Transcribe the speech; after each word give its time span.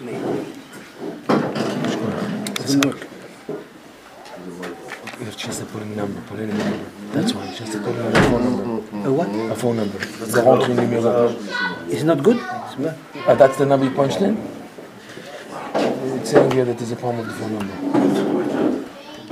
actually. 0.00 0.18
Doesn't 2.54 2.84
work. 2.84 3.06
You 5.18 5.24
have 5.26 5.36
chance 5.36 5.58
to 5.58 5.66
put 5.66 5.82
in 5.82 5.92
a 5.92 5.96
number, 5.96 6.20
put 6.22 6.38
in 6.40 6.50
a 6.50 6.54
number. 6.54 6.78
That's 7.12 7.34
why, 7.34 7.46
just 7.54 7.72
to 7.72 7.78
put 7.80 7.94
in 7.94 8.00
a 8.00 8.12
phone 8.22 8.44
number. 8.44 9.08
A 9.08 9.12
what? 9.12 9.28
A 9.28 9.54
phone 9.54 9.76
number. 9.76 9.98
The 9.98 10.42
rentre 10.42 10.74
numéro. 10.74 11.34
It's 11.90 12.02
not 12.04 12.22
good? 12.22 12.38
Uh, 12.38 13.34
that's 13.34 13.56
the 13.58 13.66
number 13.66 13.84
you 13.86 13.92
punched 13.92 14.20
in? 14.22 14.36
It's 15.74 16.30
saying 16.30 16.50
here 16.52 16.64
that 16.64 16.78
there's 16.78 16.92
a 16.92 16.96
problem 16.96 17.26
with 17.26 17.28
the 17.28 17.34
phone 17.42 17.52
number. 17.58 17.74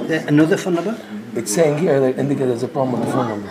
There- 0.09 0.25
Another 0.29 0.57
phone 0.57 0.75
number? 0.75 0.97
It's 1.35 1.53
saying 1.55 1.79
here 1.79 2.01
that 2.01 2.19
indicates 2.19 2.49
there's 2.49 2.63
a 2.65 2.69
problem 2.69 3.01
with 3.01 3.09
the 3.09 3.15
phone 3.15 3.29
number. 3.29 3.51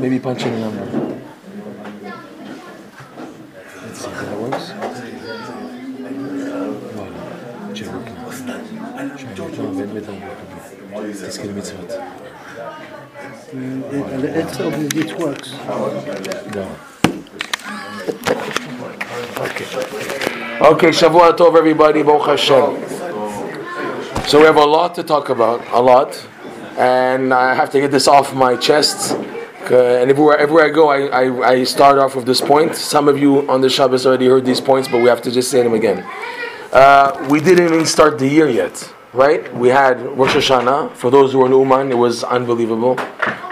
Maybe 0.00 0.18
punch 0.18 0.44
in 0.46 0.54
a 0.54 0.60
number. 0.60 0.84
Let's 3.84 4.00
see 4.00 4.10
if 4.10 4.20
that 4.20 4.38
works. 4.40 4.72
Voilà. 6.94 7.74
J'ai 7.74 7.86
working. 7.86 8.14
Je 9.18 9.62
vais 9.62 9.86
mettre 9.94 10.06
dans 10.06 10.12
le 11.02 11.12
Qu'est-ce 11.12 11.38
qu'il 11.40 11.52
met 11.52 11.62
sur 11.64 11.76
Hope 14.56 14.72
that 14.74 15.18
works. 15.18 15.54
Okay, 20.60 20.88
Shavua 20.88 21.36
Tov, 21.36 21.56
everybody. 21.56 22.02
Baruch 22.02 22.26
Hashem. 22.26 22.98
So 24.28 24.40
we 24.40 24.44
have 24.44 24.56
a 24.56 24.64
lot 24.64 24.94
to 24.96 25.02
talk 25.02 25.28
about, 25.28 25.66
a 25.72 25.80
lot, 25.80 26.26
and 26.76 27.32
I 27.32 27.54
have 27.54 27.70
to 27.70 27.80
get 27.80 27.90
this 27.90 28.08
off 28.08 28.34
my 28.34 28.56
chest. 28.56 29.12
Uh, 29.70 30.00
and 30.00 30.10
everywhere, 30.10 30.38
everywhere 30.38 30.64
I 30.66 30.70
go, 30.70 30.88
I, 30.88 31.06
I, 31.06 31.48
I 31.48 31.64
start 31.64 31.98
off 31.98 32.14
with 32.16 32.26
this 32.26 32.40
point. 32.40 32.74
Some 32.74 33.06
of 33.08 33.18
you 33.18 33.48
on 33.50 33.60
the 33.60 33.68
Shabbos 33.68 34.06
already 34.06 34.26
heard 34.26 34.44
these 34.44 34.60
points, 34.60 34.88
but 34.88 35.02
we 35.02 35.08
have 35.08 35.22
to 35.22 35.30
just 35.30 35.50
say 35.50 35.62
them 35.62 35.74
again. 35.74 36.04
Uh, 36.72 37.26
we 37.30 37.40
didn't 37.40 37.66
even 37.66 37.86
start 37.86 38.18
the 38.18 38.28
year 38.28 38.48
yet, 38.48 38.92
right? 39.12 39.52
We 39.54 39.68
had 39.68 40.00
Rosh 40.16 40.36
Hashanah. 40.36 40.92
For 40.92 41.10
those 41.10 41.32
who 41.32 41.38
were 41.38 41.46
in 41.46 41.52
Uman, 41.52 41.90
it 41.90 41.96
was 41.96 42.24
unbelievable. 42.24 42.98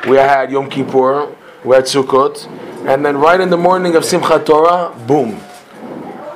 We 0.09 0.17
had 0.17 0.53
Yom 0.53 0.71
Kippur, 0.71 1.35
we 1.65 1.75
had 1.75 1.85
Sukkot, 1.85 2.47
and 2.87 3.05
then 3.05 3.17
right 3.17 3.41
in 3.41 3.51
the 3.51 3.57
morning 3.57 3.97
of 3.97 4.05
Simchat 4.05 4.47
Torah, 4.47 4.95
boom. 5.07 5.41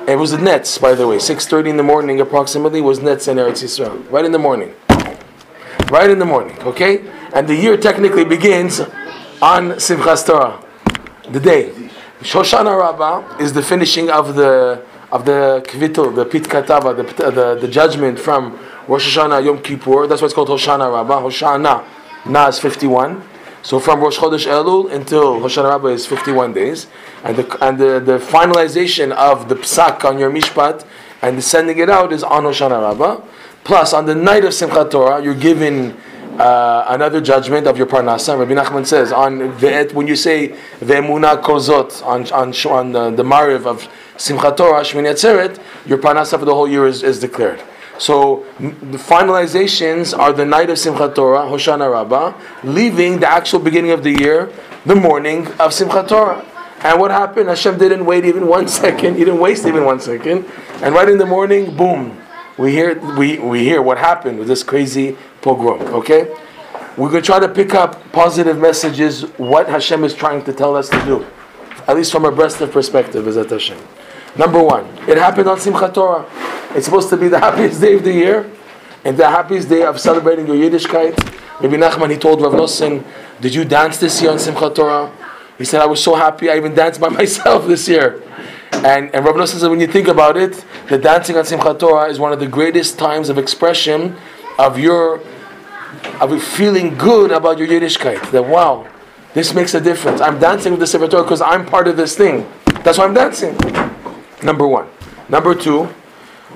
It 0.07 0.17
was 0.17 0.31
the 0.31 0.37
nets, 0.37 0.77
by 0.77 0.93
the 0.93 1.07
way. 1.07 1.17
6.30 1.17 1.69
in 1.69 1.77
the 1.77 1.83
morning 1.83 2.19
approximately 2.19 2.81
was 2.81 2.99
nets 2.99 3.27
in 3.27 3.37
Eretz 3.37 3.63
Yisrael. 3.63 4.11
Right 4.11 4.25
in 4.25 4.31
the 4.31 4.39
morning. 4.39 4.73
Right 5.89 6.09
in 6.09 6.19
the 6.19 6.25
morning, 6.25 6.59
okay? 6.63 7.07
And 7.33 7.47
the 7.47 7.55
year 7.55 7.77
technically 7.77 8.25
begins 8.25 8.81
on 9.41 9.71
Simchas 9.77 10.25
Torah, 10.25 10.63
the 11.29 11.39
day. 11.39 11.71
Hoshana 12.21 12.77
Rabbah 12.77 13.37
is 13.37 13.53
the 13.53 13.63
finishing 13.63 14.09
of 14.09 14.35
the 14.35 14.85
of 15.11 15.25
the 15.25 15.63
kvitul, 15.67 16.15
the 16.15 16.25
pit 16.25 16.43
katava, 16.43 16.95
the, 16.95 17.31
the, 17.31 17.55
the 17.59 17.67
judgment 17.67 18.17
from 18.17 18.57
Rosh 18.87 19.17
Hashanah 19.17 19.43
Yom 19.45 19.61
Kippur. 19.61 20.07
That's 20.07 20.21
why 20.21 20.25
it's 20.25 20.33
called 20.33 20.49
Hoshana 20.49 20.91
Rabbah. 20.91 21.21
Hoshana, 21.21 21.85
Na 22.25 22.47
is 22.47 22.59
51. 22.59 23.23
So 23.63 23.79
from 23.79 23.99
Rosh 23.99 24.17
Chodesh 24.17 24.47
Elul 24.47 24.91
until 24.91 25.39
Hoshana 25.39 25.69
Rabbah 25.69 25.89
is 25.89 26.05
51 26.05 26.53
days. 26.53 26.87
And 27.23 27.37
the, 27.37 27.65
and 27.65 27.77
the, 27.77 27.99
the 27.99 28.17
finalization 28.17 29.11
of 29.11 29.49
the 29.49 29.55
psak 29.55 30.03
on 30.03 30.17
your 30.17 30.31
mishpat 30.31 30.85
and 31.21 31.37
the 31.37 31.41
sending 31.41 31.77
it 31.77 31.89
out 31.89 32.11
is 32.11 32.23
on 32.23 32.43
Hoshana 32.43 32.81
Rabbah. 32.81 33.21
Plus, 33.63 33.93
on 33.93 34.05
the 34.07 34.15
night 34.15 34.43
of 34.43 34.51
Simchat 34.51 34.89
Torah, 34.89 35.23
you're 35.23 35.35
given 35.35 35.95
uh, 36.39 36.85
another 36.89 37.21
judgment 37.21 37.67
of 37.67 37.77
your 37.77 37.85
parnasa. 37.85 38.37
Rabbi 38.37 38.53
Nachman 38.53 38.87
says 38.87 39.11
on 39.11 39.39
ve'et 39.59 39.93
when 39.93 40.07
you 40.07 40.15
say 40.15 40.49
ve'emuna 40.79 41.41
kozot 41.43 42.03
on 42.03 42.31
on, 42.31 42.53
on 42.71 42.91
the, 42.91 43.11
the 43.11 43.23
mariv 43.23 43.67
of 43.67 43.87
Simchat 44.17 44.57
Torah 44.57 44.81
Shmini 44.81 45.11
Atzeret, 45.11 45.61
your 45.85 45.99
parnasa 45.99 46.39
for 46.39 46.45
the 46.45 46.55
whole 46.55 46.67
year 46.67 46.87
is, 46.87 47.03
is 47.03 47.19
declared. 47.19 47.61
So 48.01 48.43
the 48.59 48.97
finalizations 48.97 50.17
are 50.17 50.33
the 50.33 50.43
night 50.43 50.71
of 50.71 50.77
Simchat 50.77 51.13
Torah, 51.13 51.41
Hoshana 51.41 51.87
Rabbah, 51.91 52.33
leaving 52.63 53.19
the 53.19 53.29
actual 53.29 53.59
beginning 53.59 53.91
of 53.91 54.01
the 54.01 54.09
year, 54.09 54.51
the 54.87 54.95
morning 54.95 55.45
of 55.61 55.69
Simchat 55.69 56.07
Torah. 56.07 56.43
And 56.79 56.99
what 56.99 57.11
happened? 57.11 57.49
Hashem 57.49 57.77
didn't 57.77 58.03
wait 58.03 58.25
even 58.25 58.47
one 58.47 58.67
second. 58.81 59.17
He 59.17 59.19
didn't 59.19 59.39
waste 59.39 59.67
even 59.67 59.85
one 59.85 59.99
second. 59.99 60.45
And 60.81 60.95
right 60.95 61.07
in 61.07 61.19
the 61.19 61.27
morning, 61.27 61.77
boom, 61.77 62.19
we 62.57 62.71
hear 62.71 62.99
we, 63.19 63.37
we 63.37 63.63
hear 63.63 63.83
what 63.83 63.99
happened 63.99 64.39
with 64.39 64.47
this 64.47 64.63
crazy 64.63 65.15
pogrom. 65.43 65.81
Okay, 65.93 66.35
we're 66.97 67.11
to 67.11 67.21
try 67.21 67.39
to 67.39 67.47
pick 67.47 67.75
up 67.75 68.11
positive 68.11 68.57
messages. 68.57 69.25
What 69.37 69.69
Hashem 69.69 70.03
is 70.03 70.15
trying 70.15 70.43
to 70.45 70.53
tell 70.53 70.75
us 70.75 70.89
to 70.89 70.99
do, 71.05 71.23
at 71.87 71.95
least 71.95 72.11
from 72.11 72.25
a 72.25 72.31
breastive 72.31 72.71
perspective, 72.71 73.27
is 73.27 73.35
that 73.35 73.51
Hashem. 73.51 73.77
Number 74.37 74.63
one, 74.63 74.85
it 75.07 75.17
happened 75.17 75.47
on 75.49 75.57
Simchat 75.57 75.93
Torah. 75.93 76.25
It's 76.75 76.85
supposed 76.85 77.09
to 77.09 77.17
be 77.17 77.27
the 77.27 77.39
happiest 77.45 77.81
day 77.81 77.95
of 77.95 78.03
the 78.03 78.13
year, 78.13 78.49
and 79.03 79.17
the 79.17 79.29
happiest 79.29 79.67
day 79.69 79.83
of 79.83 79.99
celebrating 79.99 80.47
your 80.47 80.55
Yiddishkeit. 80.55 81.17
Rebbe 81.59 81.77
Nachman 81.77 82.11
he 82.11 82.17
told 82.17 82.41
Rav 82.41 82.53
Nosson, 82.53 83.03
"Did 83.41 83.53
you 83.53 83.65
dance 83.65 83.97
this 83.97 84.21
year 84.21 84.31
on 84.31 84.37
Simchat 84.37 84.75
Torah?" 84.75 85.11
He 85.57 85.65
said, 85.65 85.81
"I 85.81 85.85
was 85.85 86.01
so 86.01 86.15
happy. 86.15 86.49
I 86.49 86.55
even 86.55 86.73
danced 86.73 87.01
by 87.01 87.09
myself 87.21 87.67
this 87.67 87.87
year." 87.87 88.23
And 88.71 89.13
and 89.13 89.25
Rav 89.25 89.35
Nosson 89.35 89.59
said, 89.59 89.69
when 89.69 89.79
you 89.79 89.87
think 89.87 90.07
about 90.07 90.37
it, 90.37 90.65
the 90.87 90.97
dancing 90.97 91.37
on 91.37 91.43
Simchat 91.43 91.77
Torah 91.77 92.09
is 92.09 92.17
one 92.17 92.31
of 92.31 92.39
the 92.39 92.47
greatest 92.47 92.97
times 92.97 93.29
of 93.29 93.37
expression 93.37 94.15
of 94.57 94.79
your 94.79 95.21
of 96.19 96.41
feeling 96.41 96.95
good 96.95 97.31
about 97.31 97.57
your 97.57 97.67
Yiddishkeit. 97.67 98.31
That 98.31 98.45
wow, 98.45 98.87
this 99.33 99.53
makes 99.53 99.73
a 99.73 99.81
difference. 99.81 100.21
I'm 100.21 100.39
dancing 100.39 100.71
with 100.71 100.79
the 100.79 100.87
Sefer 100.87 101.07
Torah 101.07 101.23
because 101.23 101.41
I'm 101.41 101.65
part 101.65 101.87
of 101.87 101.97
this 101.97 102.15
thing. 102.15 102.49
That's 102.83 102.97
why 102.97 103.05
I'm 103.05 103.13
dancing. 103.13 103.55
Number 104.43 104.67
one. 104.67 104.87
Number 105.29 105.53
two, 105.53 105.89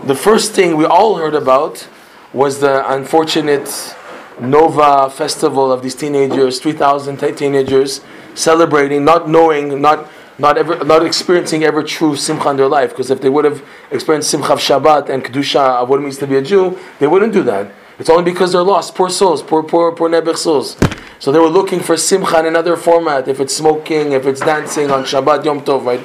the 0.03 0.15
first 0.15 0.53
thing 0.53 0.75
we 0.75 0.85
all 0.85 1.15
heard 1.17 1.35
about 1.35 1.87
was 2.33 2.59
the 2.59 2.87
unfortunate 2.91 3.95
Nova 4.39 5.09
festival 5.09 5.71
of 5.71 5.81
these 5.81 5.95
teenagers, 5.95 6.59
3,000 6.59 7.17
teenagers 7.37 8.01
celebrating, 8.33 9.05
not 9.05 9.29
knowing, 9.29 9.81
not 9.81 10.09
not 10.37 10.57
ever, 10.57 10.83
not 10.83 11.05
experiencing 11.05 11.63
ever 11.63 11.81
true 11.81 12.17
simcha 12.17 12.49
in 12.49 12.57
their 12.57 12.67
life. 12.67 12.89
Because 12.89 13.09
if 13.09 13.21
they 13.21 13.29
would 13.29 13.45
have 13.45 13.63
experienced 13.89 14.29
simcha 14.29 14.51
of 14.51 14.59
Shabbat 14.59 15.07
and 15.07 15.23
kedusha 15.23 15.81
of 15.81 15.87
what 15.87 15.99
it 15.99 16.03
means 16.03 16.17
to 16.17 16.27
be 16.27 16.35
a 16.35 16.41
Jew, 16.41 16.77
they 16.99 17.07
wouldn't 17.07 17.31
do 17.31 17.41
that. 17.43 17.71
It's 17.97 18.09
only 18.09 18.29
because 18.29 18.51
they're 18.51 18.61
lost, 18.61 18.95
poor 18.95 19.09
souls, 19.09 19.41
poor 19.41 19.63
poor 19.63 19.93
poor 19.93 20.09
nebech 20.09 20.35
souls. 20.35 20.75
So 21.19 21.31
they 21.31 21.39
were 21.39 21.47
looking 21.47 21.79
for 21.79 21.95
simcha 21.95 22.39
in 22.39 22.47
another 22.47 22.75
format. 22.75 23.29
If 23.29 23.39
it's 23.39 23.55
smoking, 23.55 24.11
if 24.11 24.25
it's 24.25 24.41
dancing 24.41 24.91
on 24.91 25.03
Shabbat 25.03 25.45
Yom 25.45 25.61
Tov, 25.61 25.85
right? 25.85 26.01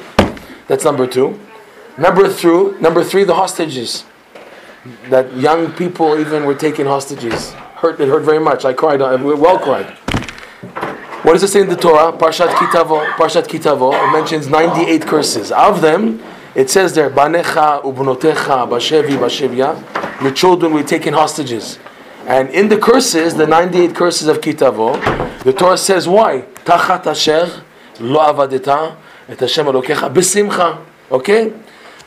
That's 0.69 0.85
number 0.85 1.09
two. 1.09 1.41
Number 1.99 2.29
three, 2.29 2.79
number 2.81 3.05
three, 3.05 3.25
the 3.25 3.35
hostages. 3.35 4.05
That 5.11 5.37
young 5.37 5.73
people 5.73 6.19
even 6.19 6.45
were 6.45 6.55
taken 6.55 6.87
hostages. 6.87 7.53
Hurt, 7.53 8.01
it 8.01 8.09
hurt 8.09 8.23
very 8.23 8.39
much. 8.39 8.65
I 8.65 8.73
cried. 8.73 9.03
Uh, 9.03 9.07
I 9.07 9.17
well 9.17 9.59
cried. 9.59 9.87
What 11.23 11.35
does 11.35 11.43
it 11.43 11.49
say 11.49 11.61
in 11.61 11.69
the 11.69 11.77
Torah? 11.77 12.13
Parshat 12.13 12.49
Kitavo. 12.49 13.05
Parshat 13.13 13.47
Kitavo. 13.47 13.93
It 13.93 14.13
mentions 14.13 14.49
98 14.49 15.03
curses. 15.03 15.53
Of 15.53 15.83
them, 15.83 16.23
it 16.55 16.71
says 16.71 16.95
there, 16.95 17.11
Banecha 17.11 17.83
ubunotecha 17.83 18.67
bashevi 18.69 19.19
bashevya. 19.19 20.23
Your 20.23 20.33
children 20.33 20.73
were 20.73 20.83
taken 20.83 21.13
hostages. 21.13 21.79
And 22.27 22.49
in 22.51 22.69
the 22.69 22.79
curses, 22.79 23.35
the 23.35 23.47
98 23.47 23.95
curses 23.95 24.29
of 24.29 24.41
Kitavo, 24.41 25.43
the 25.43 25.53
Torah 25.53 25.77
says 25.77 26.09
why? 26.09 26.43
Tachat 26.65 27.07
asher 27.07 27.65
lo 27.99 28.21
avadeta 28.21 28.97
et 29.29 29.39
Hashem. 29.39 29.69
Okay? 31.11 31.53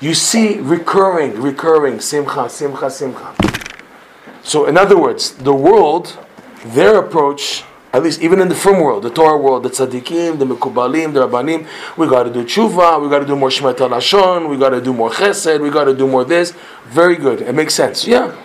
You 0.03 0.13
see 0.13 0.59
recurring, 0.59 1.41
recurring, 1.41 2.01
simcha, 2.01 2.49
simcha, 2.49 2.91
simcha. 2.91 3.33
So, 4.43 4.65
in 4.65 4.77
other 4.77 4.97
words, 4.97 5.31
the 5.31 5.53
world, 5.53 6.19
their 6.65 6.97
approach, 6.99 7.63
at 7.93 8.03
least 8.03 8.21
even 8.21 8.41
in 8.41 8.49
the 8.49 8.55
firm 8.55 8.81
world, 8.81 9.03
the 9.03 9.09
Torah 9.09 9.37
world, 9.37 9.63
the 9.63 9.69
tzaddikim, 9.69 10.39
the 10.39 10.45
mekubalim, 10.45 11.13
the 11.13 11.25
rabbanim, 11.25 11.65
we 11.95 12.05
got 12.05 12.23
to 12.23 12.33
do 12.33 12.43
tshuva, 12.43 13.01
we 13.01 13.07
got 13.07 13.19
to 13.19 13.25
do 13.25 13.37
more 13.37 13.47
shmet 13.47 13.77
lashon, 13.77 14.49
we 14.49 14.57
got 14.57 14.71
to 14.71 14.81
do 14.81 14.91
more 14.91 15.09
chesed, 15.09 15.61
we 15.61 15.69
got 15.69 15.85
to 15.85 15.95
do 15.95 16.05
more 16.05 16.25
this. 16.25 16.53
Very 16.87 17.15
good. 17.15 17.39
It 17.39 17.55
makes 17.55 17.73
sense. 17.73 18.05
Yeah. 18.05 18.35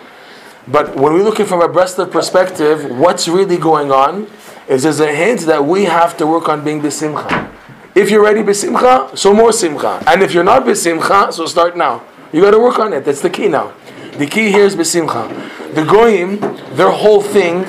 But 0.65 0.95
when 0.95 1.11
we're 1.11 1.23
looking 1.23 1.45
from 1.45 1.61
a 1.61 1.67
breasted 1.67 2.09
perspective, 2.09 2.89
what's 2.89 3.27
really 3.27 3.57
going 3.57 3.91
on 3.91 4.27
is 4.69 4.83
there's 4.83 5.01
a 5.01 5.13
hint 5.13 5.41
that 5.41 5.65
we 5.65 5.83
have 5.83 6.15
to 6.19 6.25
work 6.25 6.47
on 6.47 6.63
being 6.63 6.81
besimcha. 6.81 7.53
If 7.99 8.09
you're 8.09 8.23
ready 8.23 8.43
besimcha, 8.43 9.17
so 9.17 9.33
more 9.33 9.51
simcha. 9.51 10.01
And 10.07 10.21
if 10.21 10.33
you're 10.33 10.45
not 10.45 10.63
besimcha, 10.63 11.33
so 11.33 11.45
start 11.47 11.75
now. 11.75 12.01
You 12.31 12.39
got 12.39 12.51
to 12.51 12.59
work 12.59 12.79
on 12.79 12.93
it. 12.93 13.03
That's 13.03 13.19
the 13.19 13.29
key 13.29 13.49
now. 13.49 13.73
The 14.13 14.25
key 14.25 14.53
here 14.53 14.63
is 14.63 14.73
besimcha. 14.73 15.75
The 15.75 15.83
goyim, 15.83 16.39
their 16.77 16.91
whole 16.91 17.21
thing 17.21 17.65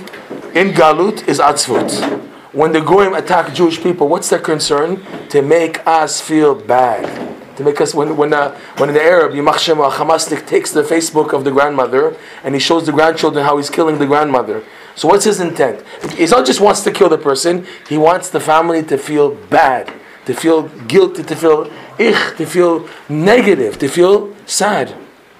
in 0.55 0.69
galut 0.69 1.27
is 1.27 1.41
atzvut. 1.41 2.21
When 2.53 2.71
the 2.71 2.81
goyim 2.81 3.12
attack 3.15 3.53
Jewish 3.55 3.82
people, 3.82 4.06
what's 4.06 4.31
their 4.31 4.38
concern? 4.38 5.03
To 5.31 5.43
make 5.43 5.85
us 5.85 6.21
feel 6.21 6.55
bad. 6.55 7.56
To 7.56 7.65
make 7.65 7.81
us 7.81 7.93
when 7.93 8.17
when 8.17 8.33
uh, 8.33 8.56
when 8.76 8.94
the 8.94 9.03
Arab 9.03 9.33
Yimach 9.33 9.59
Shem 9.59 9.81
or 9.81 9.91
Hamasnik 9.91 10.47
takes 10.47 10.71
the 10.71 10.85
Facebook 10.85 11.33
of 11.33 11.43
the 11.43 11.50
grandmother 11.50 12.17
and 12.44 12.55
he 12.55 12.61
shows 12.61 12.87
the 12.87 12.93
grandchildren 12.93 13.44
how 13.44 13.56
he's 13.56 13.69
killing 13.69 13.99
the 13.99 14.06
grandmother. 14.06 14.62
So 14.94 15.09
what's 15.09 15.25
his 15.25 15.41
intent? 15.41 15.85
He's 16.17 16.31
not 16.31 16.47
just 16.47 16.61
wants 16.61 16.83
to 16.83 16.93
kill 16.93 17.09
the 17.09 17.19
person. 17.19 17.67
He 17.88 17.99
wants 17.99 18.31
the 18.31 18.41
family 18.41 18.83
to 18.85 18.97
feel 18.97 19.35
bad, 19.35 19.93
to 20.26 20.34
feel 20.34 20.69
guilty, 20.87 21.22
to 21.22 21.37
feel 21.37 21.70
ich, 21.99 22.37
to 22.37 22.46
feel 22.46 22.88
negative, 23.08 23.78
to 23.78 23.88
feel 23.88 24.34
sad. 24.46 24.94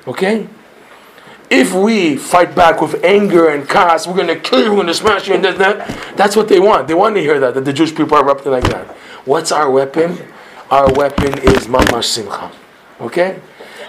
Okay? 0.07 0.49
If 1.51 1.75
we 1.75 2.17
fight 2.17 2.55
back 2.55 2.81
with 2.81 3.03
anger 3.03 3.49
and 3.49 3.69
chaos, 3.69 4.07
we're 4.07 4.15
going 4.15 4.29
to 4.29 4.39
kill 4.39 4.63
you, 4.63 4.73
we're 4.73 4.85
to 4.85 4.95
smash 4.95 5.27
you, 5.27 5.35
and 5.35 5.45
that, 5.45 5.59
that, 5.59 6.17
that's 6.17 6.37
what 6.37 6.49
they 6.49 6.61
want. 6.61 6.87
They 6.87 6.95
want 6.95 7.17
to 7.17 7.21
hear 7.21 7.41
that, 7.41 7.55
that 7.55 7.65
the 7.65 7.73
Jewish 7.73 7.95
people 7.95 8.17
are 8.17 8.23
erupting 8.23 8.53
like 8.53 8.65
that. 8.65 8.87
What's 9.25 9.51
our 9.51 9.69
weapon? 9.69 10.17
Our 10.71 10.93
weapon 10.93 11.39
is 11.39 11.67
mamash 11.67 12.05
simcha. 12.05 12.53
Okay? 13.01 13.41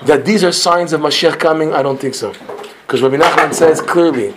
That 0.06 0.26
these 0.26 0.44
are 0.44 0.52
signs 0.52 0.94
of 0.94 1.02
Mashiach 1.02 1.38
coming, 1.38 1.74
I 1.74 1.84
don't 1.84 2.00
think 2.00 2.16
so. 2.16 2.34
Because 2.82 3.04
Rabbi 3.04 3.18
Nachman 3.18 3.54
says 3.54 3.80
clearly, 3.80 4.34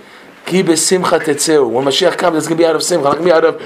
Ki 0.47 0.63
besimcha 0.63 1.21
tetzeu. 1.21 1.69
When 1.71 1.85
Mashiach 1.85 2.19
comes, 2.19 2.37
it's 2.37 2.47
going 2.47 2.59
to 2.59 2.63
be 2.63 2.67
out 2.67 2.77
of 2.77 2.83
simcha. 2.83 3.07
It's 3.09 3.19
going 3.19 3.29
to 3.29 3.33
be 3.33 3.37
out 3.37 3.45
of 3.45 3.63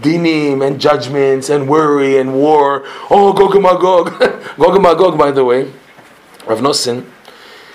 dinim 0.00 0.66
and 0.66 0.80
judgments 0.80 1.50
and 1.50 1.68
worry 1.68 2.18
and 2.18 2.34
war. 2.34 2.84
Oh, 3.10 3.32
Gog 3.32 3.54
and 3.54 3.62
Magog. 3.64 4.18
Gog 4.56 4.74
and 4.74 4.82
Magog, 4.82 5.18
by 5.18 5.30
the 5.32 5.44
way, 5.44 5.72
Rav 6.46 6.60
Nosson, 6.60 7.04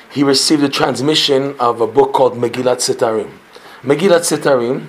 he 0.09 0.23
received 0.23 0.63
a 0.63 0.69
transmission 0.69 1.55
of 1.59 1.81
a 1.81 1.87
book 1.87 2.13
called 2.13 2.35
Megillat 2.35 2.77
Setarim. 2.77 3.29
Megillat 3.83 4.21
Setarim 4.21 4.87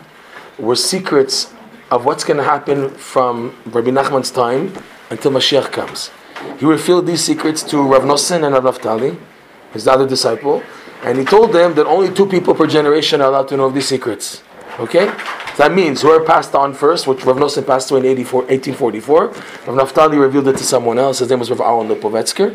were 0.59 0.77
secrets 0.77 1.53
of 1.91 2.05
what's 2.05 2.25
going 2.25 2.39
to 2.39 2.45
happen 2.45 2.91
from 2.91 3.57
Rabbi 3.67 3.91
Nachman's 3.91 4.31
time 4.31 4.73
until 5.11 5.33
Mashiach 5.33 5.73
comes. 5.73 6.11
He 6.59 6.67
revealed 6.67 7.07
these 7.07 7.23
secrets 7.23 7.63
to 7.65 7.83
Rav 7.83 8.03
Nosson 8.03 8.45
and 8.45 8.55
Rav 8.55 8.65
Naftali, 8.79 9.19
his 9.73 9.87
other 9.87 10.07
disciple, 10.07 10.63
and 11.03 11.19
he 11.19 11.25
told 11.25 11.53
them 11.53 11.75
that 11.75 11.87
only 11.87 12.13
two 12.13 12.27
people 12.27 12.55
per 12.55 12.67
generation 12.67 13.21
are 13.21 13.29
allowed 13.29 13.49
to 13.49 13.57
know 13.57 13.67
of 13.67 13.75
these 13.75 13.89
secrets. 13.89 14.43
Okay? 14.79 15.07
That 15.57 15.73
means 15.73 16.03
whoever 16.03 16.25
passed 16.25 16.55
on 16.55 16.75
first, 16.75 17.07
which 17.07 17.25
Rav 17.25 17.37
Nosson 17.37 17.67
passed 17.67 17.91
away 17.91 18.01
in 18.01 18.07
84, 18.07 18.41
1844, 18.43 19.27
Rav 19.27 19.35
Naftali 19.67 20.21
revealed 20.21 20.49
it 20.49 20.57
to 20.59 20.65
someone 20.65 20.99
else. 20.99 21.21
His 21.21 21.31
name 21.31 21.39
was 21.39 21.51
Rav 21.51 21.61
Aaron 21.61 21.89
Lipovetsker. 21.89 22.55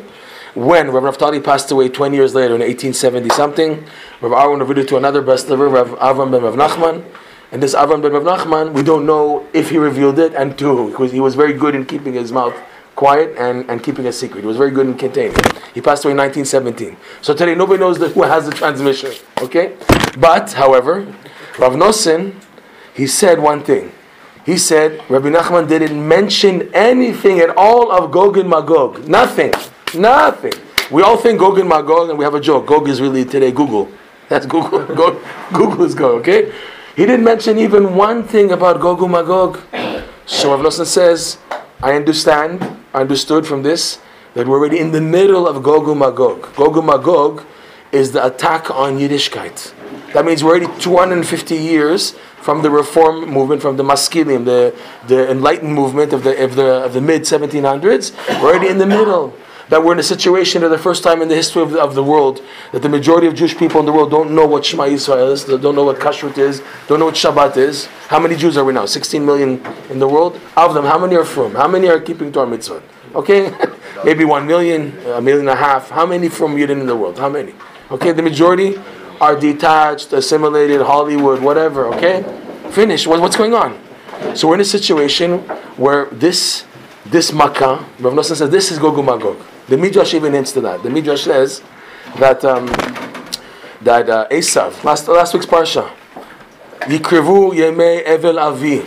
When 0.54 0.92
Rav 0.92 1.04
Naftali 1.04 1.44
passed 1.44 1.72
away 1.72 1.90
20 1.90 2.16
years 2.16 2.36
later 2.36 2.54
in 2.54 2.62
1870 2.62 3.30
something, 3.30 3.86
Rav 4.22 4.32
Aaron 4.34 4.60
revealed 4.60 4.80
it 4.80 4.88
to 4.90 4.98
another 4.98 5.24
bestseller, 5.24 5.72
Rav 5.72 5.90
Avram 5.98 6.32
ben 6.32 6.44
Rav 6.44 6.56
Nachman. 6.56 7.04
And 7.52 7.64
this 7.64 7.74
Avram 7.74 8.02
ben 8.02 8.12
Rav 8.12 8.24
Nachman, 8.24 8.74
we 8.74 8.84
don't 8.84 9.06
know 9.06 9.48
if 9.54 9.72
he 9.72 9.78
revealed 9.78 10.20
it 10.20 10.34
and 10.36 10.58
to 10.60 10.66
who, 10.66 10.92
because 10.92 11.12
he 11.12 11.20
was 11.20 11.36
very 11.36 11.54
good 11.54 11.74
in 11.74 11.86
keeping 11.86 12.14
his 12.14 12.32
mouth 12.32 12.54
quiet 13.02 13.36
and, 13.36 13.68
and 13.68 13.82
keeping 13.82 14.06
a 14.06 14.14
secret. 14.14 14.42
He 14.42 14.46
was 14.46 14.58
very 14.58 14.70
good 14.70 14.86
in 14.86 14.96
containing. 14.96 15.34
He 15.74 15.82
passed 15.82 16.06
away 16.06 16.12
in 16.12 16.18
1917. 16.18 16.96
So 17.24 17.34
today 17.34 17.56
nobody 17.56 17.80
knows 17.80 17.98
the, 17.98 18.10
who 18.10 18.22
has 18.22 18.46
the 18.46 18.52
transmission. 18.52 19.12
Okay? 19.42 19.74
But, 20.20 20.54
however, 20.54 21.12
Rav 21.58 21.74
Nosson, 21.74 22.36
he 22.94 23.08
said 23.08 23.40
one 23.40 23.64
thing. 23.64 23.92
He 24.46 24.56
said 24.56 25.02
Rabbi 25.10 25.30
Nachman 25.30 25.68
didn't 25.68 25.98
mention 26.08 26.70
anything 26.76 27.40
at 27.40 27.50
all 27.58 27.92
of 27.92 28.12
Gog 28.12 28.38
and 28.38 28.48
Magog. 28.48 29.08
Nothing. 29.08 29.52
Nothing. 29.96 30.54
We 30.92 31.02
all 31.02 31.18
think 31.18 31.40
Gog 31.40 31.58
and 31.58 31.68
Magog, 31.68 32.12
and 32.12 32.20
we 32.20 32.24
have 32.24 32.36
a 32.36 32.40
joke. 32.40 32.68
Gog 32.68 32.88
is 32.88 33.02
really 33.02 33.26
today 33.26 33.52
Google. 33.52 33.90
That's 34.30 34.46
Google. 34.46 34.86
Gog, 35.02 35.18
Google 35.52 35.86
is 35.86 35.96
Gog, 35.96 36.22
okay? 36.22 36.54
He 36.96 37.08
didn't 37.08 37.26
mention 37.26 37.58
even 37.58 37.96
one 37.96 38.28
thing 38.28 38.52
about 38.52 38.80
Gog 38.80 39.02
and 39.02 39.12
Magog. 39.12 39.60
So 40.28 40.52
Rav 40.52 40.60
Nosson 40.60 40.86
says, 40.86 41.40
I 41.84 41.94
understand, 41.96 42.62
I 42.94 43.02
understood 43.02 43.48
from 43.48 43.64
this 43.64 44.00
that 44.36 44.48
we're 44.48 44.60
already 44.60 44.78
in 44.78 44.92
the 44.92 45.02
middle 45.02 45.48
of 45.48 45.64
Gog 45.64 45.88
and 45.88 46.00
Magog. 46.00 46.56
Gog 46.56 46.78
and 46.78 46.86
Magog 46.86 47.44
is 47.92 48.12
the 48.12 48.24
attack 48.24 48.70
on 48.70 49.00
Yiddishkeit. 49.00 49.74
That 50.14 50.24
means 50.24 50.44
we're 50.44 50.52
already 50.52 50.80
250 50.80 51.56
years 51.56 52.12
from 52.40 52.62
the 52.62 52.70
reform 52.70 53.32
movement, 53.32 53.64
from 53.64 53.78
the 53.78 53.84
Maskilim, 53.84 54.46
the, 54.46 54.76
the 55.08 55.32
enlightened 55.32 55.74
movement 55.74 56.14
of 56.14 56.24
the, 56.24 56.44
of 56.44 56.56
the, 56.56 56.84
of 56.84 56.94
the 56.94 57.02
mid 57.02 57.24
1700s. 57.24 58.14
We're 58.42 58.50
already 58.50 58.68
in 58.68 58.78
the 58.78 58.86
middle. 58.86 59.36
That 59.72 59.86
we're 59.86 59.94
in 59.94 60.00
a 60.00 60.04
situation 60.04 60.64
for 60.64 60.68
the 60.68 60.78
first 60.78 61.02
time 61.02 61.22
in 61.22 61.30
the 61.30 61.36
history 61.36 61.62
of 61.62 61.72
the, 61.72 61.82
of 61.82 61.96
the 61.96 62.04
world 62.04 62.42
that 62.74 62.82
the 62.82 62.90
majority 62.90 63.26
of 63.28 63.36
Jewish 63.36 63.56
people 63.58 63.80
in 63.80 63.86
the 63.86 63.94
world 63.94 64.12
don't 64.12 64.36
know 64.36 64.46
what 64.46 64.66
Shema 64.66 64.84
Yisrael 64.84 65.32
is, 65.32 65.46
don't 65.46 65.76
know 65.76 65.86
what 65.86 65.98
Kashrut 65.98 66.38
is, 66.38 66.62
don't 66.90 67.00
know 67.00 67.06
what 67.06 67.16
Shabbat 67.16 67.56
is. 67.56 67.86
How 68.10 68.20
many 68.20 68.36
Jews 68.36 68.58
are 68.58 68.66
we 68.66 68.74
now? 68.74 68.86
16 68.86 69.26
million 69.26 69.66
in 69.90 70.00
the 70.00 70.10
world? 70.10 70.42
Of 70.58 70.74
them, 70.74 70.84
how 70.84 71.00
many 71.00 71.16
are 71.16 71.24
from? 71.24 71.56
How 71.56 71.70
many 71.70 71.88
are 71.88 72.02
keeping 72.02 72.34
Torah 72.34 72.48
mitzvah? 72.48 72.84
Okay? 73.16 73.56
Maybe 74.04 74.26
1 74.26 74.46
million, 74.46 74.92
a 75.08 75.22
million 75.22 75.48
and 75.48 75.50
a 75.52 75.56
half. 75.56 75.90
How 75.90 76.06
many 76.06 76.28
from 76.28 76.58
Yidden 76.58 76.82
in 76.82 76.86
the 76.86 76.98
world? 76.98 77.18
How 77.18 77.30
many? 77.30 77.56
Okay, 77.92 78.12
the 78.12 78.22
majority 78.22 78.78
are 79.22 79.40
detached, 79.40 80.12
assimilated, 80.12 80.82
Hollywood, 80.82 81.42
whatever, 81.42 81.86
okay? 81.94 82.24
Finish. 82.72 83.08
What, 83.08 83.22
what's 83.22 83.38
going 83.38 83.54
on? 83.54 83.80
So 84.36 84.50
we're 84.50 84.56
in 84.56 84.60
a 84.60 84.66
situation 84.66 85.40
where 85.78 86.08
this 86.08 86.66
this 87.06 87.34
makkah, 87.34 87.86
Rav 88.00 88.14
Nosson 88.14 88.36
says 88.36 88.50
this 88.50 88.72
is 88.72 88.80
Gog 88.80 89.04
Magog. 89.04 89.38
The 89.68 89.78
Midrash 89.78 90.14
even 90.14 90.34
hints 90.34 90.52
to 90.54 90.62
that. 90.62 90.84
The 90.84 90.90
Midrash 90.90 91.24
says 91.24 91.62
that 92.18 92.44
um, 92.46 92.68
that 93.82 94.10
uh, 94.10 94.28
Esav, 94.30 94.84
last 94.84 95.08
last 95.08 95.34
week's 95.34 95.46
parsha, 95.46 95.92
Yemei 96.82 98.06
Evel 98.06 98.40
Avi. 98.40 98.86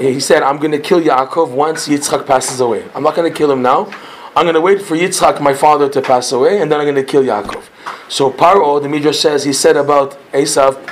He 0.00 0.20
said, 0.20 0.42
"I'm 0.42 0.56
going 0.56 0.72
to 0.72 0.78
kill 0.78 1.00
Yaakov 1.00 1.50
once 1.50 1.88
Yitzchak 1.88 2.26
passes 2.26 2.60
away. 2.60 2.84
I'm 2.94 3.02
not 3.02 3.14
going 3.14 3.30
to 3.30 3.36
kill 3.36 3.52
him 3.52 3.60
now. 3.60 3.92
I'm 4.34 4.44
going 4.44 4.54
to 4.54 4.60
wait 4.60 4.80
for 4.80 4.96
Yitzchak, 4.96 5.42
my 5.42 5.52
father, 5.52 5.90
to 5.90 6.00
pass 6.00 6.32
away, 6.32 6.62
and 6.62 6.72
then 6.72 6.80
I'm 6.80 6.86
going 6.86 6.94
to 6.94 7.04
kill 7.04 7.22
Yaakov." 7.22 7.64
So 8.08 8.30
Paro, 8.30 8.80
the 8.80 8.88
Midrash 8.88 9.18
says, 9.18 9.44
he 9.44 9.52
said 9.52 9.76
about 9.76 10.12
Esav, 10.32 10.82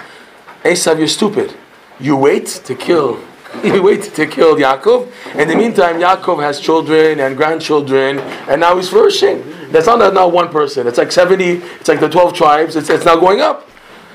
Esav, 0.63 0.99
you're 0.99 1.09
stupid. 1.09 1.55
You 1.99 2.17
wait 2.17 2.47
to 2.47 2.75
kill 2.75 3.19
you 3.75 3.83
wait 3.83 4.03
to 4.03 4.27
kill 4.27 4.55
Yaakov. 4.57 5.11
In 5.35 5.49
the 5.49 5.57
meantime, 5.57 5.97
Yaakov 5.97 6.41
has 6.41 6.61
children 6.61 7.19
and 7.19 7.37
grandchildren, 7.37 8.21
and 8.49 8.61
now 8.61 8.77
he's 8.77 8.89
flourishing. 8.89 9.43
That's 9.73 9.87
not 9.87 10.15
not 10.15 10.31
one 10.33 10.51
person. 10.51 10.87
It's 10.87 10.99
like 10.99 11.11
70, 11.11 11.45
it's 11.81 11.89
like 11.89 11.99
the 11.99 12.09
12 12.09 12.33
tribes. 12.33 12.77
It's, 12.77 12.89
it's 12.89 13.05
now 13.05 13.17
going 13.17 13.41
up. 13.41 13.69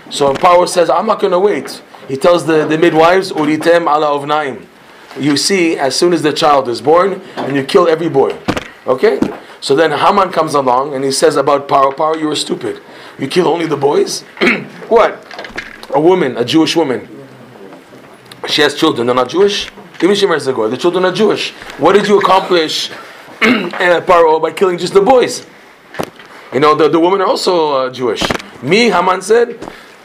So 0.09 0.33
Paro 0.33 0.67
says, 0.67 0.89
I'm 0.89 1.05
not 1.05 1.19
going 1.19 1.31
to 1.31 1.39
wait. 1.39 1.83
He 2.07 2.15
tells 2.15 2.45
the, 2.45 2.65
the 2.65 2.77
midwives, 2.77 3.31
Uritem 3.33 3.81
ala 3.81 4.07
ovnaim. 4.07 4.65
You 5.19 5.35
see, 5.35 5.77
as 5.77 5.95
soon 5.95 6.13
as 6.13 6.21
the 6.21 6.31
child 6.31 6.69
is 6.69 6.81
born, 6.81 7.21
and 7.35 7.55
you 7.55 7.65
kill 7.65 7.89
every 7.89 8.09
boy. 8.09 8.37
Okay? 8.87 9.19
So 9.59 9.75
then 9.75 9.91
Haman 9.91 10.31
comes 10.31 10.53
along 10.53 10.95
and 10.95 11.03
he 11.03 11.11
says 11.11 11.35
about 11.35 11.67
Paro, 11.67 11.93
Paro, 11.93 12.19
you 12.19 12.29
are 12.31 12.35
stupid. 12.35 12.81
You 13.19 13.27
kill 13.27 13.47
only 13.47 13.67
the 13.67 13.77
boys? 13.77 14.21
what? 14.87 15.27
A 15.93 15.99
woman, 15.99 16.37
a 16.37 16.45
Jewish 16.45 16.75
woman. 16.75 17.20
She 18.47 18.61
has 18.61 18.75
children, 18.75 19.07
they're 19.07 19.15
not 19.15 19.29
Jewish? 19.29 19.71
Even 20.03 20.15
she 20.15 20.25
marries 20.25 20.47
a 20.47 20.53
goy. 20.53 20.67
The 20.67 20.77
children 20.77 21.05
are 21.05 21.11
Jewish. 21.11 21.51
What 21.77 21.93
did 21.93 22.07
you 22.07 22.19
accomplish, 22.19 22.89
Paro, 23.39 24.41
by 24.41 24.51
killing 24.51 24.77
just 24.77 24.93
the 24.93 25.01
boys? 25.01 25.45
You 26.51 26.59
know, 26.59 26.75
the, 26.75 26.89
the 26.89 26.99
women 26.99 27.21
are 27.21 27.27
also 27.27 27.73
uh, 27.73 27.89
Jewish. 27.91 28.21
Me, 28.61 28.89
Haman 28.89 29.21
said, 29.21 29.59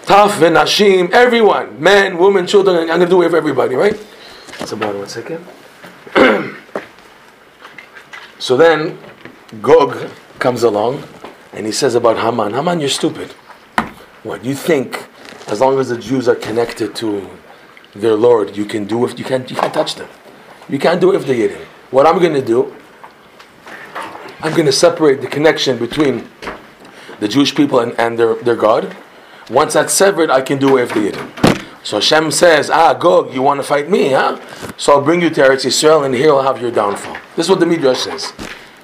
Taf, 0.04 0.38
Venashim, 0.38 1.10
everyone, 1.12 1.82
men, 1.82 2.18
women, 2.18 2.46
children, 2.46 2.76
I'm 2.78 2.86
going 2.86 3.00
to 3.00 3.06
do 3.06 3.22
it 3.22 3.30
for 3.30 3.36
everybody, 3.36 3.74
right? 3.74 3.98
That's 4.58 4.72
about 4.72 4.94
one 4.94 5.08
second. 5.08 5.44
so 8.38 8.56
then, 8.56 8.98
Gog 9.62 10.10
comes 10.38 10.62
along 10.62 11.02
and 11.52 11.66
he 11.66 11.72
says 11.72 11.94
about 11.94 12.18
Haman, 12.18 12.52
Haman, 12.52 12.80
you're 12.80 12.88
stupid. 12.88 13.32
What, 14.22 14.44
you 14.44 14.54
think 14.54 15.06
as 15.48 15.60
long 15.60 15.78
as 15.78 15.88
the 15.88 15.98
Jews 15.98 16.28
are 16.28 16.34
connected 16.34 16.94
to 16.96 17.28
their 18.00 18.14
Lord, 18.14 18.56
you 18.56 18.64
can 18.64 18.84
do 18.84 19.04
if 19.04 19.18
you 19.18 19.24
can't 19.24 19.50
you 19.50 19.56
can't 19.56 19.72
touch 19.72 19.94
them. 19.94 20.08
You 20.68 20.78
can't 20.78 21.00
do 21.00 21.14
if 21.14 21.26
they're 21.26 21.48
Yidden. 21.48 21.64
What 21.90 22.06
I'm 22.06 22.20
gonna 22.20 22.42
do, 22.42 22.74
I'm 24.40 24.54
gonna 24.54 24.72
separate 24.72 25.20
the 25.20 25.28
connection 25.28 25.78
between 25.78 26.28
the 27.20 27.28
Jewish 27.28 27.54
people 27.54 27.80
and, 27.80 27.98
and 27.98 28.18
their, 28.18 28.34
their 28.34 28.56
God. 28.56 28.96
Once 29.48 29.74
that's 29.74 29.92
severed, 29.92 30.30
I 30.30 30.42
can 30.42 30.58
do 30.58 30.76
if 30.76 30.92
they're 30.92 31.12
Yidden. 31.12 31.56
So 31.86 31.98
Hashem 31.98 32.32
says, 32.32 32.68
Ah, 32.68 32.94
Gog, 32.94 33.32
you 33.32 33.42
want 33.42 33.60
to 33.60 33.62
fight 33.62 33.88
me, 33.88 34.10
huh? 34.10 34.40
So 34.76 34.94
I'll 34.94 35.02
bring 35.02 35.22
you 35.22 35.30
to 35.30 35.40
Eretz 35.40 35.64
Yisrael 35.64 36.04
and 36.04 36.12
here 36.12 36.32
I'll 36.32 36.42
have 36.42 36.60
your 36.60 36.72
downfall. 36.72 37.16
This 37.36 37.46
is 37.46 37.50
what 37.50 37.60
the 37.60 37.66
Midrash 37.66 38.00
says. 38.00 38.32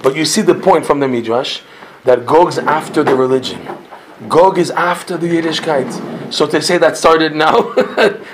But 0.02 0.14
you 0.14 0.24
see 0.24 0.40
the 0.40 0.54
point 0.54 0.86
from 0.86 1.00
the 1.00 1.08
Midrash 1.08 1.62
that 2.04 2.26
Gog's 2.26 2.58
after 2.58 3.02
the 3.02 3.16
religion. 3.16 3.66
Gog 4.28 4.56
is 4.56 4.70
after 4.70 5.16
the 5.16 5.26
Yiddishkeit. 5.26 6.21
So 6.32 6.46
to 6.46 6.62
say 6.62 6.78
that 6.78 6.96
started 6.96 7.34
now, 7.36 7.74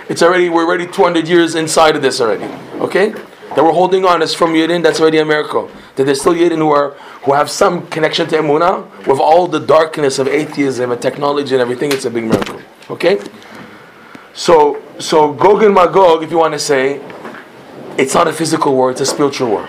it's 0.08 0.22
already 0.22 0.48
we're 0.48 0.64
already 0.64 0.86
200 0.86 1.26
years 1.26 1.56
inside 1.56 1.96
of 1.96 2.02
this 2.02 2.20
already. 2.20 2.44
Okay, 2.80 3.10
that 3.10 3.64
we're 3.64 3.72
holding 3.72 4.04
on 4.04 4.22
is 4.22 4.32
from 4.32 4.52
Yidden. 4.52 4.84
That's 4.84 5.00
already 5.00 5.18
a 5.18 5.24
miracle. 5.24 5.68
That 5.96 6.04
there's 6.04 6.20
still 6.20 6.34
Yidden 6.34 6.58
who 6.58 6.70
are 6.70 6.90
who 7.24 7.32
have 7.32 7.50
some 7.50 7.88
connection 7.88 8.28
to 8.28 8.36
Emunah 8.36 8.86
with 9.08 9.18
all 9.18 9.48
the 9.48 9.58
darkness 9.58 10.20
of 10.20 10.28
atheism 10.28 10.92
and 10.92 11.02
technology 11.02 11.56
and 11.56 11.60
everything. 11.60 11.90
It's 11.90 12.04
a 12.04 12.10
big 12.10 12.22
miracle. 12.22 12.60
Okay, 12.88 13.18
so 14.32 14.80
so 15.00 15.32
Gog 15.32 15.64
and 15.64 15.74
Magog, 15.74 16.22
if 16.22 16.30
you 16.30 16.38
want 16.38 16.54
to 16.54 16.60
say, 16.60 17.02
it's 17.98 18.14
not 18.14 18.28
a 18.28 18.32
physical 18.32 18.74
war; 18.74 18.92
it's 18.92 19.00
a 19.00 19.06
spiritual 19.06 19.48
war. 19.48 19.68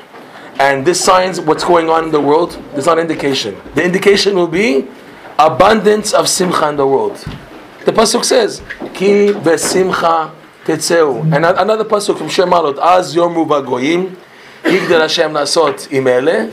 And 0.59 0.85
this 0.85 1.03
signs 1.03 1.41
what's 1.41 1.63
going 1.63 1.89
on 1.89 2.03
in 2.03 2.11
the 2.11 2.21
world. 2.21 2.61
There's 2.73 2.85
not 2.85 2.99
indication. 2.99 3.59
The 3.73 3.83
indication 3.83 4.35
will 4.35 4.53
be 4.63 4.87
abundance 5.39 6.13
of 6.13 6.29
simcha 6.29 6.69
in 6.69 6.75
the 6.75 6.85
world. 6.85 7.25
The 7.89 7.95
pasuk 7.95 8.23
says, 8.23 8.61
"Ki 8.93 9.33
besimcha 9.33 10.29
tetzeu." 10.63 11.23
And 11.33 11.43
another 11.43 11.83
pasuk 11.83 12.19
from 12.19 12.27
Shemalot, 12.27 12.77
"Az 12.77 13.15
yomu 13.15 13.47
bagoyim, 13.47 14.15
higdel 14.63 15.01
Hashem 15.01 15.31
lasot 15.33 15.87
imele, 15.89 16.51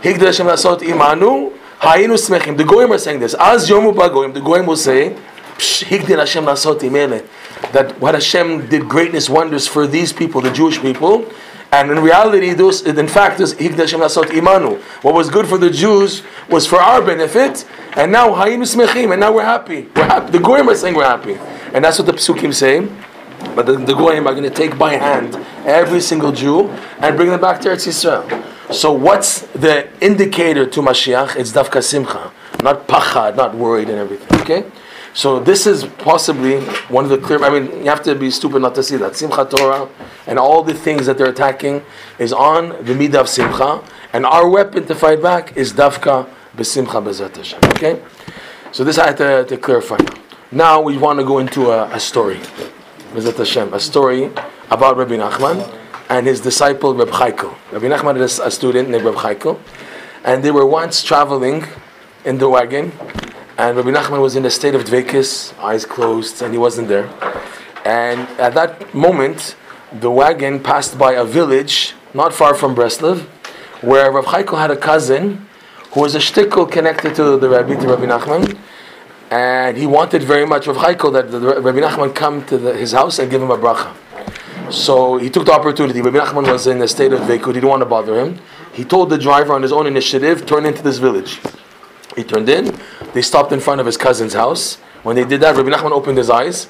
higdel 0.00 0.26
Hashem 0.26 0.46
lasot 0.46 0.82
imanu, 0.82 1.50
Hayinu 1.80 2.14
smechim. 2.14 2.56
The 2.56 2.62
goyim 2.62 2.92
are 2.92 2.98
saying 2.98 3.18
this. 3.18 3.34
As 3.34 3.68
yomu 3.68 3.92
bagoyim, 3.92 4.32
the 4.32 4.40
goyim 4.40 4.66
will 4.66 4.76
say, 4.76 5.16
"Psh, 5.58 5.86
Higdil 5.86 6.20
Hashem 6.20 6.44
lasot 6.44 6.78
imele." 6.78 7.24
That 7.72 8.00
what 8.00 8.14
Hashem 8.14 8.68
did 8.68 8.88
greatness 8.88 9.28
wonders 9.28 9.66
for 9.66 9.88
these 9.88 10.12
people, 10.12 10.40
the 10.40 10.52
Jewish 10.52 10.80
people, 10.80 11.24
and 11.72 11.90
in 11.90 12.00
reality, 12.00 12.54
those 12.54 12.82
in 12.82 13.08
fact, 13.08 13.38
this 13.38 13.54
Higdil 13.54 13.78
Hashem 13.78 14.00
lasot 14.00 14.26
imanu. 14.26 14.78
What 15.02 15.14
was 15.14 15.30
good 15.30 15.48
for 15.48 15.58
the 15.58 15.68
Jews 15.68 16.22
was 16.48 16.64
for 16.64 16.80
our 16.80 17.02
benefit, 17.02 17.64
and 17.96 18.12
now 18.12 18.28
Hayinu 18.28 18.62
smechim, 18.62 19.10
and 19.12 19.20
now 19.20 19.32
we're 19.32 19.42
happy. 19.42 19.88
We're 19.96 20.04
happy. 20.04 20.32
The 20.32 20.38
goyim 20.38 20.68
are 20.68 20.74
saying 20.74 20.94
we're 20.94 21.04
happy, 21.04 21.34
and 21.74 21.84
that's 21.84 21.98
what 21.98 22.06
the 22.06 22.12
psukim 22.12 22.52
say. 22.52 22.86
But 23.54 23.66
the, 23.66 23.72
the 23.72 23.94
goyim 23.94 24.26
are 24.26 24.32
going 24.32 24.44
to 24.44 24.50
take 24.50 24.76
by 24.76 24.94
hand 24.94 25.34
every 25.64 26.00
single 26.00 26.32
Jew 26.32 26.68
and 26.98 27.16
bring 27.16 27.30
them 27.30 27.40
back 27.40 27.60
to 27.62 27.70
Eretz 27.70 27.86
Yisrael. 27.86 28.74
So 28.74 28.92
what's 28.92 29.42
the 29.52 29.88
indicator 30.00 30.66
to 30.66 30.80
Mashiach? 30.80 31.36
It's 31.36 31.52
dafka 31.52 31.82
simcha, 31.82 32.32
not 32.62 32.86
pachad, 32.86 33.36
not 33.36 33.54
worried 33.54 33.88
and 33.88 33.98
everything. 33.98 34.40
Okay, 34.40 34.64
so 35.14 35.40
this 35.40 35.66
is 35.66 35.84
possibly 35.84 36.60
one 36.88 37.04
of 37.04 37.10
the 37.10 37.18
clear. 37.18 37.42
I 37.42 37.60
mean, 37.60 37.78
you 37.78 37.88
have 37.88 38.02
to 38.02 38.14
be 38.14 38.30
stupid 38.30 38.60
not 38.60 38.74
to 38.74 38.82
see 38.82 38.96
that 38.96 39.16
simcha 39.16 39.44
Torah 39.46 39.88
and 40.26 40.38
all 40.38 40.62
the 40.62 40.74
things 40.74 41.06
that 41.06 41.16
they're 41.16 41.30
attacking 41.30 41.82
is 42.18 42.32
on 42.32 42.70
the 42.84 42.92
midah 42.92 43.20
of 43.20 43.28
simcha, 43.28 43.82
and 44.12 44.26
our 44.26 44.48
weapon 44.48 44.86
to 44.86 44.94
fight 44.94 45.22
back 45.22 45.56
is 45.56 45.72
dafka 45.72 46.28
besimcha 46.56 47.02
bezat 47.04 47.36
Hashem. 47.36 47.60
Okay, 47.70 48.02
so 48.72 48.84
this 48.84 48.98
I 48.98 49.08
had 49.08 49.16
to, 49.18 49.44
to 49.44 49.56
clarify. 49.56 49.98
Now 50.50 50.80
we 50.80 50.96
want 50.96 51.18
to 51.18 51.24
go 51.24 51.38
into 51.38 51.70
a, 51.70 51.90
a 51.94 52.00
story. 52.00 52.40
Bezat 53.12 53.36
Hashem, 53.36 53.74
a 53.74 53.80
story 53.80 54.30
about 54.70 54.96
Rabbi 54.96 55.16
Nachman 55.16 55.72
and 56.08 56.26
his 56.26 56.40
disciple 56.40 56.94
Reb 56.94 57.08
Chaikel. 57.08 57.54
Rabbi 57.72 57.86
Nachman 57.86 58.20
is 58.20 58.38
a 58.38 58.50
student 58.50 58.88
named 58.88 59.04
Reb 59.04 59.14
Chaikel, 59.14 59.58
and 60.24 60.42
they 60.42 60.50
were 60.50 60.66
once 60.66 61.02
traveling 61.02 61.64
in 62.24 62.38
the 62.38 62.48
wagon, 62.48 62.92
and 63.58 63.76
Rabbi 63.76 63.90
Nachman 63.90 64.20
was 64.20 64.36
in 64.36 64.44
a 64.44 64.50
state 64.50 64.74
of 64.74 64.84
dvekis, 64.84 65.56
eyes 65.58 65.84
closed, 65.84 66.42
and 66.42 66.52
he 66.52 66.58
wasn't 66.58 66.88
there. 66.88 67.08
And 67.84 68.28
at 68.38 68.54
that 68.54 68.94
moment, 68.94 69.56
the 69.92 70.10
wagon 70.10 70.60
passed 70.60 70.98
by 70.98 71.12
a 71.12 71.24
village 71.24 71.94
not 72.14 72.32
far 72.32 72.54
from 72.54 72.74
Breslov, 72.74 73.20
where 73.82 74.10
Reb 74.10 74.24
Chaikel 74.24 74.58
had 74.58 74.70
a 74.70 74.76
cousin 74.76 75.45
who 75.96 76.02
was 76.02 76.14
a 76.14 76.18
shtickle 76.18 76.70
connected 76.70 77.14
to 77.14 77.38
the 77.38 77.48
Rabbi, 77.48 77.74
to 77.74 77.88
Rabbi 77.88 78.04
Nachman, 78.04 78.58
and 79.30 79.78
he 79.78 79.86
wanted 79.86 80.22
very 80.22 80.44
much 80.44 80.66
Rav 80.66 80.76
Chaikel 80.76 81.10
that 81.14 81.30
the, 81.30 81.40
Rabbi 81.40 81.78
Nachman 81.78 82.14
come 82.14 82.44
to 82.48 82.58
the, 82.58 82.74
his 82.74 82.92
house 82.92 83.18
and 83.18 83.30
give 83.30 83.40
him 83.40 83.50
a 83.50 83.56
bracha. 83.56 83.94
So 84.70 85.16
he 85.16 85.30
took 85.30 85.46
the 85.46 85.52
opportunity. 85.52 86.02
Rabbi 86.02 86.18
Nachman 86.18 86.52
was 86.52 86.66
in 86.66 86.82
a 86.82 86.86
state 86.86 87.14
of 87.14 87.20
vacuum. 87.20 87.48
He 87.48 87.60
didn't 87.60 87.70
want 87.70 87.80
to 87.80 87.86
bother 87.86 88.20
him. 88.20 88.38
He 88.74 88.84
told 88.84 89.08
the 89.08 89.16
driver 89.16 89.54
on 89.54 89.62
his 89.62 89.72
own 89.72 89.86
initiative, 89.86 90.44
turn 90.44 90.66
into 90.66 90.82
this 90.82 90.98
village. 90.98 91.40
He 92.14 92.24
turned 92.24 92.50
in. 92.50 92.78
They 93.14 93.22
stopped 93.22 93.52
in 93.52 93.60
front 93.60 93.80
of 93.80 93.86
his 93.86 93.96
cousin's 93.96 94.34
house. 94.34 94.74
When 95.02 95.16
they 95.16 95.24
did 95.24 95.40
that, 95.40 95.56
Rabbi 95.56 95.70
Nachman 95.70 95.92
opened 95.92 96.18
his 96.18 96.28
eyes, 96.28 96.68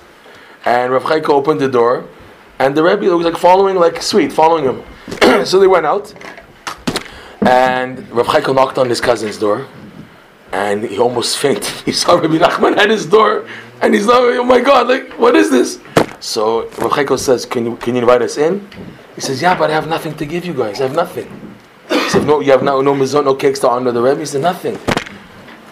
and 0.65 0.93
Rav 0.93 1.03
Chaikel 1.03 1.31
opened 1.31 1.61
the 1.61 1.69
door, 1.69 2.07
and 2.61 2.77
the 2.77 2.85
Rebbe 2.85 3.07
was 3.17 3.27
like 3.27 3.39
following, 3.39 3.75
like 3.75 4.01
sweet, 4.03 4.33
following 4.33 4.67
him. 4.67 5.45
so 5.45 5.59
they 5.59 5.67
went 5.67 5.85
out, 5.85 6.15
and 7.47 8.09
Rav 8.11 8.27
Chaikel 8.27 8.55
knocked 8.55 8.77
on 8.77 8.89
his 8.89 9.01
cousin's 9.01 9.39
door, 9.39 9.67
and 10.51 10.85
he 10.85 10.99
almost 10.99 11.39
fainted. 11.39 11.65
He 11.87 11.93
saw 11.93 12.15
Rabbi 12.15 12.39
Nachman 12.39 12.77
at 12.77 12.91
his 12.91 13.07
door, 13.07 13.47
and 13.81 13.95
he's 13.95 14.07
like, 14.07 14.19
"Oh 14.19 14.45
my 14.45 14.61
God! 14.61 14.89
Like, 14.89 15.13
what 15.19 15.37
is 15.37 15.51
this?" 15.51 15.79
So 16.19 16.69
Rav 16.83 16.91
Chaikel 16.97 17.19
says, 17.19 17.47
"Can 17.47 17.65
you 17.67 17.77
can 17.77 17.95
you 17.95 18.01
invite 18.01 18.23
us 18.23 18.37
in?" 18.37 18.69
He 19.15 19.21
says, 19.21 19.41
"Yeah, 19.41 19.57
but 19.57 19.71
I 19.71 19.75
have 19.75 19.89
nothing 19.89 20.15
to 20.17 20.27
give 20.27 20.45
you 20.45 20.55
guys. 20.55 20.81
I 20.81 20.85
have 20.89 20.97
nothing." 20.97 21.29
He 21.89 22.09
said, 22.11 22.27
"No, 22.27 22.41
you 22.41 22.51
have 22.51 22.65
no 22.65 22.81
no 22.81 22.95
mizon, 22.95 23.25
no 23.25 23.35
cakes 23.35 23.61
to 23.61 23.69
honor 23.69 23.93
the 23.93 24.03
Rebbe." 24.03 24.21
He 24.21 24.27
said, 24.27 24.43
"Nothing." 24.43 24.77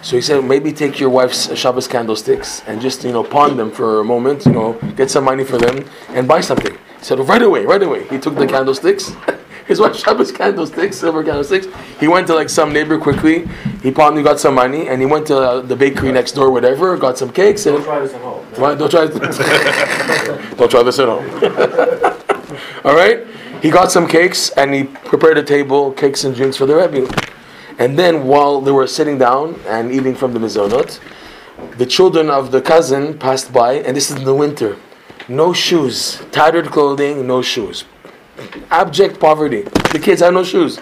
So 0.03 0.17
he 0.17 0.23
said, 0.23 0.45
"Maybe 0.45 0.71
take 0.73 1.01
your 1.01 1.11
wife's 1.11 1.41
Shabbos 1.61 1.89
candlesticks 1.89 2.63
and 2.69 2.81
just 2.81 3.03
you 3.03 3.13
know 3.13 3.25
pawn 3.25 3.57
them 3.57 3.71
for 3.73 4.01
a 4.01 4.05
moment. 4.05 4.47
You 4.47 4.53
know, 4.53 4.69
get 5.01 5.11
some 5.11 5.25
money 5.25 5.45
for 5.45 5.59
them 5.59 5.85
and 6.11 6.29
buy 6.29 6.41
something." 6.41 6.75
He 7.01 7.05
said, 7.09 7.19
"Right 7.19 7.43
away, 7.43 7.63
right 7.67 7.83
away." 7.83 8.03
He 8.15 8.19
took 8.19 8.37
the 8.37 8.47
candlesticks. 8.47 9.11
His 9.67 9.81
wife's 9.81 10.01
Shabbos 10.01 10.31
candlesticks, 10.31 10.99
silver 10.99 11.25
candlesticks. 11.25 11.67
He 11.99 12.07
went 12.07 12.27
to 12.27 12.35
like 12.35 12.51
some 12.51 12.73
neighbor 12.73 12.99
quickly. 12.99 13.49
He 13.83 13.91
pawned, 13.91 14.17
he 14.17 14.23
got 14.23 14.39
some 14.39 14.55
money, 14.55 14.89
and 14.89 15.01
he 15.01 15.07
went 15.07 15.27
to 15.29 15.39
uh, 15.39 15.61
the 15.61 15.75
bakery 15.75 16.13
next 16.13 16.33
door, 16.33 16.51
whatever. 16.51 16.97
Got 16.97 17.17
some 17.17 17.33
cakes 17.33 17.65
and. 17.67 17.77
Don't 17.77 17.85
try 17.85 18.01
this 18.01 18.15
at 18.15 18.21
home. 18.21 18.45
Why, 18.57 18.75
don't 18.75 18.91
try. 18.91 19.07
don't 20.57 20.71
try 20.71 20.83
this 20.83 20.99
at 20.99 21.09
home. 21.09 21.25
All 22.85 22.95
right. 22.95 23.27
He 23.63 23.71
got 23.71 23.91
some 23.91 24.07
cakes 24.07 24.51
and 24.51 24.75
he 24.75 24.85
prepared 24.85 25.39
a 25.39 25.43
table, 25.43 25.93
cakes 25.93 26.25
and 26.25 26.35
drinks 26.35 26.59
for 26.59 26.67
the 26.67 26.77
Rebbe. 26.77 27.11
And 27.79 27.99
then, 27.99 28.27
while 28.27 28.61
they 28.61 28.71
were 28.71 28.87
sitting 28.87 29.17
down 29.17 29.59
and 29.67 29.91
eating 29.91 30.15
from 30.15 30.35
the 30.35 30.39
mizonot, 30.39 31.01
the 31.79 31.87
children 31.87 32.29
of 32.29 32.53
the 32.53 32.61
cousin 32.61 33.19
passed 33.19 33.53
by, 33.53 33.75
and 33.75 33.97
this 33.97 34.11
is 34.11 34.19
in 34.19 34.25
the 34.25 34.35
winter. 34.35 34.77
No 35.29 35.55
shoes, 35.55 36.23
tattered 36.31 36.67
clothing, 36.67 37.27
no 37.27 37.41
shoes. 37.41 37.85
Abject 38.71 39.21
poverty. 39.21 39.63
The 39.93 40.01
kids 40.03 40.21
have 40.21 40.35
no 40.35 40.45
shoes. 40.45 40.81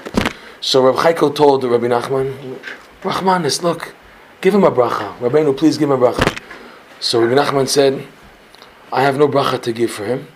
So 0.61 0.85
Rav 0.85 0.97
Chaikel 0.97 1.35
told 1.35 1.64
Rabbi 1.64 1.87
Nachman, 1.87 2.59
Rahmanis, 3.02 3.62
look, 3.62 3.94
give 4.40 4.54
him 4.54 4.64
a 4.64 4.71
bracha. 4.71 5.16
Rabbeinu, 5.18 5.56
please 5.56 5.76
give 5.76 5.90
him 5.90 6.02
a 6.02 6.06
bracha. 6.06 6.40
So 7.00 7.21
Rabbi 7.21 7.40
Nachman 7.40 7.68
said, 7.68 8.06
I 8.92 9.02
have 9.02 9.18
no 9.18 9.28
bracha 9.28 9.61
to 9.62 9.73
give 9.73 9.90
for 9.90 10.04
him. 10.04 10.28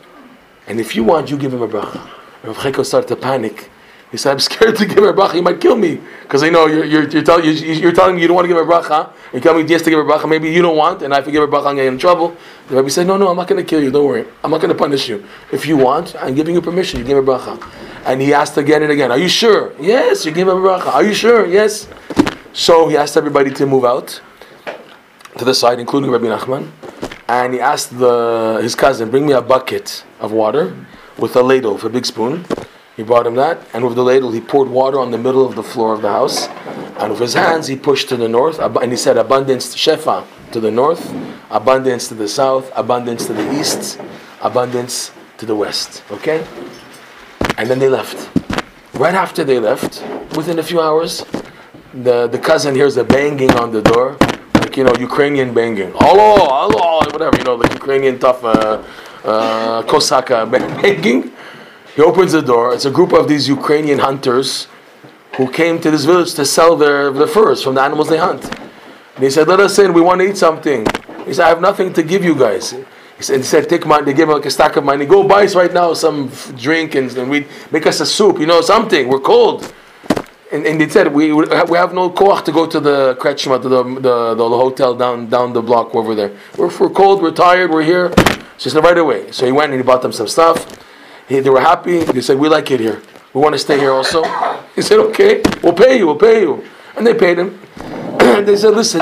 And 0.67 0.81
if 0.81 0.97
you 0.97 1.05
want, 1.05 1.31
you 1.31 1.39
give 1.39 1.55
him 1.55 1.63
a 1.63 1.69
bracha. 1.69 2.11
Rav 2.43 2.57
Chaikel 2.59 2.85
started 2.85 3.09
to 3.09 3.17
panic. 3.17 3.71
He 4.11 4.17
said, 4.17 4.33
I'm 4.33 4.39
scared 4.39 4.77
to 4.77 4.87
give 4.87 4.99
her 4.99 5.13
bracha. 5.13 5.35
He 5.35 5.41
might 5.41 5.61
kill 5.61 5.77
me. 5.77 6.01
Because 6.23 6.43
I 6.43 6.49
know 6.51 6.67
you're, 6.67 6.85
you're, 6.85 7.09
you're, 7.09 7.23
tell, 7.23 7.45
you're, 7.45 7.55
you're 7.55 7.93
telling 7.93 8.17
me 8.17 8.23
you 8.23 8.29
don't 8.29 8.37
want 8.37 8.45
to 8.45 8.49
give 8.49 8.57
her 8.57 8.65
bracha. 8.65 9.13
You're 9.33 9.43
telling 9.43 9.65
me 9.65 9.71
yes 9.71 9.83
to 9.83 9.91
give 9.91 9.99
her 9.99 10.05
bracha. 10.05 10.29
Maybe 10.29 10.51
you 10.51 10.63
don't 10.63 10.77
want, 10.77 11.03
and 11.03 11.13
if 11.13 11.27
I 11.27 11.31
give 11.31 11.43
a 11.43 11.49
bracha, 11.49 11.67
I'm 11.67 11.77
get 11.77 11.87
in 11.87 11.99
trouble. 11.99 12.37
The 12.69 12.77
Rabbi 12.77 12.89
said, 12.89 13.07
No, 13.07 13.17
no, 13.17 13.29
I'm 13.29 13.37
not 13.37 13.49
going 13.49 13.63
to 13.63 13.69
kill 13.69 13.83
you. 13.83 13.91
Don't 13.91 14.07
worry. 14.07 14.27
I'm 14.45 14.51
not 14.51 14.61
going 14.61 14.73
to 14.73 14.79
punish 14.79 15.09
you. 15.09 15.25
If 15.53 15.67
you 15.67 15.77
want, 15.77 16.15
I'm 16.17 16.35
giving 16.35 16.55
you 16.55 16.63
permission. 16.63 17.01
You 17.01 17.07
give 17.07 17.17
her 17.17 17.23
bracha. 17.23 17.61
And 18.05 18.23
he 18.23 18.33
asked 18.33 18.57
again 18.57 18.83
and 18.83 18.93
again, 18.93 19.11
Are 19.11 19.19
you 19.19 19.29
sure? 19.29 19.73
Yes, 19.81 20.25
you 20.25 20.33
give 20.33 20.47
her 20.47 20.55
bracha. 20.55 20.87
Are 20.95 21.03
you 21.05 21.15
sure? 21.15 21.47
Yes. 21.47 21.89
So 22.53 22.89
he 22.89 22.97
asked 22.97 23.17
everybody 23.17 23.51
to 23.51 23.67
move 23.67 23.85
out 23.85 24.21
to 25.37 25.45
the 25.45 25.55
side, 25.55 25.81
including 25.81 26.11
Rabbi 26.11 26.27
Nachman. 26.27 26.71
And 27.29 27.55
he 27.55 27.61
asked 27.61 27.99
the, 27.99 28.61
his 28.63 28.75
cousin, 28.77 29.11
Bring 29.11 29.27
me 29.27 29.33
a 29.33 29.43
bucket 29.43 30.05
of 30.21 30.31
water 30.31 30.77
with 31.19 31.35
a 31.35 31.43
ladle, 31.43 31.75
with 31.75 31.85
a 31.85 31.91
big 31.91 32.07
spoon. 32.07 32.47
He 32.97 33.03
brought 33.03 33.27
him 33.27 33.35
that, 33.35 33.61
and 33.75 33.85
with 33.85 33.95
the 33.95 34.03
ladle, 34.03 34.33
he 34.33 34.41
poured 34.41 34.69
water 34.69 34.99
on 34.99 35.11
the 35.11 35.19
middle 35.19 35.45
of 35.45 35.55
the 35.55 35.63
floor 35.63 35.93
of 35.93 36.01
the 36.01 36.09
house. 36.09 36.49
And 36.99 37.11
with 37.11 37.21
his 37.21 37.35
hands, 37.35 37.67
he 37.67 37.77
pushed 37.77 38.09
to 38.09 38.17
the 38.17 38.29
north, 38.29 38.59
and 38.59 38.91
he 38.91 38.97
said, 38.97 39.19
Abundance, 39.19 39.71
to 39.75 39.79
Shefa, 39.79 40.25
to 40.53 40.61
the 40.61 40.71
north, 40.71 41.15
abundance 41.51 42.09
to 42.09 42.15
the 42.15 42.27
south, 42.27 42.73
abundance 42.75 43.27
to 43.27 43.35
the 43.35 43.61
east, 43.61 44.01
abundance 44.41 45.13
to 45.37 45.45
the 45.45 45.55
west. 45.55 46.03
Okay? 46.11 46.47
And 47.59 47.69
then 47.69 47.79
they 47.79 47.89
left. 47.91 48.31
Right 48.95 49.15
after 49.15 49.45
they 49.45 49.59
left, 49.59 50.03
within 50.35 50.59
a 50.59 50.63
few 50.63 50.81
hours, 50.81 51.23
the, 51.93 52.29
the 52.29 52.39
cousin 52.39 52.75
hears 52.75 52.97
a 52.97 53.05
banging 53.05 53.53
on 53.53 53.73
the 53.73 53.83
door, 53.83 54.17
like, 54.55 54.75
you 54.75 54.85
know, 54.85 54.95
Ukrainian 54.99 55.53
banging. 55.53 55.93
Hello, 55.97 56.37
hello, 56.37 57.01
whatever, 57.11 57.37
you 57.37 57.45
know, 57.45 57.59
the 57.59 57.71
Ukrainian 57.75 58.19
tough 58.19 58.43
uh, 58.43 58.83
uh, 59.25 59.83
Kosaka 59.83 60.51
banging. 60.51 61.33
He 61.97 62.03
opens 62.03 62.33
the 62.33 62.43
door. 62.43 62.75
It's 62.75 62.85
a 62.85 62.91
group 62.91 63.15
of 63.15 63.27
these 63.27 63.49
Ukrainian 63.49 64.01
hunters 64.01 64.69
who 65.39 65.51
came 65.51 65.81
to 65.81 65.91
this 65.91 66.05
village 66.05 66.35
to 66.35 66.45
sell 66.45 66.77
their, 66.77 67.11
their 67.11 67.27
furs 67.27 67.63
from 67.63 67.75
the 67.75 67.81
animals 67.81 68.11
they 68.11 68.19
hunt. 68.19 68.45
And 69.15 69.25
he 69.25 69.31
said, 69.31 69.49
Let 69.49 69.61
us 69.61 69.79
in, 69.79 69.95
we 69.95 70.03
want 70.03 70.21
to 70.21 70.29
eat 70.29 70.37
something. 70.37 70.87
He 71.25 71.33
said, 71.33 71.47
I 71.47 71.49
have 71.49 71.63
nothing 71.63 71.95
to 71.95 72.03
give 72.03 72.23
you 72.23 72.35
guys. 72.35 72.73
He 72.73 73.23
said, 73.23 73.39
he 73.39 73.43
said 73.45 73.69
Take 73.71 73.87
money. 73.87 74.05
They 74.05 74.13
gave 74.13 74.29
him 74.29 74.35
like 74.35 74.45
a 74.45 74.51
stack 74.51 74.77
of 74.77 74.85
money. 74.85 75.07
Go 75.07 75.27
buy 75.27 75.45
us 75.45 75.55
right 75.55 75.73
now 75.73 75.95
some 75.95 76.31
drink 76.59 76.95
and, 76.97 77.11
and 77.17 77.31
we 77.31 77.47
make 77.71 77.87
us 77.87 78.01
a 78.01 78.07
soup, 78.07 78.39
you 78.39 78.47
know, 78.47 78.61
something. 78.61 79.09
We're 79.09 79.21
cold. 79.21 79.73
And, 80.53 80.67
and 80.67 80.79
they 80.79 80.89
said, 80.91 81.15
we, 81.15 81.33
we 81.33 81.49
have 81.49 81.95
no 81.95 82.11
koach 82.11 82.45
to 82.45 82.53
go 82.53 82.67
to 82.67 82.79
the 82.79 83.17
Kretschma, 83.19 83.61
to 83.63 83.69
the, 83.71 83.83
the, 83.83 84.35
the, 84.35 84.49
hotel 84.49 84.95
down 84.95 85.29
down 85.29 85.55
the 85.55 85.63
block 85.63 85.95
over 85.95 86.15
there. 86.15 86.37
We're, 86.59 86.69
we're 86.79 86.91
cold, 86.91 87.23
we're 87.23 87.33
tired, 87.33 87.71
we're 87.71 87.83
here. 87.83 88.13
So 88.59 88.65
he 88.65 88.71
said, 88.71 88.85
right 88.85 88.99
away. 88.99 89.33
So 89.33 89.47
he 89.47 89.53
went 89.53 89.73
and 89.73 89.81
he 89.81 89.85
bought 89.85 90.03
them 90.03 90.13
some 90.13 90.29
stuff. 90.29 90.86
He, 91.29 91.41
they 91.41 91.51
were 91.51 91.61
happy. 91.61 92.05
They 92.05 92.21
said, 92.21 92.39
we 92.39 92.49
like 92.49 92.71
it 92.71 92.81
here. 92.81 93.03
We 93.35 93.41
want 93.41 93.55
to 93.55 93.59
stay 93.59 93.79
here 93.79 93.93
also. 93.93 94.23
He 94.75 94.83
said, 94.83 94.99
okay, 94.99 95.43
we'll 95.63 95.73
pay 95.73 95.99
you, 95.99 96.07
we'll 96.07 96.17
pay 96.17 96.41
you. 96.41 96.65
And 96.97 97.07
they 97.07 97.15
paid 97.15 97.39
him. 97.39 97.61
they 98.19 98.57
said, 98.57 98.75
listen, 98.75 99.01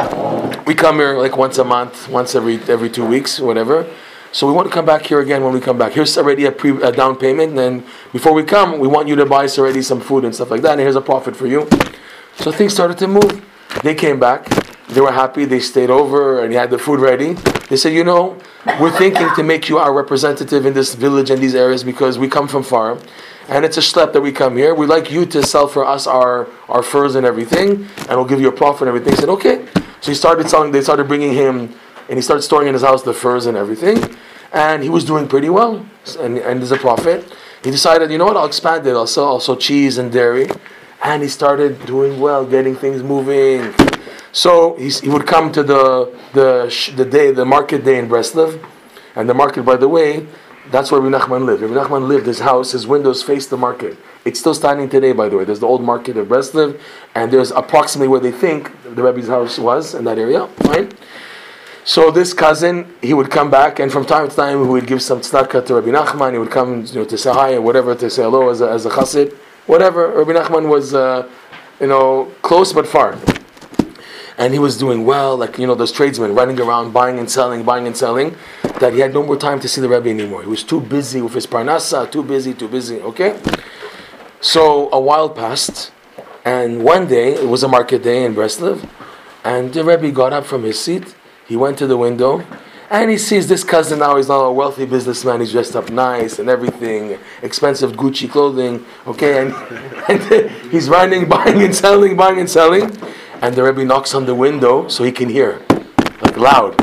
we 0.64 0.74
come 0.74 0.96
here 0.96 1.16
like 1.16 1.36
once 1.36 1.58
a 1.58 1.64
month, 1.64 2.08
once 2.08 2.34
every 2.34 2.58
every 2.68 2.90
two 2.90 3.06
weeks, 3.06 3.38
whatever. 3.38 3.88
So 4.32 4.48
we 4.48 4.52
want 4.52 4.66
to 4.66 4.74
come 4.74 4.84
back 4.84 5.06
here 5.06 5.20
again 5.20 5.44
when 5.44 5.52
we 5.52 5.60
come 5.60 5.78
back. 5.78 5.92
Here's 5.92 6.18
already 6.18 6.46
a, 6.46 6.50
pre, 6.50 6.70
a 6.82 6.90
down 6.90 7.16
payment, 7.16 7.56
and 7.56 7.84
before 8.12 8.32
we 8.32 8.42
come, 8.42 8.80
we 8.80 8.88
want 8.88 9.06
you 9.06 9.14
to 9.14 9.24
buy 9.24 9.44
us 9.44 9.56
already 9.58 9.80
some 9.80 10.00
food 10.00 10.24
and 10.24 10.34
stuff 10.34 10.50
like 10.50 10.62
that, 10.62 10.72
and 10.72 10.80
here's 10.80 10.96
a 10.96 11.00
profit 11.00 11.36
for 11.36 11.46
you. 11.46 11.68
So 12.36 12.50
things 12.50 12.72
started 12.72 12.98
to 12.98 13.06
move. 13.06 13.44
They 13.84 13.94
came 13.94 14.18
back. 14.18 14.48
They 14.94 15.00
were 15.00 15.12
happy. 15.12 15.44
They 15.44 15.60
stayed 15.60 15.90
over, 15.90 16.42
and 16.42 16.52
he 16.52 16.56
had 16.56 16.70
the 16.70 16.78
food 16.78 17.00
ready. 17.00 17.32
They 17.68 17.76
said, 17.76 17.92
you 17.92 18.04
know, 18.04 18.38
we're 18.80 18.96
thinking 18.96 19.28
to 19.34 19.42
make 19.42 19.68
you 19.68 19.78
our 19.78 19.92
representative 19.92 20.66
in 20.66 20.72
this 20.72 20.94
village 20.94 21.30
and 21.30 21.42
these 21.42 21.54
areas 21.56 21.82
because 21.82 22.16
we 22.16 22.28
come 22.28 22.46
from 22.46 22.62
far, 22.62 22.98
and 23.48 23.64
it's 23.64 23.76
a 23.76 23.80
schlep 23.80 24.12
that 24.12 24.20
we 24.20 24.30
come 24.30 24.56
here. 24.56 24.72
We'd 24.72 24.88
like 24.88 25.10
you 25.10 25.26
to 25.26 25.42
sell 25.42 25.66
for 25.66 25.84
us 25.84 26.06
our, 26.06 26.46
our 26.68 26.82
furs 26.82 27.16
and 27.16 27.26
everything, 27.26 27.88
and 28.08 28.10
we'll 28.10 28.24
give 28.24 28.40
you 28.40 28.48
a 28.48 28.52
profit 28.52 28.82
and 28.82 28.88
everything. 28.88 29.14
He 29.14 29.20
said, 29.20 29.28
okay. 29.30 29.66
So 30.00 30.12
he 30.12 30.14
started 30.14 30.48
selling, 30.48 30.70
they 30.70 30.80
started 30.80 31.08
bringing 31.08 31.32
him, 31.32 31.74
and 32.08 32.16
he 32.16 32.22
started 32.22 32.42
storing 32.42 32.68
in 32.68 32.74
his 32.74 32.82
house 32.82 33.02
the 33.02 33.14
furs 33.14 33.46
and 33.46 33.56
everything, 33.56 34.16
and 34.52 34.82
he 34.82 34.90
was 34.90 35.04
doing 35.04 35.26
pretty 35.26 35.50
well, 35.50 35.84
and, 36.20 36.38
and 36.38 36.60
there's 36.60 36.72
a 36.72 36.76
profit. 36.76 37.34
He 37.64 37.70
decided, 37.70 38.12
you 38.12 38.18
know 38.18 38.26
what, 38.26 38.36
I'll 38.36 38.46
expand 38.46 38.86
it, 38.86 38.92
I'll 38.92 39.06
sell 39.06 39.24
also 39.24 39.56
cheese 39.56 39.98
and 39.98 40.12
dairy, 40.12 40.48
and 41.02 41.22
he 41.22 41.28
started 41.28 41.84
doing 41.84 42.20
well, 42.20 42.46
getting 42.46 42.76
things 42.76 43.02
moving. 43.02 43.74
So 44.34 44.74
he, 44.74 45.08
would 45.08 45.28
come 45.28 45.52
to 45.52 45.62
the, 45.62 46.12
the, 46.32 46.92
the 46.96 47.04
day, 47.04 47.30
the 47.30 47.44
market 47.44 47.84
day 47.84 48.00
in 48.00 48.08
Breslov, 48.08 48.60
and 49.14 49.28
the 49.28 49.34
market, 49.34 49.62
by 49.62 49.76
the 49.76 49.88
way, 49.88 50.26
that's 50.72 50.90
where 50.90 51.00
Rabbi 51.00 51.16
Nachman 51.16 51.44
lived. 51.46 51.62
Rabbi 51.62 51.74
Nachman 51.74 52.08
lived, 52.08 52.26
his 52.26 52.40
house, 52.40 52.72
his 52.72 52.84
windows 52.84 53.22
face 53.22 53.46
the 53.46 53.56
market. 53.56 53.96
It's 54.24 54.40
still 54.40 54.54
standing 54.54 54.88
today, 54.88 55.12
by 55.12 55.28
the 55.28 55.36
way. 55.36 55.44
There's 55.44 55.60
the 55.60 55.68
old 55.68 55.84
market 55.84 56.16
of 56.16 56.26
Breslov, 56.26 56.80
and 57.14 57.32
there's 57.32 57.52
approximately 57.52 58.08
where 58.08 58.18
they 58.18 58.32
think 58.32 58.72
the 58.82 59.04
Rebbe's 59.04 59.28
house 59.28 59.56
was 59.56 59.94
in 59.94 60.02
that 60.04 60.18
area. 60.18 60.48
right? 60.64 60.92
So 61.84 62.10
this 62.10 62.34
cousin, 62.34 62.92
he 63.02 63.14
would 63.14 63.30
come 63.30 63.52
back, 63.52 63.78
and 63.78 63.92
from 63.92 64.04
time 64.04 64.28
to 64.28 64.34
time, 64.34 64.64
he 64.64 64.68
would 64.68 64.88
give 64.88 65.00
some 65.00 65.20
tzedakah 65.20 65.64
to 65.64 65.74
Rabbi 65.76 65.90
Nachman. 65.90 66.32
He 66.32 66.38
would 66.38 66.50
come, 66.50 66.84
you 66.86 66.94
know, 66.94 67.04
to 67.04 67.16
say 67.16 67.32
hi 67.32 67.50
and 67.50 67.64
whatever, 67.64 67.94
to 67.94 68.10
say 68.10 68.24
hello 68.24 68.48
as 68.48 68.60
a, 68.60 68.68
as 68.68 68.84
a 68.84 68.90
chassid, 68.90 69.32
whatever. 69.66 70.08
Rabbi 70.08 70.32
Nachman 70.32 70.68
was, 70.68 70.92
uh, 70.92 71.30
you 71.78 71.86
know, 71.86 72.32
close 72.42 72.72
but 72.72 72.88
far 72.88 73.16
and 74.36 74.52
he 74.52 74.58
was 74.58 74.76
doing 74.76 75.04
well, 75.04 75.36
like 75.36 75.58
you 75.58 75.66
know 75.66 75.74
those 75.74 75.92
tradesmen 75.92 76.34
running 76.34 76.60
around 76.60 76.92
buying 76.92 77.18
and 77.18 77.30
selling, 77.30 77.62
buying 77.62 77.86
and 77.86 77.96
selling, 77.96 78.36
that 78.80 78.92
he 78.92 79.00
had 79.00 79.14
no 79.14 79.22
more 79.22 79.36
time 79.36 79.60
to 79.60 79.68
see 79.68 79.80
the 79.80 79.88
Rebbe 79.88 80.10
anymore. 80.10 80.42
He 80.42 80.48
was 80.48 80.64
too 80.64 80.80
busy 80.80 81.20
with 81.20 81.34
his 81.34 81.46
parnasa, 81.46 82.10
too 82.10 82.22
busy, 82.22 82.54
too 82.54 82.68
busy. 82.68 83.00
Okay, 83.00 83.40
so 84.40 84.90
a 84.92 85.00
while 85.00 85.30
passed, 85.30 85.92
and 86.44 86.82
one 86.82 87.06
day 87.06 87.34
it 87.34 87.48
was 87.48 87.62
a 87.62 87.68
market 87.68 88.02
day 88.02 88.24
in 88.24 88.34
Breslov, 88.34 88.88
and 89.44 89.72
the 89.72 89.84
Rebbe 89.84 90.10
got 90.10 90.32
up 90.32 90.44
from 90.44 90.64
his 90.64 90.80
seat. 90.80 91.14
He 91.46 91.56
went 91.56 91.78
to 91.78 91.86
the 91.86 91.96
window, 91.96 92.44
and 92.90 93.10
he 93.10 93.18
sees 93.18 93.46
this 93.46 93.62
cousin 93.62 94.00
now. 94.00 94.16
He's 94.16 94.28
now 94.28 94.40
a 94.40 94.52
wealthy 94.52 94.86
businessman. 94.86 95.40
He's 95.40 95.52
dressed 95.52 95.76
up 95.76 95.90
nice 95.90 96.38
and 96.40 96.48
everything, 96.48 97.18
expensive 97.42 97.92
Gucci 97.92 98.28
clothing. 98.28 98.84
Okay, 99.06 99.42
and, 99.42 99.52
and 100.08 100.50
he's 100.72 100.88
running, 100.88 101.28
buying 101.28 101.62
and 101.62 101.74
selling, 101.74 102.16
buying 102.16 102.40
and 102.40 102.50
selling 102.50 102.90
and 103.44 103.54
the 103.54 103.62
Rebbe 103.62 103.84
knocks 103.84 104.14
on 104.14 104.24
the 104.24 104.34
window 104.34 104.88
so 104.88 105.04
he 105.04 105.12
can 105.12 105.28
hear, 105.28 105.60
like 106.22 106.38
loud. 106.38 106.80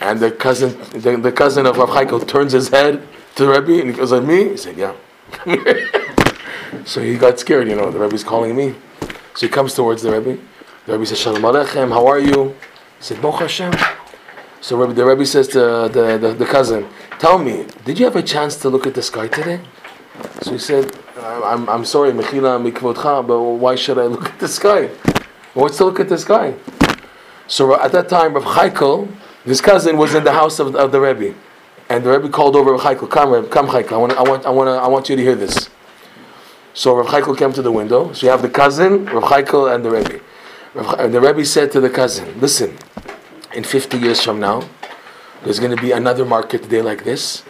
And 0.00 0.18
the 0.18 0.32
cousin, 0.32 0.76
the, 0.90 1.16
the 1.16 1.30
cousin 1.30 1.64
of 1.64 1.76
Rav 1.76 1.90
Chaikel 1.90 2.26
turns 2.26 2.50
his 2.50 2.68
head 2.70 3.06
to 3.36 3.44
the 3.44 3.50
Rebbe 3.52 3.80
and 3.80 3.90
he 3.90 3.96
goes, 3.96 4.10
"Like 4.10 4.24
me?" 4.24 4.48
He 4.48 4.56
said, 4.56 4.76
"Yeah." 4.76 4.96
so 6.84 7.00
he 7.00 7.16
got 7.16 7.38
scared, 7.38 7.68
you 7.68 7.76
know. 7.76 7.88
The 7.92 8.00
Rebbe's 8.00 8.24
calling 8.24 8.56
me, 8.56 8.74
so 9.36 9.46
he 9.46 9.48
comes 9.48 9.72
towards 9.74 10.02
the 10.02 10.10
Rebbe. 10.10 10.42
The 10.86 10.92
Rebbe 10.92 11.06
says, 11.06 11.20
"Shalom 11.20 11.42
Aleichem, 11.42 11.90
how 11.90 12.04
are 12.08 12.18
you?" 12.18 12.56
He 12.98 13.04
said, 13.08 13.22
"Baruch 13.22 13.42
Hashem." 13.42 13.72
So 14.60 14.76
Rebbe, 14.76 14.92
the 14.92 15.04
Rebbe 15.04 15.24
says 15.24 15.46
to 15.54 15.88
the, 15.96 16.18
the, 16.20 16.34
the 16.34 16.46
cousin, 16.46 16.88
"Tell 17.20 17.38
me, 17.38 17.66
did 17.84 18.00
you 18.00 18.06
have 18.06 18.16
a 18.16 18.24
chance 18.24 18.56
to 18.62 18.68
look 18.68 18.88
at 18.88 18.94
the 18.94 19.02
sky 19.02 19.28
today?" 19.28 19.60
So 20.42 20.50
he 20.50 20.58
said, 20.58 20.90
"I'm, 21.16 21.68
I'm 21.68 21.84
sorry, 21.84 22.10
Mechila 22.10 22.58
Mikvodcha, 22.58 23.24
but 23.24 23.40
why 23.40 23.76
should 23.76 23.98
I 23.98 24.06
look 24.06 24.26
at 24.30 24.40
the 24.40 24.48
sky?" 24.48 24.90
What's 25.54 25.78
to 25.78 25.84
look 25.84 25.98
at 25.98 26.08
this 26.08 26.24
guy? 26.24 26.54
So 27.48 27.74
uh, 27.74 27.84
at 27.84 27.90
that 27.92 28.08
time, 28.08 28.34
Rav 28.34 28.44
Chaikel, 28.44 29.12
his 29.44 29.60
cousin, 29.60 29.96
was 29.96 30.14
in 30.14 30.22
the 30.22 30.32
house 30.32 30.60
of, 30.60 30.76
of 30.76 30.92
the 30.92 31.00
Rebbe, 31.00 31.34
and 31.88 32.04
the 32.04 32.10
Rebbe 32.10 32.28
called 32.28 32.54
over 32.54 32.70
Rav 32.72 32.82
Chaikel, 32.82 33.10
"Come, 33.10 33.32
Rebbe, 33.32 33.48
come, 33.48 33.66
Chaikel. 33.66 33.92
I 33.92 33.96
want, 33.96 34.12
I 34.12 34.22
want, 34.22 34.46
I 34.46 34.50
want, 34.50 34.68
I 34.68 34.86
want 34.86 35.08
you 35.08 35.16
to 35.16 35.22
hear 35.22 35.34
this." 35.34 35.68
So 36.72 36.96
Rav 36.96 37.06
Chaikel 37.06 37.36
came 37.36 37.52
to 37.52 37.62
the 37.62 37.72
window. 37.72 38.12
So 38.12 38.26
you 38.26 38.30
have 38.30 38.42
the 38.42 38.48
cousin, 38.48 39.06
Rav 39.06 39.24
Chaikel, 39.24 39.74
and 39.74 39.84
the 39.84 39.90
Rebbe. 39.90 40.20
And 40.98 41.12
the 41.12 41.20
Rebbe 41.20 41.44
said 41.44 41.72
to 41.72 41.80
the 41.80 41.90
cousin, 41.90 42.40
"Listen, 42.40 42.78
in 43.52 43.64
50 43.64 43.98
years 43.98 44.22
from 44.22 44.38
now, 44.38 44.62
there's 45.42 45.58
going 45.58 45.74
to 45.74 45.82
be 45.82 45.90
another 45.90 46.24
market 46.24 46.68
day 46.68 46.80
like 46.80 47.02
this, 47.02 47.42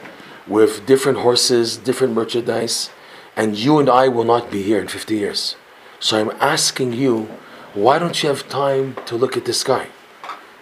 with 0.49 0.87
different 0.87 1.19
horses, 1.19 1.77
different 1.77 2.15
merchandise, 2.15 2.89
and 3.37 3.59
you 3.59 3.79
and 3.79 3.91
I 3.91 4.09
will 4.09 4.25
not 4.25 4.51
be 4.51 4.63
here 4.63 4.81
in 4.81 4.89
50 4.89 5.15
years. 5.15 5.57
So 5.99 6.19
I'm 6.19 6.31
asking 6.41 6.95
you." 6.95 7.29
Why 7.75 7.99
don't 7.99 8.23
you 8.23 8.29
have 8.29 8.49
time 8.49 8.97
to 9.07 9.17
look 9.17 9.37
at 9.37 9.45
the 9.45 9.53
sky? 9.53 9.87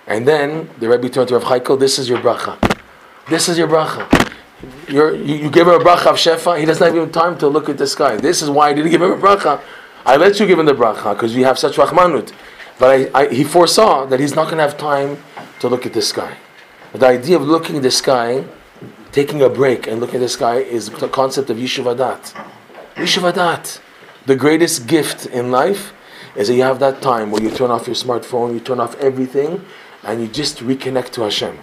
And 0.07 0.27
then 0.27 0.71
the 0.79 0.89
Rebbe 0.89 1.09
turned 1.09 1.29
to 1.29 1.39
Rav 1.39 1.45
Chaikel, 1.45 1.79
this 1.79 1.99
is 1.99 2.09
your 2.09 2.19
bracha. 2.19 2.59
This 3.29 3.49
is 3.49 3.59
your 3.59 3.69
bracha. 3.69 4.35
You're, 4.89 5.15
you, 5.15 5.37
you 5.37 5.51
give 5.51 5.69
him 5.69 5.75
a 5.75 5.79
bracha 5.79 6.07
of 6.07 6.17
Shefa, 6.17 6.59
he 6.59 6.65
doesn't 6.65 6.85
have 6.85 6.97
even 6.97 7.13
time 7.13 7.39
to 7.39 7.49
look 7.49 7.69
at 7.69 7.79
the 7.79 7.87
sky. 7.87 8.17
This 8.17 8.43
is 8.43 8.51
why 8.51 8.71
I 8.71 8.73
didn't 8.73 8.91
give 8.91 9.03
him 9.03 9.13
a 9.13 9.17
bracha. 9.17 9.61
I 10.05 10.17
let 10.17 10.41
you 10.41 10.47
give 10.47 10.59
him 10.59 10.67
the 10.67 10.73
bracha 10.73 11.15
because 11.15 11.35
you 11.37 11.45
have 11.45 11.59
such 11.59 11.77
Rahmanut. 11.77 12.33
But 12.79 13.11
I, 13.15 13.23
I, 13.23 13.29
he 13.29 13.45
foresaw 13.45 14.07
that 14.07 14.21
he's 14.21 14.35
not 14.35 14.45
going 14.45 14.59
to 14.59 14.63
have 14.63 14.79
time 14.79 15.23
to 15.61 15.69
look 15.69 15.85
at 15.85 15.93
the 15.93 16.03
sky. 16.03 16.37
But 16.93 17.01
the 17.01 17.09
idea 17.09 17.37
of 17.37 17.43
looking 17.43 17.77
at 17.77 17.83
the 17.83 17.91
sky, 17.91 18.45
taking 19.13 19.43
a 19.43 19.49
break 19.49 19.87
and 19.87 20.01
looking 20.01 20.17
at 20.17 20.21
the 20.21 20.29
sky 20.29 20.57
is 20.59 20.89
the 20.89 21.09
concept 21.09 21.51
of 21.51 21.59
Yishuv 21.59 21.97
Adat. 21.97 22.35
Yishuv 22.95 23.33
Adat. 23.33 23.81
The 24.27 24.37
greatest 24.37 24.87
gift 24.87 25.27
in 25.27 25.51
life 25.51 25.93
is 26.39 26.47
that 26.47 26.55
you 26.55 26.63
have 26.63 26.79
that 26.79 27.03
time 27.03 27.33
where 27.33 27.43
you 27.43 27.51
turn 27.51 27.71
off 27.73 27.89
your 27.89 27.97
smartphone, 27.97 28.55
you 28.55 28.61
turn 28.61 28.79
off 28.79 28.95
everything, 29.01 29.61
and 30.05 30.23
you 30.23 30.29
just 30.29 30.59
reconnect 30.59 31.11
to 31.11 31.23
Hashem. 31.23 31.59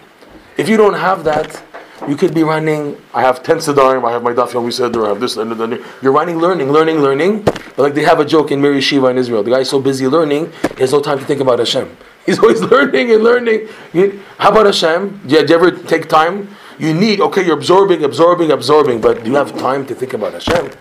If 0.58 0.68
you 0.68 0.76
don't 0.76 0.94
have 0.94 1.24
that, 1.24 1.62
you 2.06 2.14
could 2.14 2.34
be 2.34 2.42
running. 2.42 3.00
I 3.14 3.22
have 3.22 3.42
ten. 3.42 3.56
I 3.56 4.10
have 4.12 4.22
my 4.22 4.34
daf 4.34 4.50
yomi 4.50 4.70
seder. 4.70 5.06
I 5.06 5.08
have 5.08 5.20
this 5.20 5.38
and 5.38 5.50
that. 5.50 5.84
You're 6.02 6.12
running, 6.12 6.36
learning, 6.38 6.70
learning, 6.70 6.98
learning. 7.00 7.42
But 7.42 7.78
like 7.78 7.94
they 7.94 8.04
have 8.04 8.20
a 8.20 8.24
joke 8.26 8.50
in 8.52 8.60
Mir 8.60 8.74
Yeshiva 8.74 9.10
in 9.10 9.16
Israel. 9.16 9.42
The 9.42 9.50
guy's 9.50 9.70
so 9.70 9.80
busy 9.80 10.06
learning, 10.06 10.52
he 10.74 10.80
has 10.80 10.92
no 10.92 11.00
time 11.00 11.18
to 11.18 11.24
think 11.24 11.40
about 11.40 11.58
Hashem. 11.58 11.96
He's 12.26 12.38
always 12.38 12.60
learning 12.60 13.12
and 13.12 13.22
learning. 13.22 13.68
How 14.36 14.50
about 14.50 14.66
Hashem? 14.66 15.22
Do 15.26 15.36
you, 15.36 15.46
do 15.46 15.52
you 15.52 15.58
ever 15.58 15.70
take 15.70 16.08
time? 16.08 16.54
You 16.78 16.92
need. 16.92 17.20
Okay, 17.20 17.46
you're 17.46 17.56
absorbing, 17.56 18.04
absorbing, 18.04 18.50
absorbing. 18.50 19.00
But 19.00 19.24
do 19.24 19.30
you 19.30 19.36
have 19.36 19.56
time 19.58 19.86
to 19.86 19.94
think 19.94 20.12
about 20.12 20.34
Hashem? 20.34 20.72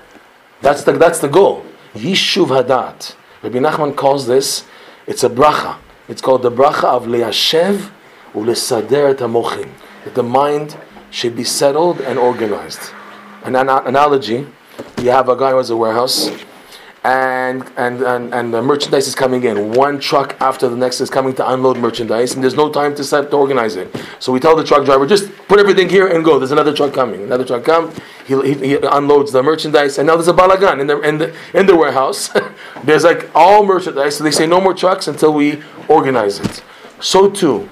That's 0.62 0.84
the 0.84 0.92
that's 0.94 1.20
the 1.20 1.30
goal. 1.30 1.64
Yishuv 1.94 2.48
hadat. 2.48 3.16
Rabbi 3.46 3.60
Nachman 3.60 3.96
calls 3.96 4.26
this, 4.26 4.66
it's 5.06 5.24
a 5.24 5.30
bracha. 5.30 5.78
It's 6.10 6.20
called 6.20 6.42
the 6.42 6.50
bracha 6.50 6.86
of 6.86 7.04
liyashev 7.04 7.92
ulesader 8.34 9.12
et. 9.12 9.68
That 10.04 10.16
the 10.16 10.24
mind 10.24 10.76
should 11.12 11.36
be 11.36 11.44
settled 11.44 12.02
and 12.02 12.18
organized. 12.18 12.80
An 13.44 13.56
ana- 13.56 13.84
analogy, 13.86 14.48
you 15.00 15.12
have 15.12 15.30
a 15.30 15.36
guy 15.36 15.52
who 15.52 15.58
has 15.58 15.70
a 15.70 15.78
warehouse, 15.78 16.32
and, 17.06 17.72
and, 17.78 18.02
and, 18.02 18.34
and 18.34 18.52
the 18.52 18.64
merchandise 18.64 19.08
is 19.08 19.14
coming 19.14 19.44
in. 19.44 19.74
One 19.74 20.00
truck 20.00 20.36
after 20.42 20.68
the 20.68 20.76
next 20.76 21.02
is 21.02 21.10
coming 21.12 21.36
to 21.36 21.52
unload 21.54 21.78
merchandise, 21.78 22.34
and 22.34 22.44
there's 22.44 22.56
no 22.56 22.72
time 22.72 22.96
to 22.96 23.04
set 23.04 23.30
to 23.30 23.38
organize 23.38 23.76
it. 23.76 23.96
So 24.18 24.32
we 24.32 24.40
tell 24.40 24.56
the 24.56 24.64
truck 24.64 24.86
driver, 24.86 25.06
just 25.06 25.32
put 25.48 25.60
everything 25.60 25.88
here 25.88 26.08
and 26.08 26.26
go. 26.26 26.40
There's 26.40 26.52
another 26.52 26.74
truck 26.74 26.94
coming. 26.94 27.22
Another 27.22 27.46
truck 27.46 27.64
come. 27.64 27.94
He, 28.26 28.42
he, 28.42 28.54
he 28.70 28.78
unloads 28.82 29.32
the 29.32 29.44
merchandise, 29.44 30.00
and 30.00 30.08
now 30.08 30.16
there's 30.16 30.28
a 30.28 30.34
balagan 30.34 30.82
in 30.82 30.88
the 30.88 31.00
in 31.02 31.20
the 31.20 31.36
in 31.54 31.68
the 31.68 31.76
warehouse. 31.76 32.32
there's 32.84 33.04
like 33.04 33.30
all 33.36 33.64
merchandise. 33.64 34.18
So 34.18 34.24
they 34.24 34.32
say 34.32 34.48
no 34.48 34.60
more 34.60 34.74
trucks 34.74 35.08
until 35.08 35.32
we 35.32 35.62
organize 35.88 36.40
it. 36.40 36.64
So 37.02 37.30
too, 37.30 37.70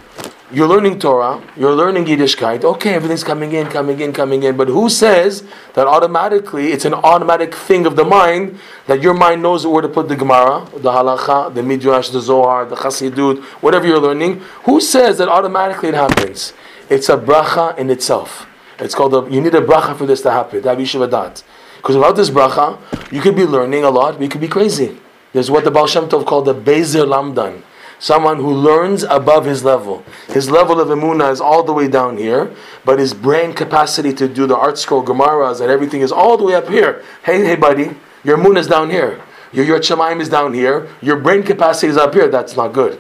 you're 0.54 0.68
learning 0.68 1.00
Torah, 1.00 1.42
you're 1.58 1.74
learning 1.74 2.06
Yiddishkeit. 2.06 2.64
Okay, 2.64 2.94
everything's 2.94 3.24
coming 3.24 3.54
in, 3.54 3.68
coming 3.68 4.00
in, 4.00 4.14
coming 4.14 4.44
in. 4.44 4.56
But 4.56 4.68
who 4.68 4.88
says 4.88 5.44
that 5.74 5.88
automatically 5.88 6.72
it's 6.72 6.86
an 6.86 6.94
automatic 6.94 7.56
thing 7.56 7.88
of 7.88 7.96
the 7.96 8.06
mind 8.06 8.60
that 8.86 9.02
your 9.02 9.16
mind 9.16 9.42
knows 9.42 9.66
where 9.66 9.82
to 9.82 9.90
put 9.90 10.08
the 10.10 10.16
Gemara, 10.16 10.68
the 10.76 10.92
Halacha, 10.92 11.54
the 11.54 11.64
Midrash, 11.64 12.10
the 12.10 12.22
Zohar, 12.22 12.66
the 12.66 12.76
Chassidut, 12.76 13.44
whatever 13.62 13.88
you're 13.88 14.00
learning? 14.00 14.42
Who 14.66 14.80
says 14.80 15.18
that 15.18 15.28
automatically 15.28 15.90
it 15.90 15.96
happens? 15.96 16.54
It's 16.88 17.10
a 17.10 17.18
bracha 17.18 17.76
in 17.78 17.90
itself. 17.90 18.46
It's 18.78 18.94
called 18.94 19.14
a, 19.16 19.34
you 19.34 19.42
need 19.42 19.56
a 19.56 19.62
bracha 19.62 19.98
for 19.98 20.06
this 20.06 20.22
to 20.22 20.32
happen. 20.32 20.62
That 20.62 20.78
Adat. 20.78 21.44
Because 21.78 21.96
without 21.96 22.16
this 22.16 22.30
bracha, 22.30 22.80
you 23.12 23.22
could 23.22 23.36
be 23.36 23.46
learning 23.46 23.84
a 23.84 23.90
lot, 23.90 24.14
but 24.14 24.22
you 24.22 24.30
could 24.30 24.42
be 24.42 24.48
crazy. 24.48 25.00
There's 25.34 25.50
what 25.50 25.64
the 25.64 25.72
Baal 25.72 25.88
Shem 25.88 26.08
Tov 26.08 26.26
called 26.26 26.46
the 26.46 26.54
Bezer 26.54 27.06
Lamdan. 27.06 27.64
Someone 28.04 28.36
who 28.36 28.52
learns 28.52 29.04
above 29.04 29.46
his 29.46 29.64
level. 29.64 30.04
His 30.28 30.52
level 30.52 30.82
of 30.82 30.90
emuna 30.90 31.32
is 31.32 31.40
all 31.40 31.64
the 31.64 31.72
way 31.72 31.88
down 31.88 32.18
here, 32.18 32.54
but 32.84 33.00
his 33.00 33.14
brain 33.14 33.54
capacity 33.54 34.14
to 34.16 34.28
do 34.28 34.46
the 34.46 34.58
art 34.58 34.78
scroll 34.78 35.06
gemaras 35.06 35.62
and 35.62 35.72
everything 35.72 36.02
is 36.02 36.12
all 36.12 36.36
the 36.36 36.44
way 36.44 36.54
up 36.54 36.68
here. 36.68 37.02
Hey, 37.24 37.46
hey, 37.46 37.56
buddy, 37.56 37.96
your 38.26 38.36
moon 38.36 38.58
is 38.58 38.68
down 38.68 38.90
here. 38.90 39.22
Your 39.54 39.64
your 39.64 39.80
shemaim 39.80 40.20
is 40.20 40.28
down 40.28 40.54
here. 40.54 40.90
Your 41.02 41.16
brain 41.16 41.44
capacity 41.44 41.88
is 41.88 41.96
up 41.96 42.14
here. 42.14 42.28
That's 42.28 42.58
not 42.58 42.74
good. 42.74 43.00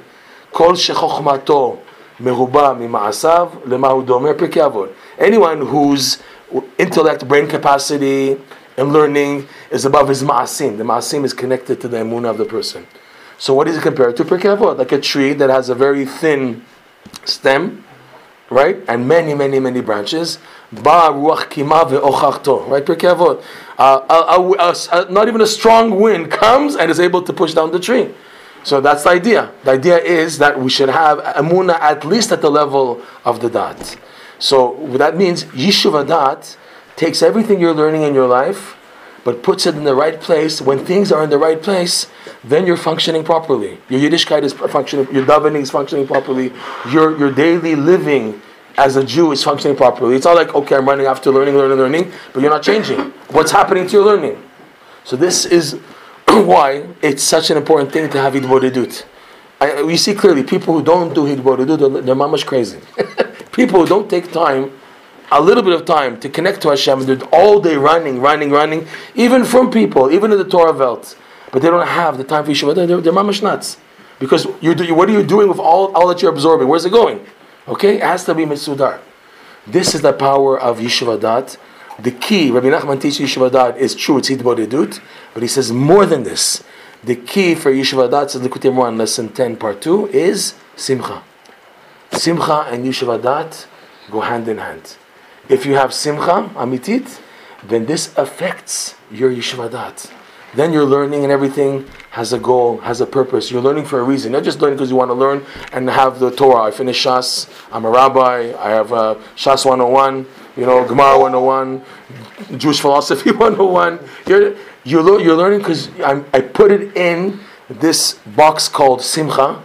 Kol 0.53 0.71
shechochmato 0.71 1.81
mehuba 2.17 2.71
mimaasav 2.79 3.63
domer. 3.63 4.95
Anyone 5.17 5.67
whose 5.67 6.23
intellect, 6.77 7.27
brain 7.27 7.49
capacity, 7.49 8.37
and 8.77 8.93
learning 8.93 9.49
is 9.69 9.83
above 9.83 10.07
his 10.07 10.23
ma'asim. 10.23 10.77
The 10.77 10.85
ma'asim 10.85 11.25
is 11.25 11.33
connected 11.33 11.81
to 11.81 11.89
the 11.89 11.97
emunah 11.97 12.29
of 12.29 12.37
the 12.37 12.45
person. 12.45 12.87
So 13.43 13.53
what 13.53 13.67
is 13.67 13.75
it 13.75 13.81
compared 13.81 14.15
to? 14.15 14.23
Pirkei 14.23 14.55
Avot, 14.57 14.77
like 14.77 14.93
a 14.93 15.01
tree 15.01 15.33
that 15.33 15.49
has 15.49 15.67
a 15.67 15.75
very 15.75 16.05
thin 16.05 16.63
stem, 17.25 17.83
right, 18.49 18.77
and 18.87 19.05
many, 19.05 19.33
many, 19.33 19.59
many 19.59 19.81
branches. 19.81 20.39
Ba 20.71 21.11
ruach 21.11 21.49
kima 21.51 21.83
ve'ochachto. 21.83 22.69
Right, 22.69 22.85
Pirkei 22.85 23.13
Avot. 23.13 23.43
Uh, 23.77 23.99
a- 24.09 24.39
a- 24.39 24.75
a- 24.97 25.11
not 25.11 25.27
even 25.27 25.41
a 25.41 25.45
strong 25.45 25.99
wind 25.99 26.31
comes 26.31 26.77
and 26.77 26.89
is 26.89 27.01
able 27.01 27.21
to 27.21 27.33
push 27.33 27.53
down 27.53 27.71
the 27.71 27.81
tree. 27.81 28.15
So 28.63 28.79
that's 28.79 29.03
the 29.03 29.09
idea. 29.09 29.51
The 29.65 29.71
idea 29.71 29.97
is 29.97 30.37
that 30.37 30.57
we 30.57 30.69
should 30.69 30.87
have 30.87 31.19
amuna 31.35 31.77
at 31.81 32.05
least 32.05 32.31
at 32.31 32.41
the 32.41 32.49
level 32.49 33.01
of 33.25 33.41
the 33.41 33.49
dat. 33.49 33.97
So 34.39 34.77
that 34.93 35.17
means 35.17 35.43
yishuv 35.51 36.07
dat 36.07 36.55
takes 36.95 37.21
everything 37.21 37.59
you're 37.59 37.73
learning 37.73 38.03
in 38.03 38.13
your 38.13 38.27
life, 38.27 38.77
but 39.23 39.41
puts 39.43 39.65
it 39.65 39.75
in 39.75 39.83
the 39.83 39.95
right 39.95 40.19
place. 40.19 40.61
When 40.61 40.85
things 40.85 41.11
are 41.11 41.23
in 41.23 41.29
the 41.29 41.37
right 41.37 41.61
place, 41.61 42.07
then 42.43 42.65
you're 42.65 42.77
functioning 42.77 43.23
properly. 43.23 43.79
Your 43.89 43.99
Yiddishkeit 43.99 44.43
is 44.43 44.53
functioning. 44.53 45.07
Your 45.13 45.25
davening 45.25 45.61
is 45.61 45.71
functioning 45.71 46.07
properly. 46.07 46.51
Your 46.91 47.17
your 47.17 47.31
daily 47.31 47.75
living 47.75 48.41
as 48.77 48.95
a 48.95 49.03
Jew 49.03 49.31
is 49.31 49.43
functioning 49.43 49.77
properly. 49.77 50.15
It's 50.15 50.25
not 50.25 50.35
like 50.35 50.53
okay, 50.55 50.75
I'm 50.75 50.87
running 50.87 51.05
after 51.05 51.31
learning, 51.31 51.55
learning, 51.55 51.77
learning, 51.77 52.11
but 52.33 52.41
you're 52.41 52.51
not 52.51 52.63
changing. 52.63 52.99
What's 53.29 53.51
happening 53.51 53.87
to 53.87 53.93
your 53.93 54.05
learning? 54.05 54.41
So 55.03 55.15
this 55.15 55.45
is 55.45 55.73
why 56.27 56.87
it's 57.01 57.23
such 57.23 57.49
an 57.49 57.57
important 57.57 57.91
thing 57.91 58.09
to 58.09 58.21
have 58.21 58.33
Hidbodedut. 58.33 59.05
I, 59.59 59.83
we 59.83 59.97
see 59.97 60.13
clearly 60.13 60.43
people 60.43 60.73
who 60.73 60.83
don't 60.83 61.13
do 61.13 61.21
Hidbodedut, 61.21 61.79
they're, 61.79 62.01
they're 62.01 62.15
mamash 62.15 62.45
crazy. 62.45 62.79
people 63.51 63.81
who 63.81 63.85
don't 63.85 64.09
take 64.09 64.31
time, 64.31 64.71
a 65.33 65.41
little 65.41 65.63
bit 65.63 65.73
of 65.73 65.85
time 65.85 66.19
to 66.19 66.29
connect 66.29 66.61
to 66.61 66.69
Hashem, 66.69 66.99
and 66.99 67.07
they're 67.07 67.27
all 67.29 67.59
day 67.59 67.75
running, 67.75 68.21
running, 68.21 68.51
running, 68.51 68.87
even 69.15 69.43
from 69.43 69.71
people, 69.71 70.11
even 70.11 70.31
in 70.31 70.37
the 70.37 70.43
Torah 70.45 70.73
belt, 70.73 71.17
but 71.51 71.61
they 71.61 71.69
don't 71.69 71.87
have 71.87 72.17
the 72.17 72.23
time 72.23 72.45
for 72.45 72.51
Yeshiva, 72.51 72.75
they're, 72.75 73.01
they're 73.01 73.13
mamash 73.13 73.41
nuts. 73.41 73.77
Because 74.19 74.47
you're, 74.61 74.75
do- 74.75 74.93
what 74.93 75.09
are 75.09 75.11
you 75.11 75.23
doing 75.23 75.49
with 75.49 75.59
all, 75.59 75.93
all 75.95 76.07
that 76.07 76.21
you're 76.21 76.31
absorbing? 76.31 76.67
Where's 76.67 76.85
it 76.85 76.91
going? 76.91 77.25
Okay? 77.67 77.95
It 77.95 78.03
has 78.03 78.25
to 78.25 78.35
be 78.35 78.45
Mitzudar. 78.45 78.99
This 79.65 79.95
is 79.95 80.01
the 80.01 80.13
power 80.13 80.59
of 80.59 80.79
Yeshiva 80.79 81.19
Dat. 81.19 81.57
The 81.99 82.11
key, 82.11 82.51
Rabbi 82.51 82.67
Nachman 82.67 83.01
teaches 83.01 83.19
Yeshiva 83.19 83.51
Dat 83.51 83.77
is 83.77 83.95
true, 83.95 84.17
it's 84.19 84.29
Hidbodedut, 84.29 85.01
but 85.33 85.41
he 85.41 85.49
says 85.49 85.71
more 85.71 86.05
than 86.05 86.23
this. 86.23 86.63
The 87.03 87.15
key 87.15 87.55
for 87.55 87.71
Yeshiva 87.71 88.09
Dat, 88.09 88.31
says 88.31 88.41
Likutei 88.41 88.71
Moharan, 88.71 88.97
lesson 88.97 89.29
10, 89.29 89.57
part 89.57 89.81
2, 89.81 90.09
is 90.09 90.53
Simcha. 90.75 91.23
Simcha 92.11 92.67
and 92.69 92.85
Yeshiva 92.85 93.21
Dat 93.21 93.67
go 94.11 94.21
hand 94.21 94.47
in 94.47 94.57
hand. 94.57 94.97
If 95.49 95.65
you 95.65 95.73
have 95.75 95.93
Simcha, 95.93 96.49
Amitit, 96.55 97.19
then 97.63 97.85
this 97.85 98.15
affects 98.17 98.95
your 99.11 99.29
Yeshiva 99.29 99.71
Dat. 99.71 100.11
Then 100.55 100.71
your 100.71 100.85
learning 100.85 101.23
and 101.23 101.31
everything 101.31 101.87
has 102.11 102.31
a 102.31 102.37
goal, 102.39 102.77
has 102.79 103.01
a 103.01 103.07
purpose. 103.07 103.49
You're 103.49 103.61
learning 103.61 103.85
for 103.85 103.99
a 103.99 104.03
reason, 104.03 104.31
not 104.31 104.43
just 104.43 104.61
learning 104.61 104.77
because 104.77 104.91
you 104.91 104.95
want 104.95 105.09
to 105.09 105.15
learn 105.15 105.43
and 105.71 105.89
have 105.89 106.19
the 106.19 106.29
Torah. 106.29 106.63
I 106.63 106.71
finished 106.71 107.03
Shas, 107.03 107.49
I'm 107.71 107.85
a 107.85 107.89
rabbi, 107.89 108.53
I 108.57 108.69
have 108.69 108.93
uh, 108.93 109.15
Shas 109.35 109.65
101, 109.65 110.27
you 110.55 110.65
know, 110.65 110.87
Gemara 110.87 111.17
101, 111.17 112.59
Jewish 112.59 112.79
philosophy 112.79 113.31
101. 113.31 113.99
You're, 114.27 114.55
you're, 114.83 115.01
lear- 115.01 115.19
you're 115.21 115.35
learning 115.35 115.59
because 115.59 115.89
I 116.01 116.41
put 116.41 116.71
it 116.71 116.95
in 116.95 117.39
this 117.67 118.13
box 118.35 118.67
called 118.67 119.01
Simcha 119.01 119.63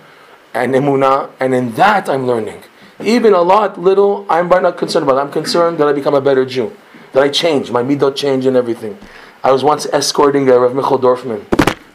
and 0.55 0.75
Emunah, 0.75 1.31
and 1.38 1.55
in 1.55 1.73
that 1.75 2.09
I'm 2.09 2.27
learning. 2.27 2.62
Even 3.01 3.33
a 3.33 3.43
lot, 3.43 3.79
little, 3.81 4.27
I'm 4.29 4.49
right 4.49 4.63
not 4.63 4.77
concerned 4.77 5.05
about. 5.05 5.19
I'm 5.19 5.31
concerned 5.31 5.79
that 5.79 5.87
I 5.87 5.93
become 5.93 6.15
a 6.15 6.21
better 6.21 6.45
Jew, 6.45 6.77
that 7.13 7.23
I 7.23 7.29
change, 7.29 7.71
my 7.71 7.83
midot 7.83 8.17
change 8.17 8.45
and 8.45 8.57
everything. 8.57 8.99
I 9.45 9.53
was 9.53 9.63
once 9.63 9.87
escorting 9.93 10.51
uh, 10.51 10.59
Rav 10.59 10.75
Michel 10.75 10.99
Dorfman, 10.99 11.45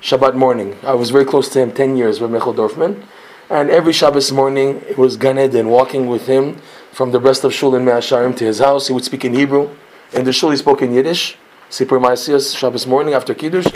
Shabbat 0.02 0.34
morning. 0.34 0.78
I 0.82 0.94
was 0.94 1.10
very 1.10 1.26
close 1.26 1.50
to 1.50 1.60
him, 1.60 1.74
10 1.74 1.98
years, 1.98 2.22
Rav 2.22 2.32
Michel 2.32 2.54
Dorfman. 2.54 3.06
And 3.50 3.70
every 3.70 3.92
Shabbos 3.92 4.32
morning, 4.32 4.82
it 4.88 4.98
was 4.98 5.18
Gan 5.18 5.38
Eden, 5.38 5.68
walking 5.68 6.08
with 6.08 6.28
him 6.28 6.62
from 6.94 7.12
the 7.12 7.20
breast 7.20 7.44
of 7.44 7.54
Shul 7.54 7.76
in 7.76 7.84
Me'ah 7.84 8.02
She'arim 8.02 8.34
to 8.38 8.46
his 8.46 8.60
house. 8.60 8.88
He 8.88 8.94
would 8.94 9.04
speak 9.04 9.26
in 9.26 9.34
Hebrew. 9.34 9.76
In 10.14 10.24
the 10.24 10.32
Shul, 10.32 10.52
he 10.52 10.58
spoke 10.58 10.82
in 10.82 10.94
Yiddish. 10.94 11.38
Sipur 11.70 12.02
Ma'asiyas, 12.02 12.56
Shabbos 12.56 12.88
morning 12.88 13.14
after 13.14 13.34
Kiddush. 13.34 13.68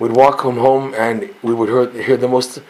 We'd 0.00 0.12
walk 0.12 0.44
him 0.44 0.56
home 0.56 0.94
and 0.94 1.32
we 1.42 1.54
would 1.54 1.68
hear, 1.68 2.02
hear 2.02 2.16
the 2.16 2.26
most 2.26 2.60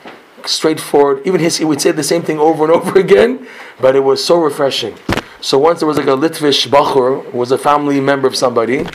straightforward. 0.49 1.27
Even 1.27 1.41
his, 1.41 1.59
he 1.59 1.65
would 1.65 1.81
say 1.81 1.93
the 1.93 2.03
same 2.03 2.23
thing 2.23 2.39
over 2.39 2.65
and 2.65 2.73
over 2.79 2.99
again, 2.99 3.47
but 3.81 3.97
it 3.97 4.01
was 4.01 4.25
so 4.25 4.41
refreshing. 4.41 4.97
So 5.41 5.59
once 5.59 5.81
there 5.81 5.89
was 5.89 5.97
like 5.97 6.07
a 6.07 6.17
Litvish 6.17 6.69
Bachur, 6.69 7.33
was 7.33 7.51
a 7.51 7.59
family 7.59 8.01
member 8.01 8.29
of 8.29 8.37
somebody, 8.37 8.87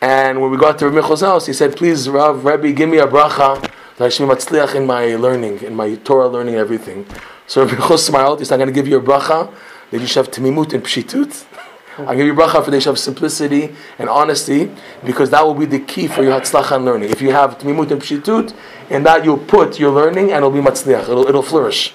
and 0.00 0.40
when 0.40 0.50
we 0.50 0.56
got 0.56 0.78
to 0.80 0.88
Rav 0.88 1.20
house, 1.20 1.46
he 1.46 1.52
said, 1.52 1.76
"Please, 1.76 2.08
Rav, 2.08 2.44
Rebbe, 2.44 2.72
give 2.72 2.88
me 2.88 2.98
a 2.98 3.06
bracha 3.06 3.70
I 4.00 4.08
should 4.08 4.26
be 4.26 4.34
matzliach 4.34 4.74
in 4.74 4.84
my 4.84 5.14
learning, 5.14 5.62
in 5.62 5.76
my 5.76 5.94
Torah 5.96 6.28
learning, 6.28 6.56
everything." 6.56 7.06
So 7.46 7.62
Rav 7.62 7.78
Michel 7.78 7.98
smiled. 7.98 8.38
He 8.40 8.44
said, 8.44 8.54
"I'm 8.54 8.60
going 8.60 8.74
to 8.74 8.78
give 8.80 8.88
you 8.88 8.98
a 8.98 9.02
bracha 9.02 9.52
that 9.90 10.00
you 10.00 10.06
should 10.06 10.26
have 10.26 10.34
timimut 10.34 10.72
and 10.72 10.82
pshitut." 10.82 11.44
I'll 11.98 12.16
give 12.16 12.26
you 12.26 12.34
bracha 12.34 12.64
for 12.64 12.72
should 12.72 12.84
have 12.84 12.98
simplicity 12.98 13.74
and 13.98 14.08
honesty, 14.08 14.70
because 15.04 15.30
that 15.30 15.44
will 15.44 15.54
be 15.54 15.66
the 15.66 15.80
key 15.80 16.08
for 16.08 16.22
your 16.22 16.38
hatzlacha 16.38 16.76
and 16.76 16.84
learning. 16.84 17.10
If 17.10 17.20
you 17.20 17.32
have 17.32 17.58
timimut 17.58 17.90
and 17.90 18.00
pshitut, 18.00 18.54
in 18.88 19.02
that 19.02 19.24
you'll 19.24 19.38
put 19.38 19.78
your 19.78 19.90
learning 19.90 20.32
and 20.32 20.38
it'll 20.38 20.50
be 20.50 20.60
matzliach. 20.60 21.02
It'll, 21.02 21.26
it'll 21.28 21.42
flourish. 21.42 21.94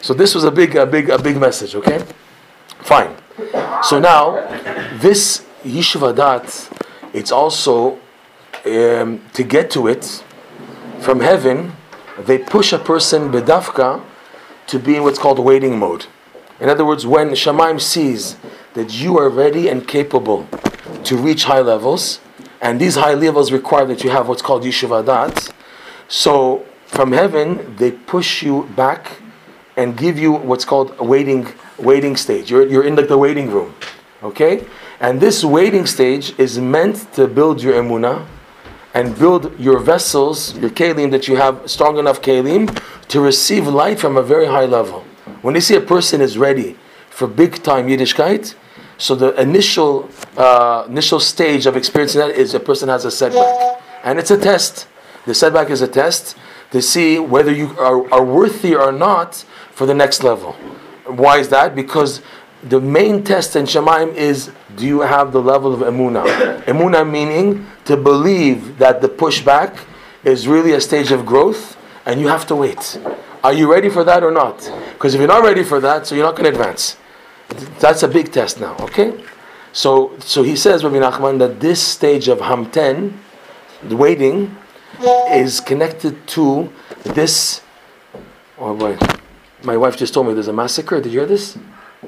So 0.00 0.14
this 0.14 0.34
was 0.34 0.44
a 0.44 0.50
big, 0.50 0.76
a 0.76 0.86
big, 0.86 1.10
a 1.10 1.18
big 1.18 1.36
message. 1.36 1.74
Okay, 1.74 2.04
fine. 2.80 3.16
So 3.82 3.98
now, 3.98 4.46
this 4.98 5.44
yeshiva 5.64 6.14
dat, 6.14 6.70
it's 7.12 7.32
also 7.32 7.98
um, 8.64 9.22
to 9.32 9.42
get 9.42 9.70
to 9.72 9.88
it 9.88 10.22
from 11.00 11.20
heaven. 11.20 11.72
They 12.18 12.38
push 12.38 12.72
a 12.72 12.78
person 12.78 13.30
bedafka 13.32 14.02
to 14.68 14.78
be 14.78 14.96
in 14.96 15.02
what's 15.02 15.18
called 15.18 15.38
waiting 15.38 15.78
mode. 15.78 16.06
In 16.58 16.68
other 16.68 16.84
words, 16.84 17.06
when 17.06 17.30
Shemaim 17.30 17.80
sees 17.80 18.36
that 18.76 18.92
you 18.92 19.18
are 19.18 19.30
ready 19.30 19.68
and 19.68 19.88
capable 19.88 20.46
to 21.02 21.16
reach 21.16 21.44
high 21.44 21.60
levels, 21.62 22.20
and 22.60 22.78
these 22.78 22.94
high 22.94 23.14
levels 23.14 23.50
require 23.50 23.86
that 23.86 24.04
you 24.04 24.10
have 24.10 24.28
what's 24.28 24.42
called 24.42 24.62
yeshiva 24.62 25.04
dat, 25.04 25.52
so 26.08 26.64
from 26.86 27.12
heaven 27.12 27.74
they 27.76 27.90
push 27.90 28.42
you 28.42 28.68
back 28.76 29.22
and 29.76 29.96
give 29.96 30.18
you 30.18 30.30
what's 30.32 30.64
called 30.64 30.94
a 30.98 31.04
waiting 31.04 31.48
waiting 31.78 32.16
stage. 32.16 32.50
You're, 32.50 32.66
you're 32.66 32.84
in 32.84 32.96
like 32.96 33.08
the 33.08 33.18
waiting 33.18 33.50
room, 33.50 33.74
okay? 34.22 34.66
And 35.00 35.20
this 35.20 35.44
waiting 35.44 35.86
stage 35.86 36.38
is 36.38 36.58
meant 36.58 37.12
to 37.14 37.26
build 37.26 37.62
your 37.62 37.74
emuna 37.74 38.26
and 38.94 39.18
build 39.18 39.58
your 39.58 39.78
vessels, 39.78 40.56
your 40.56 40.70
kalim 40.70 41.10
that 41.10 41.28
you 41.28 41.36
have 41.36 41.70
strong 41.70 41.98
enough 41.98 42.22
kalim 42.22 42.64
to 43.08 43.20
receive 43.20 43.66
light 43.66 43.98
from 43.98 44.16
a 44.16 44.22
very 44.22 44.46
high 44.46 44.64
level. 44.64 45.04
When 45.42 45.54
you 45.54 45.60
see 45.60 45.76
a 45.76 45.80
person 45.80 46.20
is 46.20 46.38
ready 46.38 46.76
for 47.10 47.26
big 47.26 47.62
time 47.62 47.88
Yiddishkeit, 47.88 48.54
so 48.98 49.14
the 49.14 49.38
initial 49.40 50.08
uh, 50.36 50.84
initial 50.88 51.20
stage 51.20 51.66
of 51.66 51.76
experiencing 51.76 52.20
that 52.20 52.30
is 52.30 52.54
a 52.54 52.60
person 52.60 52.88
has 52.88 53.04
a 53.04 53.10
setback, 53.10 53.82
and 54.04 54.18
it's 54.18 54.30
a 54.30 54.38
test. 54.38 54.86
The 55.26 55.34
setback 55.34 55.70
is 55.70 55.82
a 55.82 55.88
test 55.88 56.36
to 56.70 56.80
see 56.80 57.18
whether 57.18 57.52
you 57.52 57.76
are, 57.78 58.12
are 58.12 58.24
worthy 58.24 58.74
or 58.74 58.92
not 58.92 59.44
for 59.72 59.86
the 59.86 59.94
next 59.94 60.22
level. 60.22 60.52
Why 61.06 61.38
is 61.38 61.48
that? 61.50 61.74
Because 61.74 62.22
the 62.62 62.80
main 62.80 63.22
test 63.22 63.54
in 63.54 63.64
Shemaim 63.64 64.14
is 64.14 64.50
do 64.76 64.86
you 64.86 65.00
have 65.00 65.32
the 65.32 65.42
level 65.42 65.74
of 65.74 65.80
emuna? 65.80 66.62
emuna 66.64 67.08
meaning 67.08 67.66
to 67.84 67.96
believe 67.96 68.78
that 68.78 69.00
the 69.00 69.08
pushback 69.08 69.78
is 70.24 70.48
really 70.48 70.72
a 70.72 70.80
stage 70.80 71.12
of 71.12 71.24
growth, 71.24 71.76
and 72.04 72.20
you 72.20 72.28
have 72.28 72.46
to 72.46 72.56
wait. 72.56 72.98
Are 73.44 73.52
you 73.52 73.70
ready 73.70 73.88
for 73.88 74.02
that 74.04 74.24
or 74.24 74.32
not? 74.32 74.58
Because 74.94 75.14
if 75.14 75.20
you're 75.20 75.28
not 75.28 75.44
ready 75.44 75.62
for 75.62 75.80
that, 75.80 76.06
so 76.06 76.14
you're 76.14 76.24
not 76.24 76.34
going 76.34 76.52
to 76.52 76.58
advance. 76.58 76.96
That's 77.80 78.02
a 78.02 78.08
big 78.08 78.32
test 78.32 78.60
now. 78.60 78.76
Okay, 78.80 79.12
so 79.72 80.12
so 80.18 80.42
he 80.42 80.56
says, 80.56 80.82
Rabbi 80.84 80.96
Nachman, 80.96 81.38
that 81.38 81.60
this 81.60 81.80
stage 81.80 82.28
of 82.28 82.40
hamten, 82.40 83.18
the 83.82 83.96
waiting, 83.96 84.56
is 85.30 85.60
connected 85.60 86.26
to 86.28 86.72
this. 87.04 87.62
Oh 88.58 88.74
boy, 88.74 88.98
my 89.62 89.76
wife 89.76 89.96
just 89.96 90.14
told 90.14 90.26
me 90.26 90.34
there's 90.34 90.48
a 90.48 90.52
massacre. 90.52 91.00
Did 91.00 91.12
you 91.12 91.20
hear 91.20 91.28
this? 91.28 91.56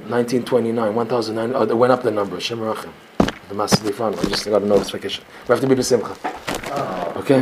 1929, 0.08 0.94
1009. 0.94 1.52
Oh, 1.54 1.64
they 1.64 1.74
went 1.74 1.92
up 1.92 2.02
the 2.02 2.10
number. 2.10 2.40
Shem 2.40 2.58
Rachim. 2.60 2.90
The 3.48 3.54
massacre 3.54 3.84
they 3.84 3.92
found. 3.92 4.18
I 4.18 4.22
just 4.24 4.44
got 4.44 4.62
a 4.62 4.66
notification. 4.66 5.24
We 5.46 5.52
have 5.52 5.60
to 5.60 5.66
be 5.66 5.74
besimcha. 5.74 6.16
Okay. 7.16 7.40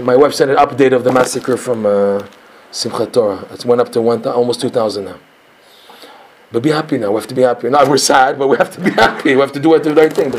My 0.00 0.16
wife 0.16 0.34
sent 0.34 0.50
an 0.50 0.56
update 0.56 0.92
of 0.92 1.04
the 1.04 1.12
massacre 1.12 1.56
from 1.56 1.86
uh, 1.86 2.26
Simchat 2.72 3.12
Torah. 3.12 3.46
It 3.52 3.64
went 3.64 3.80
up 3.80 3.90
to 3.92 4.02
one, 4.02 4.22
thou- 4.22 4.32
almost 4.32 4.60
2,000 4.60 5.04
now. 5.04 5.18
But 6.52 6.62
be 6.62 6.70
happy 6.70 6.98
now. 6.98 7.10
We 7.10 7.16
have 7.16 7.26
to 7.28 7.34
be 7.34 7.42
happy. 7.42 7.70
Now 7.70 7.88
we're 7.88 7.96
sad, 7.96 8.38
but 8.38 8.48
we 8.48 8.58
have 8.58 8.70
to 8.74 8.80
be 8.80 8.90
happy. 8.90 9.34
We 9.34 9.40
have 9.40 9.52
to 9.52 9.60
do 9.60 9.74
it 9.74 9.82
the 9.82 9.94
right 9.94 10.12
thing. 10.12 10.30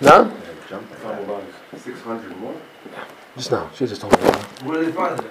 No? 0.00 0.30
Six 1.76 2.00
hundred 2.02 2.36
more. 2.38 2.54
Just 3.36 3.50
now. 3.50 3.70
She 3.74 3.86
just 3.86 4.00
told 4.02 4.12
me. 4.12 4.18
Where 4.64 4.78
did 4.78 4.88
they 4.88 4.92
find 4.92 5.18
it? 5.18 5.26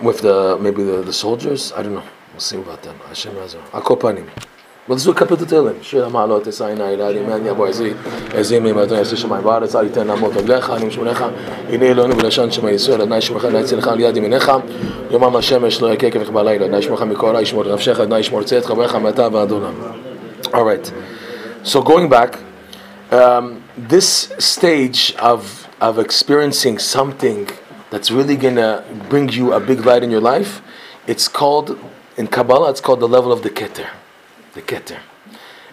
With 0.00 0.20
the 0.20 0.56
maybe 0.60 0.84
the, 0.84 1.02
the 1.02 1.12
soldiers, 1.12 1.72
I 1.72 1.82
don't 1.82 1.94
know. 1.94 2.04
We'll 2.32 2.40
see 2.40 2.58
about 2.58 2.82
that. 2.82 2.94
Hashem 2.96 3.34
Razor. 3.36 3.58
Akopanim. 3.72 4.28
Let's 4.88 5.04
do 5.04 5.10
a 5.10 5.14
couple 5.14 5.40
of 5.40 5.48
Tehillim. 5.48 5.82
Shir 5.82 6.02
Ma'alot 6.02 6.44
Esayna 6.44 6.96
Ilad 6.96 7.16
Iman 7.16 7.42
Yabo 7.42 7.68
Ezi 7.68 7.94
Ezi 8.30 8.62
Mei 8.62 8.72
Matan 8.72 8.98
Yasi 8.98 9.16
Shemai 9.16 9.42
Ba'aretz 9.42 9.74
Al 9.74 9.88
Avlecha 9.88 10.76
Anim 10.76 10.90
Shema 10.90 11.12
Adnai 11.12 11.32
Adnai 12.98 13.20
Al 13.88 14.62
Yomam 15.10 15.32
HaShemesh 15.32 15.80
Lo 15.80 15.96
Adnai 15.96 16.68
Nafshecha 17.66 18.06
Adnai 18.06 18.22
Tzet 18.44 18.62
Chavecha 18.62 19.00
Mata 19.02 19.22
V'Adolam 19.22 20.54
All 20.54 20.64
right. 20.64 20.92
So 21.62 21.82
going 21.82 22.08
back, 22.08 22.38
um, 23.10 23.64
this 23.76 24.32
stage 24.38 25.14
of 25.16 25.66
of 25.80 25.98
experiencing 25.98 26.78
something 26.78 27.48
that's 27.90 28.10
really 28.10 28.36
gonna 28.36 28.84
bring 29.08 29.28
you 29.30 29.52
a 29.52 29.60
big 29.60 29.84
light 29.84 30.02
in 30.02 30.10
your 30.10 30.20
life, 30.20 30.62
it's 31.06 31.28
called 31.28 31.78
in 32.16 32.26
Kabbalah. 32.26 32.70
It's 32.70 32.80
called 32.80 33.00
the 33.00 33.08
level 33.08 33.32
of 33.32 33.42
the 33.42 33.50
Keter, 33.50 33.88
the 34.56 34.62
Keter, 34.62 34.98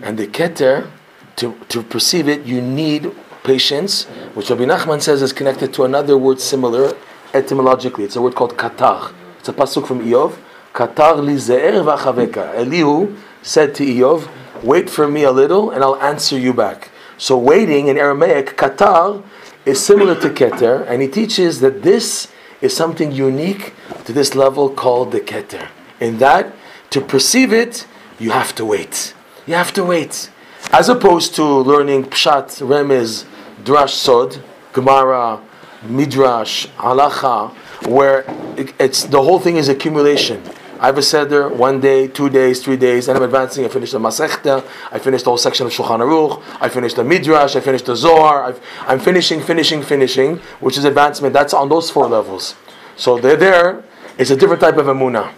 and 0.01 0.19
the 0.19 0.27
Keter. 0.27 0.89
To, 1.37 1.57
to 1.69 1.81
perceive 1.81 2.27
it, 2.27 2.45
you 2.45 2.61
need 2.61 3.11
patience, 3.43 4.05
which 4.35 4.51
Rabbi 4.51 4.65
Nachman 4.65 5.01
says 5.01 5.23
is 5.23 5.33
connected 5.33 5.73
to 5.73 5.83
another 5.83 6.15
word 6.15 6.39
similar 6.39 6.95
etymologically. 7.33 8.03
It's 8.03 8.15
a 8.15 8.21
word 8.21 8.35
called 8.35 8.55
katar. 8.55 9.11
It's 9.39 9.49
a 9.49 9.53
pasuk 9.53 9.87
from 9.87 10.05
Iyov. 10.05 10.37
Katar 10.75 11.15
li 11.23 11.33
ze'er 11.33 11.83
v'achaveka. 11.83 12.53
Elihu 12.53 13.17
said 13.41 13.73
to 13.73 13.83
Iyov, 13.83 14.29
"Wait 14.61 14.91
for 14.91 15.07
me 15.07 15.23
a 15.23 15.31
little, 15.31 15.71
and 15.71 15.83
I'll 15.83 15.99
answer 16.01 16.37
you 16.37 16.53
back." 16.53 16.91
So 17.17 17.35
waiting 17.35 17.87
in 17.87 17.97
Aramaic, 17.97 18.55
katar, 18.55 19.23
is 19.65 19.83
similar 19.83 20.13
to 20.21 20.29
keter, 20.29 20.85
and 20.87 21.01
he 21.01 21.07
teaches 21.07 21.61
that 21.61 21.81
this 21.81 22.27
is 22.61 22.75
something 22.75 23.11
unique 23.11 23.73
to 24.05 24.13
this 24.13 24.35
level 24.35 24.69
called 24.69 25.11
the 25.11 25.19
keter. 25.19 25.67
In 25.99 26.19
that, 26.19 26.53
to 26.91 27.01
perceive 27.01 27.51
it, 27.51 27.87
you 28.23 28.31
have 28.31 28.55
to 28.55 28.63
wait. 28.65 29.13
You 29.45 29.55
have 29.55 29.73
to 29.73 29.83
wait. 29.83 30.29
As 30.71 30.87
opposed 30.87 31.35
to 31.35 31.43
learning 31.43 32.05
pshat, 32.05 32.47
remez, 32.73 33.25
drash, 33.63 33.89
sod, 34.05 34.41
gemara, 34.71 35.41
midrash, 35.83 36.67
halacha, 36.77 37.51
where 37.85 38.19
it- 38.55 38.73
it's 38.79 39.03
the 39.03 39.21
whole 39.21 39.39
thing 39.39 39.57
is 39.57 39.67
accumulation. 39.67 40.41
I 40.79 40.87
have 40.87 40.97
a 40.97 41.01
seder 41.01 41.47
one 41.49 41.79
day, 41.79 42.07
two 42.07 42.29
days, 42.29 42.61
three 42.63 42.75
days, 42.77 43.07
and 43.07 43.17
I'm 43.17 43.23
advancing. 43.23 43.63
I 43.65 43.69
finished 43.69 43.93
the 43.93 43.99
Masechta, 43.99 44.63
I 44.91 44.99
finished 44.99 45.25
the 45.25 45.31
whole 45.31 45.37
section 45.37 45.65
of 45.67 45.71
Shulchan 45.73 45.99
Aruch, 45.99 46.41
I 46.59 46.67
finished 46.69 46.95
the 46.95 47.03
Midrash, 47.03 47.55
I 47.55 47.61
finished 47.61 47.85
the 47.85 47.95
Zohar. 47.95 48.43
I've, 48.47 48.59
I'm 48.87 48.99
finishing, 48.99 49.39
finishing, 49.41 49.81
finishing, 49.81 50.39
which 50.59 50.77
is 50.77 50.83
advancement. 50.85 51.33
That's 51.33 51.53
on 51.53 51.69
those 51.69 51.89
four 51.89 52.07
levels. 52.07 52.55
So 52.95 53.17
they're 53.17 53.37
there. 53.37 53.83
It's 54.17 54.29
a 54.31 54.35
different 54.35 54.61
type 54.61 54.77
of 54.77 54.87
emuna. 54.87 55.31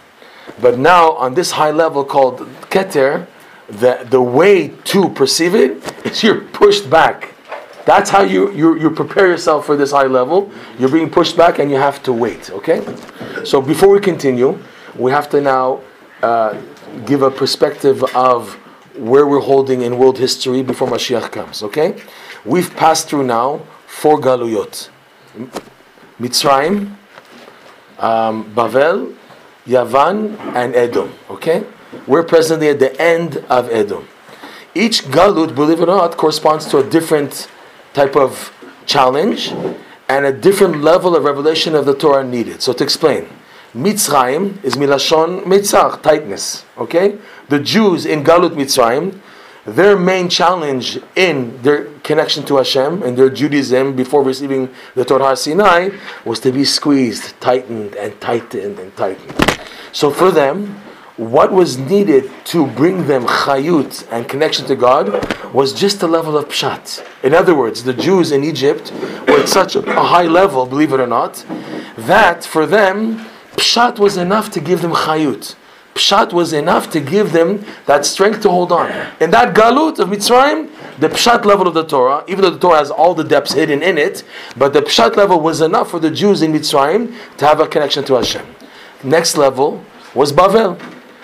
But 0.60 0.78
now 0.78 1.12
on 1.12 1.34
this 1.34 1.50
high 1.52 1.70
level 1.70 2.04
called 2.04 2.40
Keter, 2.70 3.26
the, 3.68 4.06
the 4.08 4.20
way 4.20 4.68
to 4.68 5.08
perceive 5.10 5.54
it 5.54 6.06
is 6.06 6.22
you're 6.22 6.40
pushed 6.40 6.88
back. 6.88 7.34
That's 7.84 8.10
how 8.10 8.22
you, 8.22 8.52
you, 8.52 8.76
you 8.78 8.90
prepare 8.90 9.28
yourself 9.28 9.66
for 9.66 9.76
this 9.76 9.92
high 9.92 10.06
level. 10.06 10.50
You're 10.78 10.90
being 10.90 11.10
pushed 11.10 11.36
back 11.36 11.58
and 11.58 11.70
you 11.70 11.76
have 11.76 12.02
to 12.04 12.12
wait, 12.12 12.50
okay? 12.50 12.84
So 13.44 13.60
before 13.60 13.88
we 13.90 14.00
continue, 14.00 14.58
we 14.96 15.12
have 15.12 15.30
to 15.30 15.40
now 15.40 15.80
uh, 16.22 16.60
give 17.04 17.22
a 17.22 17.30
perspective 17.30 18.02
of 18.14 18.54
where 18.96 19.26
we're 19.26 19.40
holding 19.40 19.82
in 19.82 19.98
world 19.98 20.18
history 20.18 20.62
before 20.62 20.88
Mashiach 20.88 21.30
comes, 21.30 21.62
okay? 21.62 22.02
We've 22.44 22.74
passed 22.74 23.08
through 23.08 23.24
now 23.24 23.62
four 23.86 24.18
galuyot. 24.20 24.88
Mitzrayim, 26.18 26.96
um, 27.98 28.52
Bavel, 28.54 29.14
Yavan, 29.66 30.38
and 30.54 30.74
Edom, 30.74 31.12
okay? 31.28 31.64
We're 32.06 32.22
presently 32.22 32.68
at 32.68 32.78
the 32.78 33.00
end 33.00 33.38
of 33.48 33.68
Edom. 33.70 34.08
Each 34.74 35.02
galut, 35.04 35.54
believe 35.54 35.80
it 35.80 35.84
or 35.84 35.96
not, 35.96 36.16
corresponds 36.16 36.66
to 36.66 36.78
a 36.78 36.88
different 36.88 37.48
type 37.94 38.16
of 38.16 38.52
challenge 38.84 39.52
and 40.08 40.24
a 40.24 40.32
different 40.32 40.82
level 40.82 41.16
of 41.16 41.24
revelation 41.24 41.74
of 41.74 41.86
the 41.86 41.94
Torah 41.94 42.24
needed. 42.24 42.62
So 42.62 42.72
to 42.74 42.84
explain, 42.84 43.28
Mitzrayim 43.74 44.62
is 44.64 44.74
milashon 44.74 45.44
mitzach, 45.44 46.02
tightness. 46.02 46.64
Okay, 46.78 47.18
the 47.48 47.58
Jews 47.58 48.06
in 48.06 48.24
Galut 48.24 48.50
Mitzrayim, 48.50 49.20
their 49.66 49.98
main 49.98 50.28
challenge 50.28 50.98
in 51.16 51.60
their 51.62 51.84
connection 52.00 52.44
to 52.46 52.56
Hashem 52.56 53.02
and 53.02 53.16
their 53.16 53.30
Judaism 53.30 53.96
before 53.96 54.22
receiving 54.22 54.70
the 54.94 55.04
Torah 55.04 55.36
Sinai 55.36 55.90
was 56.24 56.38
to 56.40 56.52
be 56.52 56.64
squeezed, 56.64 57.38
tightened, 57.40 57.96
and 57.96 58.18
tightened 58.20 58.78
and 58.78 58.96
tightened. 58.96 59.60
So 59.92 60.10
for 60.10 60.30
them, 60.30 60.80
what 61.16 61.50
was 61.50 61.78
needed 61.78 62.30
to 62.44 62.66
bring 62.66 63.06
them 63.06 63.24
chayut 63.24 64.06
and 64.12 64.28
connection 64.28 64.66
to 64.66 64.76
God 64.76 65.54
was 65.54 65.72
just 65.72 66.02
a 66.02 66.06
level 66.06 66.36
of 66.36 66.48
pshat. 66.48 67.04
In 67.24 67.34
other 67.34 67.54
words, 67.54 67.82
the 67.82 67.94
Jews 67.94 68.32
in 68.32 68.44
Egypt 68.44 68.92
were 69.26 69.40
at 69.40 69.48
such 69.48 69.76
a 69.76 69.82
high 69.82 70.26
level, 70.26 70.66
believe 70.66 70.92
it 70.92 71.00
or 71.00 71.06
not, 71.06 71.44
that 71.96 72.44
for 72.44 72.66
them, 72.66 73.24
pshat 73.56 73.98
was 73.98 74.18
enough 74.18 74.50
to 74.50 74.60
give 74.60 74.82
them 74.82 74.92
chayut. 74.92 75.56
Pshat 75.96 76.32
was 76.32 76.52
enough 76.52 76.90
to 76.90 77.00
give 77.00 77.32
them 77.32 77.64
that 77.86 78.04
strength 78.04 78.42
to 78.42 78.50
hold 78.50 78.70
on. 78.70 78.90
In 79.18 79.30
that 79.30 79.54
galut 79.56 79.98
of 79.98 80.10
Mitzrayim, 80.10 80.70
the 80.98 81.08
pshat 81.08 81.44
level 81.44 81.66
of 81.66 81.74
the 81.74 81.84
Torah, 81.84 82.22
even 82.28 82.42
though 82.42 82.50
the 82.50 82.58
Torah 82.58 82.78
has 82.78 82.90
all 82.90 83.14
the 83.14 83.24
depths 83.24 83.54
hidden 83.54 83.82
in 83.82 83.96
it, 83.96 84.22
but 84.56 84.72
the 84.72 84.82
pshat 84.82 85.16
level 85.16 85.40
was 85.40 85.62
enough 85.62 85.90
for 85.90 85.98
the 85.98 86.10
Jews 86.10 86.42
in 86.42 86.52
Mitzrayim 86.52 87.14
to 87.38 87.46
have 87.46 87.60
a 87.60 87.66
connection 87.66 88.04
to 88.04 88.14
Hashem. 88.14 88.46
Next 89.02 89.36
level 89.36 89.82
was 90.14 90.32
Bavel. 90.32 90.78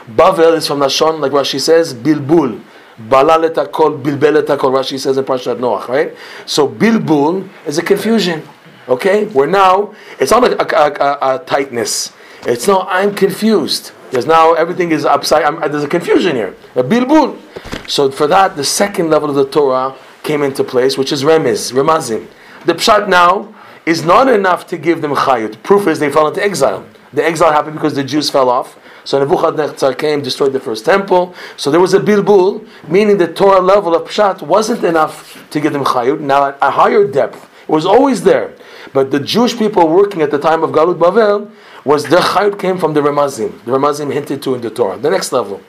Bavel 0.08 0.56
is 0.56 0.66
from 0.66 0.80
Lashon, 0.80 1.20
like 1.20 1.32
Rashi 1.32 1.60
says, 1.60 1.94
Bilbul. 1.94 2.62
Balalet 3.08 3.54
hakol, 3.54 4.02
bilbelet 4.02 4.46
hakol, 4.46 4.72
Rashi 4.72 4.98
says 4.98 5.18
in 5.18 5.24
Parshat 5.24 5.58
Noach, 5.58 5.88
right? 5.88 6.16
So 6.46 6.68
Bilbul 6.68 7.48
is 7.66 7.78
a 7.78 7.82
confusion. 7.82 8.42
Okay? 8.88 9.26
Where 9.26 9.46
now, 9.46 9.94
it's 10.18 10.30
not 10.30 10.44
a, 10.44 10.60
a, 10.60 10.90
a, 10.90 11.36
a 11.36 11.38
tightness. 11.44 12.12
It's 12.44 12.66
no, 12.66 12.82
I'm 12.82 13.14
confused. 13.14 13.92
There's 14.12 14.26
now, 14.26 14.52
everything 14.52 14.90
is 14.90 15.06
upside, 15.06 15.42
I'm, 15.44 15.58
there's 15.72 15.84
a 15.84 15.88
confusion 15.88 16.36
here. 16.36 16.54
A 16.74 16.84
Bilbul. 16.84 17.40
So 17.88 18.10
for 18.10 18.26
that, 18.26 18.56
the 18.56 18.64
second 18.64 19.08
level 19.08 19.30
of 19.30 19.36
the 19.36 19.46
Torah 19.46 19.96
came 20.22 20.42
into 20.42 20.62
place, 20.62 20.98
which 20.98 21.12
is 21.12 21.24
remiz, 21.24 21.72
Remazim. 21.72 22.28
The 22.66 22.74
Pshat 22.74 23.08
now 23.08 23.54
is 23.86 24.04
not 24.04 24.28
enough 24.28 24.66
to 24.66 24.76
give 24.76 25.00
them 25.00 25.14
Chayut. 25.14 25.62
Proof 25.62 25.86
is 25.86 25.98
they 25.98 26.12
fell 26.12 26.28
into 26.28 26.44
exile. 26.44 26.86
The 27.14 27.24
exile 27.24 27.52
happened 27.52 27.74
because 27.74 27.94
the 27.94 28.04
Jews 28.04 28.28
fell 28.28 28.50
off. 28.50 28.78
So 29.04 29.18
Nebuchadnezzar 29.18 29.94
came, 29.94 30.22
destroyed 30.22 30.52
the 30.52 30.60
first 30.60 30.84
temple. 30.84 31.34
So 31.56 31.70
there 31.70 31.80
was 31.80 31.94
a 31.94 31.98
bilbul, 31.98 32.68
meaning 32.86 33.16
the 33.16 33.32
Torah 33.32 33.60
level 33.60 33.96
of 33.96 34.08
pshat 34.08 34.42
wasn't 34.42 34.84
enough 34.84 35.42
to 35.50 35.58
give 35.58 35.72
them 35.72 35.84
chayut. 35.84 36.20
Now 36.20 36.48
at 36.48 36.58
a 36.60 36.70
higher 36.70 37.06
depth, 37.06 37.48
it 37.62 37.68
was 37.68 37.86
always 37.86 38.22
there. 38.22 38.54
But 38.92 39.10
the 39.10 39.20
Jewish 39.20 39.56
people 39.56 39.88
working 39.88 40.20
at 40.20 40.30
the 40.30 40.38
time 40.38 40.62
of 40.62 40.70
Galut 40.70 40.98
Bavel 40.98 41.50
was 41.84 42.04
the 42.04 42.16
chayut 42.16 42.58
came 42.58 42.78
from 42.78 42.94
the 42.94 43.00
Ramazim. 43.00 43.64
The 43.64 43.72
Ramazim 43.72 44.12
hinted 44.12 44.42
to 44.42 44.54
in 44.54 44.60
the 44.60 44.70
Torah. 44.70 44.98
The 44.98 45.10
next 45.10 45.32
level. 45.32 45.60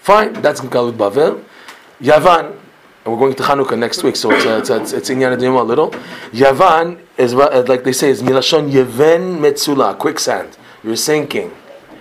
Fine, 0.00 0.34
that's 0.34 0.60
Galut 0.60 0.92
Bavel. 0.92 1.42
Yavan, 2.00 2.56
and 3.04 3.12
we're 3.12 3.18
going 3.18 3.34
to 3.34 3.42
Chanukah 3.42 3.78
next 3.78 4.02
week, 4.02 4.16
so 4.16 4.30
it's 4.30 4.44
uh, 4.44 4.58
it's 4.58 4.70
it's, 4.70 4.92
it's 4.92 5.10
in 5.10 5.18
Yanadima 5.18 5.60
a 5.60 5.62
little. 5.62 5.90
Yavan 6.32 7.00
is 7.16 7.34
uh, 7.34 7.64
like 7.68 7.84
they 7.84 7.92
say 7.92 8.10
is 8.10 8.22
milashon 8.22 8.70
yeven 8.70 9.38
metzula, 9.38 9.98
quicksand. 9.98 10.58
You're 10.82 10.96
sinking. 10.96 11.52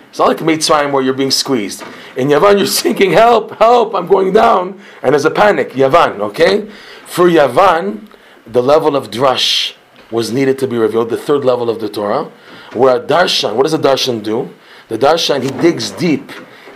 It's 0.09 0.19
not 0.19 0.27
like 0.27 0.37
Mitzrayim 0.37 0.91
where 0.91 1.01
you're 1.01 1.13
being 1.13 1.31
squeezed. 1.31 1.81
In 2.15 2.27
Yavan, 2.27 2.57
you're 2.57 2.67
sinking. 2.67 3.13
Help! 3.13 3.51
Help! 3.57 3.95
I'm 3.95 4.07
going 4.07 4.33
down, 4.33 4.79
and 5.01 5.13
there's 5.13 5.25
a 5.25 5.31
panic. 5.31 5.71
Yavan, 5.71 6.19
okay. 6.19 6.69
For 7.05 7.27
Yavan, 7.29 8.07
the 8.45 8.61
level 8.61 8.95
of 8.95 9.09
drush 9.09 9.75
was 10.11 10.31
needed 10.31 10.59
to 10.59 10.67
be 10.67 10.77
revealed. 10.77 11.09
The 11.09 11.17
third 11.17 11.43
level 11.43 11.69
of 11.69 11.79
the 11.79 11.89
Torah, 11.89 12.31
where 12.73 12.97
a 12.97 12.99
darshan. 12.99 13.55
What 13.55 13.63
does 13.63 13.73
a 13.73 13.79
darshan 13.79 14.23
do? 14.23 14.53
The 14.89 14.97
darshan 14.97 15.43
he 15.43 15.49
digs 15.61 15.91
deep 15.91 16.31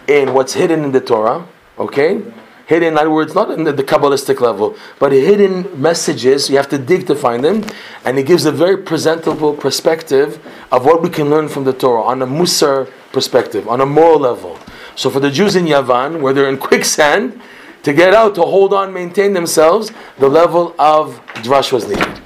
in 0.07 0.33
what's 0.33 0.53
hidden 0.53 0.83
in 0.83 0.91
the 0.91 1.01
Torah. 1.01 1.47
Okay 1.77 2.21
hidden, 2.67 2.89
in 2.89 2.97
other 2.97 3.09
words, 3.09 3.33
not 3.33 3.49
in 3.49 3.63
the, 3.63 3.71
the, 3.71 3.83
Kabbalistic 3.83 4.41
level, 4.41 4.75
but 4.99 5.11
hidden 5.11 5.81
messages. 5.81 6.49
You 6.49 6.57
have 6.57 6.69
to 6.69 6.77
dig 6.77 7.07
to 7.07 7.15
find 7.15 7.43
them. 7.43 7.65
And 8.05 8.17
he 8.17 8.23
gives 8.23 8.45
a 8.45 8.51
very 8.51 8.77
presentable 8.77 9.53
perspective 9.55 10.45
of 10.71 10.85
what 10.85 11.01
we 11.01 11.09
can 11.09 11.29
learn 11.29 11.47
from 11.47 11.63
the 11.63 11.73
Torah 11.73 12.03
on 12.03 12.21
a 12.21 12.27
Musar 12.27 12.91
perspective, 13.11 13.67
on 13.67 13.81
a 13.81 13.85
moral 13.85 14.19
level. 14.19 14.59
So 14.95 15.09
for 15.09 15.19
the 15.19 15.31
Jews 15.31 15.55
in 15.55 15.65
Yavan, 15.65 16.21
where 16.21 16.33
they're 16.33 16.49
in 16.49 16.57
quicksand, 16.57 17.41
to 17.83 17.93
get 17.93 18.13
out, 18.13 18.35
to 18.35 18.41
hold 18.41 18.73
on, 18.73 18.93
maintain 18.93 19.31
themselves, 19.31 19.91
the 20.19 20.27
level 20.27 20.75
of 20.77 21.21
Drash 21.35 21.71
was 21.71 21.87
needed. 21.87 22.17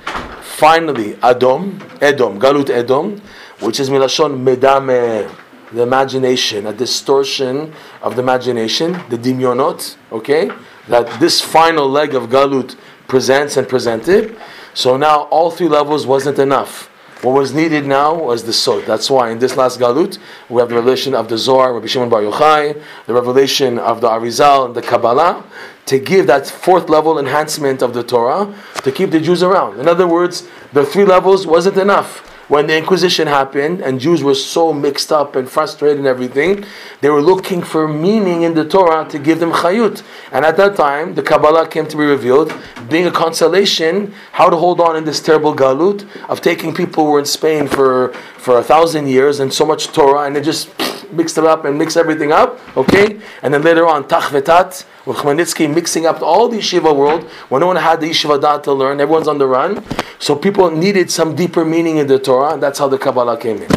Finally, 0.41 1.13
Adom, 1.15 1.79
Edom, 2.01 2.39
Galut 2.39 2.69
Edom, 2.69 3.21
which 3.61 3.79
is 3.79 3.89
Milashon 3.89 4.43
Medame 4.43 5.33
the 5.71 5.83
imagination, 5.83 6.67
a 6.67 6.73
distortion 6.73 7.73
of 8.01 8.17
the 8.17 8.21
imagination, 8.21 8.91
the 9.09 9.17
dimyonot, 9.17 9.95
okay, 10.11 10.51
that 10.89 11.19
this 11.21 11.39
final 11.39 11.89
leg 11.89 12.13
of 12.13 12.29
Galut 12.29 12.75
presents 13.07 13.55
and 13.55 13.69
presented. 13.69 14.35
So 14.73 14.97
now 14.97 15.23
all 15.31 15.49
three 15.49 15.69
levels 15.69 16.05
wasn't 16.05 16.39
enough 16.39 16.91
What 17.21 17.33
was 17.33 17.53
needed 17.53 17.85
now 17.85 18.15
was 18.15 18.45
the 18.45 18.53
Sod. 18.53 18.85
That's 18.85 19.07
why 19.07 19.29
in 19.29 19.37
this 19.37 19.55
last 19.55 19.79
Galut, 19.79 20.17
we 20.49 20.59
have 20.59 20.69
the 20.69 20.75
revelation 20.75 21.13
of 21.13 21.29
the 21.29 21.37
Zohar, 21.37 21.71
Rabbi 21.71 21.85
Shimon 21.85 22.09
Bar 22.09 22.23
Yochai, 22.23 22.81
the 23.05 23.13
revelation 23.13 23.77
of 23.77 24.01
the 24.01 24.09
Arizal, 24.09 24.65
and 24.65 24.73
the 24.73 24.81
Kabbalah, 24.81 25.43
to 25.85 25.99
give 25.99 26.25
that 26.25 26.47
fourth 26.47 26.89
level 26.89 27.19
enhancement 27.19 27.83
of 27.83 27.93
the 27.93 28.01
Torah, 28.01 28.51
to 28.83 28.91
keep 28.91 29.11
the 29.11 29.19
Jews 29.19 29.43
around. 29.43 29.79
In 29.79 29.87
other 29.87 30.07
words, 30.07 30.47
the 30.73 30.83
three 30.83 31.05
levels 31.05 31.45
wasn't 31.45 31.77
enough. 31.77 32.27
When 32.51 32.67
the 32.67 32.77
Inquisition 32.77 33.29
happened 33.29 33.79
and 33.79 33.97
Jews 33.97 34.23
were 34.23 34.35
so 34.35 34.73
mixed 34.73 35.09
up 35.09 35.37
and 35.37 35.49
frustrated 35.49 35.99
and 35.99 36.05
everything, 36.05 36.65
they 36.99 37.09
were 37.09 37.21
looking 37.21 37.63
for 37.63 37.87
meaning 37.87 38.41
in 38.41 38.55
the 38.55 38.67
Torah 38.67 39.07
to 39.07 39.17
give 39.17 39.39
them 39.39 39.53
chayut. 39.53 40.03
And 40.33 40.43
at 40.43 40.57
that 40.57 40.75
time, 40.75 41.15
the 41.15 41.23
Kabbalah 41.23 41.69
came 41.69 41.87
to 41.87 41.95
be 41.95 42.03
revealed, 42.03 42.53
being 42.89 43.07
a 43.07 43.11
consolation, 43.11 44.13
how 44.33 44.49
to 44.49 44.57
hold 44.57 44.81
on 44.81 44.97
in 44.97 45.05
this 45.05 45.21
terrible 45.21 45.55
galut 45.55 46.05
of 46.27 46.41
taking 46.41 46.73
people 46.73 47.05
who 47.05 47.11
were 47.11 47.19
in 47.19 47.25
Spain 47.25 47.69
for, 47.69 48.11
for 48.37 48.59
a 48.59 48.63
thousand 48.63 49.07
years 49.07 49.39
and 49.39 49.53
so 49.53 49.65
much 49.65 49.87
Torah, 49.87 50.25
and 50.27 50.35
they 50.35 50.41
just 50.41 50.67
mixed 51.13 51.37
it 51.37 51.45
up 51.45 51.63
and 51.63 51.77
mix 51.77 51.95
everything 51.95 52.33
up, 52.33 52.59
okay? 52.75 53.17
And 53.43 53.53
then 53.53 53.61
later 53.61 53.87
on, 53.87 54.09
Tach 54.09 54.23
Vetat, 54.23 54.83
with 55.05 55.17
Khmelnytsky 55.17 55.73
mixing 55.73 56.05
up 56.05 56.21
all 56.21 56.47
the 56.47 56.57
yeshiva 56.57 56.95
world, 56.95 57.23
when 57.49 57.61
no 57.61 57.67
one 57.67 57.75
had 57.75 58.01
the 58.01 58.09
yeshiva 58.09 58.39
dot 58.39 58.63
to 58.65 58.73
learn, 58.73 58.99
everyone's 58.99 59.27
on 59.27 59.37
the 59.37 59.47
run. 59.47 59.83
So 60.19 60.35
people 60.35 60.69
needed 60.69 61.09
some 61.09 61.35
deeper 61.35 61.65
meaning 61.65 61.97
in 61.97 62.07
the 62.07 62.19
Torah, 62.19 62.53
and 62.53 62.63
that's 62.63 62.79
how 62.79 62.87
the 62.87 62.97
Kabbalah 62.97 63.37
came 63.37 63.61
in. 63.61 63.69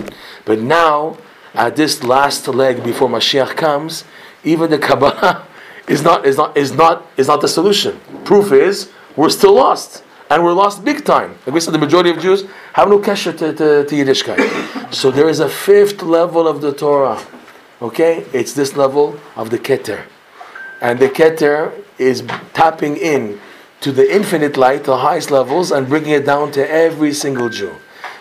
But 0.44 0.60
now, 0.60 1.16
at 1.54 1.76
this 1.76 2.02
last 2.04 2.46
leg 2.48 2.82
before 2.84 3.08
Mashiach 3.08 3.56
comes, 3.56 4.04
even 4.42 4.70
the 4.70 4.78
Kabbalah 4.78 5.46
is 5.88 6.02
not 6.02 6.26
is 6.26 6.36
not 6.36 6.56
is 6.56 6.72
not 6.72 7.06
is 7.16 7.28
not 7.28 7.40
the 7.40 7.48
solution. 7.48 8.00
Proof 8.24 8.52
is 8.52 8.90
we're 9.16 9.30
still 9.30 9.54
lost. 9.54 10.02
And 10.30 10.42
we're 10.42 10.52
lost 10.52 10.84
big 10.84 11.04
time. 11.04 11.36
Like 11.46 11.54
we 11.54 11.60
said, 11.60 11.74
the 11.74 11.78
majority 11.78 12.10
of 12.10 12.18
Jews 12.18 12.44
have 12.72 12.88
no 12.88 12.98
kesher 12.98 13.36
to, 13.38 13.52
to, 13.52 13.84
to 13.84 13.94
Yiddishkeit. 13.94 14.92
so 14.94 15.10
there 15.10 15.28
is 15.28 15.38
a 15.38 15.48
fifth 15.48 16.02
level 16.02 16.48
of 16.48 16.62
the 16.62 16.72
Torah. 16.72 17.22
Okay? 17.82 18.24
It's 18.32 18.54
this 18.54 18.74
level 18.74 19.20
of 19.36 19.50
the 19.50 19.58
Keter. 19.58 20.06
And 20.84 20.98
the 20.98 21.08
Keter 21.08 21.72
is 21.96 22.22
tapping 22.52 22.98
in 22.98 23.40
to 23.80 23.90
the 23.90 24.14
infinite 24.14 24.58
light, 24.58 24.84
the 24.84 24.98
highest 24.98 25.30
levels, 25.30 25.72
and 25.72 25.88
bringing 25.88 26.10
it 26.10 26.26
down 26.26 26.52
to 26.52 26.70
every 26.70 27.14
single 27.14 27.48
Jew. 27.48 27.74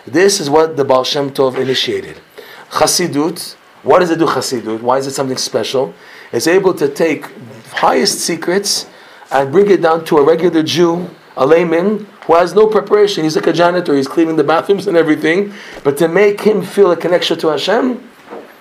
This 0.06 0.40
is 0.40 0.48
what 0.48 0.78
the 0.78 0.82
Baal 0.82 1.04
Shem 1.04 1.30
Tov 1.30 1.58
initiated. 1.58 2.22
Chassidut, 2.70 3.52
what 3.82 3.98
does 3.98 4.10
it 4.10 4.18
do, 4.18 4.24
Chassidut? 4.24 4.80
Why 4.80 4.96
is 4.96 5.06
it 5.06 5.10
something 5.10 5.36
special? 5.36 5.92
It's 6.32 6.46
able 6.46 6.72
to 6.72 6.88
take 6.88 7.26
highest 7.68 8.20
secrets 8.20 8.86
and 9.30 9.52
bring 9.52 9.70
it 9.70 9.82
down 9.82 10.06
to 10.06 10.16
a 10.16 10.24
regular 10.24 10.62
Jew, 10.62 11.10
a 11.36 11.46
layman, 11.46 12.06
who 12.26 12.34
has 12.34 12.54
no 12.54 12.66
preparation. 12.66 13.24
He's 13.24 13.36
like 13.36 13.46
a 13.46 13.52
janitor, 13.52 13.94
he's 13.94 14.08
cleaning 14.08 14.36
the 14.36 14.44
bathrooms 14.44 14.86
and 14.86 14.96
everything. 14.96 15.52
But 15.82 15.98
to 15.98 16.08
make 16.08 16.40
him 16.40 16.62
feel 16.62 16.90
a 16.92 16.96
connection 16.96 17.38
to 17.40 17.48
Hashem, 17.48 18.08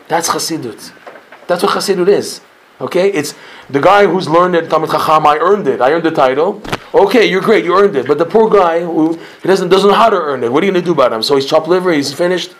that's 0.09 0.27
Chassidut. 0.27 0.91
That's 1.47 1.63
what 1.63 1.71
Chassidut 1.71 2.09
is. 2.09 2.41
Okay? 2.81 3.11
It's 3.11 3.35
the 3.69 3.79
guy 3.79 4.05
who's 4.05 4.27
learned 4.27 4.55
it, 4.55 4.69
Talmud 4.69 4.89
Chacham, 4.89 5.25
I 5.25 5.37
earned 5.37 5.67
it. 5.67 5.81
I 5.81 5.91
earned 5.91 6.03
the 6.03 6.11
title. 6.11 6.61
Okay, 6.93 7.25
you're 7.25 7.41
great, 7.41 7.65
you 7.65 7.75
earned 7.75 7.95
it. 7.95 8.07
But 8.07 8.17
the 8.17 8.25
poor 8.25 8.49
guy 8.49 8.81
who 8.81 9.13
he 9.41 9.47
doesn't, 9.47 9.69
doesn't 9.69 9.89
know 9.89 9.95
how 9.95 10.09
to 10.09 10.17
earn 10.17 10.43
it, 10.43 10.51
what 10.51 10.63
are 10.63 10.65
you 10.65 10.71
going 10.71 10.83
to 10.83 10.85
do 10.85 10.93
about 10.93 11.13
him? 11.13 11.23
So 11.23 11.35
he's 11.35 11.45
chopped 11.45 11.67
liver, 11.67 11.91
he's 11.91 12.13
finished. 12.13 12.53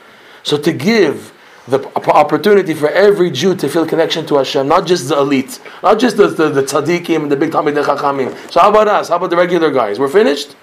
So 0.44 0.58
to 0.58 0.74
give 0.74 1.34
the 1.68 1.80
opportunity 2.10 2.74
for 2.74 2.90
every 2.90 3.32
Jew 3.32 3.56
to 3.56 3.70
feel 3.70 3.86
connection 3.86 4.26
to 4.28 4.36
Hashem, 4.36 4.68
not 4.68 4.86
just 4.86 5.08
the 5.08 5.18
elite, 5.18 5.62
not 5.82 6.00
just 6.00 6.18
the, 6.18 6.28
the, 6.28 6.50
the 6.50 6.64
tzaddikim 6.64 7.24
and 7.24 7.32
the 7.32 7.38
big 7.38 7.52
Talmud 7.52 7.76
Chachamim. 7.76 8.36
So 8.52 8.60
how 8.60 8.70
about 8.70 8.88
us? 8.88 9.10
How 9.10 9.16
about 9.16 9.30
the 9.30 9.38
regular 9.38 9.72
guys? 9.72 10.00
We're 10.00 10.10
finished? 10.10 10.56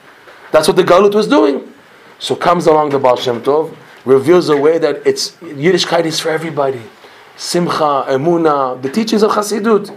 That's 0.52 0.68
what 0.68 0.76
the 0.76 0.82
Galut 0.82 1.14
was 1.14 1.26
doing. 1.26 1.72
So 2.18 2.36
comes 2.36 2.66
along 2.66 2.90
the 2.90 2.98
Baal 2.98 3.16
Shem 3.16 3.40
Tov, 3.40 3.74
reveals 4.04 4.50
a 4.50 4.56
way 4.56 4.78
that 4.78 5.06
it's 5.06 5.32
Yiddishkeit 5.36 6.04
is 6.04 6.20
for 6.20 6.28
everybody. 6.28 6.82
Simcha, 7.40 8.04
Emuna, 8.06 8.82
the 8.82 8.90
teachings 8.90 9.22
of 9.22 9.30
Hasidut, 9.30 9.88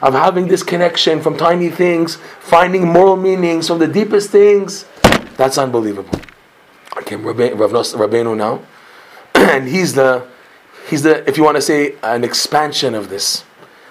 of 0.00 0.14
having 0.14 0.46
this 0.46 0.62
connection 0.62 1.20
from 1.20 1.36
tiny 1.36 1.68
things, 1.68 2.14
finding 2.38 2.86
moral 2.86 3.16
meanings 3.16 3.66
from 3.66 3.80
the 3.80 3.88
deepest 3.88 4.30
things. 4.30 4.84
That's 5.36 5.58
unbelievable. 5.58 6.20
Okay, 6.98 7.16
Rabbe, 7.16 7.58
Rav 7.58 7.72
Nos, 7.72 7.94
Rabbeinu 7.94 8.36
now, 8.36 8.62
and 9.34 9.66
he's 9.66 9.94
the, 9.94 10.24
he's 10.88 11.02
the, 11.02 11.28
if 11.28 11.36
you 11.36 11.42
want 11.42 11.56
to 11.56 11.60
say, 11.60 11.96
an 12.04 12.22
expansion 12.22 12.94
of 12.94 13.08
this. 13.08 13.42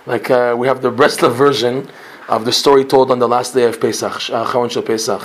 Like 0.06 0.32
uh, 0.32 0.56
we 0.58 0.68
have 0.68 0.82
the 0.82 0.90
Breslov 0.90 1.36
version 1.36 1.90
of 2.30 2.46
the 2.46 2.54
story 2.54 2.86
told 2.86 3.12
on 3.12 3.20
the 3.20 3.28
last 3.28 3.54
day 3.54 3.66
of 3.66 3.82
Pesach, 3.82 4.14
Acharon 4.32 4.72
Shel 4.72 4.84
Pesach, 4.84 5.24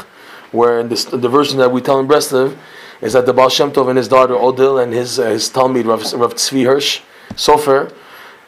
where 0.51 0.83
this, 0.83 1.05
the 1.05 1.29
version 1.29 1.59
that 1.59 1.71
we 1.71 1.81
tell 1.81 2.01
in 2.01 2.09
Breslov 2.09 2.57
is 3.01 3.13
that 3.13 3.27
the 3.27 3.33
Baal 3.33 3.49
Shem 3.49 3.71
Tov 3.71 3.89
and 3.89 3.97
his 3.97 4.09
daughter 4.09 4.35
Odil 4.35 4.83
and 4.83 4.93
his, 4.93 5.21
uh, 5.21 5.27
his 5.27 5.49
Talmud, 5.49 5.87
Rav, 5.87 6.01
Rav 6.15 6.35
Tzvi 6.35 6.65
Hirsch, 6.65 7.03
Sofer, 7.35 7.93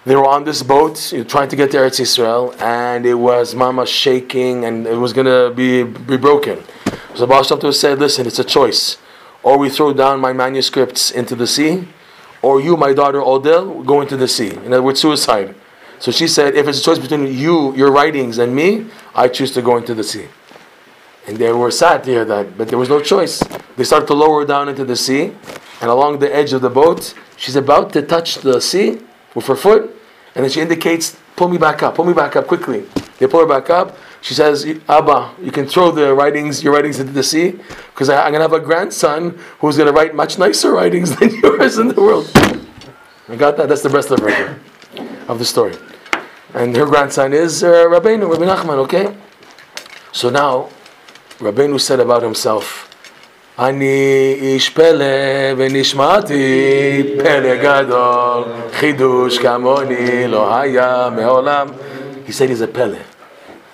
they 0.04 0.16
were 0.16 0.26
on 0.26 0.44
this 0.44 0.62
boat 0.62 1.12
you 1.12 1.18
know, 1.18 1.24
trying 1.24 1.48
to 1.48 1.56
get 1.56 1.70
to 1.72 1.76
Eretz 1.76 2.00
Yisrael, 2.00 2.58
and 2.60 3.04
it 3.04 3.14
was 3.14 3.54
Mama 3.54 3.84
shaking, 3.84 4.64
and 4.64 4.86
it 4.86 4.96
was 4.96 5.12
going 5.12 5.26
to 5.26 5.54
be, 5.54 5.82
be 5.82 6.16
broken. 6.16 6.62
So 7.14 7.26
Baal 7.26 7.42
Shem 7.42 7.72
said, 7.72 7.98
listen, 7.98 8.26
it's 8.26 8.38
a 8.38 8.44
choice. 8.44 8.96
Or 9.42 9.58
we 9.58 9.68
throw 9.68 9.92
down 9.92 10.20
my 10.20 10.32
manuscripts 10.32 11.10
into 11.10 11.34
the 11.34 11.46
sea, 11.46 11.88
or 12.42 12.60
you, 12.60 12.76
my 12.76 12.92
daughter 12.92 13.20
Odil, 13.20 13.84
go 13.84 14.00
into 14.00 14.16
the 14.16 14.28
sea. 14.28 14.50
In 14.50 14.72
other 14.72 14.82
words, 14.82 15.00
suicide. 15.00 15.54
So 15.98 16.12
she 16.12 16.28
said, 16.28 16.54
if 16.54 16.68
it's 16.68 16.78
a 16.78 16.82
choice 16.82 16.98
between 16.98 17.26
you, 17.26 17.74
your 17.74 17.90
writings, 17.90 18.38
and 18.38 18.54
me, 18.54 18.86
I 19.14 19.28
choose 19.28 19.50
to 19.52 19.62
go 19.62 19.76
into 19.76 19.94
the 19.94 20.04
sea. 20.04 20.28
And 21.26 21.36
they 21.36 21.52
were 21.52 21.70
sad 21.70 22.04
to 22.04 22.10
hear 22.10 22.24
that, 22.24 22.56
but 22.56 22.68
there 22.68 22.78
was 22.78 22.88
no 22.88 23.02
choice. 23.02 23.42
They 23.76 23.84
started 23.84 24.06
to 24.06 24.14
lower 24.14 24.46
down 24.46 24.68
into 24.68 24.84
the 24.84 24.96
sea, 24.96 25.34
and 25.80 25.90
along 25.90 26.20
the 26.20 26.34
edge 26.34 26.52
of 26.52 26.62
the 26.62 26.70
boat, 26.70 27.14
she's 27.38 27.56
about 27.56 27.92
to 27.94 28.02
touch 28.02 28.38
the 28.44 28.60
sea 28.60 28.98
with 29.34 29.46
her 29.46 29.56
foot, 29.56 29.82
and 30.34 30.44
then 30.44 30.50
she 30.50 30.60
indicates, 30.60 31.16
"Pull 31.36 31.48
me 31.48 31.56
back 31.56 31.82
up, 31.82 31.94
pull 31.94 32.04
me 32.04 32.12
back 32.12 32.36
up 32.36 32.46
quickly." 32.46 32.84
They 33.18 33.26
pull 33.26 33.40
her 33.40 33.46
back 33.46 33.70
up. 33.70 33.96
She 34.20 34.34
says, 34.34 34.66
"Abba, 34.88 35.30
you 35.40 35.50
can 35.50 35.66
throw 35.66 35.90
the 35.90 36.12
writings, 36.12 36.62
your 36.62 36.74
writings 36.74 36.98
into 37.00 37.12
the 37.12 37.22
sea, 37.22 37.58
because 37.94 38.10
I'm 38.10 38.32
going 38.32 38.42
to 38.42 38.48
have 38.50 38.52
a 38.52 38.60
grandson 38.60 39.38
who's 39.60 39.76
going 39.78 39.86
to 39.86 39.92
write 39.92 40.14
much 40.14 40.38
nicer 40.38 40.72
writings 40.72 41.16
than 41.18 41.34
yours 41.40 41.78
in 41.78 41.88
the 41.88 42.00
world." 42.02 42.28
I 43.28 43.36
got 43.36 43.56
that. 43.56 43.68
That's 43.68 43.82
the 43.82 43.90
rest 43.90 44.10
of 44.10 44.20
the 44.20 44.56
of 45.28 45.38
the 45.38 45.44
story. 45.44 45.76
And 46.54 46.74
her 46.76 46.86
grandson 46.86 47.32
is 47.34 47.62
uh, 47.62 47.84
Rabbeinu, 47.86 48.28
Rabbi 48.30 48.46
Nachman. 48.46 48.78
Okay, 48.86 49.14
so 50.12 50.30
now 50.30 50.70
Rabbeinu 51.38 51.78
said 51.78 52.00
about 52.00 52.22
himself, 52.22 52.87
אני 53.58 54.36
איש 54.40 54.70
פלא 54.70 55.04
ונשמעתי 55.56 57.02
פלא 57.18 57.54
גדול, 57.54 58.44
חידוש 58.72 59.38
כמוני 59.38 60.28
לא 60.28 60.56
היה 60.60 61.08
מעולם. 61.16 61.68
He 62.26 62.30
said 62.30 62.50
he's 62.50 62.62
a 62.62 62.76
פלא. 62.76 62.98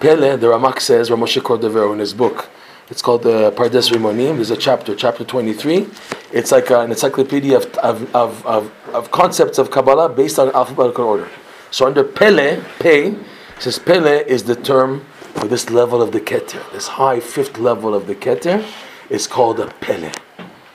Pele, 0.00 0.36
the 0.36 0.46
Ramak 0.46 0.80
says, 0.80 1.10
Ramoshe 1.10 1.40
Cordovero 1.42 1.92
in 1.92 1.98
his 1.98 2.14
book, 2.14 2.48
it's 2.90 3.02
called 3.02 3.26
uh, 3.26 3.50
Pardes 3.50 3.90
Rimonim. 3.90 4.36
There's 4.36 4.50
a 4.50 4.56
chapter, 4.56 4.94
chapter 4.94 5.22
23. 5.24 5.86
It's 6.32 6.50
like 6.50 6.70
an 6.70 6.90
encyclopedia 6.90 7.56
of, 7.56 7.66
of, 7.76 8.14
of, 8.14 8.46
of, 8.46 8.72
of 8.94 9.10
concepts 9.10 9.58
of 9.58 9.70
Kabbalah 9.70 10.08
based 10.08 10.38
on 10.38 10.50
alphabetical 10.54 11.04
order. 11.04 11.28
So 11.70 11.86
under 11.86 12.04
Pele, 12.04 12.62
Pe, 12.78 13.14
says 13.58 13.78
Pele 13.78 14.24
is 14.26 14.44
the 14.44 14.56
term 14.56 15.04
for 15.34 15.46
this 15.46 15.70
level 15.70 16.00
of 16.02 16.12
the 16.12 16.20
Keter, 16.20 16.62
this 16.72 16.88
high 16.88 17.20
fifth 17.20 17.58
level 17.58 17.94
of 17.94 18.06
the 18.06 18.14
Keter 18.14 18.64
is 19.10 19.26
called 19.26 19.60
a 19.60 19.66
Pele. 19.66 20.12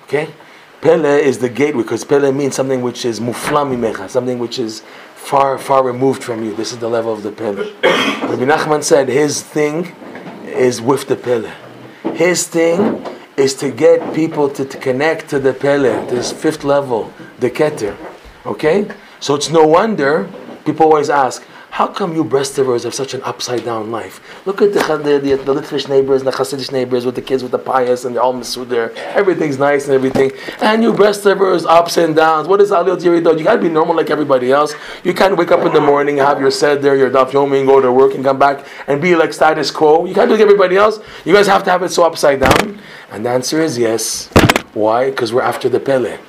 Okay? 0.04 0.30
Pele 0.82 1.22
is 1.22 1.40
the 1.40 1.50
gateway 1.50 1.84
because 1.84 2.04
Pele 2.04 2.32
means 2.32 2.56
something 2.56 2.82
which 2.82 3.04
is 3.04 3.20
muflami 3.20 3.78
mecha, 3.78 4.10
something 4.10 4.40
which 4.40 4.60
is 4.60 4.82
far, 5.16 5.58
far 5.58 5.84
removed 5.84 6.24
from 6.24 6.44
you. 6.44 6.56
This 6.56 6.72
is 6.72 6.78
the 6.78 6.90
level 6.90 7.12
of 7.12 7.24
the 7.24 7.32
Pele. 7.32 7.72
Rabbi 7.84 8.46
Nachman 8.46 8.84
said 8.84 9.10
his 9.10 9.44
thing 9.44 9.88
is 10.46 10.82
with 10.82 11.08
the 11.08 11.16
Pele. 11.16 11.52
His 12.16 12.48
thing 12.48 13.06
is 13.36 13.54
to 13.56 13.72
get 13.72 14.14
people 14.14 14.50
to, 14.50 14.66
to 14.66 14.78
connect 14.78 15.30
to 15.30 15.40
the 15.40 15.54
Pele, 15.54 16.06
this 16.10 16.32
fifth 16.32 16.64
level, 16.64 17.14
the 17.40 17.50
Keter. 17.50 17.96
Okay? 18.46 18.90
So 19.20 19.36
it's 19.36 19.50
no 19.50 19.68
wonder 19.68 20.30
people 20.66 20.86
always 20.86 21.10
ask, 21.10 21.46
how 21.72 21.88
come 21.88 22.16
you 22.16 22.26
Breslovers 22.26 22.84
have 22.84 22.94
such 22.94 23.14
an 23.14 23.22
upside 23.24 23.64
down 23.64 23.92
life? 23.92 24.46
Look 24.46 24.62
at 24.62 24.74
the 24.74 24.80
the, 24.98 25.20
the, 25.20 25.44
the 25.44 25.54
Litvish 25.54 25.88
neighbors 25.88 26.22
and 26.22 26.28
the 26.28 26.36
Hasidic 26.36 26.72
neighbors 26.72 27.06
with 27.06 27.16
the 27.16 27.22
kids 27.22 27.44
with 27.44 27.52
the 27.52 27.60
pious 27.60 28.06
and 28.06 28.16
they're 28.16 28.24
all 28.24 28.34
there. 28.34 28.92
Everything's 29.16 29.58
nice 29.60 29.86
and 29.86 29.94
everything. 29.94 30.32
And 30.62 30.84
you 30.84 30.92
Breslovers, 30.92 31.66
ups 31.66 31.98
and 31.98 32.16
downs. 32.16 32.48
What 32.48 32.60
is 32.62 32.72
Aliyot 32.72 32.98
Yeridot? 32.98 33.38
You 33.38 33.44
gotta 33.44 33.62
be 33.62 33.70
normal 33.70 33.96
like 33.96 34.10
everybody 34.10 34.52
else. 34.52 34.74
You 35.04 35.14
can't 35.14 35.38
wake 35.38 35.52
up 35.52 35.66
in 35.66 35.74
the 35.74 35.82
morning, 35.82 36.18
have 36.18 36.40
your 36.40 36.52
sed 36.52 36.82
there, 36.82 36.96
your 36.96 37.10
daf 37.10 37.32
yomi, 37.32 37.66
go 37.66 37.80
to 37.80 37.92
work 37.92 38.14
and 38.16 38.24
come 38.24 38.40
back 38.40 38.66
and 38.88 39.02
be 39.02 39.16
like 39.16 39.32
status 39.32 39.72
quo. 39.72 40.06
You 40.06 40.14
can't 40.14 40.28
be 40.28 40.34
like 40.34 40.42
everybody 40.42 40.76
else. 40.76 41.00
You 41.24 41.34
guys 41.34 41.48
have 41.48 41.64
to 41.66 41.72
have 41.72 41.84
it 41.84 41.90
so 41.90 42.04
upside 42.04 42.40
down. 42.40 42.82
And 43.12 43.26
the 43.26 43.30
answer 43.30 43.62
is 43.62 43.78
yes. 43.78 44.28
Why? 44.74 45.10
Because 45.10 45.32
we're 45.32 45.42
after 45.42 45.70
the 45.70 45.80
Pele. 45.80 46.20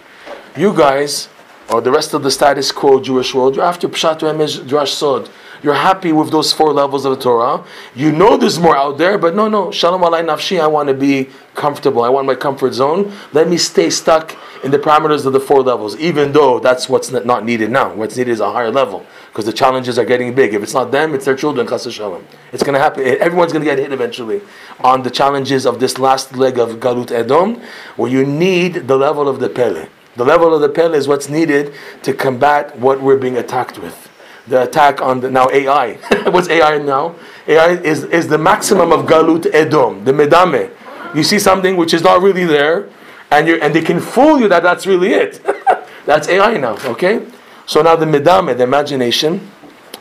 You 0.57 0.75
guys 0.75 1.29
or 1.71 1.81
the 1.81 1.91
rest 1.91 2.15
of 2.15 2.23
the 2.23 2.31
status 2.31 2.73
quo 2.73 3.01
Jewish 3.01 3.35
world, 3.35 3.55
you're 3.57 3.65
after 3.65 3.89
Pshat 3.89 4.21
Remez 4.21 4.61
Drash 4.65 4.89
Sod. 4.89 5.31
You're 5.63 5.75
happy 5.75 6.11
with 6.11 6.31
those 6.31 6.55
four 6.55 6.73
levels 6.73 7.05
of 7.05 7.17
the 7.17 7.23
Torah. 7.23 7.63
You 7.95 8.13
know 8.13 8.39
there's 8.39 8.59
more 8.59 8.75
out 8.75 8.97
there, 8.97 9.19
but 9.19 9.35
no, 9.35 9.47
no. 9.47 9.71
Shalom 9.71 10.01
alay 10.01 10.25
nafshi. 10.25 10.59
I 10.59 10.67
want 10.67 10.89
to 10.89 10.95
be 10.95 11.29
comfortable. 11.55 12.03
I 12.03 12.09
want 12.09 12.27
my 12.27 12.35
comfort 12.35 12.73
zone. 12.73 13.13
Let 13.35 13.47
me 13.47 13.59
stay 13.59 13.91
stuck 13.91 14.37
in 14.65 14.71
the 14.71 14.79
parameters 14.79 15.27
of 15.27 15.35
the 15.35 15.41
four 15.41 15.63
levels, 15.63 15.97
even 15.99 16.33
though 16.33 16.61
that's 16.61 16.89
what's 16.89 17.11
not 17.11 17.45
needed 17.45 17.71
now. 17.71 17.93
What's 17.95 18.17
needed 18.17 18.33
is 18.33 18.41
a 18.41 18.51
higher 18.51 18.71
level 18.71 19.05
because 19.27 19.45
the 19.45 19.53
challenges 19.53 19.99
are 19.99 20.05
getting 20.07 20.35
big. 20.35 20.55
If 20.55 20.63
it's 20.63 20.75
not 20.75 20.93
them, 20.93 21.15
it's 21.15 21.27
their 21.27 21.37
children. 21.37 21.67
Chas 21.69 21.87
v'shalom. 21.87 22.25
It's 22.53 22.63
going 22.63 22.75
to 22.75 22.81
happen. 22.81 23.05
Eh, 23.05 23.17
everyone's 23.21 23.53
going 23.53 23.65
to 23.65 23.71
get 23.71 23.79
hit 23.79 23.93
eventually 23.93 24.41
on 24.81 25.03
the 25.03 25.11
challenges 25.11 25.67
of 25.67 25.79
this 25.79 25.99
last 25.99 26.37
leg 26.37 26.59
of 26.59 26.81
Galut 26.81 27.11
Edom, 27.11 27.61
where 27.97 28.11
you 28.11 28.25
need 28.25 28.89
the 28.89 28.97
level 28.97 29.29
of 29.29 29.41
the 29.41 29.51
Pele. 29.51 29.89
The 30.21 30.27
level 30.27 30.53
of 30.53 30.61
the 30.61 30.69
Pele 30.69 30.99
is 30.99 31.09
what's 31.09 31.31
needed 31.31 31.73
to 32.03 32.13
combat 32.13 32.79
what 32.79 33.01
we're 33.01 33.17
being 33.17 33.39
attacked 33.39 33.79
with. 33.79 34.11
The 34.49 34.65
attack 34.65 35.01
on 35.01 35.21
the 35.21 35.31
now 35.31 35.49
AI. 35.49 35.95
what's 36.31 36.47
AI 36.51 36.77
now? 36.77 37.15
AI 37.49 37.77
is, 37.79 38.05
is 38.05 38.29
the 38.29 38.37
maximum 38.37 38.93
of 38.93 39.07
Galut 39.07 39.47
Edom, 39.55 40.05
the 40.05 40.13
Medame. 40.13 40.71
You 41.15 41.23
see 41.23 41.39
something 41.39 41.75
which 41.79 41.95
is 41.95 42.03
not 42.03 42.21
really 42.21 42.45
there, 42.45 42.91
and 43.31 43.49
you 43.49 43.55
and 43.63 43.75
they 43.75 43.81
can 43.81 43.99
fool 43.99 44.39
you 44.39 44.47
that 44.49 44.63
that's 44.63 44.87
really 44.87 45.15
it. 45.15 45.41
that's 46.05 46.29
AI 46.29 46.59
now, 46.59 46.77
okay? 46.85 47.27
So 47.65 47.81
now 47.81 47.97
the 47.97 48.05
Medame, 48.05 48.55
the 48.55 48.65
imagination, 48.65 49.39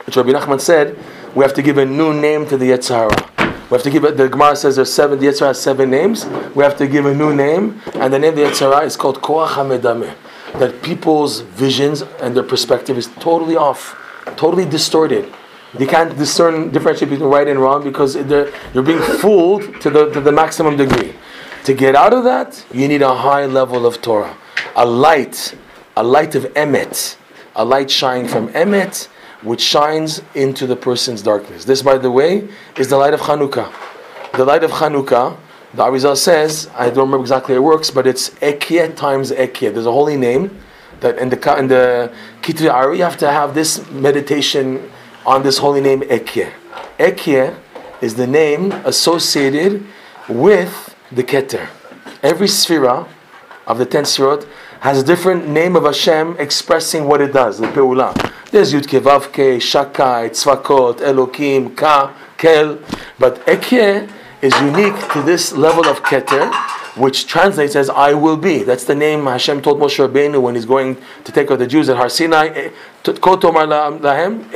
which 0.03 0.17
Rabbi 0.17 0.32
Nachman 0.32 0.59
said, 0.59 0.97
we 1.34 1.45
have 1.45 1.53
to 1.53 1.61
give 1.61 1.78
a 1.78 1.86
new 1.86 2.13
name 2.13 2.45
to 2.47 2.57
the 2.57 2.72
Yetzirah. 2.72 3.38
We 3.70 3.76
have 3.76 3.84
to 3.84 3.91
give 3.91 4.03
it, 4.03 4.17
the 4.17 4.28
Gemara 4.28 4.55
says 4.55 4.78
there's 4.78 4.91
seven, 4.91 5.20
the 5.20 5.28
Yetzirah 5.28 5.47
has 5.47 5.61
seven 5.61 5.91
names. 5.91 6.26
We 6.55 6.63
have 6.63 6.76
to 6.78 6.88
give 6.88 7.05
a 7.05 7.13
new 7.13 7.36
name, 7.36 7.80
and 7.93 8.11
the 8.11 8.17
name 8.17 8.32
of 8.32 8.36
the 8.38 8.41
Yetzirah 8.41 8.84
is 8.84 8.97
called 8.97 9.22
Koach 9.22 9.49
HaMedame. 9.49 10.15
That 10.53 10.82
people's 10.82 11.41
visions 11.41 12.01
and 12.20 12.36
their 12.36 12.43
perspective 12.43 12.97
is 12.97 13.05
totally 13.20 13.55
off, 13.55 13.95
totally 14.38 14.65
distorted. 14.65 15.32
They 15.76 15.86
can't 15.86 16.17
discern, 16.17 16.72
differentiate 16.72 17.11
between 17.11 17.30
right 17.30 17.47
and 17.47 17.59
wrong 17.59 17.84
because 17.84 18.15
they're, 18.15 18.51
you're 18.74 18.82
being 18.82 19.01
fooled 19.22 19.80
to 19.82 19.91
the, 19.91 20.09
to 20.13 20.20
the 20.20 20.32
maximum 20.32 20.76
degree. 20.76 21.13
To 21.65 21.74
get 21.76 21.93
out 21.93 22.11
of 22.11 22.24
that, 22.24 22.65
you 22.74 22.88
need 22.88 23.03
a 23.03 23.13
high 23.13 23.45
level 23.45 23.86
of 23.86 24.01
Torah, 24.01 24.36
a 24.76 24.84
light, 24.84 25.55
a 25.95 26.01
light 26.01 26.34
of 26.34 26.45
Emet, 26.55 27.17
a 27.55 27.63
light 27.63 27.91
shining 27.91 28.28
from 28.28 28.49
Emet, 28.53 29.09
which 29.41 29.61
shines 29.61 30.21
into 30.35 30.67
the 30.67 30.75
person's 30.75 31.21
darkness. 31.21 31.65
This, 31.65 31.81
by 31.81 31.97
the 31.97 32.11
way, 32.11 32.47
is 32.77 32.89
the 32.89 32.97
light 32.97 33.13
of 33.13 33.21
Chanukah. 33.21 33.73
The 34.33 34.45
light 34.45 34.63
of 34.63 34.71
Chanukah, 34.71 35.37
the 35.73 35.83
Arizal 35.83 36.17
says, 36.17 36.69
I 36.75 36.89
don't 36.89 37.05
remember 37.05 37.21
exactly 37.21 37.55
how 37.55 37.61
it 37.61 37.63
works, 37.63 37.89
but 37.91 38.05
it's 38.05 38.31
Ekyeh 38.41 38.95
times 38.95 39.31
Ekyeh. 39.31 39.73
There's 39.73 39.85
a 39.85 39.91
holy 39.91 40.17
name 40.17 40.59
that 40.99 41.17
in 41.17 41.29
the 41.29 41.57
in 41.57 41.67
the 41.67 42.11
Kitvei 42.41 42.71
Ari, 42.71 42.97
you 42.97 43.03
have 43.03 43.17
to 43.17 43.31
have 43.31 43.53
this 43.53 43.89
meditation 43.91 44.91
on 45.25 45.43
this 45.43 45.57
holy 45.57 45.81
name 45.81 46.01
Ekyeh. 46.01 46.51
Ekyeh 46.97 47.55
is 48.01 48.15
the 48.15 48.27
name 48.27 48.71
associated 48.83 49.85
with 50.27 50.95
the 51.11 51.23
Keter. 51.23 51.69
Every 52.21 52.47
sphera 52.47 53.07
of 53.67 53.77
the 53.77 53.85
ten 53.85 54.03
sphirot 54.03 54.47
has 54.82 55.01
a 55.01 55.03
different 55.03 55.47
name 55.47 55.75
of 55.75 55.84
Hashem 55.84 56.38
expressing 56.39 57.05
what 57.05 57.21
it 57.21 57.34
does, 57.34 57.59
the 57.59 57.67
Peula. 57.67 58.13
There's 58.51 58.73
Yud 58.73 58.84
Kevavke, 58.84 59.57
Shakai, 59.57 60.30
Tzvakot, 60.30 60.99
Elokim, 60.99 61.75
Ka, 61.75 62.15
Kel. 62.38 62.80
But 63.19 63.45
Ekyeh 63.45 64.09
is 64.41 64.53
unique 64.61 65.11
to 65.11 65.21
this 65.21 65.51
level 65.51 65.86
of 65.86 66.01
Keter, 66.03 66.53
which 66.95 67.27
translates 67.27 67.75
as 67.75 67.89
I 67.89 68.13
will 68.13 68.38
be. 68.38 68.63
That's 68.63 68.86
the 68.86 68.95
name 68.95 69.25
Hashem 69.25 69.61
told 69.61 69.80
Moshe 69.80 70.07
Rabbeinu 70.07 70.41
when 70.41 70.55
he's 70.55 70.65
going 70.65 70.97
to 71.25 71.32
take 71.32 71.51
out 71.51 71.59
the 71.59 71.67
Jews 71.67 71.89
at 71.89 71.97
Har 71.97 72.07
Sinai. 72.07 72.47
Eh, 72.47 72.69
um, 73.07 73.13
shelachani 73.13 74.49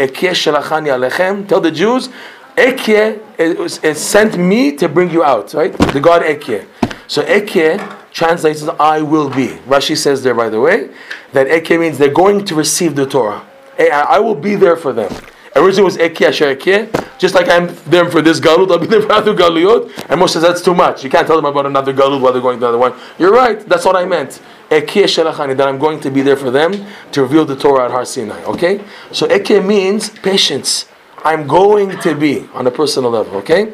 alechem. 0.89 1.47
Tell 1.47 1.59
the 1.59 1.71
Jews, 1.71 2.09
Ekyeh 2.55 3.19
is, 3.37 4.01
sent 4.01 4.37
me 4.37 4.75
to 4.77 4.87
bring 4.87 5.09
you 5.09 5.23
out, 5.23 5.53
right? 5.53 5.73
The 5.73 5.99
God 5.99 6.21
Ekyeh. 6.21 6.65
So 7.07 7.23
Ekyeh 7.23 8.02
translates 8.13 8.61
as 8.61 8.69
I 8.79 9.01
will 9.01 9.29
be. 9.29 9.47
Rashi 9.67 9.97
says 9.97 10.23
there, 10.23 10.35
by 10.35 10.49
the 10.49 10.61
way, 10.61 10.89
that 11.33 11.47
Ekyeh 11.47 11.79
means 11.79 11.97
they're 11.97 12.13
going 12.13 12.45
to 12.45 12.55
receive 12.55 12.95
the 12.95 13.05
Torah. 13.05 13.45
Eh, 13.77 13.89
I 13.89 14.17
I 14.17 14.19
will 14.19 14.35
be 14.35 14.55
there 14.55 14.77
for 14.77 14.93
them. 14.93 15.11
Originally 15.55 15.81
it 15.81 15.85
was 15.85 15.97
Ekyeh 15.97 16.27
Asher 16.29 16.55
Ekyeh. 16.55 17.19
Just 17.19 17.35
like 17.35 17.47
I'm 17.47 17.67
there 17.85 18.09
for 18.09 18.21
this 18.21 18.39
Galut, 18.39 18.71
I'll 18.71 18.79
be 18.79 18.87
there 18.87 19.01
for 19.01 19.11
other 19.11 19.33
Galuyot. 19.35 19.85
And 20.09 20.19
Moshe 20.19 20.29
says 20.29 20.41
that's 20.41 20.61
too 20.61 20.73
much. 20.73 21.03
You 21.03 21.09
can't 21.09 21.27
tell 21.27 21.35
them 21.35 21.45
about 21.45 21.65
another 21.65 21.93
Galut 21.93 22.21
while 22.21 22.33
they're 22.33 22.41
going 22.41 22.59
to 22.59 22.65
another 22.65 22.77
one. 22.77 22.93
You're 23.19 23.31
right, 23.31 23.59
that's 23.67 23.85
what 23.85 23.95
I 23.95 24.05
meant. 24.05 24.41
That 24.69 25.65
I'm 25.67 25.77
going 25.77 25.99
to 25.99 26.09
be 26.09 26.21
there 26.21 26.35
for 26.35 26.49
them 26.49 26.73
to 27.11 27.21
reveal 27.21 27.45
the 27.45 27.55
Torah 27.55 27.85
at 27.85 27.91
Har 27.91 28.05
Sinai. 28.05 28.43
Okay? 28.45 28.83
So 29.11 29.27
Ekyeh 29.27 29.63
means 29.63 30.09
patience. 30.09 30.87
I'm 31.23 31.45
going 31.45 31.99
to 31.99 32.15
be 32.15 32.49
on 32.53 32.65
a 32.65 32.71
personal 32.71 33.11
level. 33.11 33.35
Okay? 33.37 33.71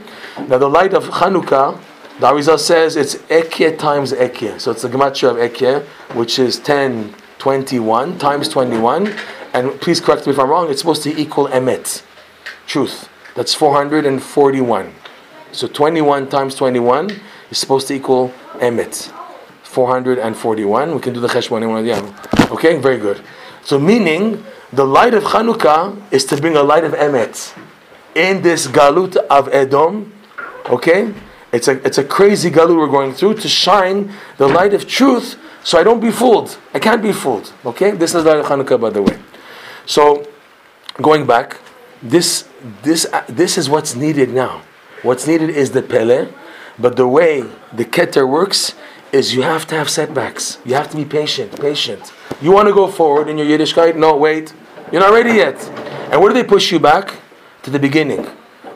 Now 0.48 0.58
the 0.58 0.68
light 0.68 0.94
of 0.94 1.06
Chanukah, 1.06 1.80
the 2.20 2.28
Arizal 2.28 2.60
says 2.60 2.98
it's 2.98 3.16
Ekyeh 3.16 3.80
times 3.80 4.12
Ekyeh. 4.12 4.60
So 4.60 4.72
it's 4.72 4.82
the 4.82 4.90
Gematria 4.90 5.32
of 5.32 5.38
Ekyeh, 5.38 5.86
which 6.16 6.38
is 6.38 6.60
10, 6.60 7.16
21 7.38 8.18
times 8.18 8.50
21. 8.50 9.16
And 9.54 9.80
please 9.80 10.02
correct 10.02 10.28
me 10.28 10.34
if 10.34 10.40
I'm 10.40 10.50
wrong, 10.50 10.70
it's 10.70 10.82
supposed 10.82 11.04
to 11.04 11.18
equal 11.18 11.48
Emet, 11.48 12.04
truth. 12.68 13.10
That's 13.36 13.54
441. 13.54 14.94
So 15.54 15.68
21 15.68 16.30
times 16.30 16.56
21 16.56 17.10
is 17.50 17.58
supposed 17.58 17.88
to 17.88 17.94
equal 17.94 18.34
Emet. 18.56 19.14
441. 19.64 20.96
We 20.96 21.00
can 21.00 21.14
do 21.14 21.22
the 21.22 21.28
Cheshbon 21.28 21.68
one 21.70 21.80
of 21.80 21.86
the. 21.86 22.52
Okay, 22.52 22.78
very 22.80 22.98
good. 22.98 23.22
So 23.64 23.80
meaning, 23.80 24.44
the 24.74 24.86
light 24.86 25.14
of 25.14 25.24
Chanukah 25.24 26.02
is 26.12 26.26
to 26.26 26.38
bring 26.38 26.58
a 26.58 26.64
light 26.64 26.84
of 26.84 26.92
Emet 26.94 27.58
in 28.14 28.42
this 28.42 28.68
Galut 28.68 29.16
of 29.16 29.48
Edom. 29.54 30.12
Okay? 30.70 31.14
It's 31.52 31.68
a, 31.68 31.84
it's 31.86 31.98
a 31.98 32.04
crazy 32.04 32.52
Galut 32.52 32.78
we're 32.78 32.88
going 32.88 33.14
through 33.14 33.36
to 33.36 33.48
shine 33.48 34.14
the 34.38 34.48
light 34.48 34.74
of 34.74 34.88
truth 34.88 35.38
so 35.64 35.80
I 35.80 35.84
don't 35.84 36.00
be 36.00 36.12
fooled. 36.12 36.58
I 36.74 36.80
can't 36.80 37.02
be 37.02 37.12
fooled. 37.12 37.52
Okay? 37.66 37.92
This 37.92 38.14
is 38.16 38.24
the 38.24 38.44
Hanukkah, 38.44 38.80
by 38.80 38.90
the 38.90 39.02
way. 39.02 39.18
So, 39.86 40.28
going 41.02 41.26
back, 41.26 41.58
this, 42.02 42.48
this, 42.84 43.06
uh, 43.12 43.24
this 43.28 43.58
is 43.58 43.70
what's 43.70 43.96
needed 43.96 44.30
now. 44.30 44.62
What's 45.02 45.28
needed 45.28 45.50
is 45.50 45.72
the 45.72 45.82
Pele, 45.82 46.28
but 46.78 46.96
the 46.96 47.08
way 47.08 47.42
the 47.74 47.86
Keter 47.86 48.30
works 48.30 48.76
is 49.12 49.34
you 49.34 49.42
have 49.42 49.66
to 49.68 49.76
have 49.76 49.90
setbacks. 49.90 50.60
You 50.66 50.76
have 50.76 50.90
to 50.92 50.98
be 50.98 51.06
patient, 51.06 51.60
patient. 51.60 52.14
You 52.42 52.52
want 52.52 52.68
to 52.68 52.74
go 52.74 52.88
forward 52.88 53.28
in 53.28 53.38
your 53.38 53.48
Yiddishkeit? 53.48 53.96
No, 53.96 54.16
wait. 54.16 54.54
You're 54.92 55.02
not 55.02 55.14
ready 55.14 55.34
yet. 55.34 55.58
And 56.12 56.22
where 56.22 56.32
do 56.32 56.34
they 56.34 56.48
push 56.48 56.72
you 56.72 56.80
back? 56.80 57.16
To 57.64 57.70
the 57.70 57.80
beginning. 57.80 58.26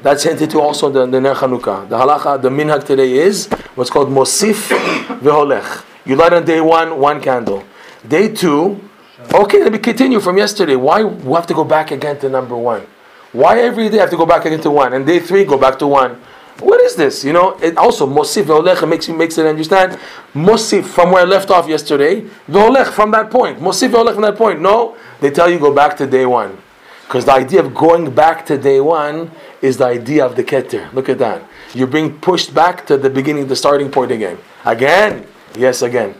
That's 0.03 0.23
to 0.23 0.59
also 0.59 0.89
the, 0.89 1.05
the 1.05 1.21
Ner 1.21 1.33
Chanukah. 1.33 1.87
The 1.87 1.97
halacha, 1.97 2.41
the 2.41 2.49
minhag 2.49 2.85
today 2.85 3.13
is 3.13 3.47
what's 3.75 3.89
called 3.89 4.09
Mosif 4.09 4.67
Veholech. 5.19 5.85
You 6.05 6.17
light 6.17 6.33
on 6.33 6.43
day 6.43 6.59
one, 6.59 6.99
one 6.99 7.21
candle. 7.21 7.63
Day 8.05 8.27
two, 8.27 8.81
okay, 9.33 9.63
let 9.63 9.71
me 9.71 9.77
continue 9.79 10.19
from 10.19 10.37
yesterday. 10.37 10.75
Why 10.75 11.05
we 11.05 11.33
have 11.35 11.47
to 11.47 11.53
go 11.53 11.63
back 11.63 11.91
again 11.91 12.19
to 12.19 12.27
number 12.27 12.57
one? 12.57 12.85
Why 13.31 13.61
every 13.61 13.87
day 13.87 13.99
I 13.99 14.01
have 14.01 14.09
to 14.09 14.17
go 14.17 14.25
back 14.25 14.43
again 14.43 14.59
to 14.63 14.71
one? 14.71 14.91
And 14.91 15.05
day 15.05 15.19
three, 15.19 15.45
go 15.45 15.57
back 15.57 15.79
to 15.79 15.87
one. 15.87 16.21
What 16.59 16.81
is 16.81 16.97
this? 16.97 17.23
You 17.23 17.31
know, 17.31 17.57
it 17.61 17.77
also 17.77 18.05
Mosif 18.05 18.43
Veholech 18.43 18.87
makes 18.87 19.07
you 19.07 19.15
makes 19.15 19.37
it 19.37 19.45
understand. 19.45 19.97
Mosif 20.33 20.83
from 20.83 21.11
where 21.11 21.21
I 21.21 21.25
left 21.25 21.49
off 21.49 21.69
yesterday, 21.69 22.27
Veholech 22.49 22.91
from 22.91 23.11
that 23.11 23.31
point. 23.31 23.61
Mosif 23.61 23.91
Veholech 23.91 24.15
from 24.15 24.23
that 24.23 24.35
point. 24.35 24.59
No, 24.59 24.97
they 25.21 25.31
tell 25.31 25.49
you 25.49 25.59
go 25.59 25.73
back 25.73 25.95
to 25.95 26.05
day 26.05 26.25
one. 26.25 26.57
Because 27.05 27.25
the 27.25 27.33
idea 27.33 27.59
of 27.63 27.73
going 27.73 28.13
back 28.13 28.45
to 28.47 28.57
day 28.57 28.79
one 28.79 29.31
is 29.61 29.77
the 29.77 29.85
idea 29.85 30.25
of 30.25 30.35
the 30.35 30.43
Keter. 30.43 30.91
Look 30.93 31.09
at 31.09 31.19
that. 31.19 31.43
You're 31.73 31.87
being 31.87 32.19
pushed 32.19 32.53
back 32.53 32.85
to 32.87 32.97
the 32.97 33.09
beginning, 33.09 33.47
the 33.47 33.55
starting 33.55 33.91
point 33.91 34.11
again. 34.11 34.37
Again. 34.65 35.27
Yes, 35.55 35.81
again. 35.81 36.15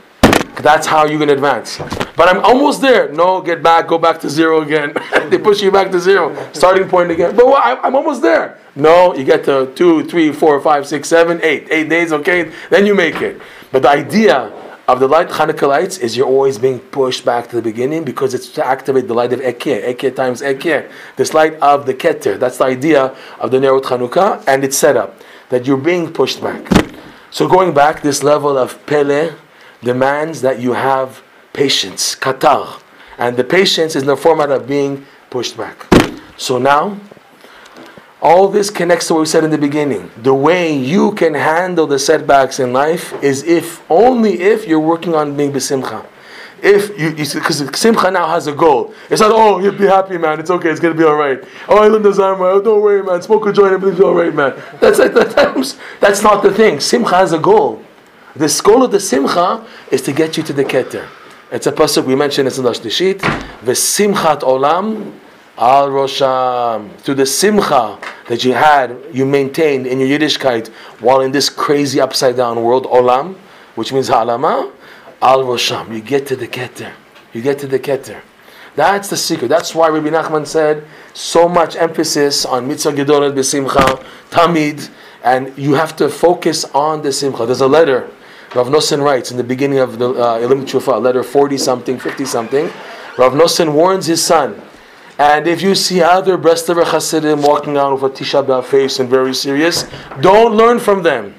That's 0.62 0.86
how 0.86 1.06
you 1.06 1.18
can 1.18 1.30
advance. 1.30 1.80
But 2.16 2.30
I'm 2.30 2.40
almost 2.46 2.82
there. 2.82 3.12
No, 3.12 3.42
get 3.42 3.64
back, 3.64 3.88
go 3.88 3.98
back 3.98 4.20
to 4.22 4.30
zero 4.30 4.62
again. 4.62 4.94
they 5.30 5.38
push 5.38 5.62
you 5.62 5.72
back 5.72 5.90
to 5.92 6.00
zero, 6.00 6.36
starting 6.54 6.88
point 6.88 7.10
again. 7.12 7.36
But 7.36 7.48
what, 7.48 7.64
I'm 7.84 7.96
almost 7.96 8.22
there. 8.22 8.60
No, 8.76 9.16
you 9.16 9.24
get 9.24 9.44
to 9.46 9.72
two, 9.76 10.06
three, 10.06 10.32
four, 10.32 10.62
five, 10.62 10.88
six, 10.88 11.10
seven, 11.10 11.40
eight. 11.42 11.68
Eight 11.72 11.90
days, 11.90 12.14
okay? 12.14 12.52
Then 12.70 12.86
you 12.86 12.94
make 12.94 13.16
it. 13.16 13.42
But 13.72 13.82
the 13.82 13.90
idea 13.90 14.52
of 14.88 15.00
the 15.00 15.08
light 15.08 15.30
Hanukkah 15.30 15.68
lights 15.68 15.98
is 15.98 16.18
you're 16.18 16.28
always 16.28 16.58
being 16.58 16.80
pushed 16.80 17.24
back 17.24 17.48
to 17.50 17.56
the 17.56 17.62
beginning 17.62 18.04
because 18.04 18.34
it's 18.34 18.50
to 18.50 18.66
activate 18.66 19.08
the 19.08 19.14
light 19.14 19.32
of 19.32 19.40
Ekeh. 19.40 19.94
Ekeh 19.94 20.16
times 20.16 20.42
Ekeh. 20.42 20.92
This 21.16 21.34
light 21.34 21.54
of 21.56 21.86
the 21.86 21.94
Keter. 21.94 22.38
That's 22.38 22.58
the 22.58 22.66
idea 22.66 23.16
of 23.40 23.52
the 23.52 23.60
Nerot 23.60 23.84
Hanukkah, 23.84 24.44
and 24.48 24.64
it's 24.64 24.78
set 24.78 24.98
up 24.98 25.22
that 25.50 25.66
you're 25.66 25.78
being 25.78 26.12
pushed 26.12 26.42
back. 26.42 26.68
So 27.32 27.48
going 27.48 27.74
back, 27.74 28.02
this 28.02 28.24
level 28.24 28.58
of 28.58 28.86
Pele 28.86 29.34
demands 29.82 30.42
that 30.42 30.60
you 30.60 30.74
have 30.74 31.24
patience, 31.54 32.16
katar. 32.16 32.82
And 33.18 33.38
the 33.38 33.44
patience 33.44 33.96
is 33.96 34.04
in 34.04 34.08
the 34.08 34.18
format 34.18 34.52
of 34.52 34.68
being 34.68 35.06
pushed 35.30 35.56
back. 35.56 35.88
So 36.38 36.58
now, 36.58 36.98
all 38.24 38.48
this 38.48 38.70
connects 38.70 39.08
to 39.08 39.14
what 39.14 39.20
we 39.20 39.26
said 39.26 39.44
in 39.44 39.52
the 39.52 39.58
beginning. 39.58 40.10
The 40.18 40.34
way 40.34 40.74
you 40.74 41.12
can 41.12 41.34
handle 41.34 41.86
the 41.86 42.00
setbacks 42.00 42.58
in 42.58 42.72
life 42.72 43.14
is 43.22 43.44
if, 43.44 43.84
only 43.92 44.42
if 44.42 44.66
you're 44.66 44.80
working 44.80 45.14
on 45.14 45.36
being 45.36 45.52
besimcha. 45.52 46.06
If 46.62 46.98
you, 46.98 47.12
because 47.12 47.58
Simcha 47.78 48.10
now 48.10 48.26
has 48.30 48.48
a 48.48 48.54
goal. 48.54 48.94
It's 49.10 49.20
not, 49.20 49.32
oh, 49.34 49.60
you'll 49.60 49.78
be 49.78 49.86
happy, 49.86 50.18
man. 50.18 50.40
It's 50.40 50.50
okay. 50.50 50.70
It's 50.70 50.80
gonna 50.80 50.96
be 50.96 51.04
all 51.04 51.18
right. 51.18 51.44
Oh, 51.68 51.84
I 51.84 51.90
learned 51.90 52.06
the. 52.06 52.24
Oh, 52.24 52.62
don't 52.62 52.82
worry, 52.82 53.04
man. 53.04 53.22
Smoke 53.22 53.48
a 53.48 53.52
joint. 53.52 53.74
Everything's 53.74 54.00
all 54.00 54.14
right, 54.14 54.34
man. 54.34 54.54
That's 54.80 54.98
that's, 54.98 55.78
that's 56.00 56.24
not 56.24 56.42
the 56.42 56.54
thing. 56.54 56.80
Simcha 56.80 57.16
has 57.16 57.34
a 57.34 57.38
goal. 57.40 57.84
The 58.38 58.62
goal 58.64 58.84
of 58.84 58.92
the 58.92 59.02
Simcha 59.02 59.68
is 59.92 60.02
to 60.04 60.14
get 60.14 60.38
you 60.38 60.44
to 60.44 60.54
the 60.54 60.64
Keter. 60.64 61.06
It's 61.52 61.68
a 61.68 61.72
pasuk 61.74 62.06
we 62.06 62.16
mentioned. 62.16 62.48
It's 62.48 62.58
in 62.58 62.64
the 62.64 62.72
Shlishit. 62.72 63.20
V'simchat 63.66 64.40
olam 64.40 65.20
al 65.58 65.90
rosham. 65.90 66.96
Through 67.00 67.16
the 67.16 67.26
simcha 67.26 68.00
that 68.28 68.44
you 68.44 68.54
had, 68.54 68.98
you 69.12 69.26
maintained 69.26 69.88
in 69.88 70.00
your 70.00 70.20
Yiddishkeit 70.20 70.70
while 71.00 71.22
in 71.22 71.32
this 71.32 71.50
crazy 71.50 72.00
upside 72.00 72.38
down 72.38 72.64
world, 72.64 72.86
olam, 72.86 73.36
which 73.76 73.94
means 73.94 74.08
ha'alama, 74.08 74.72
al 75.22 75.44
rosham. 75.44 75.94
You 75.94 76.02
get 76.02 76.28
to 76.28 76.36
the 76.36 76.48
keter. 76.48 76.94
You 77.34 77.42
get 77.42 77.60
to 77.60 77.68
the 77.68 77.80
keter. 77.80 78.22
That's 78.76 79.10
the 79.10 79.18
secret. 79.18 79.50
That's 79.50 79.76
why 79.76 79.90
Rabbi 79.90 80.10
Nachman 80.10 80.48
said 80.48 80.84
so 81.14 81.48
much 81.48 81.76
emphasis 81.76 82.46
on 82.46 82.68
mitzvah 82.68 82.92
gedolet 82.94 83.34
b'simcha, 83.34 84.04
tamid, 84.32 84.90
and 85.24 85.56
you 85.58 85.76
have 85.76 85.96
to 85.98 86.10
focus 86.10 86.66
on 86.74 87.02
the 87.02 87.12
simcha. 87.12 87.46
There's 87.46 87.62
a 87.62 87.68
letter 87.68 88.10
Rav 88.56 88.68
Nosson 88.68 89.04
writes 89.04 89.32
in 89.32 89.38
the 89.38 89.44
beginning 89.44 89.80
of 89.80 89.98
the 89.98 90.12
uh, 90.12 90.38
Tshufa, 90.40 91.02
letter 91.02 91.24
40 91.24 91.58
something, 91.58 91.98
50 91.98 92.26
something. 92.26 92.66
Rav 93.18 93.34
Nosson 93.34 93.74
warns 93.74 94.06
his 94.06 94.24
son. 94.24 94.62
And 95.18 95.48
if 95.48 95.62
you 95.62 95.76
see 95.76 96.02
other 96.02 96.38
Breslover 96.38 96.86
Hasidim 96.86 97.42
walking 97.42 97.78
around 97.78 98.02
with 98.02 98.12
a 98.12 98.24
Tisha 98.24 98.46
B'Av 98.46 98.66
face 98.66 99.00
and 99.00 99.10
very 99.10 99.34
serious, 99.34 99.86
don't 100.22 100.56
learn 100.56 100.80
from 100.80 101.04
them. 101.04 101.36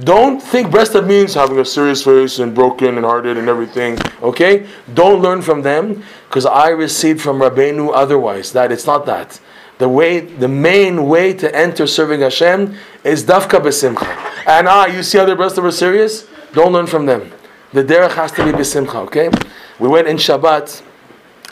Don't 0.00 0.40
think 0.40 0.68
Breslover 0.68 1.06
means 1.06 1.34
having 1.34 1.58
a 1.58 1.64
serious 1.64 2.04
face 2.04 2.38
and 2.38 2.54
broken 2.54 2.96
and 2.96 3.04
hearted 3.04 3.36
and 3.36 3.48
everything. 3.48 3.98
Okay? 4.22 4.66
Don't 4.94 5.20
learn 5.20 5.42
from 5.42 5.62
them 5.62 6.04
because 6.28 6.46
I 6.46 6.70
received 6.70 7.20
from 7.20 7.38
Rabbeinu 7.38 7.90
otherwise 7.92 8.52
that 8.52 8.72
it's 8.72 8.86
not 8.86 9.04
that. 9.06 9.40
The 9.78 9.88
way, 9.88 10.20
the 10.20 10.48
main 10.48 11.06
way 11.06 11.34
to 11.34 11.54
enter 11.54 11.86
serving 11.86 12.20
Hashem 12.20 12.76
is 13.04 13.24
dafka 13.24 13.60
b'simcha. 13.60 14.06
And 14.46 14.68
ah, 14.68 14.86
you 14.86 15.02
see 15.02 15.18
other 15.18 15.36
Breslover 15.36 15.72
serious? 15.72 16.26
Don't 16.52 16.72
learn 16.72 16.86
from 16.86 17.06
them. 17.06 17.30
The 17.72 17.84
derech 17.84 18.14
has 18.14 18.32
to 18.32 18.44
be 18.44 18.52
b'simcha, 18.52 18.94
okay? 19.06 19.30
We 19.78 19.88
went 19.88 20.08
in 20.08 20.16
Shabbat, 20.16 20.82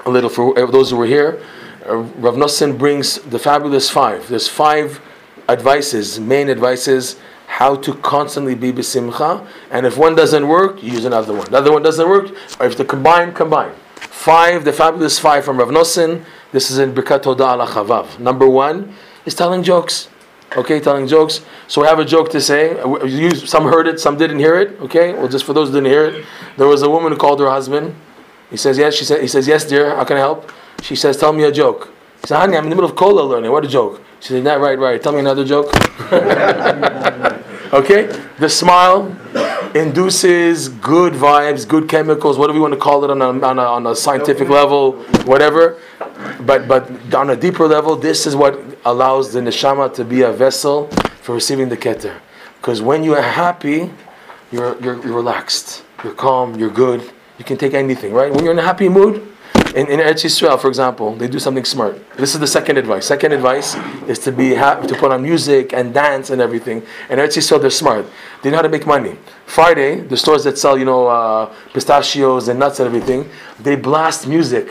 a 0.07 0.11
little 0.11 0.31
for 0.31 0.55
those 0.55 0.91
who 0.91 0.97
were 0.97 1.07
here. 1.07 1.43
Uh, 1.89 1.97
Rav 1.97 2.35
Nosson 2.35 2.77
brings 2.77 3.19
the 3.21 3.39
fabulous 3.39 3.89
five. 3.89 4.29
There's 4.29 4.49
five 4.49 5.01
advices, 5.49 6.19
main 6.19 6.51
advices, 6.51 7.17
how 7.47 7.77
to 7.77 7.95
constantly 7.95 8.55
be 8.57 8.73
b'simcha. 8.73 9.47
And 9.71 9.87
if 9.87 9.97
one 9.97 10.17
doesn't 10.17 10.49
work, 10.49 10.83
use 10.83 11.05
another 11.05 11.33
one. 11.33 11.47
Another 11.47 11.73
one 11.73 11.83
doesn't 11.83 12.09
work, 12.09 12.31
or 12.59 12.67
if 12.67 12.77
they 12.77 12.85
combine, 12.85 13.33
combine. 13.33 13.73
Five, 13.95 14.65
the 14.65 14.73
fabulous 14.73 15.19
five 15.19 15.45
from 15.45 15.59
Rav 15.59 15.69
Nosson. 15.69 16.25
This 16.51 16.71
is 16.71 16.79
in 16.79 16.93
Birkat 16.93 17.23
Toda 17.23 17.45
ala 17.45 17.67
Chavav. 17.67 18.19
Number 18.19 18.49
one 18.49 18.95
is 19.25 19.35
telling 19.35 19.63
jokes. 19.63 20.09
Okay, 20.57 20.81
telling 20.81 21.07
jokes. 21.07 21.41
So 21.69 21.83
we 21.83 21.87
have 21.87 21.99
a 21.99 22.05
joke 22.05 22.31
to 22.31 22.41
say. 22.41 22.77
You, 23.07 23.31
some 23.35 23.65
heard 23.65 23.87
it, 23.87 24.01
some 24.01 24.17
didn't 24.17 24.39
hear 24.39 24.59
it. 24.59 24.81
Okay, 24.81 25.13
well, 25.13 25.29
just 25.29 25.45
for 25.45 25.53
those 25.53 25.69
who 25.69 25.75
didn't 25.75 25.91
hear 25.91 26.07
it, 26.07 26.27
there 26.57 26.67
was 26.67 26.83
a 26.83 26.91
woman 26.91 27.13
who 27.13 27.19
called 27.19 27.41
her 27.41 27.51
husband. 27.51 27.95
He 28.51 28.57
says, 28.57 28.79
"Yes." 28.79 28.95
She 28.95 29.05
said, 29.05 29.21
"He 29.21 29.29
says, 29.29 29.47
yes, 29.47 29.65
dear. 29.65 29.97
How 29.97 30.05
can 30.05 30.17
I 30.17 30.21
help?" 30.21 30.51
She 30.83 30.97
says, 30.97 31.17
"Tell 31.17 31.33
me 31.33 31.45
a 31.45 31.53
joke." 31.53 31.93
He 32.21 32.29
said, 32.29 32.39
"Honey, 32.39 32.57
I'm 32.57 32.65
in 32.65 32.71
the 32.71 32.77
middle 32.77 32.91
of 32.91 32.97
kola 32.97 33.23
learning. 33.23 33.51
What 33.51 33.65
a 33.65 33.69
joke." 33.69 34.03
She 34.21 34.29
said, 34.29 34.45
"Not 34.45 34.61
right, 34.61 34.79
right. 34.79 35.03
Tell 35.03 35.13
me 35.13 35.21
another 35.21 35.45
joke." 35.45 35.67
okay, 37.73 38.07
the 38.39 38.49
smile 38.49 39.15
induces 39.75 40.69
good 40.69 41.13
vibes, 41.13 41.67
good 41.69 41.89
chemicals, 41.89 42.39
whatever 42.39 42.57
you 42.57 42.63
want 42.63 42.75
to 42.75 42.81
call 42.81 43.05
it 43.05 43.11
on 43.11 43.21
a, 43.21 43.29
on 43.29 43.59
a, 43.59 43.63
on 43.63 43.87
a 43.87 43.95
scientific 43.97 44.49
level, 44.49 45.03
whatever. 45.25 45.79
But 46.41 46.69
but 46.69 47.15
on 47.15 47.31
a 47.31 47.37
deeper 47.37 47.67
level, 47.67 47.97
this 47.97 48.27
is 48.27 48.37
what 48.37 48.59
allows 48.85 49.33
the 49.33 49.41
neshama 49.41 49.93
to 49.95 50.05
be 50.05 50.23
a 50.23 50.33
vessel 50.33 50.89
for 51.21 51.35
receiving 51.35 51.69
the 51.69 51.77
keter. 51.77 52.21
Because 52.61 52.81
when 52.81 53.05
you 53.05 53.15
are 53.15 53.23
happy, 53.23 53.91
you're, 54.51 54.81
you're, 54.81 55.01
you're 55.05 55.15
relaxed, 55.15 55.85
you're 56.03 56.15
calm, 56.15 56.57
you're 56.57 56.71
good. 56.71 57.13
You 57.39 57.45
can 57.45 57.57
take 57.57 57.75
anything, 57.75 58.13
right? 58.13 58.33
When 58.33 58.45
you're 58.45 58.53
in 58.53 58.59
a 58.59 58.63
happy 58.63 58.89
mood, 58.89 59.37
in, 59.75 59.89
in 59.89 60.01
Eretz 60.01 60.25
Yisrael, 60.25 60.59
for 60.59 60.69
example, 60.69 61.15
they 61.17 61.29
do 61.29 61.39
something 61.39 61.65
smart. 61.65 62.01
This 62.17 62.35
is 62.35 62.41
the 62.41 62.47
second 62.47 62.79
advice. 62.79 63.05
Second 63.07 63.33
advice 63.33 63.75
is 64.09 64.19
to 64.21 64.33
be 64.33 64.55
happy, 64.55 64.87
to 64.87 64.95
put 64.95 65.13
on 65.13 65.23
music 65.23 65.75
and 65.75 65.93
dance 65.93 66.31
and 66.31 66.41
everything. 66.41 66.79
In 67.11 67.19
Eretz 67.19 67.37
Yisrael, 67.37 67.61
they're 67.61 67.71
smart. 67.71 68.07
They 68.43 68.51
know 68.51 68.57
how 68.57 68.63
to 68.63 68.71
make 68.71 68.87
money. 68.87 69.19
Friday, 69.45 70.01
the 70.01 70.17
stores 70.17 70.45
that 70.45 70.57
sell, 70.57 70.79
you 70.79 70.87
know, 70.87 71.09
uh, 71.09 71.55
pistachios 71.75 72.49
and 72.49 72.59
nuts 72.59 72.81
and 72.81 72.87
everything, 72.87 73.29
they 73.61 73.77
blast 73.77 74.27
music 74.27 74.71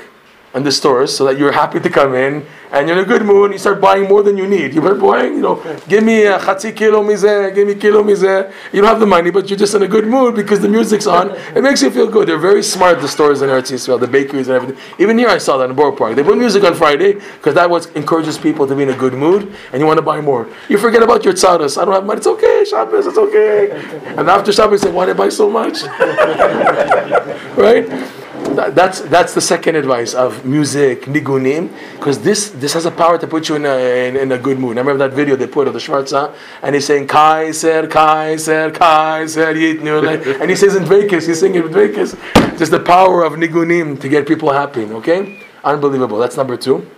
in 0.55 0.63
the 0.63 0.71
stores 0.71 1.15
so 1.15 1.25
that 1.25 1.37
you're 1.37 1.51
happy 1.51 1.79
to 1.81 1.89
come 1.89 2.15
in 2.15 2.45
and 2.71 2.87
you're 2.87 2.97
in 2.97 3.03
a 3.03 3.07
good 3.07 3.23
mood. 3.23 3.51
You 3.51 3.57
start 3.57 3.81
buying 3.81 4.07
more 4.07 4.23
than 4.23 4.37
you 4.37 4.47
need. 4.47 4.73
You 4.73 4.81
start 4.81 4.99
buying, 5.01 5.33
you 5.35 5.41
know, 5.41 5.55
give 5.87 6.03
me 6.03 6.23
a 6.23 6.39
chatzi 6.39 6.75
kilo 6.75 7.03
mizeh, 7.03 7.53
give 7.53 7.67
me 7.67 7.75
kilo 7.75 8.01
mizeh. 8.03 8.51
You 8.71 8.81
don't 8.81 8.89
have 8.89 8.99
the 8.99 9.05
money, 9.05 9.31
but 9.31 9.49
you're 9.49 9.59
just 9.59 9.75
in 9.75 9.83
a 9.83 9.87
good 9.87 10.07
mood 10.07 10.35
because 10.35 10.61
the 10.61 10.69
music's 10.69 11.07
on. 11.07 11.31
It 11.55 11.61
makes 11.61 11.81
you 11.81 11.91
feel 11.91 12.07
good. 12.07 12.27
They're 12.27 12.37
very 12.37 12.63
smart, 12.63 13.01
the 13.01 13.07
stores 13.07 13.41
in 13.41 13.49
Eretz 13.49 13.71
Yisrael, 13.71 13.99
the 13.99 14.07
bakeries 14.07 14.47
and 14.47 14.55
everything. 14.55 14.77
Even 14.97 15.17
here 15.17 15.27
I 15.27 15.37
saw 15.37 15.57
that 15.57 15.69
in 15.69 15.75
Borough 15.75 15.95
Park. 15.95 16.15
They 16.15 16.23
put 16.23 16.37
music 16.37 16.63
on 16.63 16.73
Friday 16.73 17.13
because 17.13 17.53
that 17.55 17.69
what 17.69 17.93
encourages 17.95 18.37
people 18.37 18.65
to 18.65 18.75
be 18.75 18.83
in 18.83 18.89
a 18.89 18.97
good 18.97 19.13
mood 19.13 19.53
and 19.73 19.79
you 19.81 19.85
want 19.85 19.97
to 19.97 20.03
buy 20.03 20.21
more. 20.21 20.47
You 20.69 20.77
forget 20.77 21.03
about 21.03 21.25
your 21.25 21.33
tzaras. 21.33 21.77
I 21.79 21.83
don't 21.83 21.93
have 21.93 22.05
money. 22.05 22.17
It's 22.17 22.27
okay, 22.27 22.63
Shabbos, 22.63 23.07
it's 23.07 23.17
okay. 23.17 23.71
And 24.17 24.29
after 24.29 24.53
Shabbos, 24.53 24.83
you 24.83 24.89
say, 24.89 24.93
why 24.93 25.05
did 25.05 25.15
I 25.15 25.17
buy 25.17 25.29
so 25.29 25.49
much? 25.49 25.83
right? 27.57 28.24
That's 28.53 29.01
that's 29.01 29.33
the 29.33 29.41
second 29.41 29.75
advice 29.75 30.13
of 30.13 30.45
music 30.45 31.01
nigunim 31.05 31.69
because 31.97 32.19
this 32.19 32.49
this 32.49 32.73
has 32.73 32.85
a 32.85 32.91
power 32.91 33.17
to 33.17 33.27
put 33.27 33.49
you 33.49 33.55
in 33.55 33.65
a 33.65 34.07
in, 34.07 34.15
in, 34.15 34.31
a 34.31 34.37
good 34.37 34.59
mood. 34.59 34.77
I 34.77 34.81
remember 34.81 35.07
that 35.07 35.15
video 35.15 35.35
they 35.35 35.47
put 35.47 35.67
of 35.67 35.73
the 35.73 35.79
Schwarza 35.79 36.33
and 36.61 36.75
he's 36.75 36.85
saying 36.85 37.07
Kaiser 37.07 37.87
Kaiser 37.87 38.71
Kaiser 38.71 39.49
and 39.49 40.49
he 40.49 40.55
says 40.55 40.75
in 40.75 40.85
Vegas 40.85 41.25
he's 41.25 41.39
singing 41.39 41.63
in 41.63 41.73
Vegas 41.73 42.15
just 42.57 42.71
the 42.71 42.79
power 42.79 43.23
of 43.23 43.33
nigunim 43.33 43.99
to 43.99 44.07
get 44.07 44.27
people 44.27 44.51
happy. 44.51 44.83
Okay, 44.83 45.41
unbelievable. 45.63 46.19
That's 46.19 46.37
number 46.37 46.55
two. 46.55 46.89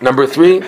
Number 0.00 0.26
three 0.26 0.62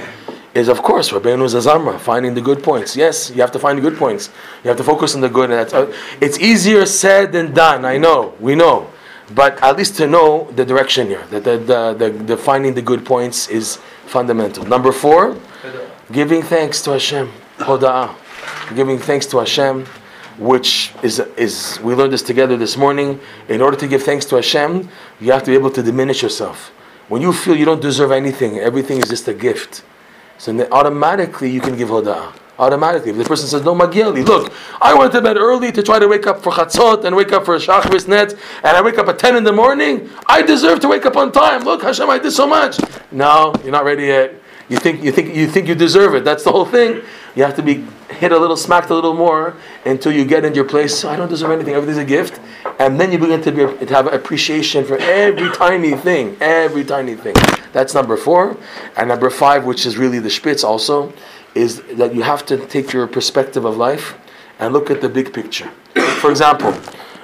is 0.54 0.68
of 0.68 0.82
course 0.82 1.10
Rabbeinu 1.10 1.48
Azamra, 1.48 1.98
finding 1.98 2.34
the 2.34 2.42
good 2.42 2.62
points. 2.62 2.94
Yes, 2.94 3.30
you 3.30 3.40
have 3.40 3.52
to 3.52 3.58
find 3.58 3.78
the 3.78 3.82
good 3.82 3.96
points. 3.96 4.30
You 4.64 4.68
have 4.68 4.76
to 4.76 4.84
focus 4.84 5.14
on 5.14 5.22
the 5.22 5.30
good. 5.30 5.50
And 5.50 5.72
uh, 5.72 5.86
it's 6.20 6.38
easier 6.38 6.84
said 6.84 7.32
than 7.32 7.54
done. 7.54 7.84
I 7.84 7.96
know. 7.96 8.34
We 8.38 8.54
know 8.54 8.90
but 9.34 9.62
at 9.62 9.76
least 9.76 9.96
to 9.96 10.06
know 10.06 10.50
the 10.52 10.64
direction 10.64 11.06
here, 11.06 11.24
that 11.30 11.44
the, 11.44 11.58
the, 11.58 11.94
the, 11.94 12.10
the 12.10 12.36
finding 12.36 12.74
the 12.74 12.82
good 12.82 13.04
points 13.04 13.48
is 13.48 13.76
fundamental. 14.06 14.64
Number 14.64 14.92
four, 14.92 15.36
giving 16.10 16.42
thanks 16.42 16.82
to 16.82 16.92
Hashem. 16.92 17.30
Hoda'ah. 17.58 18.14
Giving 18.74 18.98
thanks 18.98 19.26
to 19.26 19.38
Hashem, 19.38 19.86
which 20.38 20.92
is, 21.02 21.20
is, 21.36 21.78
we 21.82 21.94
learned 21.94 22.12
this 22.12 22.22
together 22.22 22.56
this 22.56 22.76
morning. 22.76 23.20
In 23.48 23.60
order 23.60 23.76
to 23.76 23.86
give 23.86 24.02
thanks 24.02 24.24
to 24.26 24.36
Hashem, 24.36 24.88
you 25.20 25.32
have 25.32 25.42
to 25.44 25.50
be 25.50 25.54
able 25.54 25.70
to 25.70 25.82
diminish 25.82 26.22
yourself. 26.22 26.68
When 27.08 27.22
you 27.22 27.32
feel 27.32 27.56
you 27.56 27.64
don't 27.64 27.82
deserve 27.82 28.12
anything, 28.12 28.58
everything 28.58 28.98
is 28.98 29.08
just 29.08 29.28
a 29.28 29.34
gift. 29.34 29.82
So 30.38 30.56
automatically 30.72 31.50
you 31.50 31.60
can 31.60 31.76
give 31.76 31.88
hoda'ah 31.88 32.39
automatically. 32.60 33.10
If 33.10 33.16
the 33.16 33.24
person 33.24 33.48
says, 33.48 33.64
no, 33.64 33.74
Magieli, 33.74 34.24
look, 34.24 34.52
I 34.80 34.94
went 34.94 35.12
to 35.12 35.20
bed 35.20 35.36
early 35.36 35.72
to 35.72 35.82
try 35.82 35.98
to 35.98 36.06
wake 36.06 36.26
up 36.26 36.42
for 36.42 36.52
Chatzot 36.52 37.04
and 37.04 37.16
wake 37.16 37.32
up 37.32 37.44
for 37.44 37.56
Shachris 37.56 38.06
Net, 38.06 38.34
and 38.62 38.76
I 38.76 38.82
wake 38.82 38.98
up 38.98 39.08
at 39.08 39.18
10 39.18 39.36
in 39.36 39.44
the 39.44 39.52
morning, 39.52 40.10
I 40.26 40.42
deserve 40.42 40.80
to 40.80 40.88
wake 40.88 41.06
up 41.06 41.16
on 41.16 41.32
time. 41.32 41.62
Look, 41.64 41.82
Hashem, 41.82 42.08
I 42.08 42.18
did 42.18 42.32
so 42.32 42.46
much. 42.46 42.78
No, 43.10 43.54
you're 43.62 43.72
not 43.72 43.84
ready 43.84 44.06
yet. 44.06 44.34
You 44.68 44.76
think 44.76 45.02
you 45.02 45.10
think 45.10 45.34
you 45.34 45.48
think 45.48 45.66
you 45.66 45.74
deserve 45.74 46.14
it. 46.14 46.22
That's 46.22 46.44
the 46.44 46.52
whole 46.52 46.64
thing. 46.64 47.02
You 47.34 47.42
have 47.42 47.56
to 47.56 47.62
be 47.62 47.84
hit 48.08 48.30
a 48.30 48.38
little, 48.38 48.56
smacked 48.56 48.90
a 48.90 48.94
little 48.94 49.14
more 49.14 49.56
until 49.84 50.12
you 50.12 50.24
get 50.24 50.44
in 50.44 50.54
your 50.54 50.64
place. 50.64 51.04
I 51.04 51.16
don't 51.16 51.28
deserve 51.28 51.50
anything. 51.50 51.74
Everything's 51.74 51.98
a 51.98 52.04
gift, 52.04 52.40
and 52.78 52.98
then 52.98 53.10
you 53.10 53.18
begin 53.18 53.42
to, 53.42 53.50
be, 53.50 53.86
to 53.86 53.94
have 53.94 54.12
appreciation 54.12 54.84
for 54.84 54.96
every 54.98 55.50
tiny 55.50 55.96
thing, 55.96 56.36
every 56.40 56.84
tiny 56.84 57.16
thing. 57.16 57.34
That's 57.72 57.94
number 57.94 58.16
four, 58.16 58.56
and 58.96 59.08
number 59.08 59.28
five, 59.28 59.64
which 59.64 59.86
is 59.86 59.96
really 59.96 60.20
the 60.20 60.30
spitz 60.30 60.62
also, 60.62 61.12
is 61.54 61.82
that 61.94 62.14
you 62.14 62.22
have 62.22 62.46
to 62.46 62.66
take 62.66 62.92
your 62.92 63.06
perspective 63.06 63.64
of 63.64 63.76
life 63.76 64.14
and 64.58 64.72
look 64.72 64.90
at 64.90 65.00
the 65.00 65.08
big 65.08 65.32
picture. 65.32 65.70
For 66.20 66.30
example, 66.30 66.72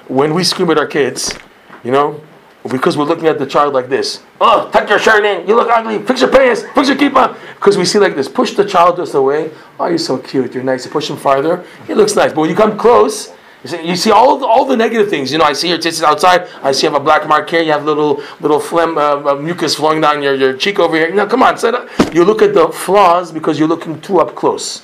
when 0.07 0.33
we 0.33 0.43
scream 0.43 0.69
at 0.71 0.77
our 0.77 0.87
kids, 0.87 1.37
you 1.83 1.91
know, 1.91 2.21
because 2.67 2.97
we're 2.97 3.05
looking 3.05 3.27
at 3.27 3.39
the 3.39 3.45
child 3.45 3.73
like 3.73 3.87
this. 3.87 4.23
Oh, 4.41 4.69
tuck 4.71 4.89
your 4.89 4.99
shirt 4.99 5.23
in. 5.23 5.47
You 5.47 5.55
look 5.55 5.69
ugly. 5.69 5.99
Fix 5.99 6.21
your 6.21 6.29
pants. 6.29 6.63
Fix 6.75 6.89
your 6.89 6.97
kippah. 6.97 7.37
Because 7.55 7.77
we 7.77 7.85
see 7.85 7.99
like 7.99 8.15
this. 8.15 8.27
Push 8.27 8.55
the 8.55 8.65
child 8.65 8.97
just 8.97 9.13
away. 9.13 9.51
Oh, 9.79 9.87
you're 9.87 9.97
so 9.97 10.17
cute. 10.17 10.53
You're 10.53 10.63
nice. 10.63 10.85
Push 10.87 11.09
him 11.09 11.17
farther. 11.17 11.63
He 11.85 11.93
looks 11.93 12.15
nice. 12.15 12.33
But 12.33 12.41
when 12.41 12.49
you 12.49 12.55
come 12.55 12.77
close, 12.77 13.31
you 13.71 13.95
see, 13.95 14.11
all, 14.11 14.37
the, 14.37 14.45
all 14.45 14.65
the 14.65 14.77
negative 14.77 15.09
things. 15.09 15.31
You 15.31 15.37
know, 15.37 15.45
I 15.45 15.53
see 15.53 15.69
your 15.69 15.77
tits 15.77 16.01
outside. 16.01 16.47
I 16.61 16.71
see 16.71 16.87
you 16.87 16.93
have 16.93 17.01
a 17.01 17.03
black 17.03 17.27
mark 17.27 17.49
here. 17.49 17.61
You 17.61 17.71
have 17.71 17.85
little 17.85 18.21
little 18.39 18.59
phlegm, 18.59 18.97
uh, 18.97 19.31
uh, 19.31 19.35
mucus 19.35 19.75
flowing 19.75 20.01
down 20.01 20.21
your, 20.21 20.35
your 20.35 20.55
cheek 20.55 20.79
over 20.79 20.95
here. 20.95 21.13
Now, 21.13 21.25
come 21.25 21.43
on. 21.43 21.57
Set 21.57 21.75
up. 21.75 21.89
You 22.13 22.23
look 22.23 22.41
at 22.41 22.53
the 22.53 22.69
flaws 22.69 23.31
because 23.31 23.59
you're 23.59 23.67
looking 23.67 24.01
too 24.01 24.19
up 24.19 24.35
close. 24.35 24.83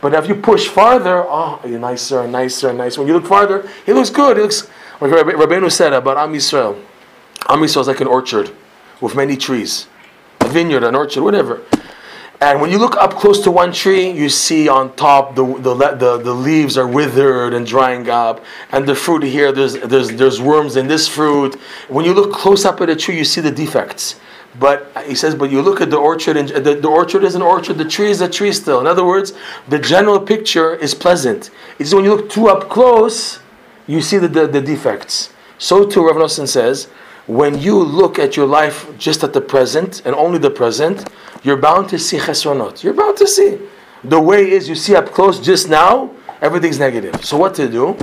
But 0.00 0.12
if 0.12 0.28
you 0.28 0.34
push 0.34 0.68
farther, 0.68 1.24
oh, 1.26 1.60
you're 1.66 1.78
nicer 1.78 2.20
and 2.20 2.32
nicer 2.32 2.68
and 2.68 2.78
nicer. 2.78 3.00
When 3.00 3.08
you 3.08 3.14
look 3.14 3.26
farther, 3.26 3.66
he 3.86 3.92
looks 3.94 4.10
good. 4.10 4.36
He 4.36 4.42
looks 4.42 4.68
like 5.00 5.10
Rabbeinu 5.10 5.72
said 5.72 5.92
about 5.94 6.18
Am 6.18 6.34
Yisrael. 6.34 6.78
Am 7.48 7.60
Yisrael 7.60 7.80
is 7.80 7.88
like 7.88 8.00
an 8.00 8.06
orchard 8.06 8.50
with 9.00 9.14
many 9.14 9.36
trees, 9.36 9.86
a 10.40 10.48
vineyard, 10.48 10.84
an 10.84 10.94
orchard, 10.94 11.22
whatever. 11.22 11.62
And 12.44 12.60
when 12.60 12.70
you 12.70 12.76
look 12.76 12.94
up 12.96 13.14
close 13.14 13.40
to 13.44 13.50
one 13.50 13.72
tree, 13.72 14.10
you 14.10 14.28
see 14.28 14.68
on 14.68 14.94
top 14.96 15.34
the, 15.34 15.46
the, 15.46 15.74
the, 15.74 16.18
the 16.18 16.34
leaves 16.34 16.76
are 16.76 16.86
withered 16.86 17.54
and 17.54 17.66
drying 17.66 18.10
up, 18.10 18.44
and 18.70 18.86
the 18.86 18.94
fruit 18.94 19.22
here, 19.22 19.50
there's, 19.50 19.80
there's, 19.80 20.10
there's 20.10 20.42
worms 20.42 20.76
in 20.76 20.86
this 20.86 21.08
fruit. 21.08 21.54
When 21.88 22.04
you 22.04 22.12
look 22.12 22.34
close 22.34 22.66
up 22.66 22.82
at 22.82 22.90
a 22.90 22.96
tree, 22.96 23.16
you 23.16 23.24
see 23.24 23.40
the 23.40 23.50
defects. 23.50 24.20
But 24.60 24.92
he 25.06 25.14
says, 25.14 25.34
but 25.34 25.50
you 25.50 25.62
look 25.62 25.80
at 25.80 25.88
the 25.88 25.96
orchard, 25.96 26.36
and 26.36 26.50
the, 26.50 26.74
the 26.74 26.86
orchard 26.86 27.24
is 27.24 27.34
an 27.34 27.40
orchard, 27.40 27.78
the 27.78 27.88
tree 27.88 28.10
is 28.10 28.20
a 28.20 28.28
tree 28.28 28.52
still. 28.52 28.78
In 28.78 28.86
other 28.86 29.06
words, 29.06 29.32
the 29.68 29.78
general 29.78 30.20
picture 30.20 30.74
is 30.74 30.94
pleasant. 30.94 31.50
It's 31.78 31.94
when 31.94 32.04
you 32.04 32.14
look 32.14 32.28
too 32.28 32.48
up 32.48 32.68
close, 32.68 33.40
you 33.86 34.02
see 34.02 34.18
the, 34.18 34.28
the, 34.28 34.46
the 34.46 34.60
defects. 34.60 35.32
So 35.56 35.86
too, 35.86 36.06
Rav 36.06 36.16
Nosson 36.16 36.46
says, 36.46 36.88
when 37.26 37.58
you 37.58 37.82
look 37.82 38.18
at 38.18 38.36
your 38.36 38.46
life 38.46 38.86
just 38.98 39.24
at 39.24 39.32
the 39.32 39.40
present 39.40 40.02
and 40.04 40.14
only 40.14 40.38
the 40.38 40.50
present, 40.50 41.08
you're 41.44 41.58
bound 41.58 41.88
to 41.90 41.98
see 41.98 42.18
chesronot. 42.18 42.82
You're 42.82 42.94
bound 42.94 43.16
to 43.18 43.28
see. 43.28 43.60
The 44.02 44.20
way 44.20 44.50
is 44.50 44.68
you 44.68 44.74
see 44.74 44.96
up 44.96 45.12
close 45.12 45.38
just 45.38 45.68
now, 45.68 46.10
everything's 46.40 46.78
negative. 46.78 47.24
So 47.24 47.36
what 47.36 47.54
to 47.54 47.68
do? 47.68 47.96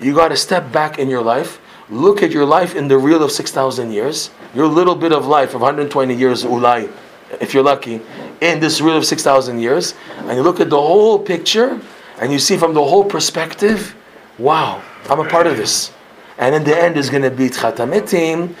You 0.00 0.14
got 0.14 0.28
to 0.28 0.36
step 0.36 0.72
back 0.72 0.98
in 0.98 1.08
your 1.08 1.22
life, 1.22 1.60
look 1.88 2.22
at 2.22 2.30
your 2.30 2.44
life 2.44 2.74
in 2.74 2.88
the 2.88 2.98
real 2.98 3.22
of 3.22 3.30
6,000 3.30 3.90
years, 3.90 4.30
your 4.54 4.66
little 4.66 4.94
bit 4.94 5.12
of 5.12 5.26
life 5.26 5.54
of 5.54 5.60
120 5.60 6.14
years, 6.14 6.44
ulai, 6.44 6.90
if 7.40 7.54
you're 7.54 7.62
lucky, 7.62 8.00
in 8.40 8.60
this 8.60 8.80
real 8.80 8.96
of 8.96 9.04
6,000 9.04 9.58
years, 9.58 9.94
and 10.16 10.36
you 10.36 10.42
look 10.42 10.60
at 10.60 10.70
the 10.70 10.80
whole 10.80 11.18
picture, 11.18 11.80
and 12.18 12.32
you 12.32 12.38
see 12.38 12.56
from 12.56 12.74
the 12.74 12.82
whole 12.82 13.04
perspective, 13.04 13.94
wow, 14.38 14.82
I'm 15.08 15.20
a 15.20 15.28
part 15.28 15.46
of 15.46 15.56
this. 15.56 15.92
And 16.38 16.54
in 16.54 16.64
the 16.64 16.76
end, 16.76 16.96
there's 16.96 17.08
going 17.08 17.22
to 17.22 17.30
be 17.30 17.48
techiyat 17.48 17.76
hameitim. 17.76 18.54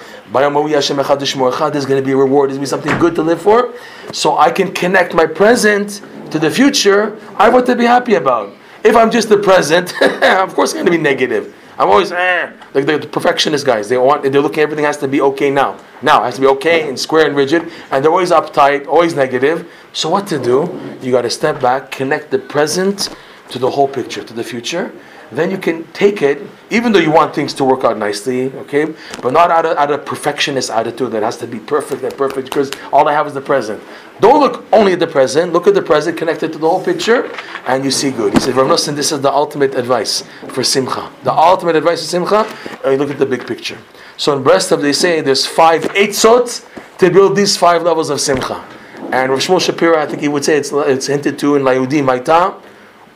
There's 1.72 1.86
going 1.86 2.02
to 2.02 2.06
be 2.06 2.12
a 2.12 2.16
reward. 2.16 2.50
There's 2.50 2.58
going 2.58 2.66
to 2.66 2.76
be 2.76 2.82
something 2.82 2.98
good 2.98 3.14
to 3.16 3.22
live 3.22 3.42
for. 3.42 3.74
So 4.12 4.38
I 4.38 4.50
can 4.50 4.72
connect 4.72 5.14
my 5.14 5.26
present 5.26 6.00
to 6.30 6.38
the 6.38 6.50
future. 6.50 7.18
I 7.36 7.48
what 7.48 7.66
to 7.66 7.76
be 7.76 7.84
happy 7.84 8.14
about. 8.14 8.54
If 8.82 8.96
I'm 8.96 9.10
just 9.10 9.28
the 9.28 9.38
present, 9.38 9.92
of 10.02 10.54
course, 10.54 10.70
it's 10.70 10.74
going 10.74 10.86
to 10.86 10.92
be 10.92 10.98
negative. 10.98 11.54
I'm 11.78 11.88
always 11.88 12.10
eh. 12.10 12.52
like 12.72 12.86
the, 12.86 12.98
the 12.98 13.06
perfectionist 13.06 13.66
guys. 13.66 13.88
They 13.88 13.98
want 13.98 14.22
they're 14.22 14.40
looking 14.40 14.62
everything 14.62 14.86
has 14.86 14.96
to 14.98 15.08
be 15.08 15.20
okay 15.20 15.50
now. 15.50 15.78
Now 16.00 16.22
it 16.22 16.26
has 16.26 16.36
to 16.36 16.40
be 16.40 16.46
okay 16.46 16.88
and 16.88 16.98
square 16.98 17.26
and 17.26 17.36
rigid, 17.36 17.70
and 17.90 18.02
they're 18.02 18.10
always 18.10 18.30
uptight, 18.30 18.86
always 18.86 19.14
negative. 19.14 19.70
So 19.92 20.08
what 20.08 20.26
to 20.28 20.38
do? 20.38 20.80
You 21.02 21.12
got 21.12 21.22
to 21.22 21.30
step 21.30 21.60
back, 21.60 21.90
connect 21.90 22.30
the 22.30 22.38
present 22.38 23.14
to 23.50 23.58
the 23.58 23.70
whole 23.70 23.88
picture, 23.88 24.24
to 24.24 24.32
the 24.32 24.44
future. 24.44 24.90
Then 25.32 25.50
you 25.50 25.58
can 25.58 25.84
take 25.92 26.22
it, 26.22 26.40
even 26.70 26.92
though 26.92 27.00
you 27.00 27.10
want 27.10 27.34
things 27.34 27.52
to 27.54 27.64
work 27.64 27.82
out 27.82 27.98
nicely, 27.98 28.52
okay, 28.52 28.94
but 29.22 29.32
not 29.32 29.50
out 29.50 29.66
of, 29.66 29.76
out 29.76 29.90
of 29.90 30.06
perfectionist 30.06 30.70
attitude 30.70 31.10
that 31.12 31.22
has 31.22 31.36
to 31.38 31.46
be 31.46 31.58
perfect 31.58 32.02
and 32.04 32.16
perfect 32.16 32.48
because 32.48 32.70
all 32.92 33.08
I 33.08 33.12
have 33.12 33.26
is 33.26 33.34
the 33.34 33.40
present. 33.40 33.82
Don't 34.20 34.40
look 34.40 34.64
only 34.72 34.92
at 34.92 35.00
the 35.00 35.06
present, 35.06 35.52
look 35.52 35.66
at 35.66 35.74
the 35.74 35.82
present 35.82 36.16
connected 36.16 36.52
to 36.52 36.58
the 36.58 36.68
whole 36.68 36.82
picture, 36.82 37.30
and 37.66 37.84
you 37.84 37.90
see 37.90 38.10
good. 38.10 38.34
He 38.34 38.40
said, 38.40 38.54
Rav 38.54 38.68
Nosson, 38.68 38.94
this 38.94 39.10
is 39.10 39.20
the 39.20 39.32
ultimate 39.32 39.74
advice 39.74 40.22
for 40.48 40.62
Simcha. 40.62 41.10
The 41.24 41.32
ultimate 41.32 41.74
advice 41.74 42.00
for 42.02 42.08
Simcha, 42.08 42.56
uh, 42.84 42.90
you 42.90 42.96
look 42.96 43.10
at 43.10 43.18
the 43.18 43.26
big 43.26 43.46
picture. 43.46 43.78
So 44.16 44.36
in 44.36 44.44
Breslov 44.44 44.80
they 44.80 44.92
say 44.92 45.20
there's 45.20 45.44
five 45.44 45.82
eitzot 45.82 46.64
to 46.98 47.10
build 47.10 47.36
these 47.36 47.56
five 47.56 47.82
levels 47.82 48.10
of 48.10 48.20
Simcha. 48.20 48.64
And 49.12 49.30
Rav 49.30 49.40
Shmuel 49.40 49.60
Shapira, 49.60 49.96
I 49.96 50.06
think 50.06 50.22
he 50.22 50.28
would 50.28 50.44
say 50.44 50.56
it's, 50.56 50.72
it's 50.72 51.06
hinted 51.06 51.38
to 51.40 51.56
in 51.56 51.62
Layudi 51.62 52.02
Maita, 52.02 52.60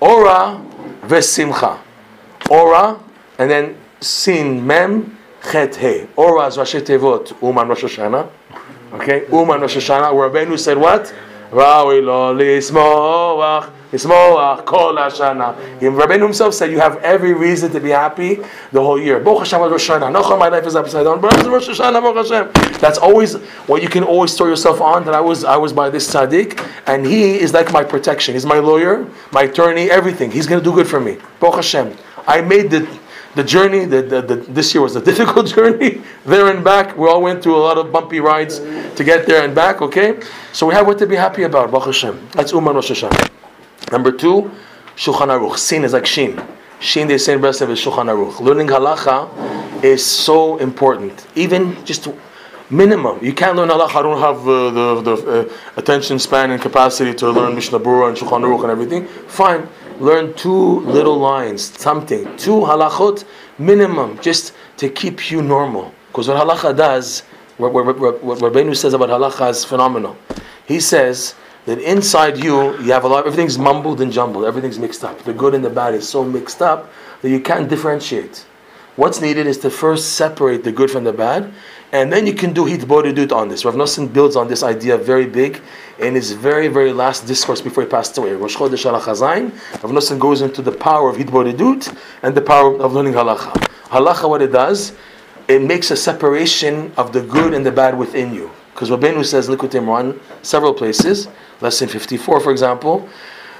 Ora 0.01 0.61
Vesimcha. 1.03 1.79
Ora, 2.51 2.99
and 3.39 3.51
then 3.51 3.77
Sin 4.01 4.67
Mem 4.67 5.17
Chet 5.51 5.77
He. 5.77 6.07
Ora 6.17 6.47
is 6.47 6.57
Rashei 6.57 6.81
Teivot, 6.81 7.41
Uman 7.41 7.69
Rosh 7.69 7.85
Hashanah. 7.85 8.29
Okay, 8.95 9.27
Uman 9.31 9.61
Rosh 9.61 9.77
Hashanah, 9.77 10.15
where 10.15 10.29
Rabbeinu 10.29 10.59
said 10.59 10.77
what? 10.77 11.15
Rawi 11.53 12.05
lo 12.05 12.35
lismoach, 12.35 13.73
lismoach 13.93 14.65
kol 14.65 14.97
Hashanah. 14.97 15.79
Rabbeinu 15.81 16.23
himself 16.23 16.55
said 16.55 16.71
you 16.71 16.81
have 16.81 16.97
every 16.99 17.35
reason 17.35 17.71
to 17.73 17.81
be 17.81 17.91
happy 17.91 18.41
the 18.73 18.81
whole 18.81 19.01
year. 19.01 19.21
Baruch 19.21 19.41
Hashem 19.41 19.61
Rosh 19.61 19.89
Hashanah. 19.89 20.13
No, 20.13 20.37
my 20.37 20.49
life 20.49 20.67
is 20.67 20.75
upside 20.75 21.05
down. 21.05 21.21
But 21.21 21.45
Rosh 21.47 21.69
Hashanah, 21.69 22.01
Baruch 22.01 22.29
Hashem. 22.29 22.79
That's 22.81 22.99
always 22.99 23.35
what 23.67 23.83
you 23.83 23.89
can 23.89 24.03
always 24.03 24.33
store 24.33 24.49
yourself 24.49 24.81
on. 24.81 25.05
That 25.05 25.15
I 25.15 25.21
was, 25.21 25.45
I 25.45 25.57
was 25.57 25.73
by 25.73 25.89
this 25.89 26.13
tzaddik, 26.13 26.65
and 26.87 27.07
he 27.07 27.39
is 27.39 27.53
like 27.53 27.73
my 27.73 27.85
protection. 27.85 28.35
He's 28.35 28.47
my 28.47 28.59
lawyer, 28.59 29.07
my 29.33 29.43
attorney, 29.43 29.91
everything. 29.91 30.31
He's 30.31 30.47
going 30.47 30.61
to 30.61 30.65
do 30.65 30.75
good 30.75 30.89
for 30.89 31.01
me. 31.01 31.19
Baruch 31.39 31.57
Hashem. 31.57 31.97
I 32.31 32.41
made 32.43 32.71
the 32.71 32.87
the 33.35 33.43
journey. 33.43 33.85
The, 33.85 34.03
the, 34.03 34.23
the, 34.23 34.37
this 34.37 34.73
year 34.73 34.83
was 34.83 34.95
a 34.95 35.01
difficult 35.11 35.49
journey, 35.49 36.01
there 36.25 36.47
and 36.49 36.63
back. 36.63 36.97
We 36.97 37.09
all 37.09 37.23
went 37.23 37.43
through 37.43 37.57
a 37.57 37.65
lot 37.69 37.77
of 37.77 37.91
bumpy 37.93 38.21
rides 38.21 38.61
to 38.61 39.03
get 39.05 39.27
there 39.27 39.45
and 39.45 39.53
back. 39.55 39.83
Okay, 39.83 40.21
so 40.53 40.67
we 40.67 40.75
have 40.75 40.87
what 40.87 40.99
to 40.99 41.07
be 41.07 41.17
happy 41.17 41.43
about. 41.43 41.73
Baruch 41.73 41.87
Hashem. 41.87 42.29
That's 42.33 42.53
Uman 42.53 42.75
Rosh 42.77 42.93
Hashanah. 42.93 43.31
Number 43.91 44.13
two, 44.13 44.51
Shulchan 44.95 45.29
Aruch. 45.35 45.59
Sin 45.59 45.83
is 45.85 45.93
like 45.93 46.07
Shin. 46.07 46.41
Shin 46.79 47.09
they 47.09 47.19
say 47.19 47.35
in 47.35 47.41
Breslov 47.41 47.71
is 47.71 47.81
Shulchan 47.81 48.07
Aruch. 48.07 48.39
Learning 48.41 48.69
halacha 48.69 49.83
is 49.83 50.05
so 50.07 50.59
important. 50.59 51.27
Even 51.35 51.85
just 51.85 52.07
minimum. 52.71 53.19
You 53.25 53.33
can't 53.33 53.57
learn 53.57 53.71
halacha. 53.71 53.97
I 53.97 54.03
don't 54.03 54.21
have 54.21 54.49
uh, 54.49 54.71
the, 54.71 55.03
the 55.03 55.15
uh, 55.15 55.53
attention 55.77 56.21
span 56.21 56.53
and 56.53 56.63
capacity 56.63 57.13
to 57.15 57.31
learn 57.31 57.57
Mishnah 57.57 57.81
Berurah 57.81 58.11
and 58.11 58.17
Shulchan 58.17 58.43
Aruch 58.47 58.63
and 58.63 58.71
everything. 58.71 59.07
Fine 59.27 59.67
learn 60.01 60.35
two 60.35 60.81
little 60.81 61.19
lines, 61.19 61.79
something, 61.79 62.25
two 62.37 62.61
halachot 62.61 63.25
minimum, 63.59 64.19
just 64.21 64.55
to 64.79 64.89
keep 64.89 65.31
you 65.31 65.43
normal. 65.43 65.95
Because 66.09 66.27
what 66.27 66.37
halacha 66.37 66.77
does, 66.77 67.21
what, 67.59 67.73
what, 67.73 67.99
what, 67.99 68.25
what 68.25 68.39
Rabbeinu 68.39 68.75
says 68.75 68.95
about 68.95 69.11
halacha 69.11 69.51
is 69.51 69.65
phenomenal. 69.65 70.17
He 70.67 70.81
says 70.81 71.35
that 71.67 71.79
inside 71.79 72.43
you, 72.43 72.77
you 72.79 72.93
have 72.93 73.05
a 73.05 73.09
lot, 73.09 73.27
everything's 73.27 73.59
mumbled 73.59 74.01
and 74.01 74.11
jumbled, 74.11 74.47
everything's 74.47 74.79
mixed 74.79 75.05
up. 75.05 75.23
The 75.23 75.35
good 75.35 75.55
and 75.55 75.65
the 75.65 75.71
bad 75.71 75.95
is 75.95 76.09
so 76.09 76.25
mixed 76.25 76.63
up 76.63 76.91
that 77.21 77.29
you 77.29 77.41
can't 77.41 77.69
differentiate. 77.69 78.47
What's 78.97 79.21
needed 79.21 79.47
is 79.47 79.59
to 79.59 79.71
first 79.71 80.15
separate 80.15 80.65
the 80.65 80.73
good 80.73 80.91
from 80.91 81.05
the 81.05 81.13
bad, 81.13 81.53
and 81.93 82.13
then 82.13 82.27
you 82.27 82.35
can 82.35 82.53
do 82.53 82.65
hitbodedut 82.65 83.33
on 83.33 83.49
this. 83.49 83.65
Rav 83.65 83.75
Nosson 83.75 84.13
builds 84.13 84.37
on 84.37 84.49
this 84.49 84.63
idea 84.63 84.97
very 84.97 85.27
big 85.27 85.61
in 85.99 86.15
his 86.15 86.33
very, 86.33 86.69
very 86.69 86.93
last 86.93 87.27
discourse 87.27 87.61
before 87.61 87.85
he 87.85 87.89
passed 87.89 88.19
away. 88.19 88.33
Rosh 88.33 88.57
Chodesh 88.57 88.85
Halachazayin, 88.85 89.53
Rav 89.83 89.93
Nosson 89.93 90.19
goes 90.19 90.43
into 90.43 90.61
the 90.61 90.73
power 90.73 91.09
of 91.09 91.17
hitbodedut 91.17 91.97
and 92.23 92.35
the 92.35 92.41
power 92.41 92.81
of 92.81 92.93
learning 92.93 93.13
halacha. 93.15 93.53
Halacha, 93.85 94.29
what 94.29 94.43
it 94.43 94.53
does, 94.53 94.93
it 95.47 95.63
makes 95.63 95.91
a 95.91 95.97
separation 95.97 96.93
of 96.97 97.13
the 97.13 97.23
good 97.23 97.55
and 97.55 97.65
the 97.65 97.73
bad 97.73 97.97
within 97.97 98.35
you. 98.35 98.51
Because 98.73 98.91
Rabbeinu 98.91 99.25
says, 99.25 99.49
Likutei 99.49 99.83
Moharan, 99.83 100.19
several 100.43 100.75
places, 100.75 101.29
lesson 101.61 101.89
54 101.89 102.41
for 102.41 102.51
example, 102.51 103.09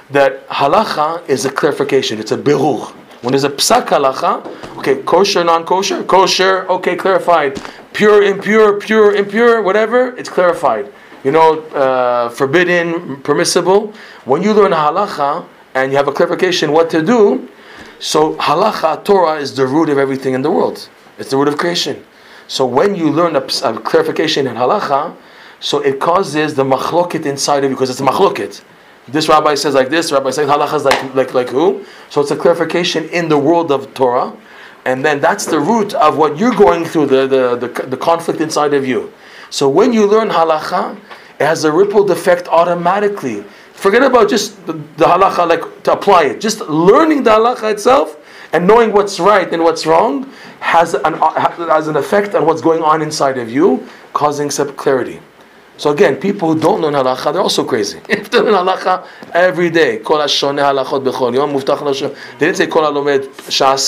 that 0.09 0.47
halacha 0.49 1.27
is 1.29 1.45
a 1.45 1.51
clarification, 1.51 2.19
it's 2.19 2.31
a 2.31 2.37
birur. 2.37 2.95
When 3.21 3.33
there's 3.33 3.43
a 3.43 3.49
psak 3.49 3.87
halacha, 3.87 4.77
okay, 4.77 5.03
kosher, 5.03 5.43
non-kosher, 5.43 6.03
kosher, 6.03 6.67
okay, 6.69 6.95
clarified. 6.95 7.61
Pure, 7.93 8.23
impure, 8.23 8.79
pure, 8.79 9.15
impure, 9.15 9.61
whatever, 9.61 10.17
it's 10.17 10.29
clarified. 10.29 10.91
You 11.23 11.31
know, 11.31 11.59
uh, 11.69 12.29
forbidden, 12.29 13.21
permissible. 13.21 13.93
When 14.25 14.41
you 14.41 14.53
learn 14.53 14.73
a 14.73 14.77
halacha 14.77 15.45
and 15.75 15.91
you 15.91 15.97
have 15.97 16.07
a 16.07 16.11
clarification 16.11 16.71
what 16.71 16.89
to 16.89 17.03
do, 17.03 17.47
so 17.99 18.33
halacha, 18.37 19.03
Torah, 19.03 19.39
is 19.39 19.55
the 19.55 19.67
root 19.67 19.89
of 19.89 19.99
everything 19.99 20.33
in 20.33 20.41
the 20.41 20.49
world. 20.49 20.89
It's 21.19 21.29
the 21.29 21.37
root 21.37 21.47
of 21.47 21.59
creation. 21.59 22.03
So 22.47 22.65
when 22.65 22.95
you 22.95 23.11
learn 23.11 23.35
a, 23.35 23.39
a 23.39 23.79
clarification 23.79 24.47
in 24.47 24.55
halacha, 24.55 25.15
so 25.59 25.79
it 25.79 25.99
causes 25.99 26.55
the 26.55 26.63
machloket 26.63 27.27
inside 27.27 27.63
of 27.63 27.69
you 27.69 27.75
because 27.75 27.91
it's 27.91 27.99
a 27.99 28.03
machloket. 28.03 28.63
This 29.07 29.27
rabbi 29.27 29.55
says 29.55 29.73
like 29.73 29.89
this, 29.89 30.11
rabbi 30.11 30.29
says 30.29 30.47
halacha 30.47 30.75
is 30.75 30.85
like, 30.85 31.15
like, 31.15 31.33
like 31.33 31.49
who? 31.49 31.85
So 32.09 32.21
it's 32.21 32.31
a 32.31 32.35
clarification 32.35 33.09
in 33.09 33.29
the 33.29 33.37
world 33.37 33.71
of 33.71 33.93
Torah. 33.93 34.33
And 34.85 35.05
then 35.05 35.19
that's 35.19 35.45
the 35.45 35.59
root 35.59 35.93
of 35.93 36.17
what 36.17 36.37
you're 36.37 36.55
going 36.55 36.85
through, 36.85 37.07
the, 37.07 37.27
the, 37.27 37.67
the, 37.67 37.87
the 37.87 37.97
conflict 37.97 38.41
inside 38.41 38.73
of 38.73 38.87
you. 38.87 39.13
So 39.49 39.69
when 39.69 39.93
you 39.93 40.07
learn 40.07 40.29
halacha, 40.29 40.97
it 41.39 41.45
has 41.45 41.63
a 41.63 41.71
rippled 41.71 42.09
effect 42.09 42.47
automatically. 42.47 43.43
Forget 43.73 44.03
about 44.03 44.29
just 44.29 44.65
the, 44.65 44.73
the 44.73 45.05
halacha, 45.05 45.47
like 45.47 45.83
to 45.83 45.93
apply 45.93 46.25
it. 46.25 46.41
Just 46.41 46.61
learning 46.61 47.23
the 47.23 47.31
halacha 47.31 47.71
itself 47.71 48.17
and 48.53 48.67
knowing 48.67 48.91
what's 48.91 49.19
right 49.19 49.51
and 49.51 49.63
what's 49.63 49.85
wrong 49.85 50.31
has 50.59 50.93
an, 50.93 51.15
has 51.15 51.87
an 51.87 51.95
effect 51.95 52.35
on 52.35 52.45
what's 52.45 52.61
going 52.61 52.81
on 52.83 53.01
inside 53.01 53.37
of 53.37 53.51
you, 53.51 53.87
causing 54.13 54.49
clarity. 54.49 55.19
So 55.81 55.89
again, 55.89 56.17
people 56.17 56.53
who 56.53 56.59
don't 56.59 56.79
learn 56.79 56.93
halacha, 56.93 57.33
they're 57.33 57.41
also 57.41 57.65
crazy. 57.65 57.99
If 58.07 58.29
they 58.29 58.39
learn 58.39 58.53
halacha 58.53 59.03
every 59.33 59.71
day, 59.71 59.97
kol 59.97 60.19
hashoneh 60.19 60.61
halachot 60.61 61.03
bechol 61.03 61.33
yom, 61.33 61.53
muftach 61.53 61.79
lashon. 61.79 62.15
They 62.37 62.51
didn't 62.51 62.57
say 62.57 62.67
midrash 62.67 63.81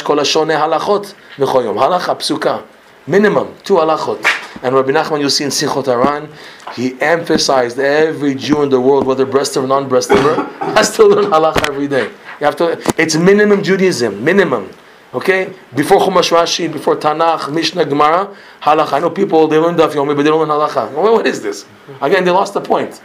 kol 0.00 0.16
hashoneh 0.16 0.58
halachot 0.58 1.14
bechol 1.36 1.64
yom. 1.64 1.76
Halacha 1.76 2.16
psuka, 2.16 2.64
minimum 3.06 3.54
two 3.64 3.74
halachot. 3.74 4.24
And 4.62 4.74
Rabbi 4.74 4.92
Nachman, 4.92 5.20
you'll 5.20 5.28
see 5.28 5.44
in 5.44 5.50
Sichot 5.50 5.84
HaRan, 5.84 6.30
he 6.74 6.98
emphasized 7.02 7.78
every 7.78 8.34
Jew 8.34 8.62
in 8.62 8.70
the 8.70 8.80
world, 8.80 9.06
whether 9.06 9.26
breast 9.26 9.58
or 9.58 9.66
non-breast 9.66 10.08
has 10.08 10.96
to 10.96 11.04
learn 11.04 11.26
halacha 11.26 11.68
every 11.68 11.86
day. 11.86 12.10
You 12.40 12.46
have 12.46 12.56
to. 12.56 12.82
It's 12.96 13.14
minimum 13.14 13.62
Judaism, 13.62 14.24
minimum. 14.24 14.70
Okay? 15.12 15.52
Before 15.74 15.98
Chumash 15.98 16.30
Rashi, 16.30 16.72
before 16.72 16.96
Tanakh, 16.96 17.52
Mishnah, 17.52 17.84
Gemara, 17.84 18.34
Halacha. 18.62 18.92
I 18.94 18.98
know 19.00 19.10
people, 19.10 19.48
they 19.48 19.58
learn 19.58 19.76
Daf 19.76 19.90
Yomi, 19.90 20.14
but 20.14 20.22
they 20.22 20.30
don't 20.30 20.46
learn 20.46 20.48
Halacha. 20.48 20.92
Well, 20.92 21.14
what 21.14 21.26
is 21.26 21.42
this? 21.42 21.66
Again, 22.00 22.24
they 22.24 22.30
lost 22.30 22.54
the 22.54 22.60
point. 22.60 23.00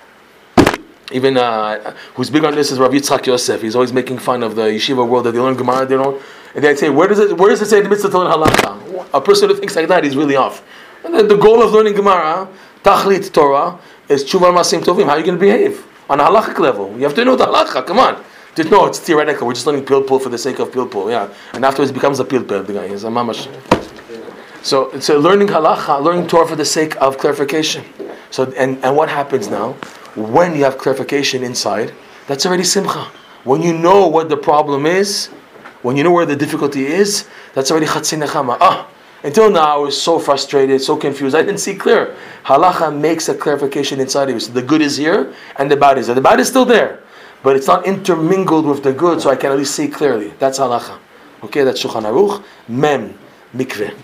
Even 1.12 1.38
uh, 1.38 1.96
who's 2.16 2.30
big 2.30 2.44
on 2.44 2.56
this 2.56 2.72
is 2.72 2.80
Rav 2.80 2.92
Yitzchak 2.92 3.26
Yosef. 3.26 3.62
He's 3.62 3.76
always 3.76 3.94
making 3.94 4.20
fun 4.20 4.44
of 4.44 4.56
the 4.56 4.64
yeshiva 4.64 5.08
world 5.08 5.26
that 5.26 5.32
they 5.32 5.40
learn 5.40 5.56
Gemara, 5.56 5.86
they 5.86 5.96
don't. 5.96 6.22
And 6.54 6.64
they 6.64 6.76
say, 6.76 6.90
where 6.90 7.08
does 7.08 7.20
it, 7.20 7.38
where 7.38 7.50
does 7.50 7.62
it 7.62 7.68
say 7.68 7.82
the 7.82 7.90
mitzvah 7.90 8.10
to 8.10 8.20
learn 8.20 8.32
Halacha? 8.32 9.08
A 9.14 9.22
person 9.22 9.50
who 9.50 9.56
thinks 9.56 9.76
like 9.76 9.88
that 9.88 10.06
is 10.06 10.16
really 10.16 10.36
off. 10.36 10.64
And 11.04 11.14
then 11.14 11.28
the 11.28 11.38
goal 11.38 11.62
of 11.62 11.72
learning 11.72 11.94
Gemara, 11.94 12.48
Tachlit 12.84 13.32
Torah, 13.32 13.80
is 14.10 14.24
Tshuva 14.24 14.54
Masim 14.54 14.84
Tovim. 14.84 15.06
How 15.06 15.12
are 15.12 15.20
you 15.20 15.26
going 15.26 15.38
to 15.38 15.42
behave? 15.44 15.86
On 16.10 16.20
a 16.20 16.24
halachic 16.24 16.60
level. 16.60 16.96
You 16.96 17.04
have 17.04 17.16
to 17.16 17.26
know 17.26 17.36
the 17.36 17.46
halacha, 17.46 17.86
come 17.86 18.00
on. 18.00 18.24
Just, 18.56 18.72
no, 18.72 18.86
it's 18.86 19.00
theoretical. 19.00 19.48
We're 19.48 19.54
just 19.54 19.68
learning 19.68 19.86
pilpul 19.86 20.22
for 20.22 20.30
the 20.30 20.38
sake 20.38 20.60
of 20.60 20.72
pilpul. 20.72 21.12
Yeah, 21.12 21.34
and 21.54 21.66
afterwards 21.66 21.92
it 21.92 21.94
becomes 21.94 22.20
a 22.22 22.26
pilpul. 22.26 22.66
The 22.66 22.74
guy 22.74 22.86
is 22.86 23.04
a 23.04 23.10
mamash. 23.10 23.50
So, 24.64 24.90
it's 24.92 25.08
so 25.08 25.18
a 25.18 25.20
learning 25.20 25.50
halacha, 25.50 26.02
learning 26.02 26.28
Torah 26.28 26.48
for 26.48 26.56
the 26.56 26.66
sake 26.66 26.96
of 27.02 27.18
clarification. 27.18 27.84
So, 28.32 28.52
and, 28.58 28.84
and 28.84 28.96
what 28.96 29.10
happens 29.10 29.50
now? 29.50 29.74
When 30.16 30.56
you 30.56 30.64
have 30.64 30.78
clarification 30.78 31.44
inside, 31.44 31.94
that's 32.28 32.46
already 32.46 32.64
simcha. 32.64 33.12
When 33.44 33.62
you 33.62 33.78
know 33.78 34.08
what 34.08 34.30
the 34.30 34.38
problem 34.38 34.86
is, 34.86 35.28
when 35.82 35.98
you 35.98 36.04
know 36.04 36.12
where 36.12 36.26
the 36.26 36.36
difficulty 36.36 36.86
is, 36.88 37.28
that's 37.54 37.70
already 37.70 37.86
chatzin 37.86 38.26
nechama. 38.26 38.58
Ah, 38.60 38.90
until 39.24 39.52
now 39.52 39.76
I 39.76 39.78
was 39.78 40.02
so 40.02 40.18
frustrated, 40.18 40.82
so 40.82 40.96
confused. 40.96 41.36
I 41.36 41.42
didn't 41.42 41.60
see 41.60 41.76
clear. 41.76 42.16
Halacha 42.46 42.98
makes 42.98 43.28
a 43.28 43.36
clarification 43.36 44.00
inside 44.00 44.30
of 44.30 44.36
you. 44.36 44.40
So 44.40 44.52
the 44.52 44.62
good 44.62 44.82
is 44.82 44.98
here 44.98 45.34
and 45.58 45.70
the 45.70 45.76
bad 45.76 45.98
is 45.98 46.08
there. 46.08 46.16
The 46.16 46.22
bad 46.22 46.40
is 46.40 46.48
still 46.48 46.66
there, 46.66 47.02
but 47.46 47.56
it's 47.56 47.68
not 47.68 47.86
intermingled 47.86 48.66
with 48.66 48.82
the 48.82 48.92
good, 48.92 49.22
so 49.22 49.30
I 49.30 49.36
can 49.36 49.52
at 49.52 49.58
least 49.60 49.76
see 49.76 49.88
clearly. 49.88 50.34
That's 50.40 50.58
halacha. 50.58 50.98
Okay, 51.44 51.64
that's 51.64 51.82
Shulchan 51.82 52.02
Aruch. 52.02 52.44
Mem, 52.68 53.20
mikveh. 53.56 53.96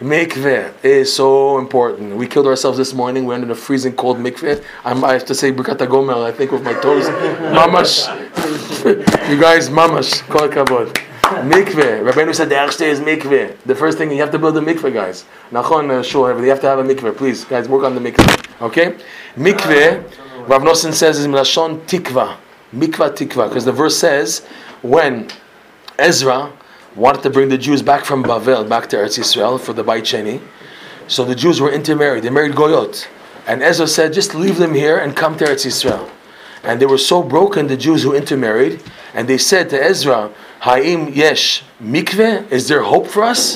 Mikveh 0.00 0.74
is 0.82 1.14
so 1.14 1.58
important. 1.58 2.16
We 2.16 2.26
killed 2.26 2.48
ourselves 2.48 2.76
this 2.76 2.92
morning. 2.92 3.24
We're 3.24 3.36
in 3.36 3.48
a 3.48 3.54
freezing 3.54 3.92
cold 3.92 4.16
mikveh. 4.16 4.64
I'm, 4.84 5.04
I 5.04 5.12
have 5.12 5.24
to 5.26 5.34
say 5.34 5.52
Birkat 5.52 5.78
Gomel, 5.86 6.24
I 6.24 6.32
think, 6.32 6.50
with 6.50 6.64
my 6.64 6.72
toes. 6.80 7.04
mamash. 7.54 8.08
you 9.30 9.40
guys, 9.40 9.68
mamash. 9.68 10.22
Kol 10.28 10.48
kabod. 10.48 10.92
Mikveh. 11.22 12.02
Rabbeinu 12.02 12.34
said 12.34 12.48
the 12.48 12.56
Erste 12.56 12.82
is 12.82 12.98
mikveh. 12.98 13.58
The 13.64 13.76
first 13.76 13.96
thing, 13.96 14.10
you 14.10 14.18
have 14.18 14.32
to 14.32 14.40
build 14.40 14.56
a 14.56 14.60
mikveh, 14.60 14.92
guys. 14.92 15.24
Nachon, 15.52 15.88
uh, 15.88 16.02
sure, 16.02 16.36
you 16.42 16.50
have 16.50 16.60
to 16.62 16.66
have 16.66 16.80
a 16.80 16.82
mikveh. 16.82 17.16
Please, 17.16 17.44
guys, 17.44 17.68
work 17.68 17.84
on 17.84 17.94
the 17.94 18.00
mikveh. 18.00 18.60
Okay? 18.60 18.96
Mikveh, 19.36 20.48
Rav 20.48 20.62
Nosson 20.62 20.92
says, 20.92 21.20
is 21.20 21.28
Milashon 21.28 21.80
tikva. 21.82 22.38
Mikvah 22.74 23.16
tikva. 23.16 23.48
Because 23.48 23.64
the 23.64 23.72
verse 23.72 23.98
says, 23.98 24.44
when 24.82 25.28
Ezra 25.98 26.52
wanted 26.94 27.22
to 27.22 27.30
bring 27.30 27.48
the 27.48 27.58
Jews 27.58 27.82
back 27.82 28.04
from 28.04 28.24
Bavel, 28.24 28.68
back 28.68 28.88
to 28.90 28.96
Eretz 28.96 29.18
Yisrael 29.18 29.60
for 29.60 29.72
the 29.72 29.84
Beit. 29.84 30.40
So 31.08 31.24
the 31.24 31.34
Jews 31.34 31.60
were 31.60 31.70
intermarried. 31.70 32.24
They 32.24 32.30
married 32.30 32.52
Goyot. 32.52 33.06
And 33.46 33.62
Ezra 33.62 33.86
said, 33.86 34.12
just 34.12 34.34
leave 34.34 34.58
them 34.58 34.74
here 34.74 34.98
and 34.98 35.14
come 35.14 35.36
to 35.38 35.44
Eretz 35.44 35.66
Yisrael. 35.66 36.10
And 36.64 36.80
they 36.80 36.86
were 36.86 36.98
so 36.98 37.22
broken, 37.22 37.68
the 37.68 37.76
Jews 37.76 38.02
who 38.02 38.12
intermarried, 38.12 38.82
and 39.14 39.28
they 39.28 39.38
said 39.38 39.70
to 39.70 39.80
Ezra, 39.80 40.32
Ha'im 40.60 41.08
yesh 41.08 41.62
mikveh? 41.80 42.50
Is 42.50 42.66
there 42.66 42.82
hope 42.82 43.06
for 43.06 43.22
us? 43.22 43.54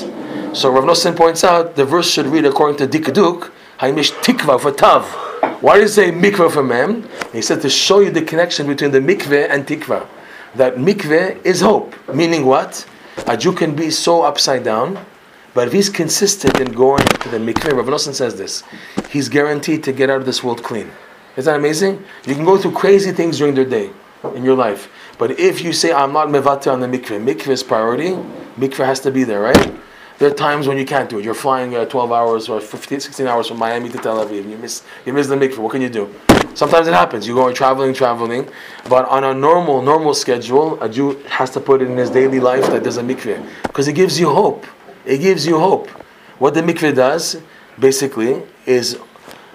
So 0.53 0.71
Rav 0.71 0.85
Nosson 0.85 1.15
points 1.15 1.43
out, 1.43 1.75
the 1.75 1.83
verse 1.83 2.09
should 2.09 2.27
read 2.27 2.45
according 2.45 2.77
to 2.77 2.87
Dikduk, 2.87 3.51
Ha'im 3.79 3.97
yesh 3.97 4.11
tikva 4.11 4.61
for 4.61 4.71
tav. 4.71 5.30
Why 5.61 5.79
it 5.79 5.89
say 5.89 6.11
mikveh 6.11 6.51
for 6.51 6.63
mem? 6.63 7.07
He 7.31 7.43
said 7.43 7.61
to 7.61 7.69
show 7.69 7.99
you 7.99 8.09
the 8.09 8.23
connection 8.23 8.65
between 8.65 8.89
the 8.89 8.99
mikveh 8.99 9.47
and 9.47 9.67
tikva. 9.67 10.07
That 10.55 10.77
mikveh 10.77 11.45
is 11.45 11.61
hope. 11.61 11.93
Meaning 12.11 12.47
what? 12.47 12.83
A 13.27 13.37
Jew 13.37 13.53
can 13.53 13.75
be 13.75 13.91
so 13.91 14.23
upside 14.23 14.63
down, 14.63 15.05
but 15.53 15.67
if 15.67 15.73
he's 15.73 15.87
consistent 15.87 16.59
in 16.59 16.71
going 16.71 17.05
to 17.05 17.29
the 17.29 17.37
mikveh, 17.37 17.73
Rav 17.73 17.85
Nosson 17.85 18.15
says 18.15 18.39
this, 18.39 18.63
he's 19.11 19.29
guaranteed 19.29 19.83
to 19.83 19.91
get 19.91 20.09
out 20.09 20.21
of 20.21 20.25
this 20.25 20.43
world 20.43 20.63
clean. 20.63 20.89
Isn't 21.37 21.53
that 21.53 21.59
amazing? 21.59 22.03
You 22.25 22.33
can 22.33 22.43
go 22.43 22.57
through 22.57 22.71
crazy 22.71 23.11
things 23.11 23.37
during 23.37 23.53
the 23.53 23.63
day 23.63 23.91
in 24.33 24.43
your 24.43 24.55
life. 24.55 24.89
But 25.19 25.39
if 25.39 25.61
you 25.61 25.73
say, 25.73 25.93
I'm 25.93 26.11
not 26.11 26.29
mevate 26.29 26.71
on 26.71 26.79
the 26.79 26.87
mikveh, 26.87 27.23
mikveh 27.23 27.49
is 27.49 27.61
priority, 27.61 28.17
mikveh 28.57 28.83
has 28.83 28.99
to 29.01 29.11
be 29.11 29.23
there, 29.25 29.41
right? 29.41 29.73
There 30.21 30.29
are 30.29 30.35
times 30.35 30.67
when 30.67 30.77
you 30.77 30.85
can't 30.85 31.09
do 31.09 31.17
it. 31.17 31.25
You're 31.25 31.33
flying 31.33 31.75
uh, 31.75 31.85
12 31.85 32.11
hours 32.11 32.47
or 32.47 32.61
15, 32.61 32.99
16 32.99 33.25
hours 33.25 33.47
from 33.47 33.57
Miami 33.57 33.89
to 33.89 33.97
Tel 33.97 34.23
Aviv. 34.23 34.47
You 34.47 34.55
miss, 34.55 34.83
you 35.03 35.13
miss 35.13 35.25
the 35.25 35.33
mikveh. 35.33 35.57
What 35.57 35.71
can 35.71 35.81
you 35.81 35.89
do? 35.89 36.13
Sometimes 36.53 36.87
it 36.87 36.93
happens. 36.93 37.25
You're 37.25 37.35
going 37.35 37.55
traveling, 37.55 37.91
traveling. 37.91 38.47
But 38.87 39.09
on 39.09 39.23
a 39.23 39.33
normal, 39.33 39.81
normal 39.81 40.13
schedule, 40.13 40.79
a 40.79 40.87
Jew 40.87 41.17
has 41.27 41.49
to 41.53 41.59
put 41.59 41.81
it 41.81 41.89
in 41.89 41.97
his 41.97 42.11
daily 42.11 42.39
life 42.39 42.67
that 42.67 42.83
there's 42.83 42.97
a 42.97 43.01
mikveh. 43.01 43.43
Because 43.63 43.87
it 43.87 43.93
gives 43.93 44.19
you 44.19 44.29
hope. 44.29 44.67
It 45.05 45.21
gives 45.21 45.47
you 45.47 45.57
hope. 45.57 45.89
What 46.37 46.53
the 46.53 46.61
mikveh 46.61 46.93
does, 46.93 47.41
basically, 47.79 48.43
is 48.67 48.97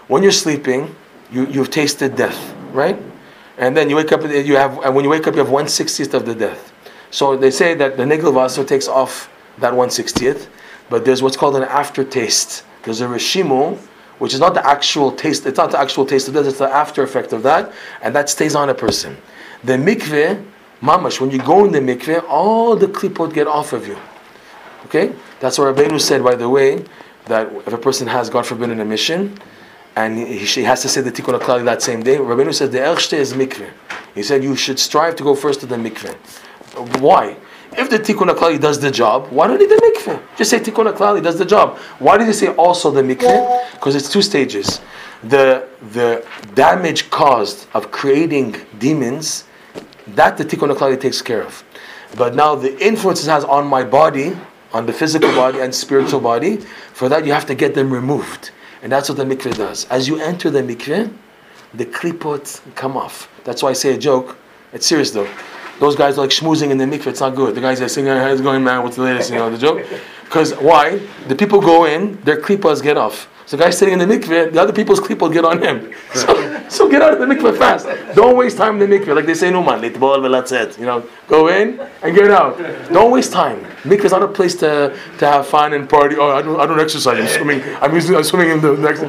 when 0.08 0.24
you're 0.24 0.32
sleeping, 0.32 0.96
you, 1.30 1.46
you've 1.46 1.70
tasted 1.70 2.16
death, 2.16 2.56
right? 2.72 3.00
And 3.56 3.76
then 3.76 3.88
you 3.88 3.94
wake 3.94 4.10
up, 4.10 4.24
you 4.24 4.56
have, 4.56 4.80
and 4.80 4.96
when 4.96 5.04
you 5.04 5.10
wake 5.10 5.28
up, 5.28 5.34
you 5.34 5.38
have 5.38 5.50
1 5.50 5.66
60th 5.66 6.12
of 6.12 6.26
the 6.26 6.34
death. 6.34 6.72
So 7.12 7.36
they 7.36 7.52
say 7.52 7.74
that 7.74 7.96
the 7.96 8.04
Nigel 8.04 8.48
takes 8.64 8.88
off 8.88 9.30
that 9.58 9.74
1 9.74 9.88
60th, 9.88 10.48
but 10.88 11.04
there's 11.04 11.22
what's 11.22 11.36
called 11.36 11.56
an 11.56 11.64
aftertaste. 11.64 12.64
There's 12.82 13.00
a 13.00 13.06
Rishimu, 13.06 13.78
which 14.18 14.32
is 14.32 14.40
not 14.40 14.54
the 14.54 14.66
actual 14.66 15.12
taste, 15.12 15.46
it's 15.46 15.58
not 15.58 15.70
the 15.72 15.78
actual 15.78 16.06
taste 16.06 16.28
of 16.28 16.34
death, 16.34 16.46
it's 16.46 16.58
the 16.58 16.68
after 16.68 17.02
effect 17.02 17.32
of 17.32 17.42
that, 17.42 17.72
and 18.02 18.14
that 18.14 18.30
stays 18.30 18.54
on 18.54 18.68
a 18.68 18.74
person. 18.74 19.16
The 19.64 19.74
mikveh, 19.74 20.44
mamash, 20.82 21.20
when 21.20 21.30
you 21.30 21.38
go 21.38 21.64
in 21.64 21.72
the 21.72 21.80
mikveh, 21.80 22.24
all 22.28 22.76
the 22.76 22.86
klipot 22.86 23.34
get 23.34 23.46
off 23.46 23.72
of 23.72 23.86
you. 23.86 23.98
Okay? 24.86 25.14
That's 25.40 25.58
what 25.58 25.74
Rabbeinu 25.74 26.00
said, 26.00 26.22
by 26.22 26.34
the 26.34 26.48
way, 26.48 26.84
that 27.26 27.52
if 27.66 27.72
a 27.72 27.78
person 27.78 28.06
has, 28.06 28.30
God 28.30 28.46
forbid, 28.46 28.70
an 28.70 28.80
emission, 28.80 29.38
and 29.96 30.18
he, 30.18 30.38
he 30.38 30.62
has 30.62 30.82
to 30.82 30.88
say 30.88 31.00
the 31.00 31.10
tikkun 31.10 31.38
HaKlali 31.40 31.64
that 31.64 31.82
same 31.82 32.02
day, 32.02 32.16
Rabbeinu 32.16 32.54
said 32.54 32.72
the 32.72 32.78
erste 32.78 33.14
is 33.14 33.32
mikveh. 33.32 33.70
He 34.14 34.22
said 34.22 34.44
you 34.44 34.56
should 34.56 34.78
strive 34.78 35.16
to 35.16 35.22
go 35.22 35.34
first 35.34 35.60
to 35.60 35.66
the 35.66 35.76
mikveh. 35.76 36.14
Why? 37.00 37.36
If 37.78 37.90
the 37.90 37.98
tikkun 37.98 38.34
HaKlali 38.34 38.58
does 38.58 38.80
the 38.80 38.90
job, 38.90 39.28
why 39.28 39.46
don't 39.46 39.60
you 39.60 39.68
do 39.68 39.76
the 39.76 39.82
mikveh? 39.82 40.22
Just 40.36 40.50
say 40.50 40.58
tikkun 40.58 40.90
HaKlali 40.92 41.22
does 41.22 41.38
the 41.38 41.44
job. 41.44 41.76
Why 41.98 42.16
did 42.16 42.26
he 42.26 42.32
say 42.32 42.48
also 42.48 42.90
the 42.90 43.02
mikveh? 43.02 43.72
Because 43.72 43.94
it's 43.94 44.10
two 44.10 44.22
stages. 44.22 44.80
The 45.24 45.68
the 45.92 46.24
damage 46.54 47.10
caused 47.10 47.66
of 47.74 47.90
creating 47.90 48.56
demons, 48.78 49.44
that 50.08 50.38
the 50.38 50.44
tikkun 50.44 50.74
HaKlali 50.74 50.98
takes 50.98 51.20
care 51.20 51.42
of. 51.42 51.64
But 52.16 52.34
now 52.34 52.54
the 52.54 52.78
influence 52.82 53.22
it 53.22 53.30
has 53.30 53.44
on 53.44 53.66
my 53.66 53.84
body, 53.84 54.34
on 54.72 54.86
the 54.86 54.92
physical 54.92 55.30
body 55.34 55.60
and 55.60 55.74
spiritual 55.74 56.20
body, 56.20 56.56
for 56.94 57.10
that 57.10 57.26
you 57.26 57.32
have 57.32 57.44
to 57.46 57.54
get 57.54 57.74
them 57.74 57.92
removed. 57.92 58.52
And 58.82 58.90
that's 58.90 59.08
what 59.10 59.18
the 59.18 59.24
mikveh 59.24 59.54
does. 59.56 59.84
As 59.86 60.08
you 60.08 60.18
enter 60.18 60.48
the 60.48 60.62
mikveh, 60.62 61.12
the 61.74 61.84
klipot 61.84 62.60
come 62.74 62.96
off. 62.96 63.28
That's 63.44 63.62
why 63.62 63.70
I 63.70 63.74
say 63.74 63.94
a 63.94 63.98
joke. 63.98 64.38
It's 64.72 64.86
serious 64.86 65.10
though. 65.10 65.28
Those 65.78 65.94
guys 65.94 66.16
are 66.16 66.22
like 66.22 66.30
schmoozing 66.30 66.70
in 66.70 66.78
the 66.78 66.84
mikveh. 66.84 67.08
It's 67.08 67.20
not 67.20 67.34
good. 67.34 67.54
The 67.54 67.60
guys 67.60 67.80
are 67.80 67.88
singing, 67.88 68.12
"How's 68.12 68.40
going, 68.40 68.64
man? 68.64 68.82
What's 68.82 68.96
the 68.96 69.02
latest?" 69.02 69.30
You 69.30 69.36
know 69.36 69.50
the 69.50 69.58
joke. 69.58 69.84
Because 70.24 70.52
why? 70.54 71.00
The 71.28 71.36
people 71.36 71.60
go 71.60 71.84
in, 71.84 72.18
their 72.24 72.40
klipas 72.40 72.82
get 72.82 72.96
off. 72.96 73.28
So 73.46 73.56
the 73.56 73.62
guy 73.62 73.70
sitting 73.70 73.94
in 73.94 74.00
the 74.00 74.12
mikveh, 74.12 74.52
the 74.52 74.60
other 74.60 74.72
people's 74.72 74.98
klipot 74.98 75.32
get 75.32 75.44
on 75.44 75.62
him. 75.62 75.92
So, 76.14 76.68
so 76.68 76.88
get 76.90 77.00
out 77.00 77.12
of 77.12 77.20
the 77.20 77.26
mikveh 77.32 77.56
fast. 77.56 77.86
Don't 78.16 78.36
waste 78.36 78.56
time 78.56 78.82
in 78.82 78.90
the 78.90 78.98
mikveh. 78.98 79.14
Like 79.14 79.24
they 79.24 79.34
say, 79.34 79.52
no 79.52 79.62
man, 79.62 79.80
litbol 79.80 80.18
velatzet. 80.18 80.76
You 80.80 80.86
know, 80.86 81.08
go 81.28 81.46
in 81.46 81.78
and 82.02 82.16
get 82.16 82.28
out. 82.32 82.58
Don't 82.92 83.12
waste 83.12 83.32
time. 83.32 83.60
Mikveh 83.84 84.06
is 84.06 84.10
not 84.10 84.24
a 84.24 84.26
place 84.26 84.56
to, 84.56 84.98
to 85.18 85.26
have 85.26 85.46
fun 85.46 85.74
and 85.74 85.88
party. 85.88 86.16
Oh, 86.18 86.30
I 86.36 86.42
don't, 86.42 86.58
I 86.58 86.66
don't 86.66 86.80
exercise. 86.80 87.20
I'm 87.20 87.28
swimming. 87.28 87.62
I'm, 87.80 87.94
using, 87.94 88.16
I'm 88.16 88.24
swimming 88.24 88.50
in 88.50 88.60
the 88.60 88.76
next. 88.78 89.02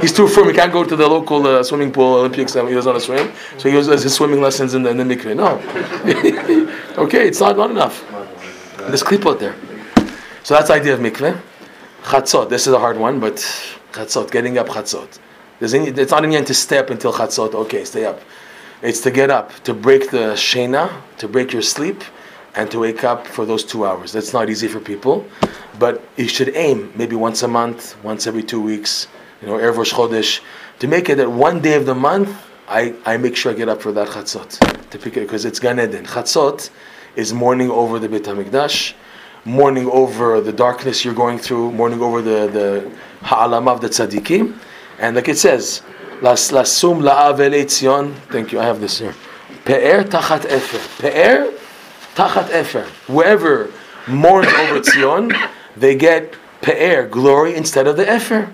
He's 0.02 0.12
too 0.12 0.28
firm. 0.28 0.48
He 0.48 0.52
can't 0.52 0.70
go 0.70 0.84
to 0.84 0.94
the 0.94 1.08
local 1.08 1.46
uh, 1.46 1.62
swimming 1.62 1.90
pool 1.90 2.16
Olympics. 2.16 2.54
Um, 2.56 2.68
he 2.68 2.74
doesn't 2.74 2.92
want 2.92 3.02
to 3.02 3.06
swim. 3.06 3.32
So 3.58 3.70
he 3.70 3.74
goes 3.74 3.86
has 3.86 4.02
his 4.02 4.14
swimming 4.14 4.42
lessons 4.42 4.74
in 4.74 4.82
the, 4.82 4.90
in 4.90 4.98
the 4.98 5.04
mikveh. 5.04 5.34
No. 5.34 5.56
okay, 7.04 7.28
it's 7.28 7.40
not, 7.40 7.56
not 7.56 7.70
enough. 7.70 8.04
There's 8.76 9.02
klipot 9.02 9.38
there. 9.38 9.56
So 10.42 10.52
that's 10.52 10.68
the 10.68 10.74
idea 10.74 10.92
of 10.92 11.00
mikveh. 11.00 11.40
Chatzot. 12.04 12.50
This 12.50 12.66
is 12.66 12.74
a 12.74 12.78
hard 12.78 12.98
one, 12.98 13.18
but 13.18 13.36
chatzot, 13.92 14.30
getting 14.30 14.58
up 14.58 14.68
chatzot. 14.68 15.18
It's 15.58 16.10
not 16.10 16.22
in 16.22 16.44
to 16.44 16.52
stay 16.52 16.76
up 16.76 16.90
until 16.90 17.14
chatzot. 17.14 17.54
Okay, 17.54 17.82
stay 17.86 18.04
up. 18.04 18.20
It's 18.82 19.00
to 19.00 19.10
get 19.10 19.30
up, 19.30 19.54
to 19.64 19.72
break 19.72 20.10
the 20.10 20.34
shena, 20.34 20.92
to 21.16 21.26
break 21.26 21.54
your 21.54 21.62
sleep, 21.62 22.04
and 22.56 22.70
to 22.70 22.80
wake 22.80 23.04
up 23.04 23.26
for 23.26 23.46
those 23.46 23.64
two 23.64 23.86
hours. 23.86 24.12
That's 24.12 24.34
not 24.34 24.50
easy 24.50 24.68
for 24.68 24.80
people, 24.80 25.24
but 25.78 26.02
you 26.18 26.28
should 26.28 26.54
aim 26.54 26.92
maybe 26.94 27.16
once 27.16 27.42
a 27.42 27.48
month, 27.48 27.96
once 28.04 28.26
every 28.26 28.42
two 28.42 28.60
weeks. 28.60 29.08
You 29.40 29.48
know, 29.48 29.54
Erev 29.54 29.90
Chodesh, 29.90 30.42
to 30.80 30.86
make 30.86 31.08
it 31.08 31.14
that 31.14 31.30
one 31.30 31.60
day 31.60 31.72
of 31.72 31.86
the 31.86 31.94
month, 31.94 32.36
I, 32.68 32.94
I 33.06 33.16
make 33.16 33.34
sure 33.34 33.52
I 33.52 33.54
get 33.54 33.70
up 33.70 33.80
for 33.80 33.92
that 33.92 34.08
chatzot 34.08 34.90
to 34.90 34.98
pick 34.98 35.16
it 35.16 35.20
because 35.20 35.46
it's 35.46 35.58
Gan 35.58 35.80
Eden. 35.80 36.04
Chatzot 36.04 36.68
is 37.16 37.32
mourning 37.32 37.70
over 37.70 37.98
the 37.98 38.10
Beit 38.10 38.24
Hamikdash 38.24 38.92
mourning 39.44 39.88
over 39.90 40.40
the 40.40 40.52
darkness 40.52 41.04
you're 41.04 41.14
going 41.14 41.38
through, 41.38 41.72
mourning 41.72 42.00
over 42.00 42.22
the, 42.22 42.48
the 42.48 42.90
ha'alam 43.22 43.68
of 43.68 43.80
the 43.80 43.88
tzaddikim. 43.88 44.56
And 44.98 45.16
like 45.16 45.28
it 45.28 45.38
says, 45.38 45.82
Las 46.20 46.50
lasum 46.52 47.02
la'avel 47.02 47.52
etzion. 47.52 48.14
Thank 48.30 48.52
you, 48.52 48.60
I 48.60 48.64
have 48.64 48.80
this 48.80 48.98
here. 48.98 49.14
Pe'er 49.64 50.04
tachat 50.04 50.44
efer. 50.46 51.02
Pe'er 51.02 51.52
tachat 52.14 52.50
efer. 52.50 52.82
Whoever 53.06 53.70
mourns 54.06 54.46
over 54.46 54.80
Tzion, 54.80 55.34
they 55.76 55.96
get 55.96 56.34
pe'er, 56.62 57.08
glory, 57.08 57.54
instead 57.54 57.86
of 57.86 57.96
the 57.96 58.10
efer. 58.10 58.52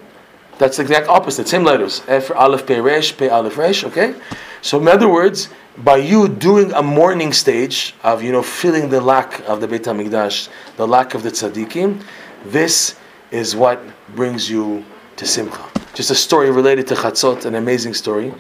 That's 0.61 0.77
the 0.77 0.83
exact 0.83 1.09
opposite, 1.09 1.49
same 1.49 1.65
letters. 1.65 2.03
Efer, 2.07 2.35
aleph, 2.35 2.67
pe, 2.67 2.81
resh, 2.81 3.17
pe, 3.17 3.31
aleph, 3.31 3.57
resh, 3.57 3.83
okay? 3.83 4.15
So 4.61 4.79
in 4.79 4.89
other 4.89 5.09
words, 5.09 5.49
by 5.79 5.97
you 5.97 6.29
doing 6.29 6.71
a 6.73 6.83
mourning 6.83 7.33
stage 7.33 7.95
of, 8.03 8.23
you 8.23 8.31
know, 8.31 8.43
feeling 8.43 8.91
the 8.91 9.01
lack 9.01 9.41
of 9.49 9.63
the 9.63 9.67
Beit 9.67 9.85
HaMikdash, 9.85 10.51
the 10.77 10.87
lack 10.87 11.15
of 11.15 11.23
the 11.23 11.31
tzaddikim, 11.31 12.03
this 12.45 12.95
is 13.31 13.57
what 13.57 13.81
brings 14.15 14.51
you 14.51 14.85
to 15.17 15.27
Simcha. 15.27 15.65
Just 15.95 16.11
a 16.11 16.15
story 16.15 16.51
related 16.51 16.87
to 16.89 16.95
Chatzot, 16.95 17.47
an 17.47 17.55
amazing 17.55 17.95
story. 17.95 18.35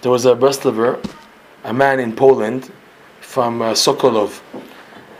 There 0.00 0.10
was 0.10 0.24
a 0.24 0.34
Breslover, 0.34 0.98
a 1.64 1.74
man 1.74 2.00
in 2.00 2.16
Poland 2.16 2.72
from 3.20 3.60
uh, 3.60 3.72
Sokolov, 3.72 4.40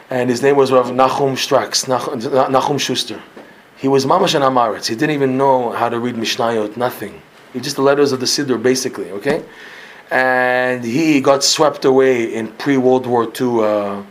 and 0.09 0.31
his 0.31 0.41
name 0.41 0.57
was 0.57 0.73
Rav 0.73 0.87
Nachum 0.87 1.33
Strax, 1.37 1.87
Nach- 1.87 2.09
Nachum 2.49 2.81
Schuster. 2.81 3.21
He 3.77 3.89
was 3.89 4.07
mamash 4.07 4.35
and 4.35 4.43
am 4.43 4.55
ha'aretz. 4.55 4.87
He 4.87 4.95
didn't 4.95 5.15
even 5.15 5.37
know 5.37 5.71
how 5.71 5.89
to 5.89 5.99
read 5.99 6.15
Mishnayot, 6.15 6.77
nothing. 6.77 7.21
He 7.53 7.61
just 7.61 7.77
the 7.77 7.83
letters 7.83 8.13
of 8.13 8.21
the 8.21 8.27
Siddur, 8.27 8.63
basically, 8.63 9.11
okay? 9.11 9.45
And 10.11 10.85
he 10.85 11.21
got 11.21 11.45
swept 11.45 11.85
away 11.85 12.35
in 12.35 12.49
pre-World 12.53 13.07
War 13.07 13.25
II 13.25 13.61
uh, 13.61 14.03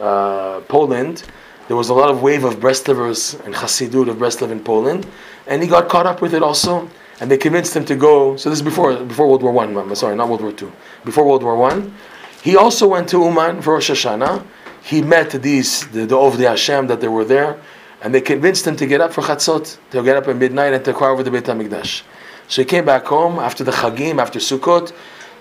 uh, 0.00 0.60
Poland. 0.62 1.24
There 1.68 1.76
was 1.76 1.88
a 1.88 1.94
lot 1.94 2.10
of 2.10 2.22
wave 2.22 2.44
of 2.44 2.56
Breslovers 2.56 3.38
and 3.44 3.54
Hasidut 3.54 4.08
of 4.08 4.16
Breslov 4.16 4.50
in 4.50 4.60
Poland, 4.60 5.06
and 5.46 5.62
he 5.62 5.68
got 5.68 5.88
caught 5.88 6.06
up 6.06 6.20
with 6.22 6.34
it 6.34 6.42
also. 6.42 6.88
And 7.20 7.30
they 7.30 7.36
convinced 7.36 7.76
him 7.76 7.84
to 7.84 7.96
go. 7.96 8.36
So 8.36 8.48
this 8.48 8.60
is 8.60 8.64
before 8.64 8.96
before 9.04 9.28
World 9.28 9.42
War 9.42 9.52
One. 9.52 9.94
Sorry, 9.94 10.16
not 10.16 10.28
World 10.28 10.40
War 10.40 10.52
Two. 10.52 10.72
Before 11.04 11.26
World 11.26 11.42
War 11.42 11.54
One, 11.54 11.94
he 12.42 12.56
also 12.56 12.88
went 12.88 13.10
to 13.10 13.22
Uman 13.22 13.60
for 13.60 13.74
Rosh 13.74 13.90
Hashanah. 13.90 14.42
He 14.82 15.02
met 15.02 15.30
these 15.30 15.86
the, 15.88 16.02
Of 16.02 16.08
the 16.08 16.16
Ovdei 16.16 16.48
Hashem 16.48 16.86
that 16.86 17.02
they 17.02 17.08
were 17.08 17.26
there, 17.26 17.60
and 18.02 18.14
they 18.14 18.20
convinced 18.20 18.66
him 18.66 18.76
to 18.76 18.86
get 18.86 19.00
up 19.00 19.12
for 19.12 19.22
Chatzot, 19.22 19.78
to 19.90 20.02
get 20.02 20.16
up 20.16 20.28
at 20.28 20.36
midnight 20.36 20.72
and 20.72 20.84
to 20.84 20.92
cry 20.92 21.08
over 21.08 21.22
the 21.22 21.30
Beit 21.30 21.44
Hamikdash. 21.44 22.02
So 22.48 22.62
he 22.62 22.66
came 22.66 22.84
back 22.84 23.04
home 23.04 23.38
after 23.38 23.62
the 23.62 23.70
Chagim, 23.70 24.20
after 24.20 24.38
Sukkot. 24.38 24.92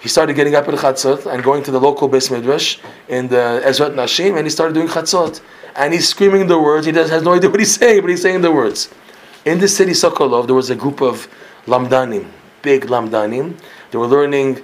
He 0.02 0.08
started 0.08 0.36
getting 0.36 0.56
up 0.56 0.68
at 0.68 0.74
Chatzot 0.76 1.26
and 1.26 1.44
going 1.44 1.64
to 1.64 1.72
the 1.72 1.80
local 1.80 2.08
Beis 2.08 2.32
Midrash 2.32 2.80
in 3.08 3.28
the 3.28 3.62
Ezrat 3.66 3.96
Nashim, 3.96 4.38
and 4.38 4.46
he 4.46 4.50
started 4.50 4.74
doing 4.74 4.88
Chatzot. 4.88 5.42
And 5.76 5.94
he's 5.94 6.08
screaming 6.08 6.48
the 6.48 6.60
words. 6.60 6.86
He 6.86 6.92
has 6.94 7.24
no 7.24 7.34
idea 7.34 7.50
what 7.50 7.60
he's 7.60 7.76
saying, 7.76 8.02
but 8.02 8.10
he's 8.10 8.22
saying 8.22 8.42
the 8.42 8.52
words. 8.52 8.90
In 9.46 9.60
the 9.60 9.68
city 9.68 9.92
Sokolov, 9.92 10.46
there 10.48 10.56
was 10.56 10.70
a 10.70 10.76
group 10.76 11.02
of 11.02 11.28
lamdanim, 11.66 12.30
big 12.62 12.86
lamdanim. 12.86 13.58
They 13.92 13.98
were 13.98 14.08
learning 14.08 14.62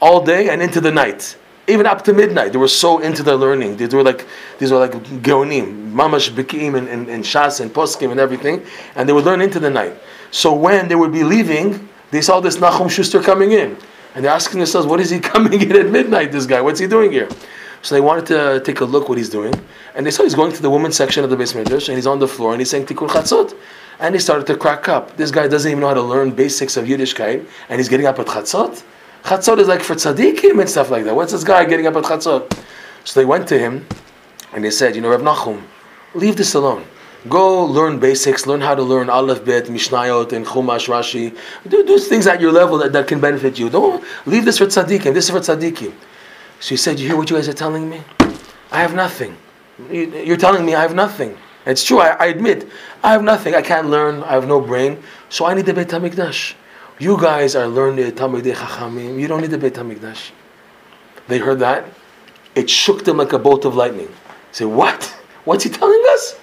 all 0.00 0.24
day 0.24 0.48
and 0.50 0.60
into 0.60 0.80
the 0.80 0.90
night, 0.90 1.36
even 1.68 1.86
up 1.86 2.02
to 2.04 2.12
midnight. 2.12 2.52
They 2.52 2.58
were 2.58 2.68
so 2.68 2.98
into 2.98 3.22
their 3.22 3.36
learning. 3.36 3.76
They 3.76 3.86
were 3.86 4.02
like 4.02 4.26
these 4.58 4.70
were 4.70 4.78
like 4.78 4.92
geonim, 4.92 5.92
mamash 5.92 6.30
bekiim 6.30 6.76
and, 6.76 6.88
and, 6.88 7.08
and 7.08 7.24
shas 7.24 7.60
and 7.60 7.72
poskim 7.72 8.10
and 8.10 8.20
everything, 8.20 8.64
and 8.94 9.08
they 9.08 9.12
would 9.12 9.24
learn 9.24 9.40
into 9.40 9.58
the 9.58 9.70
night. 9.70 9.94
So 10.30 10.52
when 10.52 10.88
they 10.88 10.94
would 10.94 11.12
be 11.12 11.24
leaving, 11.24 11.88
they 12.10 12.20
saw 12.20 12.40
this 12.40 12.56
Nachum 12.58 12.90
Schuster 12.90 13.22
coming 13.22 13.52
in, 13.52 13.76
and 14.14 14.24
they're 14.24 14.32
asking 14.32 14.58
themselves, 14.58 14.86
"What 14.86 15.00
is 15.00 15.10
he 15.10 15.20
coming 15.34 15.60
in 15.60 15.76
at 15.76 15.90
midnight? 15.90 16.32
This 16.32 16.46
guy, 16.46 16.60
what's 16.60 16.80
he 16.80 16.86
doing 16.86 17.12
here?" 17.12 17.28
So 17.82 17.94
they 17.94 18.00
wanted 18.00 18.26
to 18.26 18.62
take 18.64 18.80
a 18.80 18.84
look 18.84 19.08
what 19.08 19.18
he's 19.18 19.30
doing, 19.30 19.54
and 19.94 20.04
they 20.04 20.10
saw 20.10 20.24
he's 20.24 20.34
going 20.34 20.52
to 20.52 20.62
the 20.62 20.70
women's 20.70 20.96
section 20.96 21.22
of 21.22 21.30
the 21.30 21.36
basement 21.36 21.70
and 21.70 21.96
he's 21.96 22.06
on 22.06 22.18
the 22.18 22.26
floor 22.26 22.52
and 22.52 22.60
he's 22.60 22.70
saying 22.70 22.86
Tikkun 22.86 23.08
Chatzot. 23.08 23.54
And 23.98 24.14
he 24.14 24.20
started 24.20 24.46
to 24.48 24.56
crack 24.56 24.88
up. 24.88 25.16
This 25.16 25.30
guy 25.30 25.48
doesn't 25.48 25.70
even 25.70 25.80
know 25.80 25.88
how 25.88 25.94
to 25.94 26.02
learn 26.02 26.30
basics 26.30 26.76
of 26.76 26.84
Yiddishkeit, 26.84 27.46
and 27.70 27.78
he's 27.80 27.88
getting 27.88 28.04
up 28.04 28.18
at 28.18 28.26
Chatzot. 28.26 28.82
Chatzot 29.26 29.58
is 29.58 29.66
like 29.66 29.82
for 29.82 29.94
tzaddikim 29.96 30.60
and 30.60 30.70
stuff 30.70 30.88
like 30.90 31.04
that. 31.04 31.14
What's 31.16 31.32
this 31.32 31.42
guy 31.42 31.64
getting 31.64 31.88
up 31.88 31.96
at 31.96 32.04
Chatzot? 32.04 32.56
So 33.02 33.18
they 33.20 33.24
went 33.26 33.48
to 33.48 33.58
him, 33.58 33.84
and 34.52 34.64
they 34.64 34.70
said, 34.70 34.94
you 34.94 35.00
know, 35.02 35.10
Reb 35.10 35.20
Nachum, 35.20 35.62
leave 36.14 36.36
this 36.36 36.54
alone. 36.54 36.84
Go 37.28 37.64
learn 37.64 37.98
basics, 37.98 38.46
learn 38.46 38.60
how 38.60 38.76
to 38.76 38.82
learn 38.84 39.10
Aleph 39.10 39.44
Bet, 39.44 39.64
Mishnayot, 39.64 40.32
and 40.32 40.46
Chumash, 40.46 40.86
Rashi. 40.88 41.36
Do, 41.68 41.84
do 41.84 41.98
things 41.98 42.28
at 42.28 42.40
your 42.40 42.52
level 42.52 42.78
that, 42.78 42.92
that 42.92 43.08
can 43.08 43.18
benefit 43.20 43.58
you. 43.58 43.68
Don't 43.68 44.04
leave 44.26 44.44
this 44.44 44.58
for 44.58 44.66
tzaddikim. 44.66 45.12
This 45.12 45.28
is 45.28 45.30
for 45.30 45.40
tzaddikim. 45.40 45.92
So 46.60 46.68
he 46.68 46.76
said, 46.76 47.00
you 47.00 47.08
hear 47.08 47.16
what 47.16 47.28
you 47.28 47.34
guys 47.34 47.48
are 47.48 47.52
telling 47.52 47.90
me? 47.90 48.02
I 48.70 48.80
have 48.80 48.94
nothing. 48.94 49.36
You- 49.90 50.22
You're 50.24 50.36
telling 50.36 50.64
me 50.64 50.76
I 50.76 50.82
have 50.82 50.94
nothing. 50.94 51.36
It's 51.66 51.82
true, 51.82 51.98
I, 51.98 52.10
I 52.10 52.26
admit, 52.26 52.68
I 53.02 53.10
have 53.10 53.24
nothing. 53.24 53.56
I 53.56 53.62
can't 53.62 53.88
learn, 53.90 54.22
I 54.22 54.34
have 54.34 54.46
no 54.46 54.60
brain, 54.60 55.02
so 55.30 55.46
I 55.46 55.54
need 55.54 55.66
the 55.66 55.74
Beit 55.74 55.88
HaMikdash. 55.88 56.54
You 56.98 57.20
guys 57.20 57.54
are 57.54 57.66
learning 57.66 58.10
Talmidei 58.12 58.54
Chachamim, 58.54 59.20
you 59.20 59.28
don't 59.28 59.42
need 59.42 59.50
the 59.50 59.58
Beit 59.58 59.74
HaMikdash. 59.74 60.30
They 61.28 61.36
heard 61.36 61.58
that, 61.58 61.84
it 62.54 62.70
shook 62.70 63.04
them 63.04 63.18
like 63.18 63.34
a 63.34 63.38
bolt 63.38 63.66
of 63.66 63.76
lightning. 63.76 64.08
Say, 64.50 64.64
what? 64.64 65.04
What's 65.44 65.64
he 65.64 65.68
telling 65.68 66.02
us? 66.14 66.38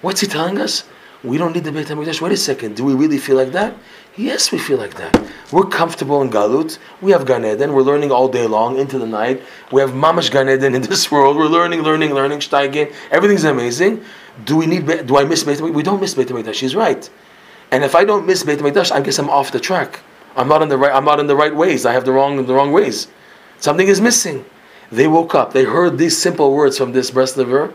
What's 0.00 0.20
he 0.20 0.26
telling 0.26 0.58
us? 0.58 0.82
We 1.22 1.38
don't 1.38 1.54
need 1.54 1.62
the 1.62 1.70
Beit 1.70 1.86
HaMikdash. 1.86 2.20
Wait 2.20 2.32
a 2.32 2.36
second, 2.36 2.74
do 2.74 2.84
we 2.84 2.94
really 2.94 3.18
feel 3.18 3.36
like 3.36 3.52
that? 3.52 3.72
Yes, 4.16 4.50
we 4.50 4.58
feel 4.58 4.78
like 4.78 4.94
that. 4.94 5.16
We're 5.52 5.66
comfortable 5.66 6.22
in 6.22 6.30
Galut. 6.30 6.78
We 7.00 7.12
have 7.12 7.24
Gan 7.24 7.44
Eden. 7.44 7.72
We're 7.72 7.82
learning 7.82 8.10
all 8.10 8.26
day 8.26 8.48
long 8.48 8.78
into 8.78 8.98
the 8.98 9.06
night. 9.06 9.40
We 9.70 9.80
have 9.80 9.90
Mamash 9.90 10.32
Gan 10.32 10.48
Eden 10.48 10.74
in 10.74 10.82
this 10.82 11.08
world. 11.12 11.36
We're 11.36 11.46
learning, 11.46 11.82
learning, 11.82 12.14
learning. 12.14 12.40
Steigen. 12.40 12.92
Everything's 13.12 13.44
amazing. 13.44 14.04
Do 14.44 14.56
we 14.56 14.66
need? 14.66 15.06
Do 15.06 15.18
I 15.18 15.24
miss 15.24 15.44
Beit 15.44 15.58
HaMikdash? 15.58 15.74
We 15.74 15.84
don't 15.84 16.00
miss 16.00 16.14
Beit 16.14 16.26
HaMikdash. 16.26 16.54
She's 16.54 16.74
right. 16.74 17.08
And 17.70 17.84
if 17.84 17.94
I 17.94 18.04
don't 18.04 18.26
miss 18.26 18.42
Beit 18.42 18.60
HaMikdash, 18.60 18.92
I 18.92 19.00
guess 19.00 19.18
I'm 19.18 19.28
off 19.28 19.52
the 19.52 19.60
track. 19.60 20.00
I'm 20.36 20.48
not 20.48 20.62
in 20.62 20.68
the 20.68 20.78
right. 20.78 20.94
I'm 20.94 21.04
not 21.04 21.20
in 21.20 21.26
the 21.26 21.36
right 21.36 21.54
ways. 21.54 21.84
I 21.84 21.92
have 21.92 22.04
the 22.04 22.12
wrong 22.12 22.46
the 22.46 22.54
wrong 22.54 22.72
ways. 22.72 23.08
Something 23.58 23.88
is 23.88 24.00
missing. 24.00 24.44
They 24.90 25.06
woke 25.06 25.34
up. 25.34 25.52
They 25.52 25.64
heard 25.64 25.98
these 25.98 26.16
simple 26.16 26.54
words 26.54 26.78
from 26.78 26.92
this 26.92 27.10
Breslover, 27.10 27.74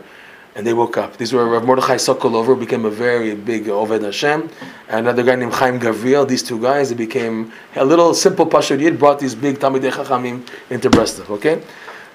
and 0.56 0.66
they 0.66 0.72
woke 0.72 0.96
up. 0.96 1.16
These 1.16 1.32
were 1.32 1.48
Rav 1.48 1.64
Mordechai 1.64 1.96
Sokolover 1.96 2.58
became 2.58 2.84
a 2.86 2.90
very 2.90 3.34
big 3.34 3.66
Oved 3.66 4.02
Hashem, 4.02 4.50
and 4.88 5.00
another 5.00 5.22
guy 5.22 5.36
named 5.36 5.52
Chaim 5.52 5.78
Gavriel. 5.78 6.26
These 6.26 6.42
two 6.42 6.60
guys, 6.60 6.88
they 6.88 6.96
became 6.96 7.52
a 7.76 7.84
little 7.84 8.14
simple 8.14 8.46
Pashur 8.46 8.80
Yid, 8.80 8.98
brought 8.98 9.18
these 9.20 9.34
big 9.34 9.58
Talmidei 9.58 9.92
Chachamim 9.92 10.48
into 10.70 10.90
Breslov. 10.90 11.30
Okay, 11.30 11.62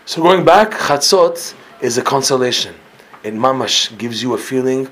so 0.05 0.21
going 0.21 0.43
back, 0.43 0.71
Chatzot 0.71 1.53
is 1.79 1.97
a 1.97 2.01
consolation. 2.01 2.75
It 3.23 3.33
mamash 3.33 3.97
gives 3.97 4.23
you 4.23 4.33
a 4.33 4.37
feeling, 4.37 4.89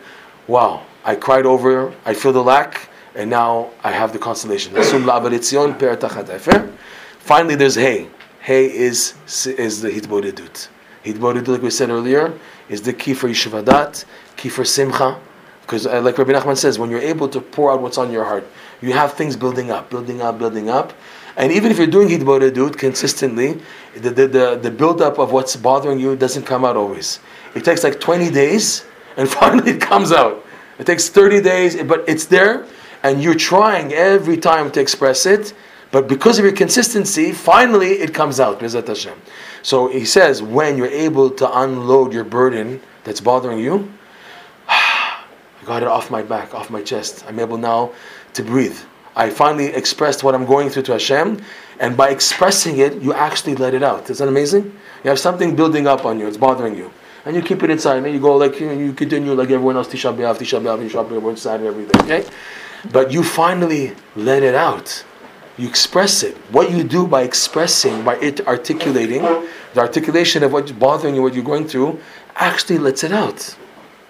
wow, 0.48 0.86
I 1.08 1.16
cried 1.16 1.46
over, 1.46 1.96
I 2.06 2.14
feel 2.14 2.34
the 2.34 2.44
lack, 2.44 2.90
and 3.16 3.30
now 3.30 3.72
I 3.82 3.92
have 3.92 4.12
the 4.12 4.20
consolation. 4.20 4.74
Finally, 7.20 7.56
there's 7.56 7.76
hay. 7.76 8.10
Hay 8.42 8.66
is 8.66 9.14
is 9.46 9.82
the 9.82 9.90
hitbodedut. 9.90 10.68
Hitbodedut, 11.06 11.48
like 11.48 11.62
we 11.62 11.70
said 11.70 11.90
earlier, 11.90 12.38
is 12.68 12.82
the 12.82 12.92
key 12.92 13.14
for 13.14 13.30
yishuv 13.30 13.64
hada'at, 13.64 14.04
key 14.36 14.50
for 14.50 14.66
simcha. 14.66 15.18
Because, 15.62 15.88
uh, 15.88 16.02
like 16.02 16.18
Rabbi 16.18 16.34
Nachman 16.34 16.58
says, 16.58 16.78
when 16.78 16.90
you're 16.90 17.02
able 17.02 17.28
to 17.30 17.40
pour 17.42 17.72
out 17.72 17.82
what's 17.82 17.98
on 17.98 18.12
your 18.12 18.26
heart, 18.26 18.46
you 18.82 18.92
have 18.94 19.14
things 19.14 19.36
building 19.36 19.72
up, 19.72 19.90
building 19.90 20.22
up, 20.22 20.40
building 20.40 20.70
up. 20.70 20.94
And 21.38 21.52
even 21.52 21.72
if 21.72 21.78
you're 21.78 21.88
doing 21.88 22.08
hitbodedut 22.08 22.78
consistently, 22.78 23.62
the, 23.96 24.10
the, 24.10 24.28
the, 24.28 24.60
the 24.62 24.72
build 24.72 25.02
up 25.02 25.20
of 25.20 25.32
what's 25.32 25.56
bothering 25.56 26.00
you 26.00 26.16
doesn't 26.16 26.44
come 26.44 26.66
out 26.66 26.76
always. 26.76 27.20
It 27.56 27.64
takes 27.66 27.84
like 27.84 28.00
20 28.00 28.30
days, 28.32 28.86
and 29.16 29.30
finally 29.40 29.72
it 29.72 29.82
comes 29.82 30.12
out. 30.12 30.46
It 30.80 30.86
takes 30.86 31.10
30 31.10 31.42
days, 31.42 31.82
but 31.84 32.08
it's 32.08 32.26
there, 32.26 32.66
and 33.04 33.22
you're 33.22 33.36
trying 33.36 33.94
every 33.94 34.38
time 34.38 34.72
to 34.72 34.80
express 34.80 35.26
it. 35.26 35.54
But 35.92 36.08
because 36.08 36.38
of 36.38 36.46
your 36.46 36.54
consistency, 36.54 37.32
finally 37.32 37.94
it 37.94 38.14
comes 38.14 38.40
out. 38.40 38.62
So 39.64 39.88
he 39.88 40.06
says, 40.06 40.44
when 40.44 40.78
you're 40.78 40.88
able 40.88 41.30
to 41.32 41.60
unload 41.60 42.14
your 42.14 42.24
burden 42.24 42.82
that's 43.04 43.22
bothering 43.22 43.60
you, 43.60 43.92
I 44.68 45.24
got 45.66 45.82
it 45.82 45.88
off 45.88 46.12
my 46.12 46.22
back, 46.22 46.54
off 46.54 46.70
my 46.70 46.82
chest. 46.82 47.24
I'm 47.28 47.40
able 47.40 47.58
now 47.58 47.94
to 48.34 48.44
breathe. 48.44 48.78
I 49.16 49.32
finally 49.32 49.68
expressed 49.68 50.24
what 50.24 50.36
I'm 50.36 50.46
going 50.46 50.70
through 50.70 50.84
to 50.84 50.92
Hashem, 50.92 51.42
and 51.80 51.98
by 51.98 52.10
expressing 52.10 52.78
it, 52.78 53.02
you 53.02 53.14
actually 53.14 53.56
let 53.56 53.74
it 53.74 53.82
out. 53.82 54.10
Isn't 54.10 54.24
that 54.24 54.30
amazing? 54.30 54.66
You 55.04 55.10
have 55.10 55.20
something 55.20 55.56
building 55.56 55.88
up 55.88 56.06
on 56.06 56.20
you, 56.20 56.28
it's 56.28 56.38
bothering 56.38 56.76
you. 56.76 56.92
And 57.28 57.36
you 57.36 57.42
keep 57.42 57.62
it 57.62 57.70
inside, 57.70 57.98
and 57.98 58.14
you 58.14 58.22
go 58.22 58.38
like, 58.38 58.58
you, 58.58 58.72
you 58.72 58.94
continue 58.94 59.34
like 59.34 59.50
everyone 59.50 59.76
else, 59.76 59.90
Tisha 59.90 60.16
B'Av, 60.16 60.38
Tisha 60.38 60.62
B'Av, 60.62 60.90
Tisha 60.90 61.06
B'Av, 61.06 61.38
sad 61.38 61.60
and 61.60 61.68
everything, 61.68 62.02
okay? 62.04 62.26
But 62.90 63.12
you 63.12 63.22
finally 63.22 63.94
let 64.16 64.44
it 64.44 64.56
out. 64.56 65.04
You 65.58 65.68
express 65.68 66.24
it. 66.24 66.38
What 66.54 66.72
you 66.72 66.86
do 66.86 67.06
by 67.06 67.24
expressing, 67.24 68.06
by 68.06 68.16
it 68.20 68.48
articulating, 68.48 69.24
the 69.74 69.82
articulation 69.82 70.42
of 70.42 70.54
what's 70.54 70.72
bothering 70.72 71.16
you, 71.16 71.22
what 71.22 71.34
you're 71.34 71.44
going 71.44 71.68
through, 71.68 72.00
actually 72.38 72.78
lets 72.78 73.04
it 73.04 73.12
out. 73.12 73.58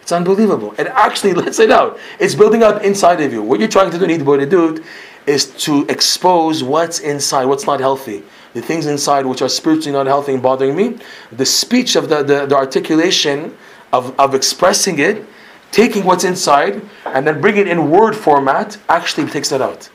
It's 0.03 0.11
unbelievable. 0.11 0.75
It 0.77 0.85
actually 0.85 1.33
lets 1.43 1.57
it 1.57 1.71
out. 1.71 1.97
It's 2.19 2.35
building 2.35 2.61
up 2.61 2.83
inside 2.83 3.19
of 3.21 3.33
you. 3.33 3.41
What 3.41 3.59
you're 3.59 3.67
trying 3.67 3.89
to 3.89 3.97
do, 3.97 4.05
need 4.05 4.23
to 4.23 4.45
do, 4.45 4.83
is 5.25 5.47
to 5.65 5.87
expose 5.89 6.63
what's 6.63 6.99
inside, 6.99 7.45
what's 7.45 7.65
not 7.65 7.79
healthy. 7.79 8.23
The 8.57 8.63
things 8.63 8.87
inside 8.87 9.27
which 9.27 9.43
are 9.43 9.49
spiritually 9.49 9.91
not 9.91 10.07
healthy 10.07 10.33
and 10.33 10.41
bothering 10.41 10.75
me. 10.75 10.97
The 11.31 11.45
speech 11.45 11.95
of 11.95 12.09
the, 12.09 12.23
the, 12.23 12.47
the 12.47 12.55
articulation 12.55 13.55
of, 13.93 14.19
of 14.19 14.33
expressing 14.33 14.97
it, 14.97 15.23
taking 15.71 16.03
what's 16.05 16.23
inside, 16.23 16.81
and 17.05 17.27
then 17.27 17.39
bringing 17.39 17.67
it 17.67 17.67
in 17.67 17.91
word 17.91 18.15
format, 18.15 18.79
actually 18.89 19.29
takes 19.29 19.49
that 19.49 19.61
out. 19.61 19.91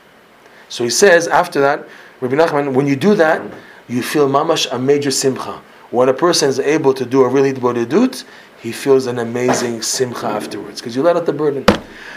So 0.69 0.85
he 0.85 0.89
says 0.89 1.27
after 1.27 1.59
that, 1.59 1.85
Rabbi 2.21 2.35
Nachman, 2.35 2.73
when 2.73 2.87
you 2.87 2.95
do 2.95 3.15
that, 3.15 3.41
you 3.89 4.01
feel 4.01 4.29
mamash 4.29 4.65
a 4.71 4.79
major 4.79 5.11
simcha. 5.11 5.61
When 5.91 6.07
a 6.07 6.13
person 6.13 6.47
is 6.47 6.57
able 6.57 6.93
to 6.93 7.05
do 7.05 7.23
a 7.23 7.27
really 7.27 7.51
bodedut, 7.51 8.23
he 8.61 8.71
feels 8.71 9.07
an 9.07 9.19
amazing 9.19 9.81
simcha 9.81 10.27
afterwards 10.27 10.79
because 10.79 10.95
you 10.95 11.01
let 11.01 11.17
out 11.17 11.25
the 11.25 11.33
burden. 11.33 11.65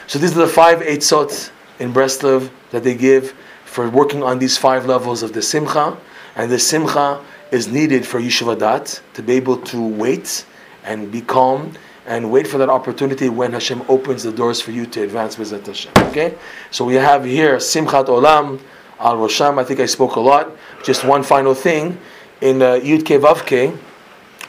So 0.07 0.21
these 0.21 0.31
are 0.37 0.47
the 0.47 0.47
five 0.47 0.79
eitzot 0.79 1.51
in 1.81 1.93
Breslov 1.93 2.51
that 2.71 2.85
they 2.85 2.95
give 2.95 3.35
for 3.65 3.91
working 3.91 4.23
on 4.23 4.39
these 4.39 4.57
five 4.57 4.87
levels 4.87 5.25
of 5.25 5.33
the 5.33 5.43
simcha, 5.43 5.99
and 6.37 6.51
the 6.51 6.59
simcha 6.59 7.25
is 7.51 7.67
needed 7.69 8.07
for 8.07 8.21
yishuv 8.21 8.57
hada'at 8.57 9.01
to 9.15 9.23
be 9.23 9.33
able 9.33 9.57
to 9.57 9.81
wait 9.81 10.45
and 10.85 11.11
be 11.11 11.21
calm 11.21 11.73
and 12.07 12.31
wait 12.31 12.47
for 12.47 12.59
that 12.59 12.69
opportunity 12.69 13.29
when 13.29 13.53
Hashem 13.53 13.83
opens 13.89 14.23
the 14.23 14.31
doors 14.31 14.61
for 14.61 14.71
you 14.71 14.87
to 14.87 15.03
advance 15.03 15.37
with 15.37 15.51
Hashem. 15.51 15.93
Okay, 15.97 16.35
so 16.71 16.85
we 16.85 16.95
have 16.95 17.25
here 17.25 17.57
simchat 17.57 18.07
olam 18.07 18.61
al 19.01 19.17
rosham. 19.17 19.59
I 19.59 19.65
think 19.65 19.81
I 19.81 19.87
spoke 19.87 20.15
a 20.15 20.21
lot. 20.21 20.57
Just 20.85 21.05
one 21.05 21.25
final 21.25 21.55
thing 21.55 21.99
in 22.41 22.63
uh, 22.63 22.75
Yud 22.75 23.03
Ke 23.05 23.21
Vav 23.21 23.45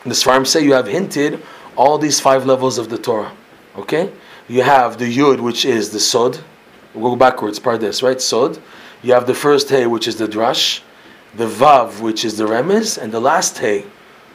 the 0.04 0.14
Sfarim 0.14 0.46
say 0.46 0.64
you 0.64 0.74
have 0.74 0.88
hinted 0.88 1.44
all 1.76 1.98
these 1.98 2.20
five 2.20 2.46
levels 2.46 2.78
of 2.78 2.90
the 2.90 2.98
Torah. 2.98 3.32
Okay, 3.76 4.12
you 4.48 4.62
have 4.62 4.98
the 4.98 5.18
Yud, 5.18 5.40
which 5.40 5.66
is 5.66 5.90
the 5.90 6.00
Sod. 6.00 6.40
We'll 6.94 7.12
go 7.12 7.16
backwards, 7.16 7.60
part 7.60 7.82
this, 7.82 8.02
right? 8.02 8.22
Sod. 8.22 8.60
You 9.04 9.14
have 9.14 9.28
the 9.28 9.36
first 9.36 9.70
Hey, 9.70 9.86
which 9.86 10.08
is 10.08 10.16
the 10.16 10.28
Drash, 10.28 10.82
the 11.38 11.46
Vav, 11.46 12.02
which 12.02 12.26
is 12.26 12.36
the 12.38 12.46
Remez, 12.46 12.98
and 12.98 13.12
the 13.12 13.20
last 13.20 13.60
Hey. 13.60 13.86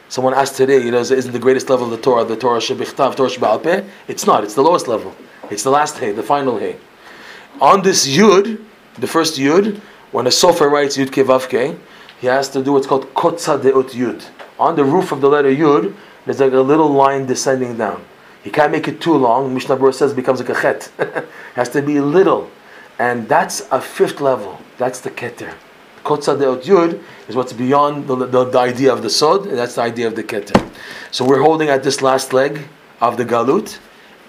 Someone 0.09 0.35
asked 0.35 0.57
today, 0.57 0.81
you 0.85 0.93
know, 0.93 1.01
isn't 1.01 1.33
the 1.33 1.39
greatest 1.39 1.69
level 1.69 1.87
of 1.87 1.91
the 1.91 1.97
Torah 1.97 2.25
the 2.25 2.37
Torah 2.37 2.61
Shebichtav, 2.61 3.17
Torah 3.17 3.29
Shebalpeh? 3.29 3.89
It's 4.07 4.25
not. 4.25 4.45
It's 4.45 4.55
the 4.55 4.63
lowest 4.63 4.87
level. 4.87 5.15
It's 5.51 5.65
the 5.65 5.71
last 5.71 5.99
Hey, 5.99 6.13
the 6.13 6.23
final 6.23 6.59
Hey. 6.59 6.77
On 7.61 7.83
this 7.83 8.07
Yud, 8.07 8.63
the 8.99 9.07
first 9.09 9.37
Yud, 9.37 9.81
when 10.13 10.27
a 10.27 10.31
Sofer 10.31 10.71
writes 10.71 10.97
Yud 10.97 11.09
Kevavke, 11.09 11.77
he 12.21 12.27
has 12.29 12.49
to 12.51 12.63
do 12.63 12.73
what's 12.73 12.87
called 12.87 13.13
Kotza 13.15 13.61
Deut 13.61 13.91
Yud. 13.91 14.23
On 14.61 14.77
the 14.77 14.85
roof 14.85 15.11
of 15.11 15.21
the 15.21 15.29
letter 15.29 15.51
Yud, 15.51 15.93
there's 16.25 16.39
like 16.39 16.53
a 16.53 16.61
little 16.61 16.89
line 16.89 17.27
descending 17.27 17.77
down. 17.77 18.05
He 18.45 18.51
can't 18.51 18.71
make 18.71 18.87
it 18.87 19.01
too 19.01 19.15
long. 19.15 19.53
Mishnah 19.53 19.77
Berurah 19.77 19.95
says 19.95 20.13
becomes 20.13 20.39
like 20.41 20.51
a 20.51 20.61
chet. 20.61 20.93
has 21.55 21.69
to 21.71 21.83
be 21.83 22.01
little. 22.01 22.49
And 22.99 23.29
that's 23.29 23.67
a 23.73 23.81
fifth 23.81 24.21
level. 24.21 24.61
That's 24.79 25.01
the 25.01 25.11
keter. 25.11 25.55
Kotza 26.05 26.37
Deot 26.37 26.63
Yud 26.65 27.03
is 27.29 27.37
what's 27.37 27.53
beyond 27.53 28.09
the, 28.09 28.17
the, 28.17 28.45
the, 28.45 28.59
idea 28.59 28.93
of 28.93 29.03
the 29.03 29.11
sod, 29.11 29.47
and 29.47 29.57
that's 29.57 29.77
the 29.77 29.83
idea 29.83 30.07
of 30.07 30.17
the 30.17 30.25
keter. 30.25 30.71
So 31.11 31.25
we're 31.25 31.43
holding 31.43 31.69
at 31.69 31.83
this 31.83 32.03
last 32.03 32.33
leg 32.33 32.67
of 33.01 33.17
the 33.17 33.25
galut, 33.25 33.79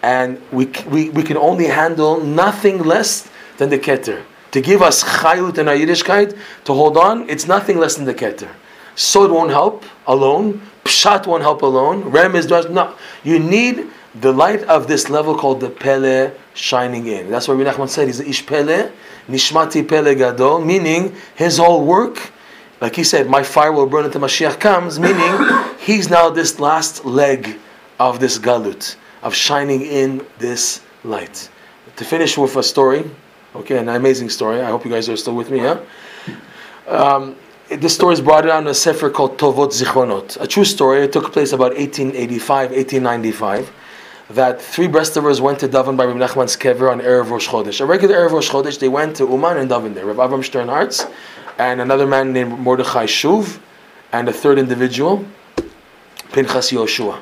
and 0.02 0.42
we, 0.52 0.66
we, 0.88 1.10
we 1.10 1.24
can 1.24 1.38
only 1.38 1.66
handle 1.66 2.24
nothing 2.24 2.80
less 2.84 3.30
than 3.58 3.70
the 3.70 3.80
keter. 3.80 4.24
To 4.52 4.62
give 4.62 4.84
us 4.84 5.04
chayut 5.04 5.58
and 5.58 5.68
Yiddishkeit, 5.68 6.38
to 6.66 6.74
hold 6.74 6.98
on, 6.98 7.28
it's 7.30 7.48
nothing 7.48 7.80
less 7.80 7.96
than 7.96 8.06
the 8.06 8.14
keter. 8.14 8.50
Sod 8.96 9.32
won't 9.32 9.50
help 9.50 9.84
alone. 10.06 10.62
Pshat 10.86 11.26
won't 11.26 11.42
help 11.42 11.64
alone. 11.64 12.04
Rem 12.04 12.36
is 12.36 12.48
no. 12.48 12.96
You 13.24 13.40
need 13.40 13.90
the 14.16 14.32
light 14.32 14.64
of 14.64 14.88
this 14.88 15.10
level 15.10 15.36
called 15.36 15.60
the 15.60 15.70
Pele 15.70 16.32
shining 16.54 17.08
in. 17.08 17.32
That's 17.32 17.48
what 17.48 17.58
Rabbi 17.58 17.86
said 17.88 18.08
he's 18.08 18.20
Ish 18.20 18.46
Pele, 18.46 18.92
Nishmati 19.28 19.88
Pele 19.88 20.14
Gadol, 20.16 20.64
meaning 20.64 21.16
his 21.36 21.58
whole 21.58 21.86
work, 21.86 22.32
like 22.80 22.96
he 22.96 23.04
said, 23.04 23.30
my 23.30 23.44
fire 23.44 23.72
will 23.72 23.88
burn 23.88 24.06
until 24.06 24.22
Mashiach 24.22 24.60
comes, 24.60 25.00
meaning 25.00 25.34
he's 25.80 26.10
now 26.10 26.30
this 26.30 26.60
last 26.60 27.06
leg 27.06 27.58
of 28.00 28.20
this 28.20 28.38
galut, 28.38 28.96
of 29.24 29.34
shining 29.34 29.82
in 29.82 30.26
this 30.38 30.82
light. 31.04 31.50
To 31.96 32.06
finish 32.06 32.38
with 32.38 32.56
a 32.56 32.64
story, 32.64 33.10
okay, 33.56 33.78
an 33.78 33.90
amazing 33.90 34.30
story. 34.30 34.62
I 34.62 34.70
hope 34.70 34.86
you 34.86 34.92
guys 34.92 35.10
are 35.10 35.18
still 35.18 35.36
with 35.36 35.50
me, 35.50 35.62
yeah? 35.62 35.80
Um, 36.88 37.36
this 37.70 37.96
story 37.96 38.14
is 38.14 38.22
brought 38.22 38.42
down 38.42 38.64
in 38.64 38.68
a 38.68 38.74
sefer 38.74 39.10
called 39.10 39.38
Tovot 39.38 39.70
Zichronot. 39.70 40.40
A 40.42 40.48
true 40.48 40.66
story. 40.66 41.04
It 41.04 41.14
took 41.14 41.32
place 41.32 41.54
about 41.54 41.76
1885, 41.76 42.72
1895. 42.72 43.72
That 44.34 44.60
three 44.60 44.88
Breslovers 44.88 45.40
went 45.42 45.60
to 45.60 45.68
Daven 45.68 45.96
by 45.96 46.06
Rabbi 46.06 46.18
Nachman's 46.18 46.58
kever 46.58 46.92
on 46.92 47.02
Erev 47.02 47.30
Rosh 47.30 47.48
Chodesh. 47.48 47.80
A 47.82 47.86
regular 47.86 48.16
Erev 48.16 48.32
Rosh 48.32 48.50
Chodesh, 48.50 48.80
they 48.80 48.88
went 48.90 49.18
to 49.18 49.26
Uman 49.26 49.58
and 49.58 49.70
Daven 49.70 49.94
there. 49.94 50.08
Rav 50.08 50.18
Avram 50.18 50.40
Sternhartz 50.40 51.08
and 51.60 51.80
another 51.80 52.08
man 52.08 52.34
named 52.34 52.58
Mordechai 52.58 53.06
Shuv 53.06 53.60
and 54.12 54.28
a 54.28 54.34
third 54.34 54.58
individual, 54.58 55.24
Pinchas 56.32 56.72
Yoshua. 56.72 57.22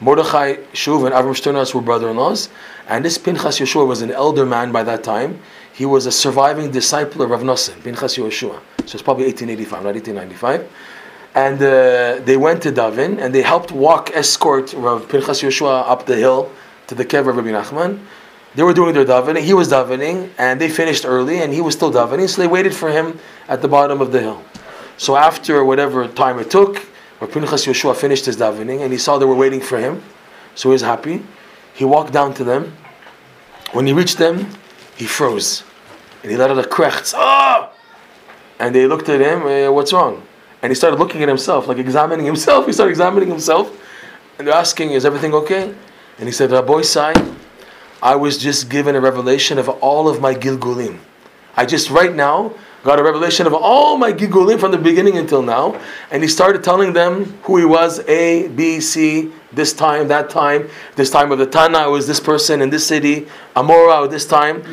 Mordechai 0.00 0.58
Shuv 0.72 1.06
and 1.06 1.12
Avram 1.12 1.34
Sternhartz 1.34 1.74
were 1.74 1.80
brother-in-laws, 1.80 2.50
and 2.88 3.04
this 3.04 3.18
Pinchas 3.18 3.58
Yoshua 3.58 3.84
was 3.84 4.00
an 4.00 4.12
elder 4.12 4.46
man 4.46 4.70
by 4.70 4.84
that 4.84 5.02
time. 5.02 5.40
He 5.72 5.86
was 5.86 6.06
a 6.06 6.12
surviving 6.12 6.70
disciple 6.70 7.22
of 7.22 7.30
Rav 7.30 7.40
Nosson, 7.40 7.82
Pinchas 7.82 8.16
Yoshua. 8.16 8.60
So 8.86 8.94
it's 8.94 9.02
probably 9.02 9.24
1885, 9.24 9.82
not 9.82 9.94
1895. 9.94 10.70
And 11.34 11.56
uh, 11.62 12.20
they 12.24 12.36
went 12.36 12.62
to 12.64 12.72
Davin 12.72 13.18
and 13.18 13.34
they 13.34 13.42
helped 13.42 13.72
walk, 13.72 14.10
escort 14.14 14.74
Rav 14.74 15.08
Pinchas 15.08 15.40
Yoshua 15.40 15.88
up 15.88 16.04
the 16.04 16.16
hill 16.16 16.52
to 16.88 16.94
the 16.94 17.04
kever 17.04 17.30
of 17.30 17.36
Rabbi 17.36 17.48
Nachman. 17.48 18.00
They 18.54 18.62
were 18.62 18.74
doing 18.74 18.92
their 18.92 19.06
davening, 19.06 19.40
he 19.40 19.54
was 19.54 19.70
davening, 19.70 20.28
and 20.36 20.60
they 20.60 20.68
finished 20.68 21.06
early, 21.06 21.38
and 21.40 21.54
he 21.54 21.62
was 21.62 21.74
still 21.74 21.90
davening, 21.90 22.28
so 22.28 22.42
they 22.42 22.48
waited 22.48 22.74
for 22.74 22.90
him 22.90 23.18
at 23.48 23.62
the 23.62 23.68
bottom 23.68 24.02
of 24.02 24.12
the 24.12 24.20
hill. 24.20 24.42
So 24.98 25.16
after 25.16 25.64
whatever 25.64 26.06
time 26.06 26.38
it 26.38 26.50
took, 26.50 26.86
Rav 27.18 27.32
Pinchas 27.32 27.64
Yoshua 27.64 27.96
finished 27.96 28.26
his 28.26 28.36
davening, 28.36 28.82
and 28.82 28.92
he 28.92 28.98
saw 28.98 29.16
they 29.16 29.24
were 29.24 29.34
waiting 29.34 29.62
for 29.62 29.78
him, 29.78 30.02
so 30.54 30.68
he 30.68 30.74
was 30.74 30.82
happy. 30.82 31.22
He 31.72 31.86
walked 31.86 32.12
down 32.12 32.34
to 32.34 32.44
them. 32.44 32.76
When 33.72 33.86
he 33.86 33.94
reached 33.94 34.18
them, 34.18 34.50
he 34.96 35.06
froze, 35.06 35.64
and 36.22 36.30
he 36.30 36.36
let 36.36 36.50
out 36.50 36.58
a 36.58 36.68
krechts. 36.68 37.14
Oh! 37.16 37.72
And 38.58 38.74
they 38.74 38.86
looked 38.86 39.08
at 39.08 39.20
him, 39.20 39.46
eh, 39.46 39.68
what's 39.68 39.94
wrong? 39.94 40.22
And 40.62 40.70
he 40.70 40.74
started 40.74 40.98
looking 40.98 41.22
at 41.22 41.28
himself, 41.28 41.66
like 41.66 41.78
examining 41.78 42.24
himself. 42.24 42.66
He 42.66 42.72
started 42.72 42.90
examining 42.90 43.28
himself. 43.28 43.70
And 44.38 44.46
they're 44.46 44.54
asking, 44.54 44.92
is 44.92 45.04
everything 45.04 45.34
okay? 45.34 45.74
And 46.18 46.28
he 46.28 46.32
said, 46.32 46.50
Rabbi 46.50 46.82
Sai, 46.82 47.12
I 48.00 48.16
was 48.16 48.38
just 48.38 48.68
given 48.68 48.94
a 48.96 49.00
revelation 49.00 49.58
of 49.58 49.68
all 49.68 50.08
of 50.08 50.20
my 50.20 50.34
Gilgulim. 50.34 50.98
I 51.56 51.66
just 51.66 51.90
right 51.90 52.14
now 52.14 52.54
got 52.82 52.98
a 52.98 53.02
revelation 53.02 53.46
of 53.46 53.54
all 53.54 53.96
my 53.96 54.12
Gilgulim 54.12 54.58
from 54.58 54.72
the 54.72 54.78
beginning 54.78 55.18
until 55.18 55.42
now. 55.42 55.80
And 56.10 56.22
he 56.22 56.28
started 56.28 56.64
telling 56.64 56.92
them 56.92 57.24
who 57.44 57.58
he 57.58 57.64
was 57.64 58.00
A, 58.08 58.48
B, 58.48 58.80
C, 58.80 59.30
this 59.52 59.72
time, 59.72 60.08
that 60.08 60.30
time, 60.30 60.68
this 60.96 61.10
time 61.10 61.30
of 61.30 61.38
the 61.38 61.46
Tana, 61.46 61.78
I 61.78 61.86
was 61.86 62.06
this 62.06 62.20
person 62.20 62.62
in 62.62 62.70
this 62.70 62.86
city, 62.86 63.28
Amora, 63.54 64.10
this 64.10 64.26
time. 64.26 64.64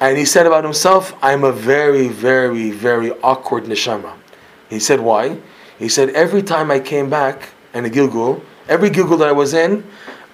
And 0.00 0.16
he 0.16 0.24
said 0.24 0.46
about 0.46 0.62
himself, 0.62 1.14
I'm 1.22 1.42
a 1.42 1.52
very, 1.52 2.08
very, 2.08 2.70
very 2.70 3.10
awkward 3.22 3.64
neshama. 3.64 4.12
He 4.68 4.78
said, 4.78 5.00
why? 5.00 5.38
He 5.78 5.88
said, 5.88 6.10
every 6.10 6.42
time 6.42 6.70
I 6.70 6.80
came 6.80 7.08
back 7.08 7.50
in 7.74 7.84
a 7.84 7.88
Gilgul, 7.88 8.42
every 8.68 8.90
Gilgul 8.90 9.18
that 9.18 9.28
I 9.28 9.32
was 9.32 9.54
in, 9.54 9.84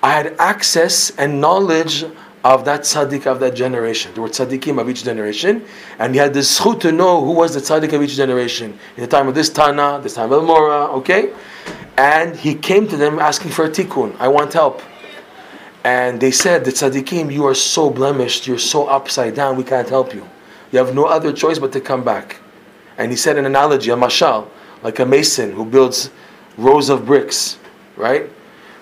I 0.03 0.11
had 0.13 0.37
access 0.39 1.11
and 1.17 1.41
knowledge 1.41 2.05
of 2.45 2.67
that 2.67 2.83
tzaddik 2.83 3.27
of 3.27 3.41
that 3.41 3.55
generation. 3.55 4.13
There 4.13 4.23
were 4.23 4.29
tzaddikim 4.29 4.79
of 4.79 4.91
each 4.91 5.03
generation, 5.03 5.65
and 5.99 6.15
he 6.15 6.19
had 6.19 6.35
the 6.35 6.41
zchut 6.41 6.81
to 6.81 6.93
know 6.93 7.25
who 7.25 7.33
was 7.33 7.55
the 7.55 7.61
tzaddik 7.61 7.95
of 7.95 8.03
each 8.03 8.17
generation. 8.17 8.79
In 8.97 9.03
the 9.03 9.07
time 9.07 9.29
of 9.29 9.35
this 9.35 9.49
Tana, 9.49 9.99
this 10.03 10.15
time 10.15 10.31
of 10.31 10.45
Mora, 10.45 10.89
okay? 10.99 11.33
And 11.97 12.37
he 12.37 12.55
came 12.55 12.87
to 12.89 12.99
them 12.99 13.19
asking 13.19 13.53
for 13.53 13.65
a 13.65 13.71
tikkun. 13.71 14.15
I 14.19 14.29
want 14.29 14.53
help. 14.53 14.83
And 15.85 16.21
they 16.21 16.31
said, 16.31 16.67
the 16.67 16.71
tzaddikim, 16.71 17.33
you 17.33 17.47
are 17.47 17.55
so 17.55 17.89
blemished, 17.89 18.47
you're 18.47 18.59
so 18.59 18.89
upside 18.89 19.35
down, 19.35 19.57
we 19.57 19.65
can't 19.65 19.89
help 19.89 20.13
you. 20.13 20.29
You 20.71 20.81
have 20.81 20.95
no 20.95 21.07
other 21.07 21.33
choice 21.33 21.59
but 21.59 21.73
to 21.73 21.81
come 21.81 22.05
back. 22.05 22.41
And 22.99 23.11
he 23.11 23.17
said 23.17 23.37
an 23.37 23.47
analogy, 23.47 23.91
a 23.91 23.97
mashal, 23.97 24.49
like 24.83 24.99
a 24.99 25.07
mason 25.07 25.53
who 25.53 25.65
builds 25.65 26.11
rows 26.57 26.89
of 26.89 27.07
bricks, 27.07 27.59
right? 27.97 28.31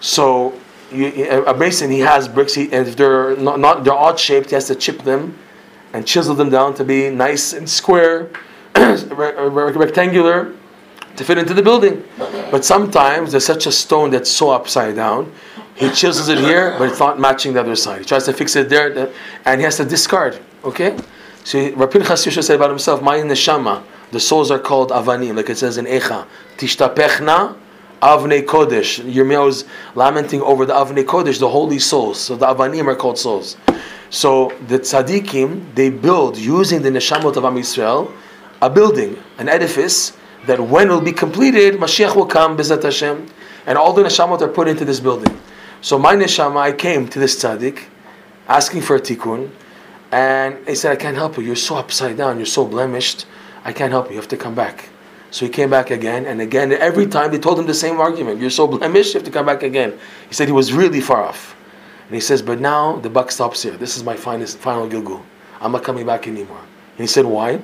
So 0.00 0.58
you, 0.90 1.44
a 1.46 1.54
mason, 1.54 1.90
he 1.90 2.00
has 2.00 2.28
bricks, 2.28 2.54
he, 2.54 2.64
and 2.72 2.86
if 2.86 2.96
they're 2.96 3.36
not, 3.36 3.58
not 3.58 3.84
they're 3.84 3.94
odd 3.94 4.18
shaped, 4.18 4.50
he 4.50 4.54
has 4.54 4.66
to 4.66 4.74
chip 4.74 5.02
them 5.02 5.38
and 5.92 6.06
chisel 6.06 6.34
them 6.34 6.50
down 6.50 6.74
to 6.74 6.84
be 6.84 7.10
nice 7.10 7.52
and 7.52 7.68
square, 7.68 8.30
rectangular, 8.74 10.54
to 11.16 11.24
fit 11.24 11.38
into 11.38 11.54
the 11.54 11.62
building. 11.62 12.04
But 12.50 12.64
sometimes 12.64 13.32
there's 13.32 13.46
such 13.46 13.66
a 13.66 13.72
stone 13.72 14.10
that's 14.10 14.30
so 14.30 14.50
upside 14.50 14.96
down, 14.96 15.32
he 15.74 15.90
chisels 15.90 16.28
it 16.28 16.38
here, 16.38 16.76
but 16.78 16.90
it's 16.90 17.00
not 17.00 17.18
matching 17.18 17.54
the 17.54 17.60
other 17.60 17.76
side. 17.76 18.00
He 18.00 18.04
tries 18.04 18.24
to 18.24 18.32
fix 18.32 18.56
it 18.56 18.68
there, 18.68 19.10
and 19.44 19.60
he 19.60 19.64
has 19.64 19.76
to 19.78 19.84
discard. 19.84 20.38
Okay? 20.64 20.96
So 21.44 21.58
Rabbi 21.74 21.92
Pinchas 21.92 22.26
Yosha 22.26 22.42
said 22.42 22.56
about 22.56 22.70
himself, 22.70 23.02
My 23.02 23.18
neshama, 23.18 23.82
the 24.12 24.20
souls 24.20 24.50
are 24.50 24.58
called 24.58 24.90
avanim, 24.90 25.36
like 25.36 25.50
it 25.50 25.58
says 25.58 25.78
in 25.78 25.86
Echa. 25.86 26.26
Tishtapechna 26.58 27.56
avnei 28.00 28.44
kodesh. 28.44 29.02
Yirmiyahu 29.04 29.48
is 29.48 29.64
lamenting 29.94 30.40
over 30.42 30.64
the 30.64 30.74
avnei 30.74 31.04
kodesh, 31.04 31.40
the 31.40 31.48
holy 31.48 31.80
souls. 31.80 32.20
So 32.20 32.36
the 32.36 32.46
avanim 32.46 32.86
are 32.86 32.94
called 32.94 33.18
souls. 33.18 33.56
So 34.10 34.52
the 34.68 34.78
tzaddikim, 34.78 35.74
they 35.74 35.88
build, 35.88 36.36
using 36.36 36.82
the 36.82 36.90
neshamot 36.90 37.36
of 37.36 37.44
Am 37.44 37.56
Yisrael, 37.56 38.12
a 38.60 38.68
building, 38.68 39.18
an 39.38 39.48
edifice, 39.48 40.12
that 40.46 40.60
when 40.60 40.88
it 40.88 40.90
will 40.90 41.00
be 41.00 41.12
completed, 41.12 41.74
Mashiach 41.74 42.14
will 42.14 42.26
come, 42.26 42.56
Bezat 42.56 42.82
Hashem, 42.82 43.28
and 43.66 43.78
all 43.78 43.92
the 43.92 44.02
neshamot 44.02 44.40
are 44.42 44.48
put 44.48 44.68
into 44.68 44.84
this 44.84 45.00
building. 45.00 45.40
So 45.80 45.98
my 45.98 46.14
neshama, 46.14 46.58
I 46.58 46.72
came 46.72 47.08
to 47.08 47.18
this 47.18 47.42
tzaddik, 47.42 47.84
asking 48.48 48.82
for 48.82 48.96
a 48.96 49.00
tikkun, 49.00 49.50
and 50.10 50.58
he 50.68 50.74
said, 50.74 50.92
I 50.92 50.96
can't 50.96 51.16
help 51.16 51.38
you. 51.38 51.44
You're 51.44 51.56
so 51.56 51.76
upside 51.76 52.18
down. 52.18 52.36
You're 52.36 52.44
so 52.44 52.66
blemished. 52.66 53.24
I 53.64 53.72
can't 53.72 53.92
help 53.92 54.06
you. 54.06 54.12
You 54.12 54.20
have 54.20 54.28
to 54.28 54.36
come 54.36 54.54
back. 54.54 54.88
So 55.30 55.46
he 55.46 55.50
came 55.50 55.70
back 55.70 55.90
again 55.90 56.26
and 56.26 56.40
again. 56.40 56.72
Every 56.72 57.06
time 57.06 57.30
they 57.30 57.38
told 57.38 57.58
him 57.58 57.66
the 57.66 57.74
same 57.74 58.00
argument. 58.00 58.40
You're 58.40 58.50
so 58.50 58.66
blemished, 58.66 59.14
you 59.14 59.18
have 59.20 59.24
to 59.24 59.30
come 59.30 59.46
back 59.46 59.62
again. 59.62 59.98
He 60.28 60.34
said 60.34 60.46
he 60.46 60.52
was 60.52 60.72
really 60.72 61.00
far 61.00 61.22
off. 61.22 61.56
And 62.06 62.14
he 62.14 62.20
says, 62.20 62.42
but 62.42 62.60
now 62.60 62.96
the 62.96 63.08
buck 63.08 63.30
stops 63.30 63.62
here. 63.62 63.76
This 63.76 63.96
is 63.96 64.04
my 64.04 64.14
finest, 64.14 64.58
final 64.58 64.86
Gilgul. 64.88 65.22
I'm 65.60 65.72
not 65.72 65.84
coming 65.84 66.04
back 66.04 66.28
anymore. 66.28 66.58
And 66.58 66.98
he 66.98 67.06
said, 67.06 67.24
why? 67.24 67.60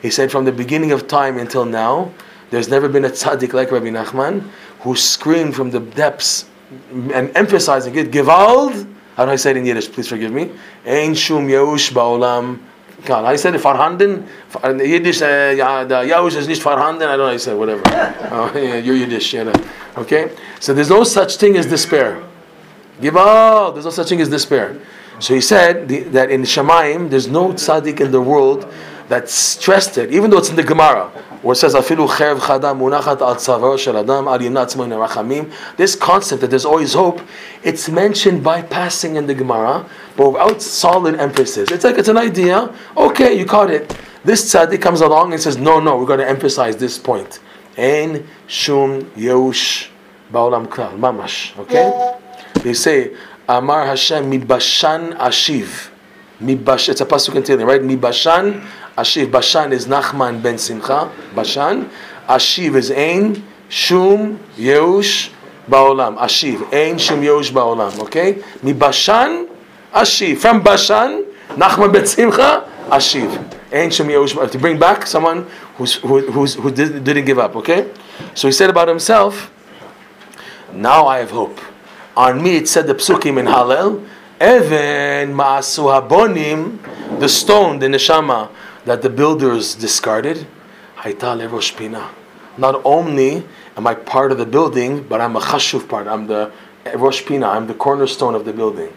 He 0.00 0.10
said, 0.10 0.32
from 0.32 0.44
the 0.44 0.50
beginning 0.50 0.90
of 0.90 1.06
time 1.06 1.38
until 1.38 1.64
now, 1.64 2.12
there's 2.50 2.68
never 2.68 2.88
been 2.88 3.04
a 3.04 3.10
tzaddik 3.10 3.52
like 3.52 3.70
Rabbi 3.70 3.86
Nachman 3.86 4.48
who 4.80 4.96
screamed 4.96 5.54
from 5.54 5.70
the 5.70 5.78
depths 5.80 6.46
and 6.90 7.30
emphasizing 7.36 7.94
it, 7.94 8.10
Gewalt, 8.10 8.86
how 9.16 9.26
do 9.26 9.30
I 9.30 9.36
say 9.36 9.52
it 9.52 9.58
in 9.58 9.66
Yiddish? 9.66 9.92
Please 9.92 10.08
forgive 10.08 10.32
me. 10.32 10.50
Ein 10.86 11.14
shum 11.14 11.46
yeush 11.46 11.92
ba'olam. 11.92 12.58
God, 13.04 13.24
I 13.24 13.36
said 13.36 13.54
it 13.54 13.60
vorhanden. 13.60 14.26
In 14.62 14.78
Yiddish, 14.78 15.22
uh, 15.22 15.54
yeah, 15.56 15.84
the 15.84 16.02
yeush 16.02 16.36
is 16.36 16.46
nicht 16.46 16.62
vorhanden. 16.62 17.02
I 17.02 17.16
don't 17.16 17.18
know. 17.18 17.26
I 17.26 17.36
said 17.36 17.56
whatever. 17.56 17.82
uh, 17.88 18.52
yeah, 18.56 18.76
you're 18.76 18.96
Yiddish, 18.96 19.34
yeah. 19.34 19.52
Okay. 19.96 20.30
So 20.60 20.72
there's 20.72 20.90
no 20.90 21.04
such 21.04 21.36
thing 21.36 21.56
as 21.56 21.66
despair. 21.66 22.22
Give 23.00 23.16
up. 23.16 23.74
there's 23.74 23.84
no 23.84 23.90
such 23.90 24.08
thing 24.08 24.20
as 24.20 24.28
despair. 24.28 24.78
So 25.18 25.34
he 25.34 25.40
said 25.40 25.88
the, 25.88 26.00
that 26.14 26.30
in 26.30 26.42
Shemaim, 26.42 27.10
there's 27.10 27.28
no 27.28 27.52
tzaddik 27.52 28.00
in 28.00 28.12
the 28.12 28.20
world 28.20 28.72
that 29.08 29.28
stressed 29.28 29.98
it, 29.98 30.12
even 30.12 30.30
though 30.30 30.38
it's 30.38 30.50
in 30.50 30.56
the 30.56 30.62
Gemara, 30.62 31.08
where 31.42 31.52
it 31.52 31.56
says, 31.56 31.74
Afilu 31.74 32.08
cherv 32.08 32.38
chada 32.38 32.74
munachat 32.74 33.20
al 33.20 33.36
tzavaro 33.36 33.78
shel 33.78 33.96
adam 33.98 34.28
al. 34.28 34.38
This 35.76 35.94
concept 35.96 36.40
that 36.40 36.48
there's 36.50 36.64
always 36.64 36.94
hope, 36.94 37.20
it's 37.62 37.88
mentioned 37.88 38.42
by 38.42 38.62
passing 38.62 39.16
in 39.16 39.26
the 39.26 39.34
Gemara, 39.34 39.88
but 40.16 40.30
without 40.30 40.62
solid 40.62 41.16
emphasis. 41.16 41.70
It's 41.70 41.84
like 41.84 41.98
it's 41.98 42.08
an 42.08 42.16
idea, 42.16 42.74
okay, 42.96 43.38
you 43.38 43.44
caught 43.44 43.70
it. 43.70 43.96
This 44.24 44.52
tzaddik 44.52 44.80
comes 44.80 45.00
along 45.00 45.32
and 45.32 45.42
says, 45.42 45.56
no, 45.56 45.80
no, 45.80 45.96
we're 45.98 46.06
going 46.06 46.20
to 46.20 46.28
emphasize 46.28 46.76
this 46.76 46.96
point. 46.98 47.40
Ein 47.76 48.28
shum 48.46 49.02
yeush 49.12 49.88
ba'olam 50.32 50.66
klal, 50.68 50.96
mamash, 50.98 51.58
okay? 51.58 52.18
They 52.62 52.74
say, 52.74 53.16
Amar 53.48 53.86
Hashem 53.86 54.30
mibashan 54.30 55.16
ashiv. 55.16 55.88
Mibash, 56.40 56.88
it's 56.88 57.00
a 57.00 57.06
pasuk 57.06 57.34
in 57.36 57.42
Tehillim, 57.42 57.66
right? 57.66 57.80
Mibashan 57.80 58.64
ashiv. 58.96 59.30
Bashan 59.30 59.72
is 59.72 59.86
Nachman 59.86 60.42
ben 60.42 60.58
Simcha. 60.58 61.10
Bashan. 61.34 61.90
Ashiv 62.28 62.74
is 62.76 62.90
Ein 62.90 63.42
Shum 63.68 64.38
Yeush 64.56 65.30
Baolam. 65.68 66.18
Ashiv. 66.18 66.72
Ein 66.72 66.98
Shum 66.98 67.20
Yeush 67.22 67.50
Baolam. 67.50 67.98
Okay? 68.00 68.42
Mi 68.62 68.72
Mibashan 68.72 69.48
Ashiv. 69.92 70.38
From 70.38 70.62
Bashan, 70.62 71.24
Nachman 71.50 71.92
ben 71.92 72.06
Simcha. 72.06 72.68
Ashiv. 72.88 73.30
Ein 73.72 73.90
Shum 73.90 74.08
Yeush 74.08 74.50
To 74.50 74.58
bring 74.58 74.78
back 74.78 75.06
someone 75.06 75.46
who's, 75.76 75.94
who, 75.94 76.20
who's, 76.30 76.54
who 76.54 76.70
did, 76.70 77.04
didn't 77.04 77.24
give 77.24 77.38
up. 77.38 77.56
Okay? 77.56 77.90
So 78.34 78.48
he 78.48 78.52
said 78.52 78.70
about 78.70 78.88
himself, 78.88 79.50
now 80.72 81.06
I 81.06 81.18
have 81.18 81.30
hope. 81.30 81.58
On 82.16 82.42
me 82.42 82.56
it 82.56 82.68
said 82.68 82.86
the 82.86 82.94
psukim 82.94 83.38
in 83.38 83.46
Hallel, 83.46 84.06
Even 84.42 85.34
ma'asu 85.34 85.86
habonim, 85.86 87.20
the 87.20 87.28
stone, 87.28 87.78
the 87.78 87.86
neshama 87.86 88.50
that 88.84 89.02
the 89.02 89.10
builders 89.10 89.74
discarded. 89.74 90.46
Not 92.58 92.80
only 92.84 93.44
am 93.76 93.86
I 93.86 93.94
part 93.94 94.32
of 94.32 94.38
the 94.38 94.46
building, 94.46 95.02
but 95.04 95.20
I'm 95.20 95.36
a 95.36 95.40
chashuv 95.40 95.88
part. 95.88 96.06
I'm 96.06 96.26
the 96.26 96.52
rosh 96.94 97.24
pina. 97.24 97.48
I'm 97.48 97.66
the 97.66 97.74
cornerstone 97.74 98.34
of 98.34 98.44
the 98.44 98.52
building. 98.52 98.92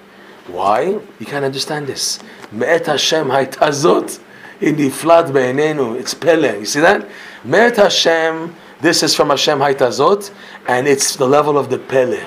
Why? 0.48 1.00
You 1.20 1.26
can't 1.26 1.46
understand 1.46 1.88
this. 1.88 2.20
Me'et 2.52 2.86
Hashem 2.86 3.28
hayta 3.28 3.70
zot, 3.70 4.20
iniflat 4.60 5.34
be'enenu. 5.34 6.00
It's 6.00 6.14
pele. 6.14 6.60
You 6.60 6.66
see 6.66 6.82
that? 6.82 7.08
Me'et 7.44 7.78
Hashem. 7.78 8.56
This 8.82 9.02
is 9.04 9.16
from 9.16 9.30
Hashem 9.30 9.60
hayta 9.60 9.90
zot, 9.90 10.32
and 10.68 10.88
it's 10.88 11.16
the 11.16 11.28
level 11.28 11.58
of 11.58 11.70
the 11.70 11.80
pele. 11.80 12.24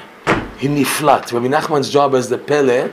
Hiniflat. 0.59 1.33
Rabbi 1.33 1.47
Nachman's 1.47 1.89
job 1.89 2.17
as 2.17 2.29
the 2.29 2.37
Pele, 2.37 2.91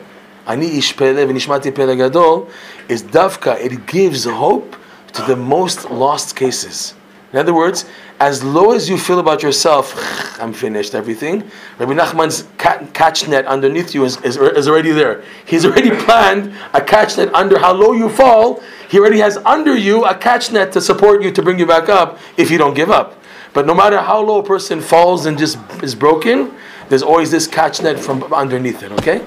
Ani 0.47 0.77
ish 0.77 0.95
Pele 0.95 1.25
v'nishmati 1.25 1.73
Pele 1.73 1.95
gadol, 1.95 2.49
is 2.87 3.03
davka. 3.03 3.59
It 3.59 3.85
gives 3.85 4.25
hope 4.25 4.75
to 5.13 5.21
the 5.23 5.35
most 5.35 5.89
lost 5.89 6.35
cases. 6.35 6.93
In 7.33 7.39
other 7.39 7.53
words, 7.53 7.85
as 8.19 8.43
low 8.43 8.71
as 8.71 8.87
you 8.87 8.97
feel 8.97 9.19
about 9.19 9.43
yourself, 9.43 9.93
I'm 10.41 10.53
finished, 10.53 10.95
everything. 10.95 11.43
Rabbi 11.79 11.93
Nachman's 11.93 12.47
catch 12.93 13.27
net 13.27 13.45
underneath 13.45 13.93
you 13.93 14.05
is, 14.05 14.17
is, 14.21 14.37
is 14.37 14.67
already 14.67 14.91
there. 14.91 15.23
He's 15.45 15.65
already 15.65 15.91
planned 16.05 16.53
a 16.73 16.81
catch 16.81 17.17
net 17.17 17.33
under 17.33 17.59
how 17.59 17.73
low 17.73 17.91
you 17.91 18.09
fall. 18.09 18.61
He 18.89 18.99
already 18.99 19.19
has 19.19 19.37
under 19.37 19.75
you 19.75 20.05
a 20.05 20.15
catch 20.15 20.51
net 20.51 20.71
to 20.73 20.81
support 20.81 21.23
you 21.23 21.31
to 21.31 21.41
bring 21.41 21.59
you 21.59 21.65
back 21.65 21.89
up 21.89 22.19
if 22.37 22.49
you 22.49 22.57
don't 22.57 22.73
give 22.73 22.89
up. 22.89 23.21
But 23.53 23.65
no 23.65 23.73
matter 23.73 23.99
how 23.99 24.21
low 24.21 24.39
a 24.39 24.43
person 24.43 24.79
falls 24.79 25.25
and 25.25 25.37
just 25.37 25.57
is 25.81 25.95
broken, 25.95 26.53
there's 26.87 27.03
always 27.03 27.31
this 27.31 27.47
catch 27.47 27.81
net 27.81 27.99
from 27.99 28.23
underneath 28.33 28.83
it, 28.83 28.91
okay? 28.93 29.25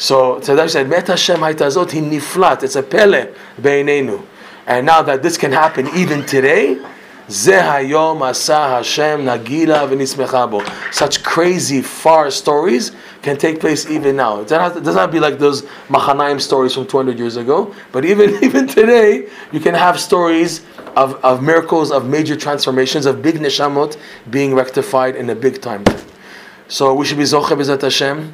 So 0.00 0.40
Tzadok 0.40 0.70
said, 0.70 0.88
Met 0.88 1.08
Hashem 1.08 1.40
haitazot 1.40 1.92
hi 1.92 1.98
niflat. 1.98 2.62
It's 2.62 2.74
a 2.74 2.82
pele 2.82 3.34
beinenu. 3.60 4.24
And 4.66 4.86
now 4.86 5.02
that 5.02 5.22
this 5.22 5.36
can 5.36 5.52
happen 5.52 5.88
even 5.88 6.24
today, 6.24 6.82
Ze 7.28 7.52
hayom 7.52 8.22
asa 8.22 8.76
Hashem 8.76 9.26
nagila 9.26 9.86
v'nismecha 9.90 10.94
Such 10.94 11.22
crazy, 11.22 11.82
far 11.82 12.30
stories 12.30 12.92
can 13.20 13.36
take 13.36 13.60
place 13.60 13.90
even 13.90 14.16
now. 14.16 14.40
It 14.40 14.48
doesn't 14.48 15.12
be 15.12 15.20
like 15.20 15.38
those 15.38 15.64
Machanaim 15.90 16.40
stories 16.40 16.72
from 16.72 16.86
200 16.86 17.18
years 17.18 17.36
ago, 17.36 17.74
but 17.92 18.06
even, 18.06 18.30
even 18.42 18.66
today, 18.66 19.28
you 19.52 19.60
can 19.60 19.74
have 19.74 20.00
stories 20.00 20.64
of, 20.96 21.22
of 21.22 21.42
miracles, 21.42 21.92
of 21.92 22.08
major 22.08 22.36
transformations, 22.36 23.04
of 23.04 23.20
big 23.20 23.34
neshamot 23.34 23.98
being 24.30 24.54
rectified 24.54 25.14
in 25.14 25.28
a 25.28 25.34
big 25.34 25.60
time. 25.60 25.84
So 26.68 26.94
we 26.94 27.04
should 27.04 27.18
be 27.18 27.24
Zoche 27.24 27.50
B'ezat 27.50 27.82
Hashem 27.82 28.32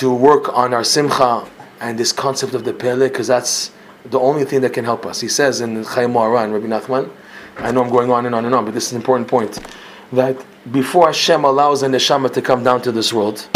to 0.00 0.10
work 0.10 0.56
on 0.56 0.72
our 0.72 0.82
simcha 0.82 1.46
and 1.82 1.98
this 1.98 2.10
concept 2.10 2.54
of 2.54 2.64
the 2.64 2.72
Pele, 2.72 3.06
because 3.06 3.26
that's 3.26 3.70
the 4.06 4.18
only 4.18 4.46
thing 4.46 4.62
that 4.62 4.72
can 4.72 4.82
help 4.82 5.04
us. 5.04 5.20
He 5.20 5.28
says 5.28 5.60
in 5.60 5.76
Chayei 5.84 6.10
Moharan, 6.10 6.54
Rabbi 6.54 6.68
Nachman, 6.68 7.10
I 7.58 7.70
know 7.70 7.84
I'm 7.84 7.90
going 7.90 8.10
on 8.10 8.24
and 8.24 8.34
on 8.34 8.46
and 8.46 8.54
on, 8.54 8.64
but 8.64 8.72
this 8.72 8.86
is 8.86 8.92
an 8.92 8.96
important 8.96 9.28
point, 9.28 9.58
that 10.12 10.42
before 10.72 11.08
Hashem 11.08 11.44
allows 11.44 11.82
a 11.82 11.86
neshama 11.86 12.32
to 12.32 12.40
come 12.40 12.64
down 12.64 12.80
to 12.80 12.92
this 12.92 13.12
world, 13.12 13.46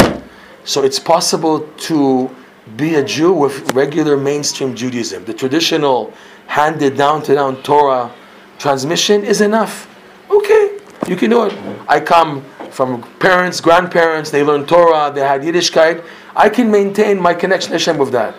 so 0.65 0.83
it's 0.83 0.99
possible 0.99 1.61
to 1.89 2.29
be 2.77 2.93
a 2.93 3.03
Jew 3.03 3.33
with 3.33 3.73
regular 3.73 4.15
mainstream 4.15 4.75
Judaism. 4.75 5.25
The 5.25 5.33
traditional 5.33 6.13
handed 6.45 6.95
down 6.95 7.23
to 7.23 7.33
down 7.33 7.63
Torah 7.63 8.13
transmission 8.59 9.23
is 9.23 9.41
enough. 9.41 9.89
Okay, 10.29 10.77
you 11.07 11.15
can 11.15 11.31
do 11.31 11.45
it. 11.45 11.57
I 11.87 11.99
come 11.99 12.45
from 12.75 13.01
parents, 13.19 13.61
grandparents, 13.61 14.31
they 14.31 14.43
learned 14.43 14.67
Torah, 14.67 15.09
they 15.09 15.21
had 15.21 15.43
Yiddishkeit. 15.43 16.03
I 16.35 16.49
can 16.49 16.69
maintain 16.69 17.17
my 17.21 17.33
connection 17.33 17.69
to 17.69 17.75
Hashem 17.75 17.97
with 17.97 18.11
that. 18.11 18.35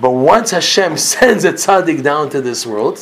But 0.00 0.10
once 0.10 0.50
Hashem 0.50 0.96
sends 1.12 1.44
a 1.44 1.52
tzaddik 1.52 2.02
down 2.02 2.30
to 2.30 2.40
this 2.40 2.66
world, 2.66 2.98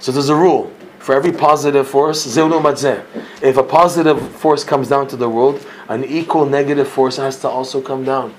so 0.00 0.10
there's 0.10 0.28
a 0.28 0.34
rule 0.34 0.72
for 0.98 1.14
every 1.14 1.30
positive 1.30 1.86
force, 1.86 2.26
if 2.36 3.56
a 3.56 3.62
positive 3.62 4.28
force 4.36 4.64
comes 4.64 4.88
down 4.88 5.06
to 5.06 5.16
the 5.16 5.28
world, 5.28 5.64
an 5.88 6.04
equal 6.04 6.46
negative 6.46 6.88
force 6.88 7.16
has 7.18 7.40
to 7.40 7.48
also 7.48 7.80
come 7.80 8.04
down. 8.04 8.34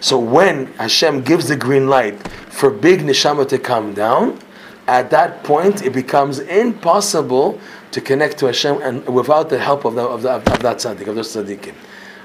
So 0.00 0.18
when 0.18 0.66
Hashem 0.74 1.22
gives 1.22 1.48
the 1.48 1.56
green 1.56 1.88
light 1.88 2.28
for 2.52 2.70
big 2.70 3.00
neshama 3.00 3.48
to 3.48 3.58
come 3.58 3.94
down, 3.94 4.38
at 4.86 5.10
that 5.10 5.44
point 5.44 5.82
it 5.82 5.92
becomes 5.92 6.38
impossible 6.38 7.60
to 7.92 8.00
connect 8.00 8.38
to 8.38 8.46
Hashem 8.46 8.82
and 8.82 9.08
without 9.08 9.48
the 9.48 9.58
help 9.58 9.84
of, 9.84 9.94
the, 9.94 10.02
of, 10.02 10.22
the, 10.22 10.30
of 10.32 10.44
that 10.44 10.76
tzaddik, 10.76 11.06
of 11.06 11.14
those 11.14 11.34
tzaddikim. 11.34 11.74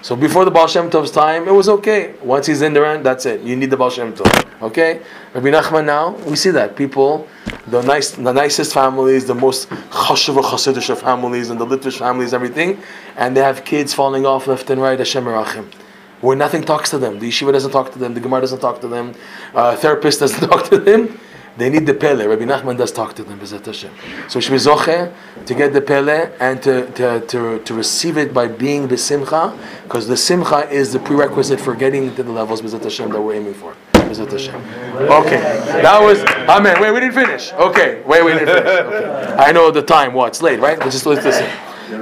So 0.03 0.17
before 0.17 0.43
the 0.43 0.51
Baal 0.51 0.67
Shem 0.67 0.89
Tov's 0.89 1.11
time, 1.11 1.47
it 1.47 1.53
was 1.53 1.69
okay. 1.69 2.15
Once 2.21 2.47
he's 2.47 2.61
in 2.61 2.73
the 2.73 2.81
there, 2.81 3.01
that's 3.01 3.25
it. 3.25 3.39
You 3.39 3.55
need 3.55 3.69
the 3.69 3.77
Baal 3.77 3.89
Shem 3.89 4.11
Tov. 4.13 4.61
Okay? 4.61 5.01
Rabbi 5.33 5.47
Nachman 5.47 5.85
now, 5.85 6.09
we 6.27 6.35
see 6.35 6.49
that. 6.49 6.75
People, 6.75 7.25
the 7.67 7.81
nice, 7.83 8.11
the 8.11 8.33
nicest 8.33 8.73
families, 8.73 9.25
the 9.25 9.33
most 9.33 9.69
chashuv 9.69 10.43
chassidish 10.43 10.93
families, 10.97 11.51
and 11.51 11.57
the 11.57 11.65
Litvish 11.65 11.99
families, 11.99 12.33
everything, 12.33 12.81
and 13.15 13.37
they 13.37 13.39
have 13.39 13.63
kids 13.63 13.93
falling 13.93 14.25
off 14.25 14.45
left 14.47 14.69
and 14.69 14.81
right, 14.81 14.99
Hashem 14.99 15.23
Merachim. 15.23 15.71
Where 16.19 16.35
nothing 16.35 16.63
talks 16.63 16.89
to 16.89 16.97
them. 16.97 17.19
The 17.19 17.29
yeshiva 17.29 17.53
doesn't 17.53 17.71
talk 17.71 17.93
to 17.93 17.99
them, 17.99 18.13
the 18.13 18.19
Gemara 18.19 18.41
doesn't 18.41 18.59
talk 18.59 18.81
to 18.81 18.89
them, 18.89 19.15
uh, 19.55 19.77
therapist 19.77 20.19
doesn't 20.19 20.49
talk 20.49 20.67
to 20.69 20.79
them. 20.79 21.17
They 21.55 21.69
need 21.69 21.85
the 21.85 21.93
Pele. 21.93 22.25
Rabbi 22.25 22.45
Nachman 22.45 22.77
does 22.77 22.91
talk 22.91 23.13
to 23.15 23.23
them, 23.23 23.39
B'ezat 23.39 23.65
Hashem. 23.65 23.91
So 24.27 24.39
should 24.39 24.51
be 24.51 24.57
Zoche 24.57 25.13
to 25.45 25.53
get 25.53 25.73
the 25.73 25.81
Pele 25.81 26.31
and 26.39 26.61
to, 26.63 26.91
to, 26.93 27.19
to, 27.27 27.59
to 27.59 27.73
receive 27.73 28.17
it 28.17 28.33
by 28.33 28.47
being 28.47 28.87
the 28.87 28.97
Simcha, 28.97 29.55
because 29.83 30.07
the 30.07 30.17
Simcha 30.17 30.67
is 30.69 30.93
the 30.93 30.99
prerequisite 30.99 31.59
for 31.59 31.75
getting 31.75 32.15
to 32.15 32.23
the 32.23 32.31
levels, 32.31 32.61
B'ezat 32.61 32.83
Hashem, 32.83 33.11
that 33.11 33.21
we're 33.21 33.35
aiming 33.35 33.53
for. 33.53 33.75
Hashem. 33.93 34.55
Okay. 34.55 35.39
That 35.81 35.99
was, 36.01 36.23
Amen. 36.47 36.79
Wait, 36.79 36.91
we 36.91 36.99
didn't 36.99 37.15
finish. 37.15 37.51
Okay. 37.53 38.01
Wait, 38.05 38.23
we 38.23 38.33
didn't 38.33 38.47
finish. 38.47 38.67
Okay. 38.67 39.33
I 39.37 39.51
know 39.51 39.71
the 39.71 39.81
time. 39.81 40.13
What? 40.13 40.27
It's 40.27 40.41
late, 40.41 40.59
right? 40.59 40.77
Let's 40.77 40.91
just 40.91 41.05
let's 41.05 41.25
listen. 41.25 41.49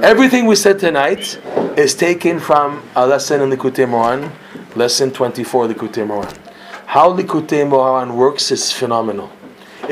Everything 0.02 0.46
we 0.46 0.56
said 0.56 0.78
tonight 0.78 1.40
is 1.76 1.94
taken 1.94 2.38
from 2.38 2.82
a 2.96 3.06
lesson 3.06 3.40
in 3.40 3.50
Likutei 3.50 3.86
Moharan, 3.86 4.30
lesson 4.76 5.10
24 5.10 5.68
Likutei 5.68 6.06
Moharan. 6.06 6.36
How 6.86 7.14
Likutei 7.16 7.66
Moharan 7.66 8.14
works 8.14 8.50
is 8.50 8.70
phenomenal. 8.70 9.30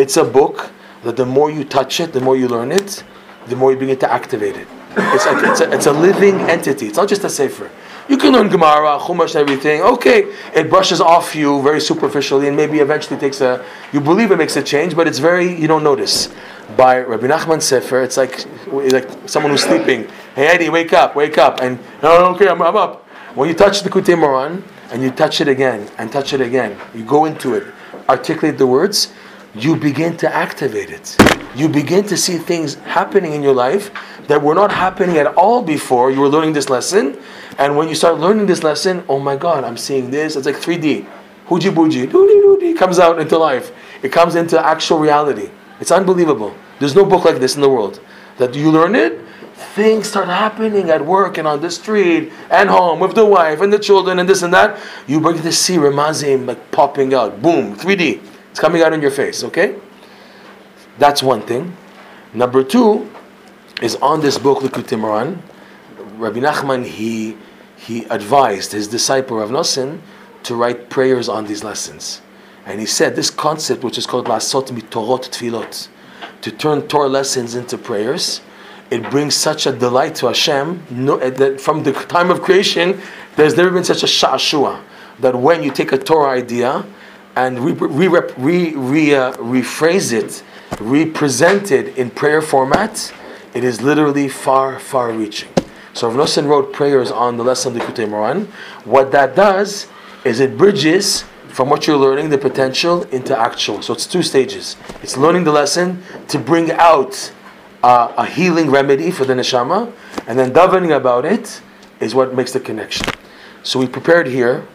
It's 0.00 0.16
a 0.16 0.24
book 0.24 0.70
that 1.04 1.16
the 1.18 1.26
more 1.26 1.50
you 1.50 1.62
touch 1.62 2.00
it, 2.00 2.14
the 2.14 2.22
more 2.22 2.34
you 2.34 2.48
learn 2.48 2.72
it, 2.72 3.04
the 3.48 3.56
more 3.56 3.70
you 3.70 3.78
begin 3.78 3.98
to 3.98 4.10
activate 4.10 4.56
it. 4.56 4.66
It's 4.96 5.26
it's 5.26 5.60
a, 5.60 5.72
it's 5.72 5.86
a 5.86 5.92
living 5.92 6.40
entity. 6.56 6.86
It's 6.86 6.96
not 6.96 7.08
just 7.08 7.22
a 7.22 7.28
sefer. 7.28 7.70
You 8.08 8.16
can 8.16 8.32
learn 8.32 8.48
Gemara, 8.48 8.98
Chumash, 8.98 9.36
everything. 9.36 9.82
Okay, 9.82 10.32
it 10.54 10.70
brushes 10.70 11.02
off 11.02 11.36
you 11.36 11.60
very 11.62 11.82
superficially, 11.82 12.48
and 12.48 12.56
maybe 12.56 12.78
eventually 12.78 13.20
takes 13.20 13.42
a. 13.42 13.62
You 13.92 14.00
believe 14.00 14.30
it 14.30 14.38
makes 14.38 14.56
a 14.56 14.62
change, 14.62 14.96
but 14.96 15.06
it's 15.06 15.18
very 15.18 15.54
you 15.54 15.68
don't 15.68 15.84
notice. 15.84 16.30
By 16.78 17.00
Rabbi 17.00 17.26
Nachman 17.26 17.60
Sefer, 17.60 18.02
it's 18.02 18.16
like 18.16 18.46
like 18.72 19.06
someone 19.26 19.52
who's 19.52 19.64
sleeping. 19.64 20.08
Hey 20.34 20.46
Eddie, 20.46 20.70
wake 20.70 20.94
up, 20.94 21.14
wake 21.14 21.36
up, 21.36 21.60
and 21.60 21.78
no, 22.02 22.10
okay, 22.34 22.48
I'm, 22.48 22.62
I'm 22.62 22.76
up. 22.76 23.06
When 23.34 23.50
you 23.50 23.54
touch 23.54 23.82
Likutei 23.82 24.16
Moharan 24.16 24.62
and 24.92 25.02
you 25.02 25.10
touch 25.10 25.42
it 25.42 25.48
again 25.48 25.88
and 25.98 26.10
touch 26.10 26.32
it 26.32 26.40
again, 26.40 26.76
you 26.94 27.04
go 27.04 27.26
into 27.26 27.54
it, 27.54 27.66
articulate 28.08 28.56
the 28.58 28.66
words, 28.66 29.12
you 29.54 29.76
begin 29.76 30.16
to 30.18 30.32
activate 30.32 30.90
it. 30.90 31.16
You 31.56 31.68
begin 31.68 32.04
to 32.04 32.16
see 32.16 32.38
things 32.38 32.74
happening 32.76 33.32
in 33.32 33.42
your 33.42 33.54
life 33.54 33.90
that 34.28 34.40
were 34.40 34.54
not 34.54 34.70
happening 34.70 35.18
at 35.18 35.26
all 35.34 35.62
before 35.62 36.10
you 36.10 36.20
were 36.20 36.28
learning 36.28 36.52
this 36.52 36.70
lesson. 36.70 37.18
And 37.58 37.76
when 37.76 37.88
you 37.88 37.94
start 37.94 38.18
learning 38.18 38.46
this 38.46 38.62
lesson, 38.62 39.02
oh 39.08 39.18
my 39.18 39.36
God, 39.36 39.64
I'm 39.64 39.76
seeing 39.76 40.10
this. 40.10 40.36
It's 40.36 40.46
like 40.46 40.56
3D. 40.56 41.06
Huji 41.48 41.74
buji, 41.74 42.08
doody 42.08 42.40
doody, 42.40 42.78
comes 42.78 43.00
out 43.00 43.18
into 43.18 43.36
life. 43.36 43.72
It 44.04 44.12
comes 44.12 44.36
into 44.36 44.64
actual 44.64 45.00
reality. 45.00 45.50
It's 45.80 45.90
unbelievable. 45.90 46.54
There's 46.78 46.94
no 46.94 47.04
book 47.04 47.24
like 47.24 47.40
this 47.40 47.56
in 47.56 47.60
the 47.60 47.68
world. 47.68 48.00
That 48.38 48.54
you 48.54 48.70
learn 48.70 48.94
it, 48.94 49.18
things 49.74 50.08
start 50.08 50.28
happening 50.28 50.90
at 50.90 51.04
work 51.04 51.38
and 51.38 51.48
on 51.48 51.60
the 51.60 51.70
street 51.70 52.32
and 52.50 52.70
home 52.70 53.00
with 53.00 53.14
the 53.14 53.26
wife 53.26 53.60
and 53.60 53.72
the 53.72 53.78
children 53.80 54.20
and 54.20 54.28
this 54.28 54.42
and 54.42 54.54
that. 54.54 54.78
You 55.08 55.18
begin 55.20 55.42
to 55.42 55.52
see 55.52 55.76
Ramazim 55.76 56.46
like 56.46 56.70
popping 56.70 57.12
out. 57.14 57.42
Boom, 57.42 57.74
3D. 57.74 58.29
It's 58.50 58.60
coming 58.60 58.82
out 58.82 58.92
in 58.92 59.00
your 59.00 59.10
face, 59.10 59.44
okay? 59.44 59.76
That's 60.98 61.22
one 61.22 61.42
thing. 61.42 61.76
Number 62.34 62.62
two 62.62 63.10
is 63.82 63.96
on 63.96 64.20
this 64.20 64.38
book, 64.38 64.58
Likutei 64.58 64.98
Moharan, 64.98 65.40
Rabbi 66.18 66.40
Nachman, 66.40 66.84
he, 66.84 67.36
he 67.76 68.04
advised 68.04 68.72
his 68.72 68.88
disciple 68.88 69.38
Rav 69.38 69.50
Nosson 69.50 70.00
to 70.42 70.54
write 70.54 70.90
prayers 70.90 71.28
on 71.28 71.46
these 71.46 71.64
lessons. 71.64 72.20
And 72.66 72.78
he 72.80 72.86
said 72.86 73.16
this 73.16 73.30
concept, 73.30 73.82
which 73.82 73.98
is 73.98 74.06
called 74.06 74.26
Lasot 74.26 74.68
Mitorot 74.68 75.30
Tfilot, 75.30 75.88
to 76.42 76.50
turn 76.50 76.82
Torah 76.88 77.08
lessons 77.08 77.54
into 77.54 77.78
prayers, 77.78 78.40
it 78.90 79.08
brings 79.10 79.34
such 79.34 79.66
a 79.66 79.72
delight 79.72 80.16
to 80.16 80.26
Hashem 80.26 80.82
no, 80.90 81.16
eh, 81.18 81.30
that 81.30 81.60
from 81.60 81.84
the 81.84 81.92
time 81.92 82.30
of 82.30 82.42
creation, 82.42 83.00
there's 83.36 83.56
never 83.56 83.70
been 83.70 83.84
such 83.84 84.02
a 84.02 84.06
sha'ashua 84.06 84.82
that 85.20 85.36
when 85.36 85.62
you 85.62 85.70
take 85.70 85.92
a 85.92 85.98
Torah 85.98 86.30
idea 86.30 86.84
and 87.36 87.64
we, 87.64 87.72
re, 87.72 88.08
re, 88.08 88.74
re 88.74 89.14
uh, 89.14 89.32
rephrase 89.34 90.12
it, 90.12 90.42
represent 90.80 91.70
it 91.70 91.96
in 91.96 92.10
prayer 92.10 92.42
format, 92.42 93.12
it 93.54 93.64
is 93.64 93.82
literally 93.82 94.28
far, 94.28 94.78
far 94.78 95.12
reaching. 95.12 95.48
So 95.92 96.08
Rav 96.08 96.36
wrote 96.46 96.72
prayers 96.72 97.10
on 97.10 97.36
the 97.36 97.44
lesson 97.44 97.72
of 97.72 97.78
the 97.78 97.84
Likutei 97.84 98.08
Moharan. 98.08 98.46
What 98.84 99.10
that 99.12 99.34
does 99.34 99.88
is 100.24 100.40
it 100.40 100.56
bridges 100.56 101.24
from 101.48 101.68
what 101.68 101.86
you're 101.86 101.96
learning, 101.96 102.30
the 102.30 102.38
potential, 102.38 103.02
into 103.04 103.36
actual. 103.36 103.82
So 103.82 103.92
it's 103.92 104.06
two 104.06 104.22
stages. 104.22 104.76
It's 105.02 105.16
learning 105.16 105.44
the 105.44 105.52
lesson 105.52 106.02
to 106.28 106.38
bring 106.38 106.70
out 106.72 107.32
uh, 107.82 108.14
a 108.16 108.26
healing 108.26 108.70
remedy 108.70 109.10
for 109.10 109.24
the 109.24 109.34
neshama, 109.34 109.92
and 110.26 110.38
then 110.38 110.52
davening 110.52 110.96
about 110.96 111.24
it 111.24 111.60
is 111.98 112.14
what 112.14 112.34
makes 112.34 112.52
the 112.52 112.60
connection. 112.60 113.06
So 113.62 113.78
we 113.78 113.86
prepared 113.86 114.28
here 114.28 114.66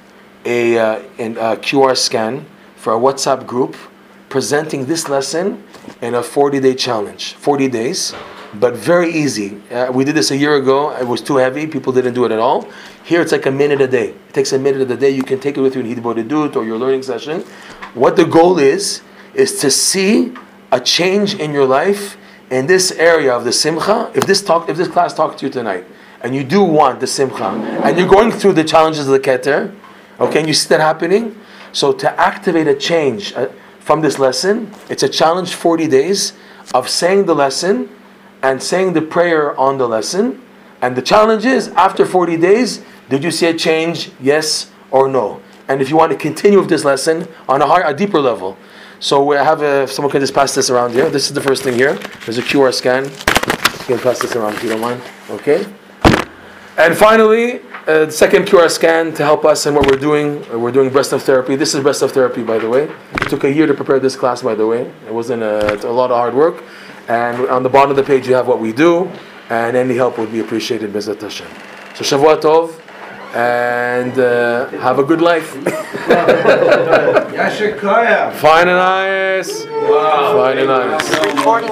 a, 0.45 0.77
uh, 0.77 0.99
a 1.17 1.57
QR 1.57 1.97
scan 1.97 2.45
for 2.75 2.93
a 2.93 2.97
WhatsApp 2.97 3.45
group 3.45 3.75
presenting 4.29 4.85
this 4.85 5.09
lesson 5.09 5.63
in 6.01 6.15
a 6.15 6.23
40 6.23 6.59
day 6.59 6.75
challenge. 6.75 7.33
40 7.33 7.67
days, 7.69 8.13
but 8.53 8.75
very 8.75 9.11
easy. 9.11 9.61
Uh, 9.71 9.91
we 9.91 10.03
did 10.03 10.15
this 10.15 10.31
a 10.31 10.37
year 10.37 10.55
ago. 10.55 10.95
It 10.95 11.07
was 11.07 11.21
too 11.21 11.37
heavy. 11.37 11.67
People 11.67 11.93
didn't 11.93 12.13
do 12.13 12.25
it 12.25 12.31
at 12.31 12.39
all. 12.39 12.67
Here 13.03 13.21
it's 13.21 13.31
like 13.31 13.45
a 13.45 13.51
minute 13.51 13.81
a 13.81 13.87
day. 13.87 14.09
It 14.09 14.33
takes 14.33 14.51
a 14.53 14.59
minute 14.59 14.81
of 14.81 14.87
the 14.87 14.97
day. 14.97 15.09
You 15.09 15.23
can 15.23 15.39
take 15.39 15.57
it 15.57 15.61
with 15.61 15.75
you 15.75 15.81
in 15.81 15.95
hitbodedut 15.95 16.55
or 16.55 16.65
your 16.65 16.77
learning 16.77 17.03
session. 17.03 17.41
What 17.93 18.15
the 18.15 18.25
goal 18.25 18.59
is, 18.59 19.01
is 19.33 19.59
to 19.59 19.71
see 19.71 20.33
a 20.71 20.79
change 20.79 21.35
in 21.35 21.51
your 21.51 21.65
life 21.65 22.17
in 22.49 22.67
this 22.67 22.91
area 22.91 23.33
of 23.33 23.43
the 23.43 23.51
simcha, 23.51 24.11
if 24.13 24.25
this 24.25 24.43
talk, 24.43 24.69
if 24.69 24.77
this 24.77 24.87
class 24.87 25.13
talked 25.13 25.39
to 25.39 25.45
you 25.45 25.51
tonight, 25.51 25.85
and 26.21 26.35
you 26.35 26.43
do 26.43 26.63
want 26.63 26.99
the 26.99 27.07
simcha, 27.07 27.45
and 27.83 27.97
you're 27.97 28.07
going 28.07 28.31
through 28.31 28.53
the 28.53 28.63
challenges 28.63 29.07
of 29.07 29.13
the 29.13 29.19
keter, 29.19 29.73
okay, 30.19 30.39
and 30.39 30.47
you 30.47 30.53
see 30.53 30.69
that 30.69 30.79
happening, 30.79 31.39
so 31.71 31.91
to 31.93 32.19
activate 32.19 32.67
a 32.67 32.75
change 32.75 33.33
uh, 33.33 33.47
from 33.79 34.01
this 34.01 34.17
lesson, 34.17 34.71
it's 34.89 35.03
a 35.03 35.09
challenge 35.09 35.53
40 35.53 35.87
days 35.87 36.33
of 36.73 36.89
saying 36.89 37.25
the 37.25 37.35
lesson 37.35 37.89
and 38.41 38.61
saying 38.61 38.93
the 38.93 39.01
prayer 39.01 39.57
on 39.59 39.77
the 39.77 39.87
lesson. 39.87 40.41
And 40.81 40.95
the 40.95 41.01
challenge 41.01 41.45
is 41.45 41.69
after 41.69 42.05
40 42.05 42.37
days, 42.37 42.83
did 43.09 43.23
you 43.23 43.31
see 43.31 43.47
a 43.47 43.53
change? 43.53 44.11
Yes 44.19 44.71
or 44.91 45.07
no? 45.07 45.41
And 45.67 45.81
if 45.81 45.89
you 45.89 45.97
want 45.97 46.11
to 46.11 46.17
continue 46.17 46.59
with 46.59 46.69
this 46.69 46.85
lesson 46.85 47.27
on 47.49 47.61
a 47.61 47.65
higher, 47.65 47.83
a 47.83 47.93
deeper 47.93 48.19
level, 48.19 48.57
so 48.99 49.23
we 49.23 49.35
have 49.35 49.61
a, 49.61 49.83
if 49.83 49.91
someone 49.91 50.11
can 50.11 50.21
just 50.21 50.33
pass 50.33 50.55
this 50.55 50.69
around 50.69 50.93
here. 50.93 51.09
This 51.09 51.27
is 51.27 51.33
the 51.33 51.41
first 51.41 51.63
thing 51.63 51.75
here. 51.75 51.95
There's 52.25 52.37
a 52.37 52.41
QR 52.41 52.73
scan. 52.73 53.05
You 53.05 53.95
can 53.95 53.99
pass 53.99 54.19
this 54.19 54.35
around 54.35 54.53
if 54.53 54.63
you 54.63 54.69
don't 54.69 54.81
mind. 54.81 55.01
Okay. 55.29 55.65
And 56.77 56.97
finally, 56.97 57.61
uh, 57.87 58.09
second 58.09 58.45
QR 58.45 58.69
scan 58.69 59.13
to 59.13 59.23
help 59.23 59.45
us 59.45 59.65
in 59.65 59.75
what 59.75 59.85
we're 59.89 59.99
doing. 59.99 60.43
Uh, 60.51 60.57
we're 60.57 60.71
doing 60.71 60.89
Breslov 60.89 61.21
therapy. 61.21 61.55
This 61.55 61.75
is 61.75 61.83
Breslov 61.83 62.11
therapy, 62.11 62.43
by 62.43 62.57
the 62.57 62.69
way. 62.69 62.83
It 63.21 63.29
took 63.29 63.43
a 63.43 63.51
year 63.51 63.67
to 63.67 63.73
prepare 63.73 63.99
this 63.99 64.15
class, 64.15 64.41
by 64.41 64.55
the 64.55 64.65
way. 64.65 64.91
It 65.07 65.13
wasn't 65.13 65.43
a, 65.43 65.87
a 65.87 65.91
lot 65.91 66.11
of 66.11 66.17
hard 66.17 66.33
work. 66.33 66.63
And 67.07 67.47
on 67.47 67.63
the 67.63 67.69
bottom 67.69 67.91
of 67.91 67.97
the 67.97 68.03
page, 68.03 68.27
you 68.27 68.33
have 68.33 68.47
what 68.47 68.59
we 68.59 68.73
do, 68.73 69.11
and 69.49 69.77
any 69.77 69.95
help 69.95 70.17
would 70.17 70.31
be 70.31 70.39
appreciated, 70.39 70.91
Bezat 70.91 71.21
Hashem. 71.21 71.47
So 71.95 72.03
Shavua 72.03 72.41
Tov 72.41 72.81
and 73.35 74.17
uh, 74.17 74.69
have 74.79 74.97
a 74.97 75.03
good 75.03 75.21
life. 75.21 75.49
Fine 78.39 78.69
and 78.69 78.77
nice. 78.77 79.65
Wow. 79.65 80.37
Fine 80.37 80.57
and 80.59 80.67
nice. 80.67 81.65